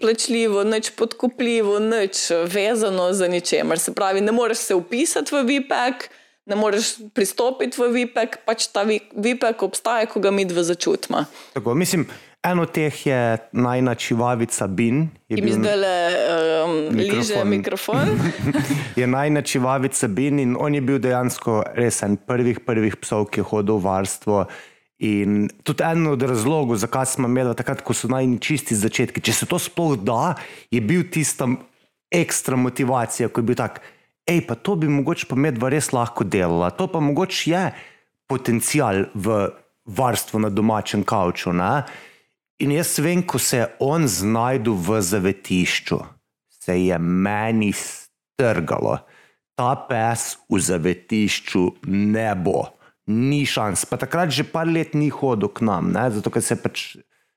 plačljivo, 0.00 0.64
nič 0.64 0.94
podkupljivo, 0.96 1.78
nič 1.84 2.30
vezano 2.48 3.10
za 3.12 3.28
ničemer. 3.28 3.78
Se 3.78 3.92
pravi, 3.92 4.20
ne 4.24 4.32
moreš 4.32 4.58
se 4.58 4.74
upisati 4.74 5.34
v 5.34 5.42
VPEC, 5.50 6.08
ne 6.48 6.56
moreš 6.56 6.94
pristopiti 7.14 7.76
v 7.80 7.90
VPEC, 7.92 8.40
pač 8.46 8.70
ta 8.72 8.86
VPEC 8.88 9.62
obstaja, 9.62 10.08
ko 10.08 10.20
ga 10.20 10.32
mi 10.32 10.46
dva 10.48 10.64
začutimo. 10.64 11.26
Tako, 11.52 11.74
mislim, 11.74 12.08
Eno 12.42 12.64
teh 12.66 13.06
je 13.06 13.38
najna 13.52 13.94
čivavica 13.94 14.66
Bin. 14.66 15.04
Ki 15.30 15.42
mi 15.42 15.52
zdaj 15.54 15.76
le 15.78 15.94
um, 16.66 16.72
liže 16.98 17.44
mikrofon. 17.46 18.18
je 19.00 19.06
najna 19.06 19.44
čivavica 19.46 20.08
Bin 20.08 20.42
in 20.42 20.56
on 20.58 20.74
je 20.74 20.80
bil 20.82 20.98
dejansko 20.98 21.62
res 21.78 22.02
en 22.02 22.18
prvih, 22.18 22.58
prvih 22.66 22.98
psov, 22.98 23.28
ki 23.30 23.44
je 23.44 23.46
hodil 23.46 23.78
v 23.78 23.86
varstvo. 23.86 24.42
In 25.06 25.46
tudi 25.62 25.86
en 25.86 26.10
od 26.10 26.22
razlogov, 26.22 26.82
zakaj 26.82 27.14
smo 27.14 27.30
imeli 27.30 27.54
takrat, 27.54 27.86
ko 27.86 27.94
so 27.94 28.10
najčisti 28.10 28.74
začetki, 28.74 29.22
če 29.22 29.38
se 29.38 29.46
to 29.46 29.62
sploh 29.62 29.94
da, 30.02 30.34
je 30.70 30.82
bil 30.82 31.06
tista 31.14 31.46
ekstra 32.10 32.58
motivacija, 32.58 33.30
ko 33.30 33.42
je 33.42 33.50
bil 33.50 33.58
tak, 33.58 33.84
hej, 34.26 34.42
pa 34.46 34.58
to 34.58 34.74
bi 34.78 34.90
mogoče 34.90 35.30
pa 35.30 35.38
medva 35.38 35.70
res 35.70 35.94
lahko 35.94 36.26
delala, 36.26 36.74
to 36.74 36.90
pa 36.90 36.98
mogoče 37.02 37.50
je 37.50 37.66
potencial 38.30 39.06
v 39.14 39.44
varstvu 39.86 40.42
na 40.42 40.50
domačem 40.50 41.02
kavču. 41.06 41.54
Ne? 41.54 41.82
In 42.62 42.70
jaz 42.70 42.98
vem, 43.02 43.24
ko 43.26 43.40
se 43.42 43.56
je 43.56 43.66
on 43.82 44.06
znašel 44.06 44.76
v 44.78 45.00
zavetišču, 45.02 45.98
se 46.62 46.76
je 46.78 46.98
meni 46.98 47.72
strgalo. 47.74 49.00
Ta 49.58 49.74
pes 49.88 50.36
v 50.48 50.60
zavetišču 50.62 51.64
ne 51.90 52.28
bo, 52.38 52.70
ni 53.10 53.42
šans. 53.46 53.82
Pa 53.90 53.98
takrat 53.98 54.30
že 54.30 54.46
par 54.46 54.70
let 54.70 54.94
ni 54.94 55.10
hodil 55.10 55.50
k 55.50 55.66
nam, 55.66 55.90
ne? 55.90 56.06
zato 56.14 56.30
ker 56.30 56.42
se 56.42 56.54
je 56.54 56.62
pač 56.62 56.84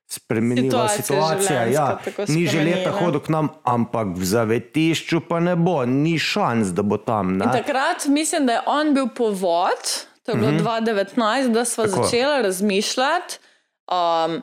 spremenila 0.06 0.86
situacija. 0.94 1.66
Ja, 1.74 1.98
ni 2.30 2.46
že 2.46 2.62
leta 2.62 2.94
hodil 2.94 3.18
k 3.18 3.34
nam, 3.34 3.50
ampak 3.66 4.14
v 4.14 4.22
zavetišču 4.22 5.26
pa 5.26 5.42
ne 5.42 5.58
bo, 5.58 5.82
ni 5.82 6.16
šans, 6.22 6.70
da 6.70 6.86
bo 6.86 7.02
tam. 7.02 7.34
Takrat 7.42 8.06
mislim, 8.06 8.46
da 8.46 8.60
je 8.60 8.66
on 8.70 8.94
bil 8.94 9.10
povod, 9.10 9.82
to 10.22 10.32
je 10.32 10.38
bilo 10.38 10.54
mm 10.54 10.58
-hmm. 10.62 10.86
2019, 11.18 11.50
da 11.52 11.64
smo 11.64 11.86
začeli 11.86 12.42
razmišljati. 12.42 13.42
Um, 13.90 14.42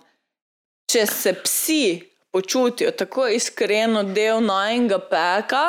če 0.94 1.06
se 1.10 1.34
psi 1.34 1.86
počutijo 2.34 2.92
tako 2.98 3.28
iskreno 3.34 4.04
del 4.04 4.42
najnega 4.46 5.00
peka, 5.10 5.64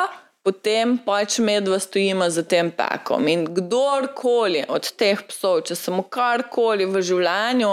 potem 0.45 0.97
pač 1.05 1.39
medva 1.41 1.79
stojimo 1.81 2.27
za 2.29 2.43
tem 2.45 2.69
pekom. 2.73 3.27
In 3.29 3.47
kdorkoli 3.49 4.65
od 4.69 4.91
teh 4.97 5.21
psov, 5.29 5.63
če 5.69 5.77
se 5.77 5.93
mu 5.93 6.05
karkoli 6.05 6.85
v 6.89 7.01
življenju, 7.05 7.71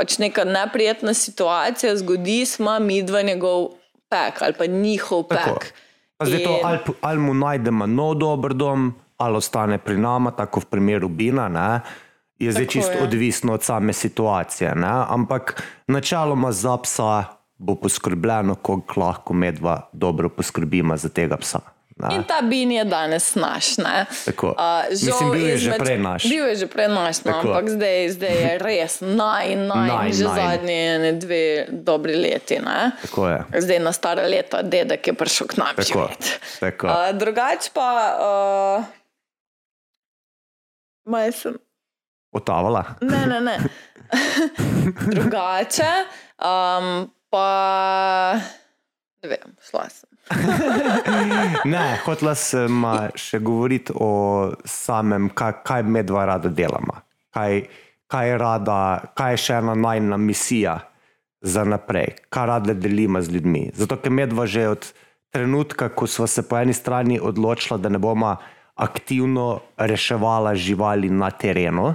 pač 0.00 0.16
neka 0.22 0.46
neprijetna 0.48 1.12
situacija 1.16 1.94
zgodi, 2.00 2.42
smo 2.48 2.78
mi 2.80 3.02
dva 3.04 3.24
njegov 3.28 3.74
pek 4.12 4.40
ali 4.44 4.56
pa 4.56 4.68
njihov 4.68 5.26
pek. 5.28 5.72
Zdaj 6.22 6.44
to 6.44 6.58
ali, 6.64 6.96
ali 7.00 7.20
mu 7.20 7.34
najdemo 7.34 7.86
nov 7.90 8.14
dober 8.20 8.54
dom, 8.56 8.92
ali 9.20 9.36
ostane 9.36 9.78
pri 9.78 9.98
nama, 10.00 10.32
tako 10.36 10.64
v 10.64 10.72
primeru 10.72 11.08
Bina. 11.08 11.48
Ne? 11.48 11.68
Je 12.44 12.52
zdaj 12.52 12.66
čisto 12.66 12.98
odvisno 13.02 13.54
od 13.54 13.62
same 13.62 13.92
situacije. 13.92 14.74
Ne? 14.74 14.92
Ampak 15.08 15.62
načeloma 15.86 16.52
za 16.52 16.76
psa 16.76 17.24
bo 17.58 17.74
poskrbljeno, 17.74 18.54
koliko 18.54 19.00
lahko 19.00 19.34
medva 19.34 19.88
dobro 19.92 20.28
poskrbimo 20.28 20.96
za 20.96 21.08
tega 21.08 21.36
psa. 21.36 21.60
Ne? 21.96 22.16
In 22.16 22.24
ta 22.24 22.40
bin 22.42 22.72
je 22.72 22.84
danes 22.84 23.34
naš. 23.34 23.78
Uh, 23.78 23.84
Mislim, 24.90 25.30
bil 25.30 25.46
je 25.46 25.54
izmed, 25.54 25.72
že 25.72 25.78
prej 25.78 25.98
naš. 25.98 26.22
Bil 26.22 26.46
je 26.46 26.56
že 26.56 26.66
prej 26.66 26.88
naš, 26.88 27.24
no, 27.24 27.32
ampak 27.38 27.68
zdaj, 27.68 28.08
zdaj 28.08 28.34
je 28.42 28.58
res 28.66 29.00
naj, 29.00 29.56
naj, 29.56 29.88
naj 29.88 30.12
že 30.12 30.24
naj. 30.24 30.40
zadnje 30.40 31.12
dve 31.12 31.66
dobri 31.70 32.16
leti. 32.16 32.58
Zdaj 33.58 33.78
na 33.78 33.92
stara 33.92 34.26
leta, 34.26 34.62
dedek 34.62 35.06
je 35.06 35.14
prišel 35.14 35.46
k 35.46 35.56
nam. 35.60 35.76
Uh, 35.78 37.12
drugač 37.12 37.70
pa. 37.74 37.88
Uh, 38.18 38.84
Majhen 41.04 41.58
otavala. 42.32 42.84
Ne, 43.00 43.26
ne, 43.26 43.40
ne. 43.40 43.56
Drugače, 45.14 45.92
um, 46.38 47.10
pa 47.30 47.46
ne 49.22 49.28
vem, 49.28 49.54
šla 49.70 49.84
sem. 49.88 50.08
ne, 51.72 51.84
hotela 52.04 52.34
sem 52.38 52.84
še 53.18 53.40
govoriti 53.42 53.94
o 53.94 54.52
samem, 54.64 55.30
kaj, 55.34 55.60
kaj 55.66 55.84
medva 55.86 56.26
rada 56.30 56.50
delamo. 56.52 57.00
Kaj, 57.32 57.62
kaj, 58.12 58.34
rada, 58.40 58.78
kaj 59.16 59.36
je 59.36 59.44
še 59.46 59.60
ena 59.62 59.76
najna 59.78 60.18
misija 60.20 60.78
za 61.42 61.64
naprej, 61.66 62.16
kaj 62.30 62.48
rada 62.50 62.74
delimo 62.74 63.22
z 63.22 63.36
ljudmi. 63.36 63.64
Zato, 63.74 63.98
ker 63.98 64.14
medva 64.14 64.46
že 64.46 64.68
od 64.74 64.90
trenutka, 65.32 65.88
ko 65.88 66.06
smo 66.06 66.26
se 66.26 66.44
po 66.46 66.58
eni 66.60 66.74
strani 66.76 67.18
odločili, 67.20 67.80
da 67.80 67.88
ne 67.88 67.98
bomo 67.98 68.36
aktivno 68.74 69.60
reševali 69.76 70.56
živali 70.56 71.10
na 71.10 71.30
terenu, 71.30 71.94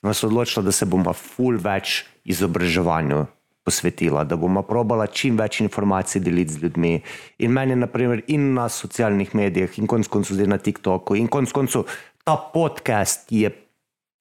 smo 0.00 0.14
se 0.14 0.26
odločili, 0.26 0.64
da 0.64 0.72
se 0.72 0.86
bomo 0.86 1.12
ful 1.12 1.58
več 1.60 2.04
izobraževanju 2.24 3.26
posvetila, 3.64 4.24
da 4.24 4.36
bomo 4.36 4.62
probala 4.62 5.06
čim 5.06 5.36
več 5.38 5.60
informacij 5.60 6.22
deliti 6.24 6.56
z 6.56 6.62
ljudmi. 6.64 6.92
In 7.38 7.52
meni, 7.52 7.76
naprimer, 7.76 8.22
in 8.28 8.54
na 8.54 8.68
socialnih 8.68 9.34
medijih, 9.34 9.78
in 9.78 9.86
konec 9.86 10.08
koncev 10.08 10.38
zdaj 10.38 10.48
na 10.48 10.58
TikToku, 10.58 11.18
in 11.20 11.28
konec 11.28 11.52
koncev 11.52 11.84
ta 12.24 12.36
podcast 12.54 13.32
je 13.32 13.52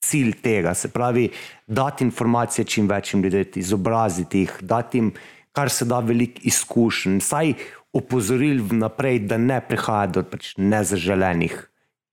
cilj 0.04 0.36
tega, 0.44 0.74
se 0.74 0.92
pravi, 0.92 1.30
dati 1.68 2.04
informacije 2.04 2.66
čim 2.66 2.88
večjim 2.88 3.24
ljudem, 3.24 3.46
izobraziti 3.56 4.46
jih, 4.46 4.58
dati 4.62 4.98
jim 4.98 5.14
kar 5.52 5.70
se 5.70 5.86
da 5.86 6.00
veliko 6.00 6.42
izkušenj, 6.44 7.20
saj 7.20 7.54
opozoril 7.94 8.62
vnaprej, 8.70 9.20
da 9.28 9.38
ne 9.38 9.60
prihaja 9.66 10.08
do 10.14 10.24
pač 10.24 10.54
nezaželenih 10.58 11.56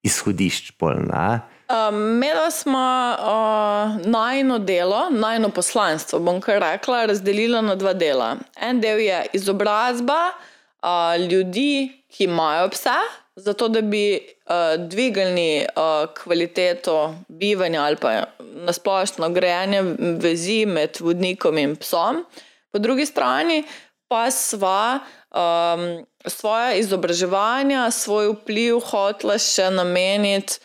izhodišč. 0.07 0.73
Pol, 0.81 1.05
ne? 1.11 1.43
Imeli 1.71 2.45
um, 2.45 2.51
smo 2.51 3.17
uh, 3.19 4.07
najno 4.07 4.59
delo, 4.59 5.11
najno 5.11 5.49
poslanstvo, 5.49 6.19
bom 6.19 6.41
kar 6.41 6.61
rekla, 6.61 7.07
razdelila 7.07 7.61
na 7.61 7.75
dva 7.75 7.93
dela. 7.93 8.37
En 8.61 8.81
del 8.81 9.01
je 9.01 9.27
izobrazba 9.33 10.21
uh, 10.31 11.29
ljudi, 11.31 12.03
ki 12.09 12.25
imajo 12.25 12.69
pse, 12.71 12.99
zato 13.37 13.69
da 13.69 13.81
bi 13.81 14.15
uh, 14.47 14.87
dvigali 14.89 15.67
uh, 15.67 16.15
kvaliteto 16.23 17.15
bivanja 17.29 17.83
ali 17.83 17.97
pa 17.97 18.23
nasplošno 18.39 19.29
grejanje 19.29 19.83
vezi 19.99 20.67
med 20.67 20.97
vodnikom 21.01 21.59
in 21.59 21.77
psom. 21.77 22.25
Po 22.73 22.79
drugi 22.79 23.07
strani 23.07 23.65
pa 24.09 24.31
sva 24.31 24.99
um, 25.35 26.07
svoje 26.27 26.79
izobraževanja, 26.79 27.91
svoj 27.91 28.33
vpliv 28.33 28.79
hotela 28.81 29.39
še 29.39 29.71
nameniti 29.71 30.61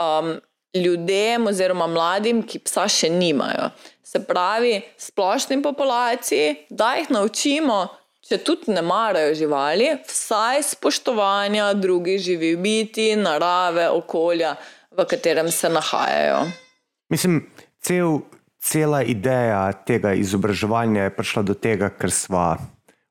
um, 0.00 0.36
ljudem 0.82 1.46
oziroma 1.46 1.86
mladim, 1.86 2.42
ki 2.42 2.60
psa 2.64 2.86
še 2.88 3.10
nimajo. 3.12 3.70
Se 4.06 4.22
pravi, 4.24 4.80
splošni 4.98 5.58
populaciji, 5.62 6.68
da 6.70 6.94
jih 6.98 7.10
naučimo, 7.10 7.80
če 8.26 8.38
tudi 8.46 8.74
ne 8.74 8.82
marajo 8.82 9.34
živali, 9.38 9.90
vsaj 10.06 10.62
spoštovanja 10.72 11.72
drugih 11.78 12.20
živih 12.22 12.56
biti, 12.58 13.10
narave, 13.18 13.88
okolja, 13.90 14.56
v 14.96 15.06
katerem 15.06 15.50
se 15.52 15.70
nahajajo. 15.70 16.40
Mislim, 17.12 17.44
cel, 17.82 18.20
cela 18.62 19.02
ideja 19.02 19.68
tega 19.86 20.14
izobraževanja 20.18 21.06
je 21.06 21.14
prišla 21.18 21.42
do 21.46 21.54
tega, 21.54 21.90
ker 21.94 22.10
smo 22.10 22.56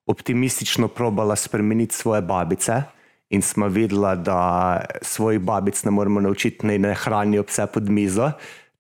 optimistično 0.06 0.88
probala 0.88 1.36
spremeniti 1.36 1.96
svoje 1.96 2.22
babice. 2.22 2.82
In 3.30 3.41
smo 3.41 3.68
videli, 3.68 4.18
da 4.18 4.81
svojih 5.02 5.39
babic 5.39 5.84
ne 5.84 5.91
moremo 5.91 6.22
naučiti, 6.22 6.68
da 6.68 6.77
ne 6.77 6.93
hranijo 6.93 7.43
vse 7.47 7.65
pod 7.68 7.89
mizo. 7.89 8.31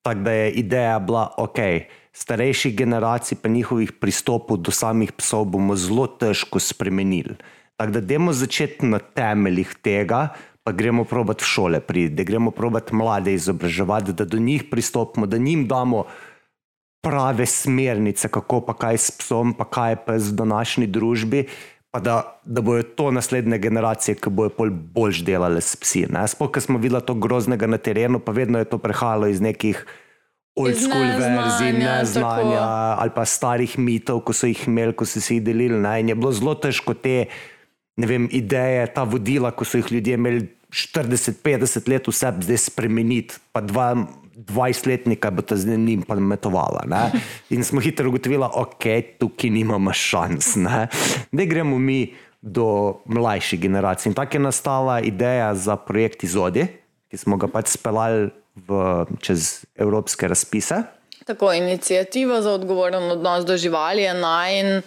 Tako 0.01 0.19
da 0.19 0.31
je 0.31 0.51
ideja 0.51 0.99
bila, 0.99 1.33
ok, 1.37 1.57
starejših 2.13 2.75
generacij, 2.75 3.37
pa 3.41 3.49
njihovih 3.49 3.91
pristopov 3.91 4.57
do 4.57 4.71
samih 4.71 5.11
psov 5.11 5.45
bomo 5.45 5.75
zelo 5.75 6.07
težko 6.07 6.59
spremenili. 6.59 7.35
Tako 7.75 7.91
da, 7.91 8.01
demo 8.01 8.33
začeti 8.33 8.85
na 8.85 8.99
temeljih 8.99 9.75
tega, 9.83 10.29
pa 10.63 10.71
gremo 10.71 11.03
provat 11.03 11.41
v 11.41 11.45
šole, 11.45 11.79
pride, 11.79 12.15
da 12.15 12.23
gremo 12.23 12.51
provat 12.51 12.91
mlade 12.91 13.33
izobraževati, 13.33 14.13
da 14.13 14.25
do 14.25 14.39
njih 14.39 14.63
pristopimo, 14.71 15.25
da 15.25 15.37
njim 15.37 15.67
damo 15.67 16.05
prave 17.05 17.45
smernice, 17.45 18.27
kako 18.33 18.61
pa 18.65 18.73
kaj 18.73 18.97
s 18.97 19.11
psom, 19.19 19.53
pa 19.53 19.67
kaj 19.69 19.95
pa 20.05 20.19
z 20.19 20.33
današnji 20.33 20.87
družbi. 20.87 21.45
Da, 22.01 22.39
da 22.43 22.61
bojo 22.61 22.83
to 22.83 23.11
naslednje 23.11 23.57
generacije, 23.57 24.15
ki 24.15 24.29
bojo 24.29 24.49
bolj 24.57 24.71
boljš 24.71 25.21
delale 25.23 25.61
s 25.61 25.75
psi. 25.75 26.05
Sploh, 26.27 26.51
ker 26.51 26.63
smo 26.63 26.79
videli 26.81 27.01
to 27.05 27.13
groznega 27.13 27.67
na 27.67 27.77
terenu, 27.77 28.19
pa 28.19 28.31
vedno 28.35 28.59
je 28.59 28.67
to 28.67 28.77
prehajalo 28.77 29.27
iz 29.27 29.41
nekih 29.41 29.85
old 30.55 30.75
school 30.79 31.07
verzij, 31.19 31.73
neznanja 31.75 32.63
ali 32.99 33.11
pa 33.15 33.25
starih 33.25 33.77
mitov, 33.79 34.23
ko 34.23 34.33
so 34.33 34.47
jih 34.47 34.67
imeli, 34.67 34.95
ko 34.95 35.05
so 35.05 35.21
si 35.21 35.39
jih 35.39 35.43
delili. 35.43 35.79
Ne? 35.79 35.99
In 35.99 36.11
je 36.11 36.15
bilo 36.15 36.31
zelo 36.31 36.55
težko 36.55 36.95
te 36.95 37.25
vem, 37.95 38.27
ideje, 38.31 38.87
ta 38.91 39.03
vodila, 39.03 39.51
ko 39.51 39.67
so 39.67 39.79
jih 39.79 39.91
ljudje 39.91 40.19
imeli 40.19 40.47
40-50 40.71 41.89
let, 41.91 42.07
vse 42.07 42.31
zdaj 42.41 42.57
spremeniti. 42.67 43.39
Pa 43.51 43.61
dva 43.63 43.93
20-letnika 44.35 45.31
bo 45.31 45.41
ta 45.41 45.55
z 45.55 45.77
njim 45.77 46.01
pametovala. 46.01 46.83
In 47.49 47.63
smo 47.63 47.81
hitro 47.81 48.09
ugotovili, 48.09 48.43
okay, 48.43 49.03
tukaj 49.19 49.49
nimamo 49.49 49.93
šans. 49.93 50.55
Ne? 50.55 50.87
da 51.31 51.45
gremo 51.45 51.79
mi 51.79 52.13
do 52.41 52.99
mlajših 53.05 53.59
generacij. 53.59 54.09
In 54.09 54.13
tako 54.13 54.37
je 54.37 54.39
nastala 54.39 54.99
ideja 54.99 55.55
za 55.55 55.75
projekt 55.75 56.23
Izodi, 56.23 56.67
ki 57.09 57.17
smo 57.17 57.37
ga 57.37 57.47
pač 57.47 57.73
speljali 57.73 58.29
čez 59.19 59.65
evropske 59.75 60.27
razpise. 60.27 60.83
Tako, 61.25 61.53
inicijativa 61.53 62.41
za 62.41 62.51
odgovoren 62.51 63.11
odnos 63.11 63.45
do 63.45 63.57
živali 63.57 64.01
je 64.01 64.13
naj 64.13 64.81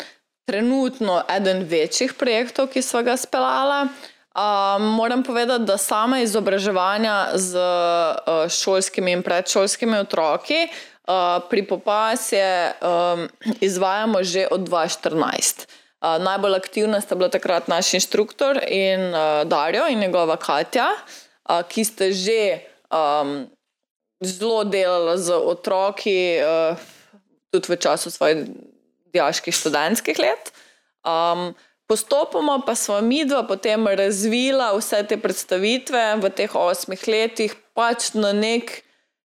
trenutno 0.45 1.23
eden 1.37 1.67
večjih 1.69 2.15
projektov, 2.19 2.71
ki 2.73 2.83
so 2.83 3.03
ga 3.03 3.17
speljali. 3.17 3.89
Um, 4.37 4.83
moram 4.83 5.23
povedati, 5.23 5.65
da 5.65 5.79
sama 5.79 6.21
izobraževanja 6.21 7.29
z 7.35 7.57
uh, 7.57 8.51
šolskimi 8.51 9.13
in 9.13 9.23
predšolskimi 9.23 9.99
otroki 9.99 10.69
uh, 10.69 11.43
pri 11.51 11.63
popasje 11.67 12.73
um, 12.81 13.29
izvajamo 13.61 14.23
že 14.23 14.47
od 14.51 14.69
2014. 14.69 15.67
Uh, 15.99 16.23
najbolj 16.23 16.55
aktivna 16.55 17.01
sta 17.01 17.15
bila 17.15 17.33
takrat 17.33 17.69
naš 17.69 17.95
inštruktor 17.95 18.61
in 18.69 19.01
uh, 19.11 19.49
Darjo 19.49 19.89
in 19.89 19.99
njegova 19.99 20.37
Katja, 20.37 20.87
uh, 20.93 21.63
ki 21.69 21.85
ste 21.85 22.13
že 22.13 22.61
um, 22.93 23.49
zelo 24.21 24.65
delali 24.65 25.19
z 25.19 25.35
otroki, 25.35 26.37
uh, 26.45 26.77
tudi 27.51 27.73
v 27.73 27.77
času 27.81 28.11
svojih 28.11 28.45
diaških 29.13 29.55
študentskih 29.55 30.19
let. 30.19 30.53
Um, 31.03 31.57
Postopoma 31.89 32.61
pa 32.67 32.75
smo 32.75 33.01
mi 33.01 33.25
dva 33.25 33.47
potem 33.49 33.87
razvila 33.87 34.75
vse 34.77 35.01
te 35.09 35.17
predstavitve 35.17 36.03
v 36.21 36.31
teh 36.37 36.53
osmih 36.53 37.07
letih, 37.09 37.55
pač 37.73 38.11
na 38.13 38.35
nek 38.37 38.83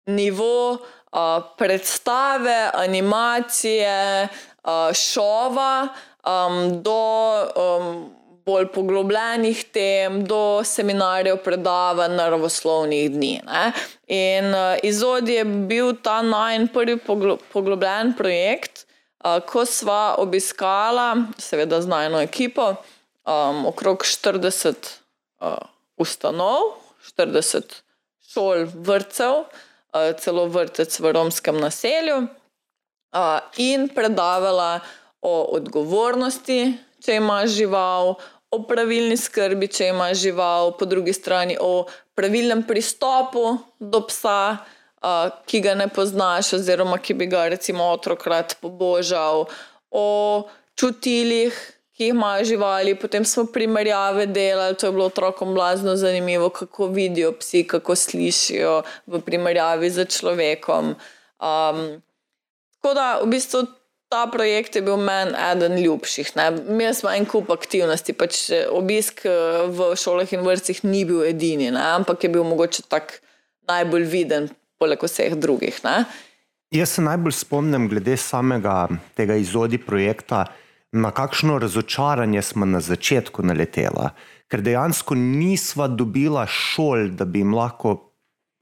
nivo 0.06 0.78
uh, 0.78 1.43
predstave, 1.59 2.70
animacije, 2.70 4.28
uh, 4.62 4.94
šova, 4.94 5.89
um, 6.22 6.78
do 6.86 7.02
um, 7.59 7.90
bolj 8.47 8.68
poglobljenih 8.74 9.64
tem, 9.74 10.22
do 10.22 10.62
seminarjev, 10.62 11.43
predavanj, 11.43 12.14
naravoslovnih 12.14 13.10
dni. 13.10 13.34
Ne? 13.47 13.64
In 14.06 14.55
uh, 14.55 14.78
izod 14.86 15.28
je 15.28 15.43
bil 15.44 15.97
ta 15.98 16.20
najprej 16.22 17.02
prvi 17.02 17.36
poglobljen 17.52 18.14
projekt 18.14 18.72
ko 19.23 19.65
sva 19.66 20.15
obiskala, 20.19 21.28
seveda 21.39 21.81
z 21.82 21.86
najno 21.86 22.20
ekipo, 22.23 22.74
um, 23.24 23.66
okrog 23.66 24.03
40 24.03 24.74
uh, 25.40 25.57
ustanov, 25.97 26.77
40 27.19 27.82
šol, 28.32 28.66
vrtcev, 28.74 29.44
uh, 29.47 30.11
celo 30.19 30.47
vrtec 30.51 30.90
v 31.01 31.12
romskem 31.15 31.61
naselju, 31.61 32.27
uh, 32.27 33.40
in 33.57 33.89
predavala 33.94 34.81
o 35.23 35.55
odgovornosti, 35.55 36.74
če 37.03 37.19
ima 37.23 37.44
žival, 37.47 38.16
o 38.53 38.59
pravilni 38.69 39.16
skrbi, 39.16 39.70
če 39.70 39.93
ima 39.94 40.11
žival, 40.12 40.74
po 40.77 40.85
drugi 40.85 41.15
strani 41.16 41.57
o 41.61 41.86
pravilnem 42.19 42.66
pristopu 42.69 43.57
do 43.81 44.03
psa 44.11 44.59
ki 45.46 45.60
ga 45.60 45.74
ne 45.74 45.88
poznaš, 45.88 46.52
oziroma 46.52 46.98
ki 46.98 47.14
bi 47.14 47.26
ga 47.26 47.48
recimo 47.48 47.90
otrok 47.90 48.26
rad 48.26 48.54
pobožal, 48.60 49.46
o 49.90 50.08
čutilih, 50.78 51.56
ki 51.96 52.06
jih 52.06 52.14
imajo 52.14 52.44
živali. 52.44 52.94
Potem 52.94 53.24
smo 53.24 53.44
primerjave 53.52 54.26
delali, 54.26 54.76
to 54.76 54.86
je 54.86 54.92
bilo 54.92 55.10
otrokom 55.10 55.54
blazno 55.54 55.96
zanimivo, 55.96 56.48
kako 56.48 56.86
vidijo 56.86 57.32
psi, 57.32 57.66
kako 57.66 57.96
slišijo 57.96 58.82
v 59.06 59.20
primerjavi 59.20 59.90
z 59.90 60.06
človekom. 60.06 60.94
Um, 61.42 62.02
tako 62.78 62.94
da 62.94 63.20
v 63.22 63.30
bistvu. 63.36 63.66
Ta 64.12 64.26
projekt 64.28 64.76
je 64.76 64.82
bil 64.84 64.98
meni 65.00 65.32
eden 65.40 65.78
ljubših. 65.80 66.34
Imeli 66.68 66.94
smo 66.94 67.08
en 67.10 67.24
kup 67.24 67.48
aktivnosti, 67.50 68.12
pač 68.12 68.50
obisk 68.68 69.22
v 69.24 69.86
šolah 69.96 70.28
in 70.36 70.44
vrtcih 70.44 70.82
ni 70.84 71.06
bil 71.08 71.22
edini, 71.24 71.70
ne? 71.72 71.80
ampak 71.96 72.26
je 72.26 72.28
bil 72.28 72.44
mogoče 72.44 72.82
tak 72.92 73.22
najbolj 73.64 74.04
viden 74.12 74.50
poleg 74.82 75.06
vseh 75.06 75.38
drugih. 75.38 75.78
Ne? 75.86 76.02
Jaz 76.72 76.96
se 76.96 77.04
najbolj 77.04 77.36
spomnim, 77.36 77.88
glede 77.88 78.16
samega 78.16 78.88
tega 79.14 79.36
izodi 79.36 79.78
projekta, 79.78 80.46
na 80.92 81.10
kakšno 81.10 81.59
razočaranje 81.59 82.42
smo 82.42 82.68
na 82.68 82.80
začetku 82.80 83.44
naletela, 83.44 84.12
ker 84.48 84.60
dejansko 84.64 85.16
nisva 85.16 85.88
dobila 85.88 86.46
šol, 86.48 87.12
da 87.16 87.24
bi 87.24 87.40
jim 87.40 87.54
lahko 87.56 87.96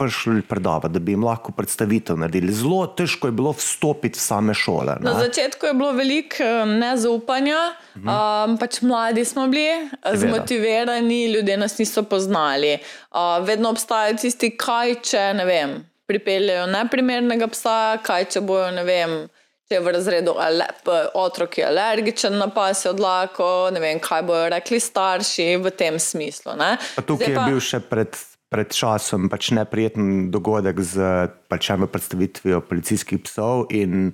prišli 0.00 0.42
predavati, 0.48 0.94
da 0.94 1.00
bi 1.02 1.12
jim 1.12 1.24
lahko 1.26 1.52
predstavitev 1.52 2.16
naredili. 2.18 2.54
Zelo 2.56 2.86
težko 2.86 3.28
je 3.28 3.34
bilo 3.36 3.52
vstopiti 3.52 4.18
v 4.18 4.22
same 4.22 4.54
šole. 4.54 4.94
Ne? 5.00 5.10
Na 5.10 5.18
začetku 5.18 5.66
je 5.66 5.74
bilo 5.74 5.92
veliko 5.92 6.48
nezaupanja, 6.66 7.58
mhm. 7.96 8.08
um, 8.08 8.56
pač 8.58 8.80
mladi 8.82 9.24
smo 9.24 9.48
bili, 9.48 9.90
zmotivirani, 10.14 11.26
ljudje 11.34 11.56
nas 11.56 11.78
niso 11.78 12.02
poznali. 12.02 12.78
Uh, 13.10 13.38
vedno 13.46 13.70
obstajajo 13.70 14.16
tisti, 14.22 14.54
kaj 14.56 14.98
če 15.12 15.30
ne 15.36 15.46
vem 15.46 15.78
pripeljejo 16.10 16.66
neprimernega 16.70 17.46
psa, 17.54 17.76
kaj 18.02 18.26
če 18.34 18.42
bojo, 18.46 18.72
ne 18.74 18.82
vem, 18.86 19.14
če 19.70 19.78
je 19.78 19.82
v 19.86 19.92
razredu 19.94 20.34
ale, 20.42 20.66
otrok 21.14 21.60
je 21.60 21.68
alergičen 21.68 22.34
na 22.40 22.48
pasjo 22.50 22.90
odlako, 22.96 23.70
ne 23.74 23.82
vem, 23.82 24.02
kaj 24.02 24.26
bojo 24.26 24.48
rekli 24.50 24.82
starši 24.82 25.54
v 25.62 25.70
tem 25.70 26.00
smislu. 26.02 26.58
Ne. 26.58 26.74
Pa 26.98 27.06
tukaj 27.06 27.30
Zdaj 27.30 27.38
je 27.38 27.46
bil 27.52 27.62
še 27.62 27.82
pred, 27.86 28.18
pred 28.50 28.74
časom 28.74 29.30
pač 29.30 29.52
neprijeten 29.54 30.28
dogodek 30.34 30.82
z 30.82 31.30
pač 31.46 31.70
eno 31.76 31.86
predstavitvijo 31.86 32.64
policijskih 32.66 33.22
psov. 33.28 33.68
In, 33.70 34.10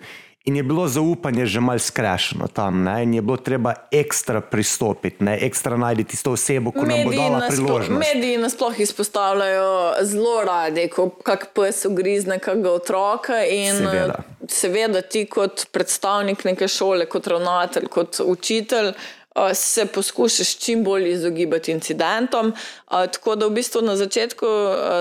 in 0.46 0.56
je 0.56 0.62
bilo 0.62 0.88
zaupanje 0.88 1.46
že 1.46 1.60
malo 1.60 1.78
skrešeno 1.78 2.48
tam, 2.48 2.82
ne? 2.84 3.02
in 3.02 3.14
je 3.14 3.22
bilo 3.22 3.36
treba 3.36 3.74
ekstra 3.90 4.40
pristopiti, 4.40 5.24
ne? 5.24 5.38
ekstra 5.46 5.76
najti 5.76 6.04
tisto 6.04 6.32
osebo, 6.32 6.70
ki 6.72 6.86
nam 6.86 7.02
bo 7.04 7.12
dala 7.12 7.48
priložnost. 7.48 8.14
mediji 8.14 8.38
nasploh 8.38 8.80
izpostavljajo 8.80 9.94
zelo 10.02 10.44
radi, 10.44 10.88
ko 10.88 11.10
kak 11.10 11.48
pes 11.54 11.84
ugrizne 11.84 12.38
kakega 12.38 12.70
otroka. 12.70 13.42
In, 13.44 13.76
Seveda. 13.76 14.22
seveda 14.48 15.02
ti 15.02 15.26
kot 15.26 15.66
predstavnik 15.72 16.44
neke 16.44 16.68
šole, 16.68 17.06
kot 17.06 17.26
ravnatelj, 17.26 17.86
kot 17.86 18.20
učitelj. 18.24 18.92
Se 19.52 19.84
poskušaš 19.86 20.54
čim 20.56 20.84
bolj 20.84 21.10
izogibati 21.10 21.72
incidentom. 21.72 22.54
Tako 22.88 23.34
da 23.36 23.46
v 23.46 23.58
bistvu 23.58 23.82
na 23.82 23.96
začetku 23.96 24.46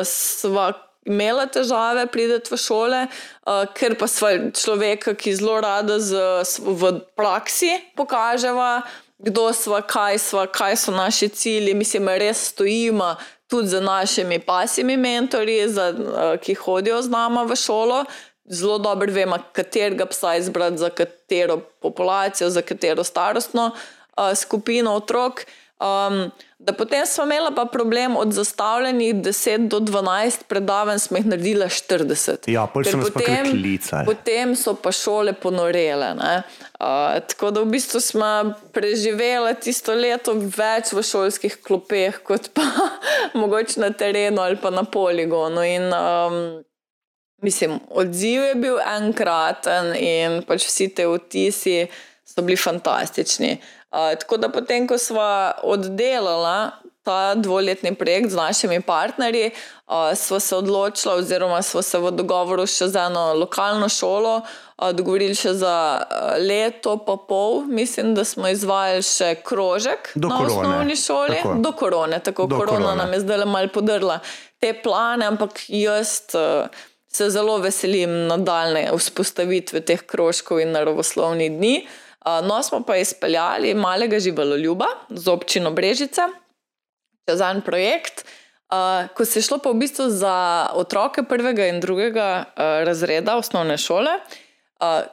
sva 0.03 0.73
imela 1.05 1.45
težave 1.45 2.07
prideti 2.07 2.53
v 2.53 2.57
šole, 2.57 3.01
eh, 3.07 3.65
ker 3.73 3.95
pa 3.95 4.07
sva 4.07 4.51
človeka, 4.51 5.13
ki 5.13 5.35
zelo 5.35 5.61
rada 5.61 5.99
z, 5.99 6.17
v 6.59 6.99
praksi 7.15 7.79
pokaževa, 7.95 8.83
kdo 9.17 9.53
smo, 9.53 9.81
kaj 9.81 10.19
smo, 10.19 10.45
kaj 10.47 10.75
so 10.75 10.91
naši 10.91 11.29
cilji. 11.29 11.73
Mislim, 11.73 12.07
res 12.07 12.51
stojimo 12.51 13.15
tudi 13.47 13.67
za 13.67 13.81
našimi 13.81 14.39
pasimi 14.39 14.97
mentorji, 14.97 15.69
za, 15.69 15.89
uh, 15.89 16.39
ki 16.41 16.53
hodijo 16.53 17.01
z 17.01 17.09
nami 17.09 17.45
v 17.47 17.55
šolo. 17.55 18.05
Zelo 18.45 18.77
dobro 18.77 19.11
vemo, 19.13 19.37
katerega 19.53 20.05
psa 20.05 20.35
izbrati 20.35 20.77
za 20.77 20.89
katero 20.89 21.57
populacijo, 21.81 22.49
za 22.49 22.61
katero 22.61 23.03
starostno 23.03 23.71
uh, 23.71 24.35
skupino 24.35 24.95
otrok. 24.95 25.45
Um, 25.79 26.31
da 26.65 26.73
potem 26.73 27.05
smo 27.05 27.23
imeli 27.23 27.55
pa 27.55 27.65
problem 27.65 28.17
od 28.17 28.33
zastavljenih 28.33 29.15
10 29.15 29.67
do 29.67 29.79
12 29.79 30.43
predavanj, 30.47 30.99
smo 30.99 31.17
jih 31.17 31.25
naredili 31.25 31.65
40. 31.65 32.49
Ja, 32.51 32.65
pol 32.67 32.83
so 32.83 33.01
kar 33.13 33.49
klicali. 33.51 34.05
Potem 34.05 34.55
so 34.55 34.73
pa 34.73 34.91
šole 34.91 35.33
ponorele. 35.33 36.15
Uh, 36.17 37.21
tako 37.29 37.51
da 37.51 37.61
v 37.61 37.69
bistvu 37.75 38.01
smo 38.01 38.53
preživeli 38.73 39.53
tisto 39.61 39.93
leto 39.93 40.33
več 40.33 40.93
v 40.93 41.05
šolskih 41.05 41.59
klopeh, 41.61 42.17
kot 42.25 42.49
pa 42.57 42.65
mogoče 43.41 43.79
na 43.85 43.91
terenu 43.93 44.41
ali 44.41 44.57
pa 44.57 44.73
na 44.73 44.83
poligonu. 44.83 45.61
In, 45.63 45.93
um, 45.93 46.41
mislim, 47.45 47.77
odziv 47.89 48.41
je 48.41 48.55
bil 48.55 48.81
enkraten 48.97 49.93
in 49.93 50.41
pač 50.49 50.65
vsi 50.65 50.89
te 50.97 51.05
vtisi 51.13 51.85
so 52.25 52.41
bili 52.41 52.57
fantastični. 52.57 53.59
Uh, 53.95 54.19
tako 54.19 54.37
da 54.37 54.49
potem, 54.49 54.87
ko 54.87 54.97
smo 54.97 55.23
oddelali 55.63 56.71
ta 57.03 57.35
dvoletni 57.35 57.95
projekt 57.95 58.29
z 58.29 58.35
našimi 58.35 58.81
partnerji, 58.81 59.51
uh, 59.87 59.93
smo 60.15 60.39
se 60.39 60.55
odločili, 60.55 61.13
oziroma 61.13 61.61
smo 61.61 61.81
se 61.81 61.99
v 61.99 62.11
dogovoru 62.11 62.65
še 62.67 62.87
z 62.87 62.97
eno 62.97 63.33
lokalno 63.33 63.87
šolo 63.89 64.41
uh, 64.41 64.89
dogovorili 64.91 65.35
še 65.37 65.53
za 65.53 65.75
leto, 66.39 66.97
pa 66.97 67.15
pol. 67.15 67.61
Mislim, 67.69 68.15
da 68.15 68.25
smo 68.25 68.49
izvajali 68.49 69.05
še 69.05 69.35
krožek 69.45 70.11
Do 70.15 70.27
na 70.27 70.37
korone. 70.37 70.57
osnovni 70.57 70.95
šoli, 70.95 71.37
Tako. 71.43 71.53
do 71.61 71.71
korone, 71.71 72.19
tako 72.19 72.47
Do 72.47 72.57
korona 72.57 72.81
korone. 72.81 72.97
nam 72.97 73.13
je 73.13 73.19
zdaj 73.19 73.45
malo 73.45 73.71
podrla 73.73 74.19
te 74.59 74.73
plane, 74.73 75.25
ampak 75.25 75.63
jaz. 75.67 76.19
Uh, 76.33 76.67
Se 77.15 77.29
zelo 77.31 77.61
veselim 77.63 78.25
nadaljne 78.27 78.89
vzpostavitve 78.91 79.79
teh 79.87 80.01
krožkov 80.03 80.59
in 80.59 80.73
naravoslovnih 80.75 81.47
dni. 81.53 81.75
Uh, 81.77 82.04
No, 82.25 82.63
smo 82.63 82.81
pa 82.81 82.97
izpeljali 82.97 83.73
malega 83.73 84.19
živaloljuba 84.19 84.87
z 85.09 85.27
občino 85.29 85.71
Brežice, 85.71 86.21
čez 87.29 87.41
en 87.41 87.61
projekt, 87.61 88.25
uh, 88.73 89.05
ko 89.13 89.25
se 89.25 89.39
je 89.39 89.43
šlo 89.45 89.59
pa 89.61 89.69
v 89.69 89.81
bistvu 89.83 90.09
za 90.09 90.69
otroke 90.73 91.23
prvega 91.29 91.67
in 91.69 91.79
drugega 91.79 92.29
uh, 92.45 92.63
razreda 92.87 93.37
osnovne 93.37 93.77
šole, 93.77 94.17
uh, 94.81 95.05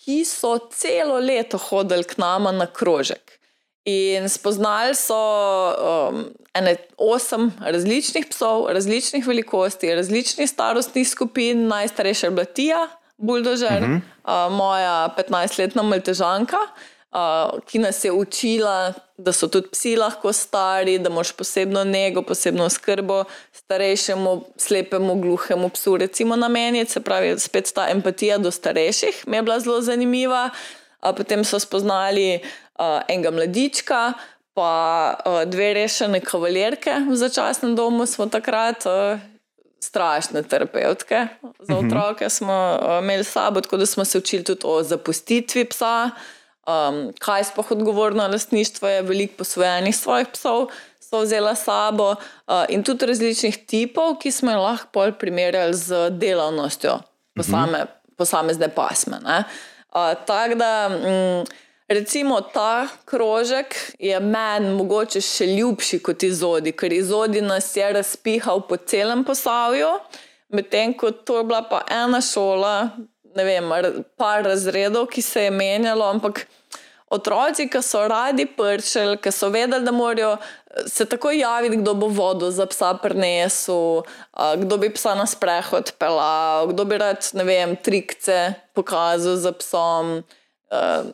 ki 0.00 0.22
so 0.24 0.56
celo 0.72 1.18
leto 1.18 1.58
hodili 1.58 2.06
k 2.06 2.18
nama 2.22 2.52
na 2.52 2.66
krožek. 2.66 3.40
In 3.84 4.28
spoznali 4.28 4.94
so 4.94 5.16
um, 5.16 6.24
ene 6.54 6.76
osem 6.96 7.50
različnih 7.60 8.26
psov, 8.30 8.68
različnih 8.70 9.26
velikosti, 9.26 9.94
različnih 9.94 10.50
starostnih 10.50 11.08
skupin, 11.08 11.66
najstarejša 11.66 12.26
je 12.26 12.30
bila 12.30 12.44
Tija, 12.44 12.86
buldožer, 13.20 13.82
uh 13.82 13.88
-huh. 13.88 14.00
uh, 14.24 14.52
moja 14.52 15.14
15-letna 15.16 15.82
maltežanka, 15.82 16.56
uh, 17.12 17.60
ki 17.66 17.78
nas 17.78 18.04
je 18.04 18.12
učila, 18.12 18.92
da 19.18 19.32
so 19.32 19.48
tudi 19.48 19.68
psi 19.68 19.96
lahko 19.96 20.32
stari, 20.32 20.98
da 20.98 21.10
moš 21.10 21.32
posebno 21.32 21.84
nego, 21.84 22.22
posebno 22.22 22.68
skrbo 22.68 23.24
starejšemu, 23.52 24.44
slepemu, 24.56 25.14
gluhemu 25.14 25.68
psu, 25.68 25.96
recimo 25.96 26.36
nameniti. 26.36 26.92
Se 26.92 27.00
pravi, 27.00 27.38
spet 27.38 27.72
ta 27.74 27.88
empatija 27.90 28.38
do 28.38 28.50
starejših 28.50 29.24
mi 29.26 29.36
je 29.36 29.42
bila 29.42 29.60
zelo 29.60 29.80
zanimiva. 29.80 30.50
Uh, 31.02 31.16
potem 31.16 31.44
so 31.44 31.58
spoznali 31.58 32.40
uh, 32.78 33.00
enega 33.08 33.30
mladička, 33.30 34.12
pa 34.54 35.14
uh, 35.26 35.50
dve 35.50 35.74
rešene 35.74 36.20
kavalerke 36.20 36.90
v 37.10 37.16
začasnem 37.16 37.76
domu 37.76 38.06
smo 38.06 38.26
takrat. 38.26 38.86
Uh, 38.86 39.29
Strašne 39.82 40.42
terapevtke 40.42 41.26
za 41.60 41.76
otroke 41.76 42.28
smo 42.30 42.78
uh, 42.82 42.98
imeli 43.02 43.24
sabo, 43.24 43.60
tako 43.60 43.76
da 43.76 43.86
smo 43.86 44.04
se 44.04 44.18
učili 44.18 44.44
tudi 44.44 44.60
o 44.64 44.82
zapustitvi 44.82 45.64
psa, 45.64 46.10
um, 46.66 47.12
kaj 47.18 47.44
sploh 47.44 47.70
odgovorno 47.70 48.28
lastništvo 48.28 48.88
je, 48.88 49.02
veliko 49.02 49.34
posvojenih 49.38 49.96
svojih 49.96 50.28
psov 50.32 50.68
so 51.00 51.20
vzela 51.20 51.54
sabo 51.54 52.10
uh, 52.10 52.64
in 52.68 52.82
tudi 52.82 53.06
različnih 53.06 53.66
tipov, 53.66 54.18
ki 54.22 54.30
smo 54.30 54.50
jih 54.50 54.58
lahko 54.58 55.08
primerjali 55.18 55.74
z 55.74 56.10
delavnostjo 56.10 57.00
posame, 57.36 57.86
posamezne 58.16 58.68
pasme. 58.68 59.18
ne. 59.24 59.44
Uh, 59.88 60.14
Tako 60.26 60.54
da. 60.54 60.88
Mm, 60.88 61.69
Recimo 61.90 62.40
ta 62.40 62.86
krožek 63.04 63.74
je 63.98 64.20
meni 64.20 64.68
mogoče 64.76 65.18
še 65.26 65.48
ljubši 65.56 65.98
kot 66.06 66.22
izodi, 66.22 66.70
ker 66.70 66.92
izodi 66.94 67.42
nas 67.42 67.72
je 67.74 67.88
razpihal 67.96 68.62
po 68.68 68.78
celem 68.78 69.24
posavju, 69.26 69.88
medtem 70.54 70.94
ko 70.94 71.10
to 71.10 71.40
je 71.40 71.48
bila 71.50 71.64
pa 71.66 71.82
ena 71.90 72.22
šola, 72.22 72.92
ne 73.34 73.48
vem, 73.48 73.74
par 74.14 74.46
razredov, 74.46 75.08
ki 75.10 75.22
se 75.22 75.48
je 75.48 75.50
menjalo, 75.50 76.06
ampak 76.14 76.44
otroci, 77.10 77.66
ki 77.66 77.82
so 77.82 78.06
radi 78.06 78.46
pršili, 78.46 79.18
ki 79.18 79.34
so 79.34 79.50
vedeli, 79.50 79.82
da 79.82 79.90
morajo 79.90 80.36
eh, 80.38 80.86
se 80.86 81.10
takoj 81.10 81.42
javiti, 81.42 81.82
kdo 81.82 81.98
bo 81.98 82.06
vodo 82.06 82.54
za 82.54 82.70
psa 82.70 82.94
prinesel, 83.02 84.04
kdo 84.62 84.78
bi 84.78 84.94
psa 84.94 85.18
na 85.18 85.26
sprehod 85.26 85.96
pelal, 85.98 86.70
kdo 86.70 86.86
bi 86.86 87.02
rad, 87.02 87.32
ne 87.34 87.50
vem, 87.50 87.74
trikce 87.74 88.44
pokazal 88.78 89.42
za 89.42 89.58
psom. 89.58 90.20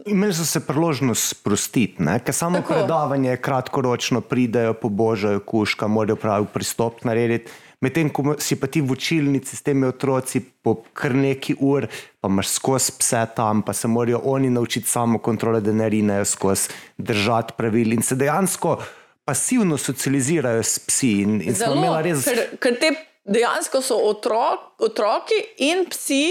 Imeli 0.06 0.34
so 0.34 0.44
se 0.44 0.60
priložnost 0.60 1.28
sprostiti, 1.28 2.04
ker 2.24 2.34
samo 2.34 2.60
Tako. 2.60 2.74
Predavanje 2.74 3.30
je 3.30 3.36
kratkoročno, 3.40 4.20
pridejo, 4.20 4.74
pobožajo 4.74 5.40
kuška, 5.40 5.86
morajo 5.88 6.16
pravi 6.16 6.46
pristop 6.52 7.04
narediti. 7.04 7.52
Medtem 7.80 8.08
ko 8.10 8.34
si 8.40 8.56
pa 8.56 8.66
ti 8.66 8.80
v 8.80 8.92
učilnici 8.92 9.56
s 9.56 9.62
temi 9.62 9.86
otroci 9.86 10.40
po 10.40 10.78
kar 10.96 11.14
neki 11.14 11.56
ur, 11.60 11.86
pa 12.20 12.28
imaš 12.28 12.48
skozi 12.56 12.92
pse 12.98 13.26
tam, 13.36 13.62
pa 13.62 13.72
se 13.72 13.88
morajo 13.88 14.20
oni 14.24 14.50
naučiti 14.50 14.88
samo 14.88 15.18
kontrole, 15.18 15.60
da 15.60 15.72
ne 15.72 15.88
rinejo 15.88 16.24
skozi, 16.24 16.68
držati 16.98 17.52
pravil 17.56 17.92
in 17.92 18.02
se 18.02 18.16
dejansko 18.16 18.78
pasivno 19.24 19.78
socializirajo 19.78 20.62
s 20.62 20.78
psi. 20.78 21.12
In, 21.22 21.40
in 21.40 21.56
imeli 21.76 22.02
res 22.10 22.24
ker, 22.24 22.42
ker 22.60 22.76
te 22.80 22.92
dejansko 23.24 23.80
so 23.82 24.00
otrok, 24.08 24.76
otroki 24.78 25.40
in 25.64 25.86
psi. 25.90 26.22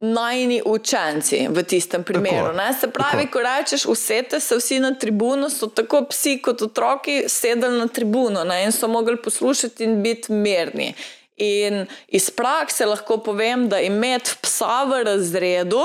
Najni 0.00 0.62
učenci 0.64 1.46
v 1.48 1.62
tistem 1.62 2.04
primeru. 2.04 2.52
Tako, 2.52 2.56
ne. 2.56 2.72
Se 2.80 2.90
pravi, 2.90 3.24
tako. 3.24 3.32
ko 3.32 3.42
rečeš, 3.42 3.86
usete 3.86 4.40
se 4.40 4.56
vsi 4.56 4.80
na 4.80 4.94
tribuno, 4.94 5.50
so 5.50 5.66
tako 5.66 6.04
psi 6.10 6.38
kot 6.42 6.62
otroki 6.62 7.24
sedeli 7.28 7.78
na 7.78 7.88
tribuno 7.88 8.44
ne, 8.44 8.64
in 8.64 8.72
so 8.72 8.88
mogli 8.88 9.16
poslušati 9.22 9.84
in 9.84 10.02
biti 10.02 10.32
mirni. 10.32 10.94
In 11.36 11.86
iz 12.08 12.30
prakse 12.30 12.86
lahko 12.86 13.18
povem, 13.18 13.68
da 13.68 13.80
imeti 13.80 14.36
psa 14.42 14.84
v 14.84 15.02
razredu 15.04 15.84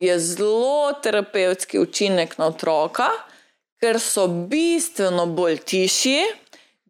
je 0.00 0.18
zelo 0.18 0.92
terapevtski 0.92 1.78
učinek 1.78 2.38
na 2.38 2.46
otroka, 2.46 3.08
ker 3.80 4.00
so 4.00 4.26
bistveno 4.28 5.26
bolj 5.26 5.58
tiši, 5.64 6.18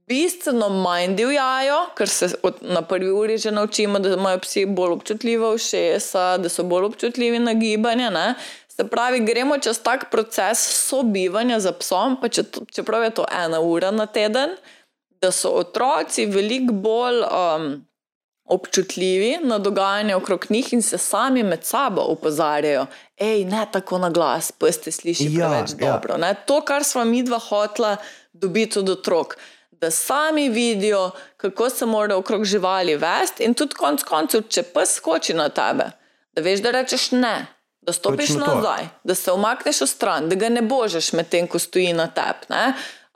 bistveno 0.07 0.69
manj 0.69 1.15
divjajo, 1.17 1.79
ker 1.97 2.09
se 2.09 2.29
od, 2.43 2.55
na 2.61 2.83
prvi 2.83 3.11
uri 3.11 3.39
že 3.39 3.51
naučimo, 3.51 3.99
da 3.99 4.13
imajo 4.15 4.39
psi 4.39 4.67
bolj 4.67 4.93
občutljiva 4.93 5.51
ušesa, 5.51 6.37
da 6.39 6.49
so 6.49 6.63
bolj 6.63 6.85
občutljivi 6.85 7.39
na 7.39 7.55
gibanje. 7.55 8.11
Ne? 8.11 8.35
Se 8.69 8.89
pravi, 8.89 9.21
gremo 9.21 9.59
čez 9.59 9.79
tak 9.79 10.11
proces 10.11 10.59
sobivanja 10.89 11.61
za 11.61 11.73
psom, 11.73 12.17
pa 12.21 12.29
če, 12.29 12.43
to- 12.43 12.65
čeprav 12.73 13.03
je 13.03 13.11
to 13.11 13.25
ena 13.45 13.61
ura 13.61 13.91
na 13.91 14.07
teden, 14.07 14.51
da 15.21 15.31
so 15.33 15.49
otroci 15.51 16.27
veliko 16.27 16.73
bolj. 16.73 17.23
Um, 17.23 17.87
občutljivi 18.47 19.39
na 19.43 19.59
dogajanje 19.59 20.15
okrog 20.15 20.47
njih 20.49 20.73
in 20.73 20.83
se 20.83 20.99
sami 20.99 21.43
med 21.43 21.65
sabo 21.65 22.03
opozarjajo, 22.03 22.87
hej, 23.17 23.45
ne 23.45 23.67
tako 23.73 23.99
na 23.99 24.11
glas, 24.11 24.53
pa 24.53 24.73
ste 24.73 24.93
slišali 24.93 25.35
Ja, 25.35 25.49
preveč 25.49 25.71
ja. 25.71 25.93
dobro. 25.93 26.17
Ne? 26.17 26.35
To, 26.47 26.61
kar 26.61 26.85
smo 26.85 27.05
mi 27.05 27.23
dva 27.23 27.39
hotla 27.39 27.97
dobiti 28.33 28.79
od 28.79 28.89
otrok. 28.89 29.37
Da 29.81 29.91
sami 29.91 30.49
vidijo, 30.49 31.11
kako 31.37 31.71
se 31.71 31.87
morajo 31.87 32.19
okrog 32.19 32.45
živali 32.45 32.97
vesti, 32.97 33.45
in 33.45 33.55
tudi 33.55 33.75
konec 33.75 34.05
koncev, 34.07 34.47
če 34.49 34.63
pes 34.75 34.97
skoči 35.01 35.35
na 35.35 35.49
tebe, 35.49 35.91
da 36.33 36.43
veš, 36.43 36.63
da 36.63 36.71
rečeš 36.71 37.11
ne, 37.13 37.47
da 37.83 37.93
stopiš 37.93 38.29
Točno 38.29 38.47
to. 38.47 38.55
nazaj, 38.55 38.89
da 39.05 39.15
se 39.15 39.33
umakneš 39.33 39.81
v 39.81 39.87
stran, 39.87 40.29
da 40.29 40.37
ga 40.37 40.49
ne 40.49 40.63
božeš 40.63 41.13
medtem, 41.13 41.49
ko 41.49 41.59
stoji 41.59 41.93
na 41.93 42.07
tebi, 42.07 42.49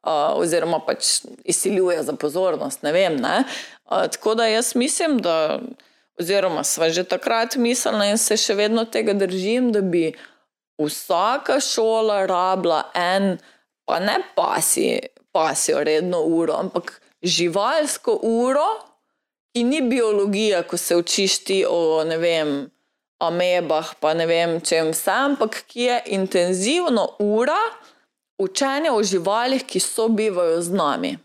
uh, 0.03 0.39
oziroma 0.41 0.81
pač 0.87 1.21
izsiljuje 1.45 2.03
za 2.03 2.13
pozornost. 2.13 2.83
Ne 2.83 2.93
vem, 2.93 3.17
ne? 3.17 3.45
Uh, 3.85 4.07
tako 4.13 4.35
da 4.35 4.47
jaz 4.47 4.75
mislim, 4.75 5.19
da, 5.19 5.61
oziroma 6.21 6.65
sva 6.65 6.91
že 6.91 7.05
takrat 7.05 7.57
mislila 7.57 8.11
in 8.11 8.19
se 8.19 8.37
še 8.37 8.55
vedno 8.59 8.85
tega 8.85 9.15
držim, 9.15 9.73
da 9.73 9.81
bi 9.81 10.11
vsaka 10.79 11.61
šola 11.61 12.25
rabila 12.27 12.83
en, 12.95 13.39
pa 13.87 13.99
ne 14.03 14.19
pasi, 14.35 14.99
pasijo 15.33 15.85
redno 15.85 16.21
uro, 16.23 16.55
ampak 16.57 17.01
živalsko 17.23 18.19
uro, 18.23 18.67
ki 19.55 19.65
ni 19.65 19.81
biologija, 19.83 20.63
ko 20.63 20.77
se 20.77 20.97
učiš 20.97 21.39
ti 21.45 21.65
o 21.69 22.05
ne 22.05 22.17
vem. 22.17 22.71
Amebah, 23.19 23.95
pa 24.01 24.13
ne 24.15 24.27
vem, 24.31 24.61
čem 24.63 24.93
vse, 24.95 25.11
ampak 25.11 25.65
ki 25.67 25.81
je 25.83 26.03
intenzivno 26.15 27.09
ura 27.19 27.59
učenja 28.39 28.93
o 28.95 29.03
živalih, 29.03 29.65
ki 29.67 29.81
sobivajo 29.81 30.61
z 30.63 30.71
nami. 30.71 31.19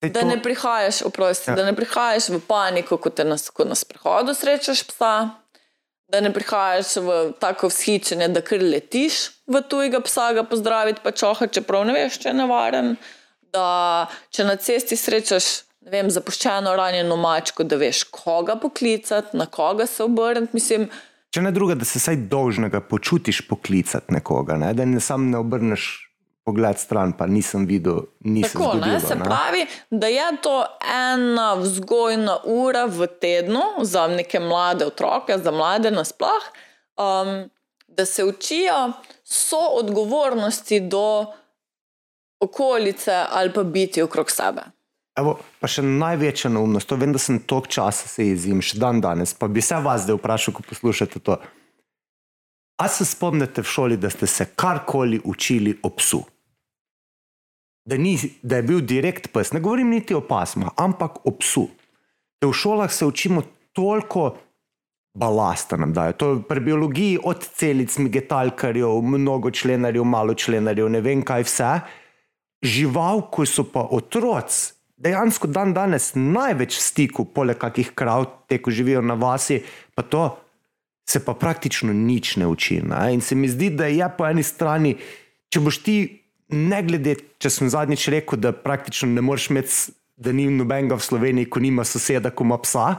Da 0.00 0.22
ne 0.24 0.38
prihajaš, 0.42 1.02
oprosti, 1.02 1.50
Ja. 1.50 1.56
da 1.56 1.64
ne 1.64 1.76
prihajaš 1.76 2.28
v 2.32 2.40
paniko, 2.48 2.96
ko 2.96 3.10
te 3.10 3.24
nas, 3.24 3.50
ko 3.50 3.64
na 3.68 3.74
sprehodu 3.76 4.32
srečaš 4.34 4.80
psa, 4.88 5.30
da 6.08 6.20
ne 6.20 6.32
prihajaš 6.32 6.96
v 6.96 7.32
tako 7.38 7.68
vzhičenje, 7.68 8.28
da 8.32 8.40
kar 8.40 8.62
letiš 8.64 9.28
v 9.46 9.60
tujega 9.60 10.00
psa, 10.00 10.32
ga 10.32 10.42
pozdraviti, 10.42 11.04
pa 11.04 11.12
čoha, 11.12 11.46
čeprav 11.52 11.84
ne 11.84 11.92
veš, 11.92 12.16
če 12.24 12.32
je 12.32 12.34
nevaren. 12.40 12.96
Da 13.52 14.06
če 14.30 14.44
na 14.44 14.56
cesti 14.56 14.96
srečaš 14.96 15.44
vem, 15.80 16.10
zapuščeno 16.10 16.74
ranjeno 16.76 17.16
mačko, 17.16 17.64
da 17.64 17.76
veš, 17.80 18.04
koga 18.12 18.56
poklicati, 18.60 19.36
na 19.36 19.46
koga 19.46 19.86
se 19.86 20.04
obrniti. 20.04 20.52
Mislim, 20.52 20.90
Če 21.30 21.44
ne 21.46 21.52
druga, 21.54 21.76
da 21.78 21.86
se 21.86 22.00
vsaj 22.00 22.16
dolžnega 22.30 22.80
počutiš 22.82 23.44
poklicati 23.46 24.16
nekoga, 24.16 24.56
ne? 24.58 24.72
da 24.74 24.84
ne 24.84 24.98
sam 25.00 25.28
ne 25.30 25.38
obrneš 25.38 25.84
pogled 26.44 26.78
stran, 26.78 27.12
pa 27.14 27.28
nisem 27.30 27.68
videl, 27.68 28.00
nisem 28.26 28.58
Tako, 28.58 28.72
zgodilo. 28.72 28.94
ne, 28.96 29.00
se 29.00 29.14
ne. 29.14 29.24
pravi, 29.24 29.66
da 29.90 30.10
je 30.10 30.24
to 30.42 30.56
ena 30.90 31.52
vzgojna 31.60 32.38
ura 32.50 32.84
v 32.90 33.06
tednu 33.22 33.62
za 33.86 34.08
neke 34.10 34.40
mlade 34.40 34.88
otroke, 34.90 35.38
za 35.38 35.52
mlade 35.54 35.92
nasploh, 35.94 36.48
um, 36.98 37.44
da 37.86 38.06
se 38.06 38.24
učijo 38.24 38.92
so 39.24 39.60
odgovornosti 39.78 40.80
do 40.80 41.26
okolice 42.40 43.24
ali 43.30 43.52
pa 43.52 43.62
biti 43.62 44.02
okrog 44.02 44.30
sebe. 44.30 44.62
Evo, 45.18 45.36
pa 45.60 45.68
še 45.68 45.82
največja 45.84 46.50
neumnost, 46.54 46.88
to 46.88 46.96
vem, 46.96 47.12
da 47.12 47.20
sem 47.20 47.40
toliko 47.42 47.72
časa 47.74 48.08
se 48.08 48.30
jezim, 48.30 48.62
še 48.64 48.78
dan 48.80 49.02
danes, 49.04 49.34
pa 49.36 49.48
bi 49.50 49.62
se 49.64 49.76
vas 49.82 50.06
zdaj 50.06 50.16
vprašal, 50.16 50.54
ko 50.56 50.64
poslušate 50.64 51.20
to. 51.20 51.36
A 52.80 52.86
se 52.88 53.04
spomnite 53.04 53.60
v 53.60 53.68
šoli, 53.68 53.98
da 54.00 54.08
ste 54.08 54.28
se 54.30 54.46
karkoli 54.56 55.20
učili 55.24 55.74
o 55.82 55.90
psu? 55.98 56.22
Da, 57.84 57.98
ni, 58.00 58.14
da 58.42 58.60
je 58.60 58.68
bil 58.70 58.80
direkt 58.86 59.28
pes, 59.34 59.52
ne 59.52 59.60
govorim 59.60 59.90
niti 59.92 60.16
o 60.16 60.22
pasmah, 60.24 60.72
ampak 60.80 61.20
o 61.26 61.34
psu. 61.36 61.66
Da 62.40 62.48
v 62.48 62.56
šolah 62.56 62.92
se 62.92 63.04
učimo 63.04 63.42
toliko 63.76 64.30
balasta 65.14 65.76
nam 65.76 65.92
dajo. 65.92 66.12
To 66.12 66.30
je 66.30 66.42
pri 66.48 66.60
biologiji 66.60 67.18
od 67.24 67.44
celic, 67.44 67.98
migetalkarjev, 67.98 69.02
mnogo 69.02 69.50
členarjev, 69.50 70.04
malo 70.04 70.34
členarjev, 70.34 70.88
ne 70.88 71.00
vem 71.04 71.24
kaj 71.26 71.44
vse. 71.44 71.72
Žival, 72.60 73.24
ko 73.32 73.46
so 73.48 73.64
pa 73.64 73.86
otroci, 73.88 74.74
dejansko 75.00 75.48
dan 75.48 75.72
danes 75.72 76.12
največ 76.14 76.76
v 76.76 76.84
stiku, 76.84 77.24
poleg 77.24 77.56
kakih 77.60 77.94
krav, 77.96 78.26
te, 78.48 78.60
ko 78.60 78.72
živijo 78.72 79.00
na 79.00 79.16
vasi, 79.16 79.62
pa 79.96 80.04
to 80.04 80.36
se 81.08 81.24
pa 81.24 81.34
praktično 81.34 81.92
nič 81.92 82.36
ne 82.36 82.46
uči. 82.46 82.82
Ne? 82.84 83.14
In 83.14 83.20
se 83.24 83.34
mi 83.34 83.48
zdi, 83.48 83.70
da 83.70 83.88
je 83.90 84.06
po 84.16 84.28
eni 84.28 84.44
strani, 84.46 84.94
če 85.50 85.62
boš 85.64 85.80
ti, 85.82 85.96
ne 86.52 86.82
glede, 86.86 87.16
če 87.40 87.50
sem 87.50 87.70
zadnjič 87.72 88.08
rekel, 88.12 88.38
da 88.38 88.52
praktično 88.52 89.08
ne 89.10 89.24
moreš 89.24 89.50
imeti, 89.50 89.96
da 90.20 90.34
ni 90.36 90.44
nobenega 90.52 90.98
v 91.00 91.06
Sloveniji, 91.06 91.48
ko 91.48 91.62
nima 91.64 91.86
soseda, 91.88 92.30
ko 92.30 92.44
ima 92.44 92.60
psa. 92.60 92.92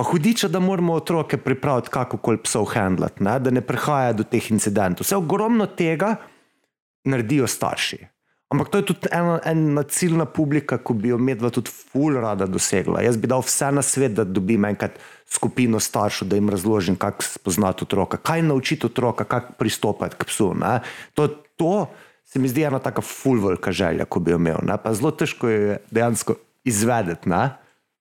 Pa 0.00 0.06
hudiče, 0.08 0.48
da 0.48 0.62
moramo 0.64 0.96
otroke 0.96 1.36
pripraviti, 1.36 1.92
kako 1.92 2.18
koli 2.24 2.40
psov 2.42 2.70
handlati, 2.72 3.22
ne? 3.22 3.36
da 3.38 3.52
ne 3.52 3.60
prihaja 3.60 4.16
do 4.16 4.24
teh 4.24 4.48
incidentov. 4.50 5.04
Vse 5.04 5.20
ogromno 5.20 5.68
tega 5.76 6.14
naredijo 7.04 7.46
starši. 7.46 8.00
Ampak 8.52 8.68
to 8.68 8.78
je 8.78 8.86
tudi 8.90 9.08
ena, 9.10 9.38
ena 9.48 9.82
ciljna 9.82 10.26
publika, 10.28 10.76
ki 10.78 10.92
bi 10.94 11.08
jo 11.08 11.18
medva 11.18 11.48
tudi 11.50 11.72
ful 11.72 12.18
rada 12.20 12.44
dosegla. 12.46 13.00
Jaz 13.00 13.16
bi 13.16 13.30
dal 13.30 13.40
vse 13.40 13.70
na 13.72 13.82
svet, 13.82 14.12
da 14.12 14.24
dobim 14.24 14.64
enkrat 14.68 14.98
skupino 15.26 15.80
staršev, 15.80 16.28
da 16.28 16.36
jim 16.36 16.50
razložim, 16.52 16.96
kako 17.00 17.24
spoznati 17.24 17.86
otroka, 17.86 18.20
kaj 18.20 18.42
naučiti 18.42 18.86
otroka, 18.86 19.24
kako 19.24 19.56
pristopati 19.58 20.16
k 20.18 20.28
psu. 20.28 20.52
ne. 20.54 20.80
To, 21.14 21.28
to 21.56 21.86
se 22.24 22.38
mi 22.38 22.48
zdi 22.48 22.62
ena 22.62 22.78
taka 22.78 23.00
ful 23.00 23.40
velika 23.40 23.72
želja, 23.72 24.04
ko 24.04 24.20
bi 24.20 24.30
jo 24.30 24.36
imel. 24.36 24.60
Ne? 24.62 24.76
Pa 24.76 24.92
zelo 24.94 25.10
težko 25.10 25.48
je 25.48 25.78
dejansko 25.90 26.34
izvedeti. 26.64 27.28
Ne? 27.28 27.50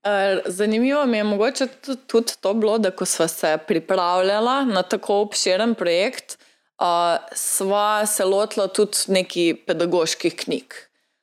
Eh, 0.04 0.40
Zanimivo 0.46 1.06
mi 1.06 1.18
je 1.18 1.24
mogoče 1.24 1.68
tu- 1.68 1.96
tudi 1.96 2.34
to 2.42 2.54
bilo, 2.54 2.78
da 2.78 2.92
ko 2.92 3.06
smo 3.06 3.28
se 3.28 3.58
pripravljala 3.68 4.66
na 4.66 4.84
tako 4.84 5.22
obširen 5.22 5.76
projekt, 5.76 6.41
uh, 6.82 7.18
sva 7.36 8.06
se 8.06 8.26
lotila 8.26 8.68
tudi 8.68 8.98
nekih 9.08 9.56
pedagoških 9.68 10.36
knjig. 10.36 10.74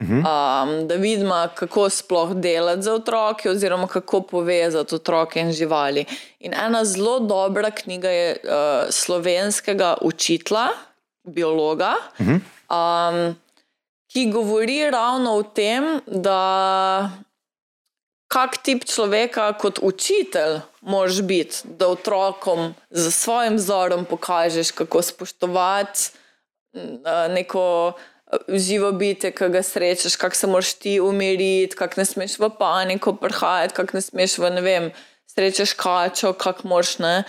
Um, 0.00 0.86
da 0.86 0.94
vidimo, 0.94 1.48
kako 1.54 1.90
sploh 1.90 2.34
delati 2.34 2.82
za 2.82 2.94
otroke, 2.94 3.50
oziroma 3.50 3.86
kako 3.86 4.20
povezati 4.20 4.94
otroke 4.94 5.40
in 5.40 5.52
živali. 5.52 6.04
In 6.38 6.54
ena 6.54 6.84
zelo 6.84 7.18
dobra 7.18 7.70
knjiga 7.70 8.10
je 8.10 8.36
uh, 8.44 8.90
slovenskega 8.90 9.96
učitla, 10.02 10.68
biologa, 11.24 11.94
um, 12.18 13.34
ki 14.12 14.30
govori 14.30 14.90
ravno 14.90 15.34
o 15.34 15.42
tem, 15.42 16.00
da 16.06 17.10
kak 18.28 18.58
tip 18.62 18.84
človeka 18.84 19.52
kot 19.58 19.78
učitelj 19.82 20.60
moraš 20.80 21.22
biti, 21.22 21.56
da 21.64 21.88
otrokom 21.88 22.74
z 22.90 23.10
svojim 23.10 23.56
vzorom 23.56 24.04
pokažeš, 24.04 24.70
kako 24.70 25.02
spoštovati 25.02 26.10
neko 27.30 27.92
živo 28.48 28.92
bitje, 28.92 29.32
ki 29.32 29.48
ga 29.48 29.62
srečaš, 29.62 30.16
kako 30.16 30.36
se 30.36 30.46
moraš 30.46 30.72
ti 30.74 31.00
umiriti, 31.00 31.76
kako 31.76 32.00
ne 32.00 32.04
smeš 32.04 32.38
v 32.38 32.50
paniko 32.58 33.16
prihajati, 33.16 33.74
kako 33.74 33.96
ne 33.96 34.00
smeš 34.00 34.38
v 34.38 34.50
ne 34.50 34.60
vem, 34.60 34.90
srečaš 35.26 35.72
kačo, 35.72 36.32
kako 36.32 36.68
moraš 36.68 36.98
ne. 36.98 37.22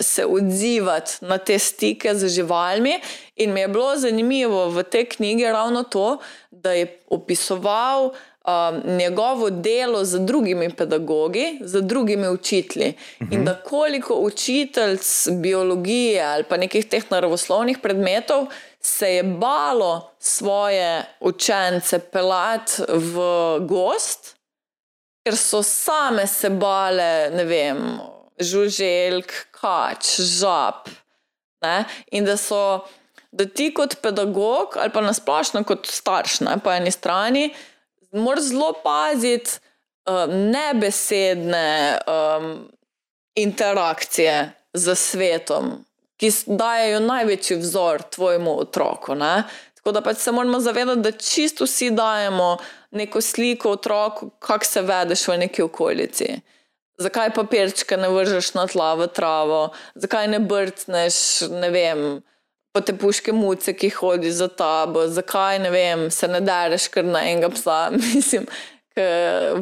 Se 0.00 0.24
odzivati 0.24 1.18
na 1.20 1.36
te 1.38 1.58
stike 1.58 2.14
z 2.14 2.28
živalmi, 2.32 3.00
in 3.36 3.52
mi 3.52 3.60
je 3.60 3.68
bilo 3.68 3.96
zanimivo 3.96 4.70
v 4.70 4.82
tej 4.82 5.04
knjigi 5.04 5.44
ravno 5.44 5.82
to, 5.82 6.18
da 6.50 6.72
je 6.72 6.86
opisoval 7.10 8.14
um, 8.46 8.96
njegovo 8.96 9.50
delo 9.50 10.04
z 10.04 10.18
drugimi 10.18 10.74
pedagogi, 10.74 11.58
z 11.60 11.80
drugimi 11.82 12.28
učitelji. 12.28 12.88
Uh 13.20 13.26
-huh. 13.26 13.34
In 13.34 13.44
da 13.44 13.54
koliko 13.54 14.14
učiteljic 14.14 15.28
biologije 15.30 16.24
ali 16.24 16.44
pa 16.44 16.56
nekih 16.56 16.86
teh 16.88 17.04
naravoslovnih 17.10 17.78
predmetov 17.78 18.46
se 18.80 19.14
je 19.14 19.22
balo 19.22 20.10
svoje 20.18 21.04
učence 21.20 21.98
pelati 21.98 22.82
v 22.88 23.18
gost, 23.60 24.36
ker 25.24 25.36
so 25.36 25.62
same 25.62 26.26
se 26.26 26.50
bale, 26.50 27.30
ne 27.30 27.44
vem, 27.44 27.98
žuželk, 28.38 29.32
kač, 29.50 30.20
žab. 30.20 30.88
Ne? 31.62 31.84
In 32.10 32.24
da 32.24 32.36
so. 32.36 32.86
Da 33.36 33.44
ti 33.44 33.74
kot 33.74 33.96
pedagog 34.02 34.76
ali 34.76 34.90
pa 34.90 35.00
nasplošno 35.00 35.64
kot 35.64 35.86
starš 35.86 36.40
ne, 36.40 36.54
po 36.64 36.70
eni 36.72 36.90
strani 36.90 37.50
moraš 38.12 38.44
zelo 38.44 38.72
paziti 38.84 39.50
uh, 40.06 40.34
nebesedne 40.34 41.98
um, 42.06 42.68
interakcije 43.34 44.52
z 44.72 44.94
svetom, 44.94 45.84
ki 46.16 46.30
dajo 46.46 47.00
največji 47.00 47.56
vzor 47.56 48.02
tvojemu 48.02 48.60
otroku. 48.60 49.14
Ne? 49.14 49.42
Tako 49.74 49.92
da 49.92 50.00
pač 50.00 50.16
se 50.16 50.32
moramo 50.32 50.60
zavedati, 50.60 51.00
da 51.00 51.12
čisto 51.12 51.64
vsi 51.64 51.90
dajemo 51.90 52.56
neko 52.90 53.20
sliko 53.20 53.70
otroku, 53.70 54.30
kako 54.38 54.64
se 54.64 54.82
vedeš 54.82 55.28
v 55.28 55.38
neki 55.38 55.62
okolici. 55.62 56.40
Zakaj 56.98 57.30
papirčke 57.34 57.96
ne 57.96 58.08
vržeš 58.08 58.54
na 58.54 58.66
tla 58.66 58.94
v 58.94 59.06
travo, 59.06 59.68
zakaj 59.94 60.28
ne 60.28 60.40
brcneš, 60.40 61.16
ne 61.50 61.70
vem, 61.70 62.22
po 62.76 62.82
te 62.84 62.92
puške 62.92 63.32
muce, 63.32 63.72
ki 63.72 63.88
hodi 63.96 64.30
za 64.36 64.50
tabo, 64.52 65.06
zakaj 65.08 65.58
ne 65.64 65.70
vem, 65.72 66.10
se 66.12 66.28
ne 66.28 66.42
dereš 66.44 66.90
kar 66.92 67.06
na 67.08 67.22
enega 67.24 67.48
psa. 67.54 67.78
Mislim, 68.02 68.44
ki 68.92 69.06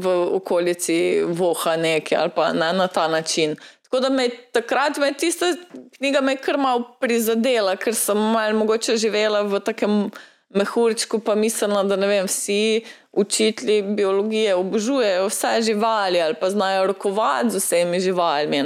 v 0.02 0.14
okolici 0.40 0.98
voha 1.38 1.76
nekaj 1.78 2.18
ali 2.18 2.34
pa 2.34 2.50
ne 2.52 2.72
na 2.74 2.88
ta 2.90 3.06
način. 3.08 3.54
Tako 3.86 4.00
da 4.00 4.10
me 4.10 4.28
takrat 4.52 4.98
me 4.98 5.12
tista 5.14 5.52
knjiga 5.96 6.20
me 6.20 6.36
kar 6.36 6.58
malo 6.58 6.96
prizadela, 7.00 7.76
ker 7.76 7.94
sem 7.94 8.18
malo 8.18 8.58
mogoče 8.58 8.96
živela 8.98 9.44
v 9.46 9.62
takem 9.62 10.10
mehurčku, 10.54 11.18
pa 11.22 11.34
mislila, 11.34 11.82
da 11.86 11.96
ne 11.96 12.10
vem, 12.10 12.26
vsi 12.26 12.82
učitelji 13.12 13.82
biologije 13.94 14.54
obožujejo 14.54 15.26
vse 15.30 15.60
živali 15.62 16.22
ali 16.22 16.34
pa 16.40 16.50
znajo 16.50 16.86
rokovati 16.90 17.50
z 17.50 17.62
vsemi 17.62 18.00
živalmi. 18.00 18.62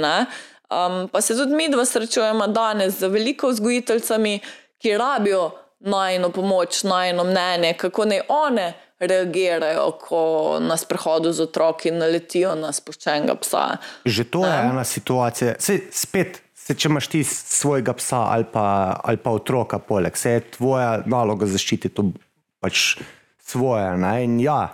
Um, 0.69 1.07
pa 1.09 1.21
se 1.21 1.35
tudi 1.35 1.55
mi 1.55 1.69
dva 1.69 1.85
srečujemo 1.85 2.47
danes 2.47 2.99
z 2.99 3.07
veliko 3.07 3.49
vzgojiteljicami, 3.49 4.39
ki 4.77 4.97
rabijo 4.97 5.51
najno 5.79 6.29
pomoč, 6.29 6.83
najno 6.83 7.23
mnenje, 7.23 7.73
kako 7.73 8.05
naj 8.05 8.21
one 8.27 8.73
reagirajo, 8.99 9.91
ko 9.91 10.57
na 10.61 10.77
sprehodu 10.77 11.31
z 11.33 11.47
otroki 11.47 11.91
naletijo 11.91 12.55
na 12.55 12.71
spuščenega 12.75 13.35
psa. 13.39 13.63
Že 14.05 14.23
to 14.23 14.43
ne? 14.43 14.49
je 14.51 14.69
ena 14.69 14.83
situacija. 14.83 15.55
Sej, 15.59 15.81
spet, 15.91 16.41
se, 16.53 16.75
če 16.75 16.91
imaš 16.91 17.07
ti 17.07 17.23
svojega 17.23 17.95
psa 17.97 18.25
ali 18.35 18.45
pa, 18.51 18.99
ali 19.03 19.17
pa 19.17 19.31
otroka, 19.31 19.79
poleg 19.79 20.17
se 20.17 20.35
je 20.35 20.43
tvoja 20.57 20.99
naloga 21.05 21.47
zaščititi 21.47 21.95
to 21.95 22.11
pač 22.59 22.99
svoje. 23.41 23.89
Ne? 23.97 24.13
In 24.27 24.37
ja. 24.43 24.67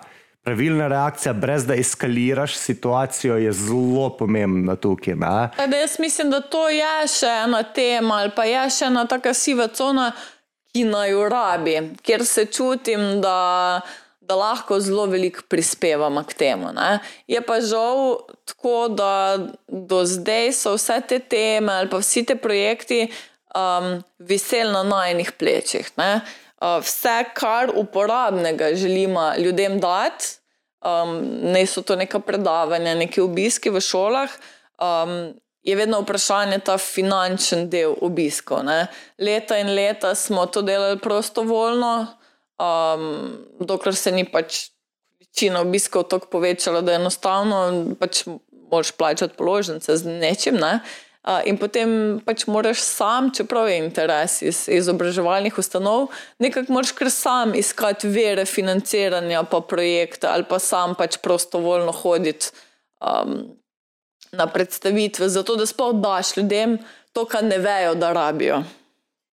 Pravilna 0.45 0.87
reakcija, 0.87 1.33
brez 1.33 1.65
da 1.65 1.73
eskaliraš 1.73 2.55
situacijo, 2.55 3.35
je 3.37 3.51
zelo 3.51 4.09
pomembna 4.17 4.75
tukaj. 4.75 5.15
Jaz 5.79 5.99
mislim, 5.99 6.29
da 6.29 6.41
to 6.41 6.69
je 6.69 7.07
še 7.09 7.31
ena 7.47 7.63
tema 7.63 8.19
ali 8.21 8.31
pa 8.35 8.45
je 8.45 8.67
še 8.69 8.85
ena 8.85 9.07
taka 9.09 9.33
siva 9.33 9.65
cona, 9.67 10.11
ki 10.69 10.83
naj 10.85 11.09
jo 11.11 11.23
rabi, 11.33 11.75
ker 12.05 12.21
se 12.29 12.45
čutim, 12.45 13.23
da, 13.23 13.81
da 14.21 14.37
lahko 14.37 14.77
zelo 14.79 15.07
veliko 15.09 15.41
prispevamo 15.49 16.21
k 16.29 16.37
temu. 16.37 16.69
Ne? 16.77 16.99
Je 17.27 17.41
pa 17.41 17.57
žal 17.65 18.27
tako, 18.45 18.77
da 18.93 19.11
do 19.65 20.05
zdaj 20.05 20.53
so 20.53 20.75
vse 20.77 21.01
te 21.09 21.19
teme 21.19 21.73
ali 21.73 21.89
pa 21.89 22.03
vsi 22.03 22.21
ti 22.21 22.37
projekti 22.37 23.07
um, 23.09 23.95
viseli 24.19 24.69
na 24.69 24.83
najnih 24.83 25.31
plečih. 25.39 25.89
Ne? 25.97 26.19
Uh, 26.61 26.79
vse, 26.81 27.23
kar 27.33 27.71
uporabnega 27.75 28.75
želimo 28.75 29.33
ljudem 29.37 29.79
dati, 29.79 30.25
um, 30.85 31.17
ne 31.51 31.65
so 31.65 31.81
to 31.81 31.95
neka 31.95 32.19
predavanja, 32.19 32.95
neki 32.95 33.21
obiski 33.21 33.69
v 33.69 33.81
šolah, 33.81 34.29
um, 34.79 35.33
je 35.63 35.75
vedno 35.75 35.99
vprašanje 36.01 36.59
ta 36.59 36.77
finančen 36.77 37.69
del 37.69 37.95
obiskov. 38.01 38.63
Ne. 38.63 38.87
Leta 39.17 39.57
in 39.57 39.73
leta 39.75 40.15
smo 40.15 40.45
to 40.45 40.61
delali 40.61 40.99
prostovoljno, 40.99 42.07
um, 42.59 43.37
dokler 43.59 43.95
se 43.95 44.11
ni 44.11 44.25
pač 44.31 44.69
večina 45.19 45.61
obiskov 45.61 46.03
tako 46.03 46.27
povečala, 46.31 46.81
da 46.81 46.91
je 46.91 47.01
enostavno 47.01 47.95
pač 47.99 48.23
moraš 48.71 48.91
plačati 48.91 49.35
položnice 49.37 49.97
z 49.97 50.05
nečim. 50.05 50.55
Ne. 50.55 50.79
Uh, 51.25 51.41
in 51.49 51.57
potem 51.57 52.19
pač 52.25 52.45
moraš 52.45 52.83
sam, 52.85 53.31
čeprav 53.33 53.65
je 53.69 53.79
interes 53.81 54.41
iz 54.45 54.67
izobraževalnih 54.69 55.57
ustanov, 55.57 56.11
nekako 56.39 56.73
moraš 56.77 56.91
kar 56.93 57.09
sam 57.09 57.55
iskati 57.57 58.07
vere 58.07 58.45
financiranja, 58.45 59.43
pa 59.49 59.63
projekte 59.65 60.29
ali 60.29 60.45
pa 60.45 60.59
sam 60.59 60.93
pač 60.95 61.17
prostovoljno 61.17 61.91
hoditi. 61.91 62.53
Um, 63.01 63.55
na 64.35 64.47
predstavitve, 64.47 65.29
zato 65.29 65.55
da 65.55 65.65
sploh 65.65 65.93
daš 66.01 66.37
ljudem 66.37 66.77
to, 67.13 67.25
kar 67.25 67.43
ne 67.43 67.57
vejo, 67.57 67.95
da 67.95 68.13
rabijo. 68.13 68.63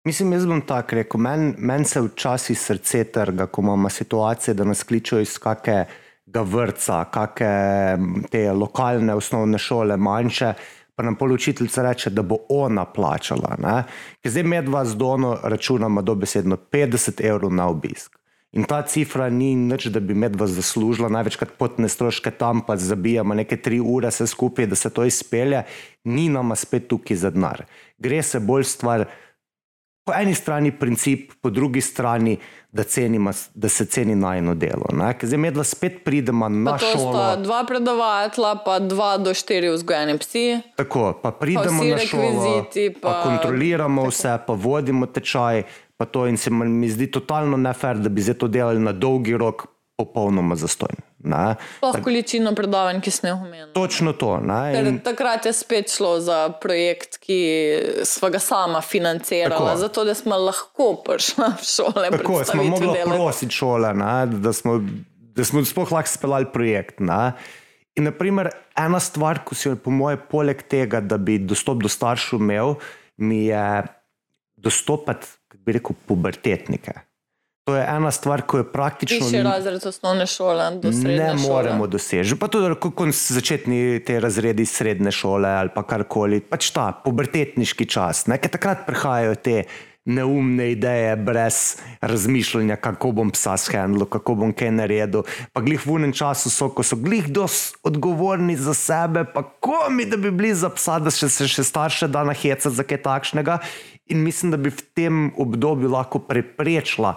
Mislim, 0.03 0.33
jaz 0.33 0.45
bom 0.45 0.61
tako 0.65 0.95
rekel. 0.95 1.21
Meni 1.21 1.53
men 1.57 1.85
se 1.85 2.01
včasih 2.01 2.59
srce 2.59 3.03
trga, 3.03 3.45
ko 3.45 3.61
imamo 3.61 3.89
situacije, 3.89 4.53
da 4.53 4.63
nas 4.63 4.83
kličejo 4.83 5.21
iz 5.21 5.37
kakega 5.37 6.41
vrca, 6.41 7.03
kakšne 7.13 7.97
te 8.31 8.51
lokalne 8.51 9.15
osnovne 9.15 9.57
šole, 9.57 9.97
manjše. 9.97 10.53
Pa 10.95 11.03
nam 11.03 11.15
polučiteljica 11.15 11.83
reče, 11.83 12.09
da 12.09 12.21
bo 12.21 12.37
ona 12.49 12.85
plačala. 12.85 13.83
Zdaj 14.23 14.43
med 14.43 14.69
vas 14.69 14.95
dono 14.95 15.37
računamo 15.43 16.01
dobesedno 16.01 16.57
50 16.71 17.25
evrov 17.25 17.53
na 17.53 17.67
obisk. 17.67 18.21
In 18.51 18.65
ta 18.67 18.81
cifra 18.83 19.29
ni 19.31 19.53
nič, 19.55 19.85
da 19.95 20.01
bi 20.03 20.11
med 20.13 20.35
vas 20.35 20.51
zaslužila, 20.51 21.07
največkrat 21.07 21.53
potne 21.55 21.87
stroške 21.87 22.33
tam, 22.35 22.65
pa 22.67 22.75
zabijamo 22.75 23.33
nekaj 23.39 23.61
tri 23.63 23.79
ure, 23.79 24.11
vse 24.11 24.27
skupaj, 24.27 24.67
da 24.67 24.75
se 24.75 24.91
to 24.91 25.05
izpelje, 25.07 25.63
ni 26.03 26.27
nama 26.29 26.55
spet 26.59 26.89
tukaj 26.91 27.17
za 27.17 27.31
denar. 27.31 27.63
Gre 27.97 28.19
se 28.23 28.43
bolj 28.43 28.67
stvar, 28.67 29.05
po 30.03 30.13
eni 30.13 30.35
strani 30.35 30.71
princip, 30.71 31.31
po 31.41 31.49
drugi 31.49 31.81
strani, 31.81 32.37
da, 32.71 32.83
cenima, 32.83 33.33
da 33.53 33.69
se 33.69 33.85
ceni 33.85 34.15
najno 34.15 34.55
delo. 34.55 34.85
Zdaj 35.21 35.37
med 35.37 35.57
vas 35.57 35.69
spet 35.75 36.03
pridemo 36.05 36.49
na 36.49 36.77
to. 36.77 36.85
To 36.93 37.11
sta 37.11 37.35
dva 37.35 37.63
predavatelja, 37.67 38.55
pa 38.65 38.79
dva 38.79 39.17
do 39.17 39.33
štiri 39.33 39.69
vzgojeni 39.69 40.17
psi. 40.17 40.59
Tako, 40.75 41.13
pa 41.23 41.31
pridemo 41.31 41.83
pa 41.83 41.89
na 41.89 41.97
šolo, 41.97 42.65
pa... 43.01 43.09
pa 43.09 43.23
kontroliramo 43.23 44.01
tako. 44.01 44.09
vse, 44.09 44.37
pa 44.47 44.53
vodimo 44.53 45.05
tečaj 45.05 45.63
pa 46.01 46.05
to 46.05 46.25
in 46.27 46.37
se 46.37 46.49
mi 46.49 46.89
zdi 46.89 47.11
totalno 47.11 47.57
nefer, 47.57 47.99
da 48.01 48.09
bi 48.09 48.23
zdaj 48.25 48.39
to 48.41 48.47
delali 48.47 48.79
na 48.81 48.89
dolgi 48.91 49.35
rok, 49.37 49.67
popolnoma 50.01 50.55
zastojno. 50.57 51.05
Sploh 51.77 51.93
tak, 51.93 52.03
količino 52.03 52.53
predavanj, 52.57 53.01
ki 53.05 53.11
smo 53.13 53.29
jih 53.29 53.35
omenili. 53.37 53.69
Točno 53.73 54.13
to. 54.17 54.39
In... 54.73 54.99
Takrat 55.05 55.45
je 55.45 55.53
spet 55.53 55.93
šlo 55.93 56.15
za 56.19 56.49
projekt, 56.61 57.19
ki 57.21 57.39
smo 58.07 58.31
ga 58.33 58.39
sama 58.41 58.81
financirali, 58.81 59.77
zato 59.77 60.05
da 60.05 60.15
smo 60.17 60.37
lahko 60.37 60.95
prišli 61.05 61.45
v 61.45 61.65
šole. 61.65 62.09
Tako 62.17 62.43
smo 62.45 62.63
mogli 62.63 62.95
prositi 63.05 63.53
šole, 63.55 63.93
ne? 63.93 64.25
da 64.41 64.53
smo, 64.53 64.79
da 65.35 65.45
smo 65.45 65.65
sploh 65.65 65.91
lahko 65.91 66.09
speljali 66.09 66.49
projekt. 66.53 66.99
Ne? 66.99 67.33
In 67.95 68.09
naprimer, 68.09 68.49
ena 68.79 68.99
stvar, 68.99 69.43
ko 69.45 69.55
si 69.55 69.69
jo 69.69 69.75
po 69.77 69.93
moje, 69.93 70.17
poleg 70.31 70.63
tega, 70.65 71.03
da 71.03 71.21
bi 71.21 71.37
dostop 71.37 71.83
do 71.83 71.91
staršev 71.91 72.41
imel, 72.41 72.75
mi 73.17 73.45
je 73.45 73.83
dostopati 74.57 75.27
bi 75.65 75.77
rekel, 75.77 75.95
pubertetnike. 76.05 76.93
To 77.69 77.75
je 77.75 77.83
ena 77.85 78.09
stvar, 78.11 78.41
ko 78.41 78.57
je 78.57 78.65
praktično. 78.65 79.27
Še 79.29 79.43
razred 79.45 79.83
osnovne 79.85 80.25
šole, 80.25 80.65
do 80.81 80.89
srednje 80.89 81.17
ne 81.17 81.37
šole. 81.37 81.49
moremo 81.53 81.87
doseči. 81.87 82.33
Pa 82.41 82.49
tudi 82.49 82.73
začetni 83.13 84.01
te 84.05 84.17
razredi 84.19 84.65
srednje 84.65 85.11
šole 85.13 85.49
ali 85.49 85.69
pa 85.69 85.83
karkoli. 85.85 86.41
Pač 86.41 86.71
ta 86.73 86.89
pubertetniški 87.05 87.85
čas, 87.85 88.25
ker 88.25 88.49
takrat 88.49 88.85
prihajajo 88.87 89.35
te 89.35 89.63
neumne 90.05 90.71
ideje, 90.71 91.15
brez 91.15 91.77
razmišljanja, 92.01 92.75
kako 92.81 93.11
bom 93.11 93.31
psa 93.31 93.53
skenil, 93.61 94.07
kako 94.09 94.35
bom 94.35 94.53
kaj 94.57 94.71
naredil. 94.73 95.27
Pa 95.53 95.61
glih 95.61 95.85
v 95.85 95.99
unem 95.99 96.13
času 96.17 96.49
so, 96.49 96.71
ko 96.73 96.81
so 96.81 96.97
glih 96.97 97.29
dosti 97.29 97.77
odgovorni 97.85 98.55
za 98.57 98.73
sebe, 98.73 99.21
pa 99.29 99.43
komi, 99.45 100.07
da 100.09 100.17
bi 100.17 100.31
bili 100.33 100.55
za 100.57 100.73
psa, 100.73 100.97
da 100.97 101.13
še 101.13 101.29
se 101.29 101.45
še 101.45 101.61
starše 101.67 102.09
da 102.09 102.25
na 102.25 102.33
heca 102.33 102.73
za 102.73 102.81
kaj 102.81 103.03
takšnega 103.05 103.59
in 104.09 104.25
mislim, 104.25 104.49
da 104.51 104.57
bi 104.57 104.73
v 104.73 104.81
tem 104.97 105.29
obdobju 105.37 105.93
lahko 105.93 106.19
preprečila 106.25 107.13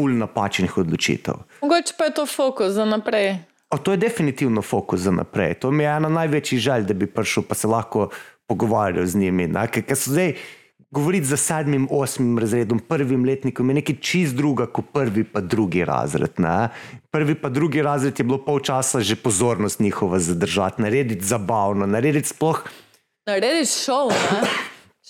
pol 0.00 0.16
napačnih 0.16 0.78
odločitev. 0.80 1.44
Mogoče 1.60 1.94
pa 1.98 2.08
je 2.08 2.14
to 2.16 2.26
fokus 2.26 2.72
za 2.72 2.88
naprej. 2.88 3.36
O, 3.70 3.78
to 3.78 3.92
je 3.92 4.00
definitivno 4.00 4.62
fokus 4.62 5.04
za 5.04 5.12
naprej. 5.12 5.60
To 5.60 5.70
mi 5.70 5.84
je 5.84 5.90
ena 5.92 6.08
največjih 6.08 6.60
želj, 6.60 6.88
da 6.88 6.94
bi 6.94 7.06
prišel 7.06 7.44
pa 7.48 7.54
se 7.54 7.68
lahko 7.68 8.08
pogovarjal 8.48 9.06
z 9.06 9.20
njimi. 9.20 9.46
Ker 9.70 9.84
so 9.94 10.10
zdaj 10.10 10.34
govoriti 10.90 11.26
za 11.26 11.36
sedmim, 11.36 11.86
osmim 11.90 12.38
razredom, 12.38 12.78
prvim 12.78 13.24
letnikom 13.24 13.68
je 13.70 13.74
nekaj 13.74 13.96
čist 14.00 14.34
druga 14.34 14.66
kot 14.66 14.90
prvi 14.92 15.24
pa 15.24 15.40
drugi 15.40 15.84
razred. 15.84 16.40
Ne? 16.42 16.68
Prvi 17.10 17.34
pa 17.34 17.48
drugi 17.48 17.82
razred 17.82 18.18
je 18.18 18.24
bilo 18.24 18.40
pol 18.44 18.58
časa 18.60 19.00
že 19.00 19.16
pozornost 19.16 19.80
njihova 19.80 20.18
zadržati, 20.18 20.82
narediti 20.82 21.24
zabavno, 21.24 21.86
narediti 21.86 22.28
sploh. 22.28 22.64
Narediti 23.26 23.70
šov. 23.84 24.10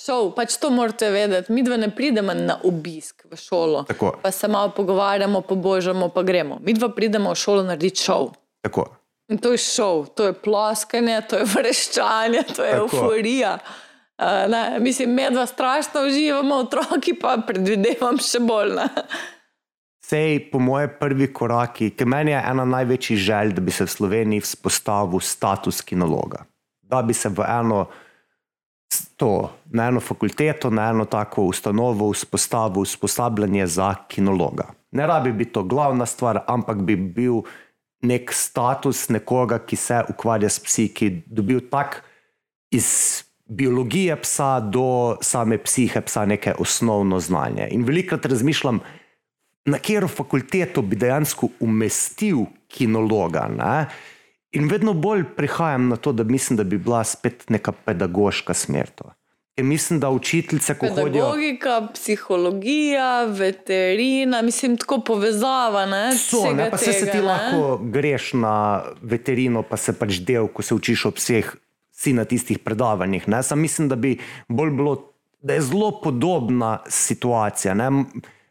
Šov, 0.01 0.31
pač 0.33 0.57
to 0.57 0.71
morate 0.73 1.11
vedeti. 1.13 1.53
Mi 1.53 1.63
dva 1.63 1.77
ne 1.77 1.91
pridemo 1.93 2.33
na 2.35 2.57
obisk 2.65 3.27
v 3.29 3.37
šolo, 3.37 3.85
Tako. 3.85 4.15
pa 4.23 4.31
se 4.33 4.49
malo 4.49 4.73
pogovarjamo, 4.77 5.43
pobožamo, 5.45 6.09
pa 6.09 6.23
gremo. 6.23 6.57
Mi 6.65 6.73
dva 6.73 6.89
pridemo 6.89 7.35
v 7.35 7.37
šolo 7.37 7.67
narediti 7.69 8.01
šov. 8.09 8.33
Tako. 8.65 8.87
In 9.29 9.39
to 9.39 9.53
je 9.53 9.61
šov, 9.61 10.09
to 10.17 10.31
je 10.31 10.33
ploskanje, 10.33 11.21
to 11.29 11.43
je 11.43 11.45
vreščanje, 11.53 12.43
to 12.57 12.65
je 12.65 12.73
Tako. 12.73 12.87
euforija. 12.87 13.59
Uh, 14.21 14.49
ne, 14.49 14.81
mislim, 14.81 15.15
mi 15.15 15.29
dva 15.31 15.47
strašno 15.47 16.03
uživamo, 16.09 16.65
otroki 16.65 17.15
pa 17.21 17.37
predvidevam 17.47 18.19
še 18.21 18.41
bolj. 18.41 18.75
Ne. 18.81 18.89
Sej, 20.05 20.51
po 20.51 20.59
moje 20.59 20.89
prvi 20.99 21.29
koraki, 21.33 21.93
ki 21.95 22.05
meni 22.09 22.33
je 22.33 22.41
ena 22.41 22.65
največjih 22.65 23.19
želj, 23.21 23.53
da 23.57 23.63
bi 23.65 23.73
se 23.73 23.85
v 23.85 23.93
Sloveniji 23.93 24.43
vzpostavil 24.49 25.21
status 25.21 25.85
kinologa. 25.85 26.47
Da 26.83 27.05
bi 27.07 27.15
se 27.15 27.29
v 27.29 27.45
eno 27.47 27.85
to, 29.21 29.51
na 29.71 29.89
eno 29.89 30.01
fakulteto, 30.01 30.71
na 30.71 30.89
eno 30.91 31.05
tako 31.05 31.43
ustanovo 31.53 32.09
vzpostavil 32.11 32.83
usposabljanje 32.83 33.67
za 33.67 33.95
kinologa. 34.09 34.71
Ne 34.91 35.07
rabi 35.07 35.33
biti 35.33 35.53
to 35.53 35.63
glavna 35.63 36.07
stvar, 36.07 36.41
ampak 36.47 36.81
bi 36.83 36.97
bil 36.97 37.43
nek 38.03 38.33
status 38.33 39.09
nekoga, 39.13 39.59
ki 39.59 39.77
se 39.77 40.01
ukvarja 40.09 40.49
s 40.49 40.63
psi, 40.65 40.89
ki 40.89 41.07
je 41.07 41.23
dobil 41.27 41.61
tak 41.71 42.01
iz 42.73 42.89
biologije 43.45 44.17
psa 44.23 44.61
do 44.61 45.19
same 45.23 45.59
psihe 45.59 46.01
psa 46.01 46.25
neke 46.25 46.55
osnovno 46.59 47.21
znanje. 47.21 47.69
In 47.71 47.85
velikrat 47.85 48.27
razmišljam, 48.27 48.81
na 49.69 49.79
katero 49.79 50.09
fakulteto 50.09 50.83
bi 50.83 50.97
dejansko 50.97 51.49
umestil 51.61 52.47
kinologa. 52.69 53.49
Ne? 53.59 53.87
In 54.53 54.69
vedno 54.69 54.93
bolj 54.93 55.25
prihajam 55.37 55.89
na 55.89 55.97
to, 55.97 56.13
da 56.13 56.25
mislim, 56.25 56.57
da 56.57 56.65
bi 56.65 56.79
bila 56.79 57.05
spet 57.05 57.49
neka 57.51 57.73
pedagoška 57.73 58.55
smer. 58.55 58.91
To. 58.95 59.13
Ker 59.57 59.65
mislim, 59.65 60.01
da 60.01 60.11
učiteljice, 60.11 60.75
ko 60.75 60.89
hodijo. 60.89 61.05
Pedagogika, 61.05 61.89
psihologija, 61.95 63.25
veterina, 63.25 64.43
mislim, 64.43 64.77
tako 64.77 65.01
povezava. 65.01 65.87
Ne, 65.87 66.17
So, 66.17 66.53
ne, 66.55 66.71
pa 66.71 66.79
se, 66.79 66.93
se 66.93 67.01
tega, 67.01 67.13
ti 67.13 67.19
ne. 67.19 67.25
lahko 67.25 67.79
greš 67.83 68.33
na 68.33 68.83
veterino, 69.03 69.63
pa 69.63 69.77
se 69.77 69.93
pač 69.99 70.19
del, 70.27 70.49
ko 70.49 70.63
se 70.63 70.75
učiš 70.75 71.07
ob 71.07 71.15
vseh, 71.21 71.55
si 71.91 72.13
na 72.13 72.25
tistih 72.25 72.59
predavanjih. 72.59 73.29
ne. 73.29 73.43
Sam 73.43 73.61
mislim, 73.61 73.89
da 73.89 73.97
bi 73.97 74.19
bolj 74.49 74.71
bilo, 74.71 75.13
da 75.43 75.55
je 75.55 75.61
zelo 75.61 76.01
podobna 76.03 76.79
situacija. 76.89 77.75
Ne? 77.75 77.91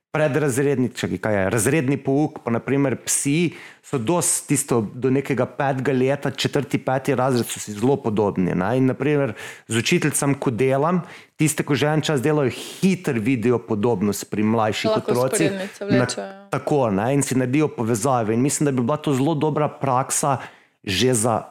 Predrazredni, 0.10 0.90
čakaj, 0.90 1.20
kaj 1.22 1.36
je, 1.36 1.50
razredni 1.54 1.96
pouk, 2.02 2.40
pa 2.42 2.50
naprimer 2.50 2.96
psi, 3.06 3.52
so 3.86 4.00
dosti 4.02 4.48
tisto 4.50 4.80
do 4.82 5.12
nekega 5.14 5.46
petega 5.46 5.94
leta, 5.94 6.32
četrti, 6.32 6.80
peti 6.82 7.14
razred 7.16 7.46
so 7.46 7.62
si 7.62 7.76
zelo 7.78 7.94
podobni. 8.02 8.56
Ne? 8.58 8.72
In 8.78 8.90
naprimer 8.90 9.36
z 9.68 9.78
učiteljcem, 9.84 10.34
ko 10.42 10.50
delam, 10.50 11.04
tiste, 11.38 11.62
ko 11.62 11.78
že 11.78 11.92
en 11.94 12.02
čas 12.02 12.24
delajo, 12.26 12.50
hiter 12.50 13.20
vidijo 13.22 13.60
podobnost 13.68 14.26
pri 14.32 14.44
mlajših 14.44 14.90
Lahko 14.96 15.12
otrocih. 15.12 15.52
Na-. 15.86 16.10
Tako, 16.50 16.90
ne, 16.90 17.12
in 17.14 17.22
si 17.22 17.38
naredijo 17.38 17.70
povezave. 17.78 18.34
In 18.34 18.42
mislim, 18.42 18.66
da 18.66 18.74
bi 18.74 18.82
bila 18.82 18.98
to 18.98 19.14
zelo 19.14 19.38
dobra 19.38 19.70
praksa 19.70 20.40
že 20.84 21.14
za 21.14 21.44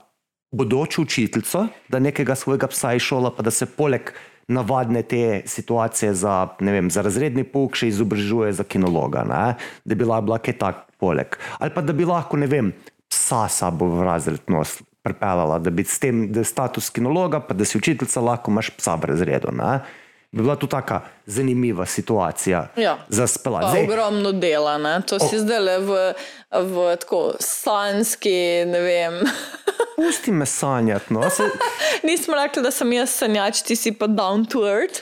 bodočo 0.51 1.03
učiteljico, 1.03 1.67
da 1.89 1.99
nekega 1.99 2.35
svojega 2.35 2.67
psa 2.67 2.95
izšola, 2.95 3.31
pa 3.37 3.43
da 3.43 3.51
se 3.51 3.67
poleg 3.67 4.11
navadne 4.49 5.03
te 5.03 5.43
situacije 5.47 6.15
za, 6.15 6.49
vem, 6.61 6.91
za 6.91 7.03
razredni 7.05 7.45
pouk 7.45 7.77
še 7.77 7.91
izobražuje 7.93 8.53
za 8.57 8.65
kinologa. 8.65 9.25
Ne, 9.29 9.43
da 9.85 9.95
bi 9.95 10.05
bila, 10.05 10.21
bila 10.25 10.39
kaj 10.41 10.57
tak 10.61 10.85
poleg. 10.99 11.37
Ali 11.59 11.75
pa 11.75 11.85
da 11.85 11.93
bi 11.93 12.09
lahko, 12.09 12.41
ne 12.41 12.49
vem, 12.49 12.73
psa 13.13 13.47
sabo 13.53 13.91
v 13.99 14.09
razred 14.09 14.45
nos. 14.49 14.79
Pripeljala, 15.07 15.61
da 15.63 15.71
bi 15.73 15.85
s 15.87 16.01
tem, 16.03 16.27
da 16.35 16.43
je 16.43 16.49
status 16.49 16.91
kinologa, 16.93 17.39
pa 17.41 17.55
da 17.57 17.65
si 17.65 17.79
učiteljica, 17.79 18.21
lahko 18.21 18.51
imaš 18.51 18.73
psa 18.77 18.97
v 18.99 19.13
razredu. 19.13 19.53
Ne? 19.57 19.79
Bi 20.31 20.43
bila 20.43 20.57
to 20.57 20.67
taka 20.67 21.01
zanimiva 21.27 21.87
situacija 21.87 22.69
Ja. 22.77 22.99
za. 23.09 23.27
Pa 23.45 23.51
Zdaj- 23.51 23.85
ogromno 23.85 24.33
dela, 24.33 24.79
ne? 24.79 25.03
to 25.03 25.19
si 25.19 25.39
zdaj 25.39 25.59
le 25.61 25.79
v, 25.79 26.13
v 26.53 26.97
tako 26.97 27.33
sanski, 27.41 28.37
ne 28.67 28.81
vem. 28.81 29.21
Pusti 29.97 30.33
me 30.33 30.47
sanjati. 30.47 31.15
No. 31.15 31.31
Se, 31.31 31.43
Nismo 32.05 32.35
rekli, 32.37 32.63
da 32.63 32.71
sem 32.71 32.93
jaz 32.93 33.11
sanjač, 33.13 33.63
ti 33.63 33.77
si 33.77 33.93
pa 33.93 34.07
down 34.07 34.45
to 34.45 34.67
earth. 34.69 35.01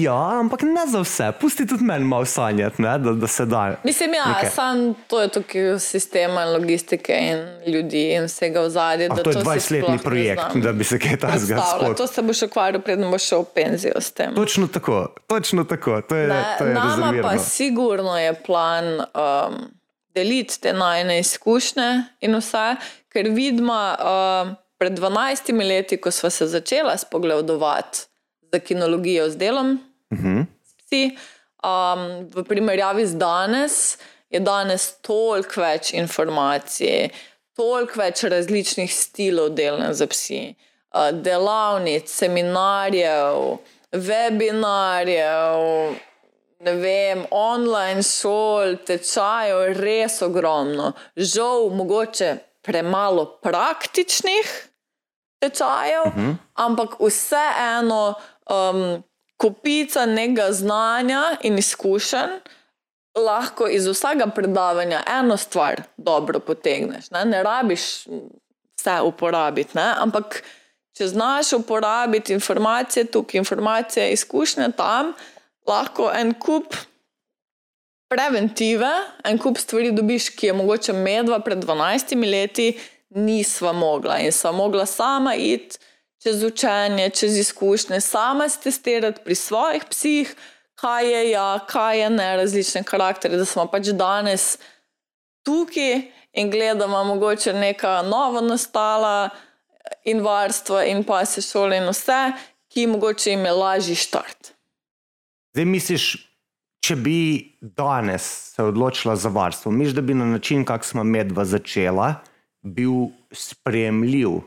Ja, 0.00 0.40
ampak 0.40 0.62
ne 0.62 0.86
za 0.86 1.00
vse. 1.00 1.32
Pusti 1.40 1.66
tudi 1.66 1.84
meni 1.84 2.04
malo 2.04 2.24
sanjati, 2.24 2.82
ne, 2.82 2.98
da, 2.98 3.12
da 3.12 3.26
se 3.26 3.46
da. 3.46 3.76
Mislim, 3.84 4.14
ja, 4.14 4.50
sam 4.50 4.94
to 4.94 5.20
je 5.20 5.28
tukaj 5.28 5.78
sistema 5.78 6.42
in 6.42 6.52
logistike 6.52 7.12
in 7.12 7.72
ljudi 7.72 8.12
in 8.12 8.24
vsega 8.24 8.60
v 8.60 8.70
zadnji. 8.70 9.08
A 9.10 9.14
to 9.14 9.30
je 9.30 9.36
20-letni 9.36 9.98
projekt, 9.98 10.56
da 10.56 10.72
bi 10.72 10.84
se 10.84 10.98
kaj 10.98 11.16
takega 11.16 11.54
Predstavlja. 11.54 11.94
To 11.94 12.06
se 12.06 12.22
boš 12.22 12.42
ukvarjal, 12.42 12.82
preden 12.82 13.10
boš 13.10 13.28
šel 13.28 13.42
v 13.42 13.52
penzijo 13.54 14.00
s 14.00 14.10
tem. 14.10 14.34
Točno 14.34 14.66
tako, 14.66 15.14
točno 15.26 15.64
tako. 15.64 16.00
To 16.00 16.16
je, 16.16 16.28
Ne, 16.28 16.44
to 16.58 16.64
je 16.64 16.74
nama 16.74 16.96
rezervirano. 16.96 17.28
pa 17.28 17.38
sigurno 17.38 18.18
je 18.18 18.34
plan 18.34 18.84
um, 19.00 19.60
deliti 20.14 20.60
te 20.60 20.72
najne 20.72 21.20
izkušnje 21.20 22.02
in 22.20 22.36
vse, 22.36 22.76
ker 23.12 23.28
vidimo 23.28 23.76
um, 23.76 24.56
pred 24.78 24.98
12 24.98 25.68
leti, 25.68 25.96
ko 25.96 26.10
smo 26.10 26.30
se 26.30 26.46
začela 26.46 26.96
spogledovati 26.96 28.09
za 28.52 28.58
kinologijo 28.58 29.30
z 29.30 29.36
delom, 29.36 29.78
uh 30.10 30.18
-huh. 30.18 30.46
s 30.62 30.74
psi, 30.84 31.16
um, 31.64 32.30
v 32.34 32.44
primerjavi 32.48 33.06
z 33.06 33.14
danes, 33.14 33.98
je 34.30 34.40
danes 34.40 34.94
toliko 35.02 35.60
več 35.60 35.92
informacij, 35.92 37.08
toliko 37.56 38.00
več 38.00 38.22
različnih 38.22 38.94
stilov 38.94 39.50
delanja 39.50 39.92
za 39.92 40.06
psi, 40.06 40.54
uh, 40.94 41.10
delavnic, 41.12 42.08
seminarjev, 42.10 43.58
webinarjev, 43.92 45.60
ne 46.60 46.74
vem, 46.76 47.24
online 47.30 48.02
šol, 48.02 48.76
tečajev, 48.86 49.72
res 49.80 50.20
ogromno. 50.22 50.92
Žal, 51.16 51.70
mogoče 51.74 52.36
premalo 52.62 53.24
praktičnih 53.42 54.50
tečajev, 55.40 56.02
uh 56.06 56.14
-huh. 56.14 56.36
ampak 56.54 57.00
vseeno 57.00 58.14
um, 58.50 59.02
kupica 59.36 60.06
nekega 60.06 60.52
znanja 60.52 61.22
in 61.42 61.58
izkušenj. 61.58 62.40
Lahko 63.18 63.66
iz 63.66 63.86
vsakega 63.86 64.26
predavanja 64.34 65.02
eno 65.18 65.36
stvar 65.36 65.82
dobro 65.96 66.40
potegneš. 66.40 67.10
Ne, 67.10 67.24
ne 67.24 67.42
rabiš 67.42 68.06
vse 68.78 69.00
uporabiti, 69.04 69.74
ne? 69.74 69.88
ampak 69.98 70.42
če 70.96 71.08
znaš 71.08 71.52
uporabiti 71.52 72.32
informacije 72.32 73.04
tukaj, 73.10 73.38
informacije, 73.38 74.12
izkušnje 74.12 74.70
tam, 74.76 75.12
lahko 75.66 76.10
en 76.14 76.34
kup 76.34 76.76
preventive, 78.10 78.90
en 79.24 79.38
kup 79.38 79.58
stvari 79.58 79.92
dobiš, 79.92 80.30
ki 80.36 80.46
je 80.46 80.52
mogoče 80.52 80.92
medva 80.92 81.40
pred 81.40 81.58
12 81.64 82.30
leti 82.30 82.72
nisva 83.10 83.72
mogla 83.72 84.18
in 84.18 84.32
sva 84.32 84.52
mogla 84.52 84.86
sama 84.86 85.34
iti 85.34 85.78
čez 86.22 86.44
učenje, 86.44 87.10
čez 87.10 87.38
izkušnje, 87.38 88.00
sama 88.00 88.48
testirati 88.62 89.20
pri 89.24 89.34
svojih 89.34 89.84
psih, 89.90 90.34
kaj 90.74 91.12
je 91.12 91.30
ja, 91.30 91.58
kaj 91.68 92.00
je 92.00 92.10
ne, 92.10 92.36
različne 92.36 92.82
karakterje, 92.82 93.38
da 93.38 93.44
smo 93.44 93.66
pač 93.66 93.92
danes 93.92 94.58
tukaj 95.44 96.02
in 96.32 96.50
gledamo 96.50 97.04
mogoče 97.04 97.52
neka 97.52 98.02
nova 98.02 98.40
nastala 98.40 99.30
in 100.04 100.20
varstva 100.20 100.84
in 100.84 101.04
pa 101.04 101.24
se 101.24 101.42
šole 101.42 101.76
in 101.76 101.88
vse, 101.88 102.32
ki 102.72 102.86
mogoče 102.86 103.30
jim 103.30 103.44
je 103.44 103.52
lažji 103.52 103.94
štart. 103.94 104.52
Zdaj 105.54 105.64
misliš, 105.64 106.04
če 106.84 106.96
bi 106.96 107.18
danes 107.60 108.22
se 108.54 108.62
odločila 108.62 109.16
za 109.16 109.28
varstvo, 109.28 109.72
misliš, 109.72 109.96
da 109.98 110.02
bi 110.02 110.14
na 110.14 110.24
način, 110.24 110.64
kak 110.64 110.84
smo 110.84 111.04
medva 111.04 111.44
začela, 111.44 112.14
bil 112.62 113.10
sprejemljiv 113.32 114.40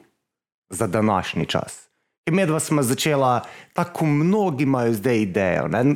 za 0.73 0.87
današnji 0.87 1.45
čas? 1.45 1.89
Ker 2.25 2.33
medva 2.33 2.59
smo 2.59 2.83
začela, 2.83 3.41
tako 3.73 4.05
mnogi 4.05 4.63
imajo 4.63 4.93
zdaj 4.93 5.17
idejo, 5.17 5.67
ne? 5.67 5.95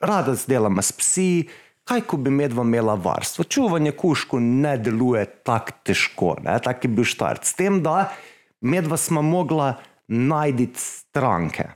Rada 0.00 0.34
delamo 0.46 0.82
s 0.82 0.92
psi. 0.92 1.48
Kaj, 1.84 2.00
ko 2.06 2.16
bi 2.16 2.30
medva 2.30 2.62
imela 2.62 2.94
varstvo? 2.94 3.44
Čuvanje 3.44 3.92
kužku 3.92 4.40
ne 4.40 4.76
deluje 4.78 5.24
tako 5.26 5.72
težko, 5.82 6.36
ne? 6.42 6.58
tak 6.62 6.84
je 6.84 6.90
bil 6.90 7.04
štart. 7.04 7.44
S 7.44 7.54
tem, 7.58 7.80
da 7.82 8.12
medva 8.60 8.96
smo 8.96 9.22
mogla 9.22 9.74
najti 10.08 10.68
stranke. 10.76 11.70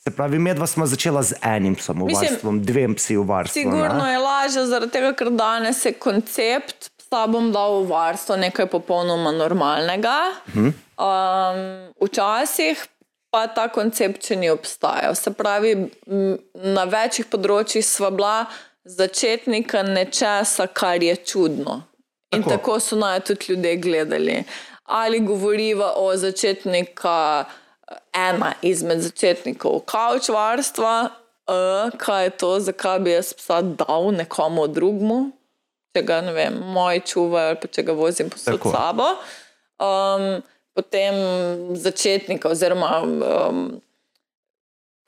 Se 0.00 0.10
pravi, 0.16 0.38
medva 0.38 0.66
smo 0.66 0.86
začela 0.86 1.22
z 1.22 1.36
enim 1.44 1.74
psom 1.76 2.00
v 2.00 2.06
Mislim, 2.08 2.30
varstvom, 2.30 2.62
dvem 2.64 2.94
psi 2.96 3.16
v 3.16 3.24
varstvu. 3.28 3.60
Sigurno 3.60 4.04
ne? 4.04 4.12
je 4.12 4.18
lažje, 4.18 4.66
zaradi 4.66 4.92
tega, 4.92 5.12
ker 5.12 5.30
danes 5.30 5.84
je 5.84 5.92
koncept 5.92 6.88
psa 7.10 7.26
bom 7.26 7.50
dal 7.50 7.82
v 7.82 7.90
varstvo 7.90 8.38
nekaj 8.38 8.70
popolnoma 8.70 9.34
normalnega. 9.34 10.30
Um, 10.54 11.90
včasih 11.98 12.78
pa 13.34 13.46
ta 13.50 13.66
koncept 13.66 14.22
še 14.22 14.38
ni 14.38 14.50
obstajal. 14.50 15.14
Se 15.18 15.34
pravi, 15.34 15.90
na 16.54 16.84
večjih 16.86 17.26
področjih 17.26 17.82
sva 17.82 18.10
bila 18.14 18.46
začetnika 18.86 19.82
nečesa, 19.86 20.70
kar 20.70 21.02
je 21.02 21.16
čudno. 21.18 21.82
In 22.30 22.46
Tako. 22.46 22.50
tako, 22.50 22.78
so 22.78 22.94
naj 22.98 23.24
tudi 23.26 23.50
ljudje 23.50 23.76
gledali. 23.82 24.36
Ali 24.86 25.18
govoriva 25.18 25.96
o 25.98 26.14
začetnika, 26.14 27.46
ena 28.14 28.54
izmed 28.62 29.02
začetnikov 29.02 29.82
kavčvarstva, 29.90 30.94
uh, 31.10 31.98
kaj 31.98 32.24
je 32.24 32.32
to, 32.38 32.52
zakaj 32.70 33.02
bi 33.02 33.14
jaz 33.18 33.34
psa 33.34 33.62
dal 33.62 34.14
nekomu 34.14 34.70
drugmu, 34.70 35.20
če 35.94 36.02
ga 36.06 36.20
vem, 36.34 36.56
moj 36.74 37.02
čuvaj 37.06 37.52
ali 37.52 37.60
pa 37.62 37.68
če 37.68 37.84
ga 37.88 37.94
vozim 37.98 38.30
posod 38.30 38.60
s 38.60 38.72
sabo. 38.72 39.06
Um, 39.80 40.42
potem 40.76 41.14
začetnika, 41.76 42.50
oziroma 42.52 42.90
um, 43.02 43.62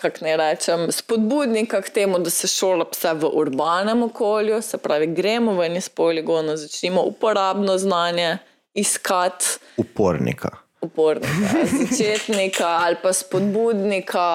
kako 0.02 0.24
ne 0.24 0.36
rečem, 0.36 0.86
spodbudnika 0.92 1.82
k 1.82 1.90
temu, 1.90 2.18
da 2.18 2.30
se 2.30 2.48
šola 2.50 2.88
pse 2.90 3.12
v 3.14 3.30
urbanem 3.38 4.02
okolju, 4.02 4.62
se 4.62 4.78
pravi, 4.78 5.06
gremo 5.14 5.54
ven 5.54 5.76
iz 5.78 5.88
poligona, 5.88 6.56
začnemo 6.56 7.04
uporabno 7.06 7.78
znanje 7.78 8.38
iskati 8.74 9.58
Upornika. 9.76 10.50
upornika, 10.80 11.62
začetnika 11.78 12.66
ali 12.66 12.96
pa 13.02 13.12
spodbudnika 13.12 14.26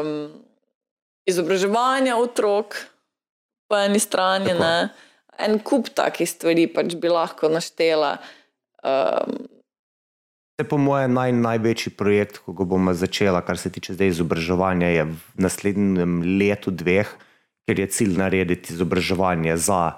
um, 0.00 0.30
izobraževanja 1.26 2.16
otrok, 2.16 2.76
po 3.68 3.76
eni 3.76 3.98
strani. 3.98 4.46
Tako. 4.46 4.62
Ne. 4.64 4.88
En 5.40 5.58
kup 5.64 5.88
takih 5.96 6.28
stvari 6.28 6.66
pač 6.68 6.94
bi 7.00 7.08
lahko 7.12 7.48
naštela. 7.52 8.18
Um, 8.84 9.48
To 10.60 10.66
je 10.66 10.68
po 10.68 10.76
mojem 10.76 11.14
naj, 11.16 11.32
največji 11.40 11.94
projekt, 11.96 12.42
ko 12.44 12.52
ga 12.52 12.66
bomo 12.68 12.92
začela, 12.92 13.40
kar 13.40 13.56
se 13.56 13.70
tiče 13.72 13.94
zdaj 13.96 14.12
izobraževanja, 14.12 14.90
je 14.92 15.04
v 15.08 15.40
naslednjem 15.40 16.18
letu, 16.36 16.68
dveh, 16.68 17.08
ker 17.64 17.80
je 17.80 17.86
cilj 17.88 18.18
narediti 18.20 18.74
izobraževanje 18.74 19.56
za 19.56 19.96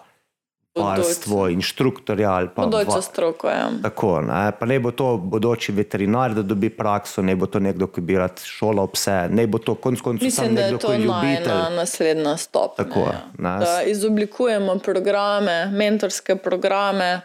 varstvo, 0.74 1.48
inštruktorja 1.48 2.30
ali 2.32 2.48
pa 2.54 2.62
Bodoča 2.66 2.90
va- 2.90 3.02
stroko 3.02 3.48
ja. 3.48 3.70
Tako, 3.82 4.20
ne? 4.20 4.52
pa 4.60 4.66
ne 4.66 4.80
bo 4.80 4.90
to 4.90 5.16
bodoči 5.16 5.72
veterinar, 5.72 6.34
da 6.34 6.42
dobi 6.42 6.70
prakso, 6.70 7.22
ne 7.22 7.36
bo 7.36 7.46
to 7.46 7.60
nekdo, 7.60 7.86
ki 7.86 8.00
bi 8.00 8.16
rad 8.16 8.40
šolal 8.44 8.88
pse, 8.88 9.28
ne 9.30 9.46
bo 9.46 9.58
to 9.58 9.74
konc 9.74 10.00
koncev 10.00 10.24
Mislim, 10.24 10.46
sam 10.46 10.54
da 10.54 10.60
je 10.60 10.66
nekdo, 10.66 10.78
to 10.78 10.88
ki 10.88 10.92
je 10.94 10.98
ljubitelj. 10.98 11.48
najna 11.48 11.70
naslednja 11.76 12.36
stopnja. 12.36 12.84
Tako 12.84 13.00
ja. 13.00 13.20
ne. 13.38 13.58
Da 13.64 13.82
izoblikujemo 13.82 14.78
programe, 14.78 15.66
mentorske 15.66 16.36
programe 16.36 17.20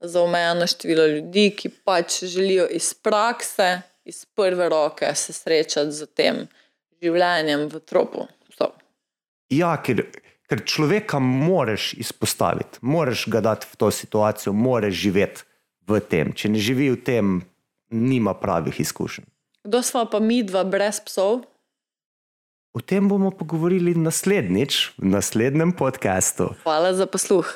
za 0.00 0.22
omejeno 0.22 0.66
število 0.66 1.06
ljudi, 1.06 1.50
ki 1.56 1.68
pač 1.68 2.24
želijo 2.24 2.66
iz 2.70 2.94
prakse, 2.94 3.80
iz 4.04 4.24
prve 4.24 4.68
roke 4.68 5.14
se 5.14 5.32
srečati 5.32 5.92
z 5.92 6.06
tem 6.06 6.46
življenjem 7.02 7.68
v 7.68 7.80
tropu. 7.80 8.26
Ja, 9.50 9.76
ker, 9.82 10.00
ker 10.48 10.64
človeka 10.64 11.18
moraš 11.18 11.92
izpostaviti, 11.94 12.78
moraš 12.82 13.26
ga 13.32 13.40
dati 13.40 13.66
v 13.70 13.76
to 13.76 13.90
situacijo, 13.90 14.52
moraš 14.52 14.94
živeti 14.94 15.46
v 15.88 16.00
tem. 16.00 16.32
Če 16.32 16.52
ne 16.52 16.60
živi 16.60 16.90
v 16.92 17.00
tem, 17.04 17.34
nima 17.90 18.34
pravih 18.34 18.80
izkušenj. 18.80 19.26
Kdo 19.64 19.80
sva 19.80 20.04
pa 20.04 20.20
mi 20.20 20.42
dva 20.44 20.64
brez 20.64 21.00
psov? 21.00 21.44
O 22.74 22.82
tem 22.82 23.06
bomo 23.08 23.30
pogovorili 23.30 23.94
naslednjič, 23.94 24.98
v 24.98 25.14
naslednjem 25.14 25.72
podkastu. 25.72 26.52
Hvala 26.66 26.90
za 26.92 27.06
posluh. 27.06 27.46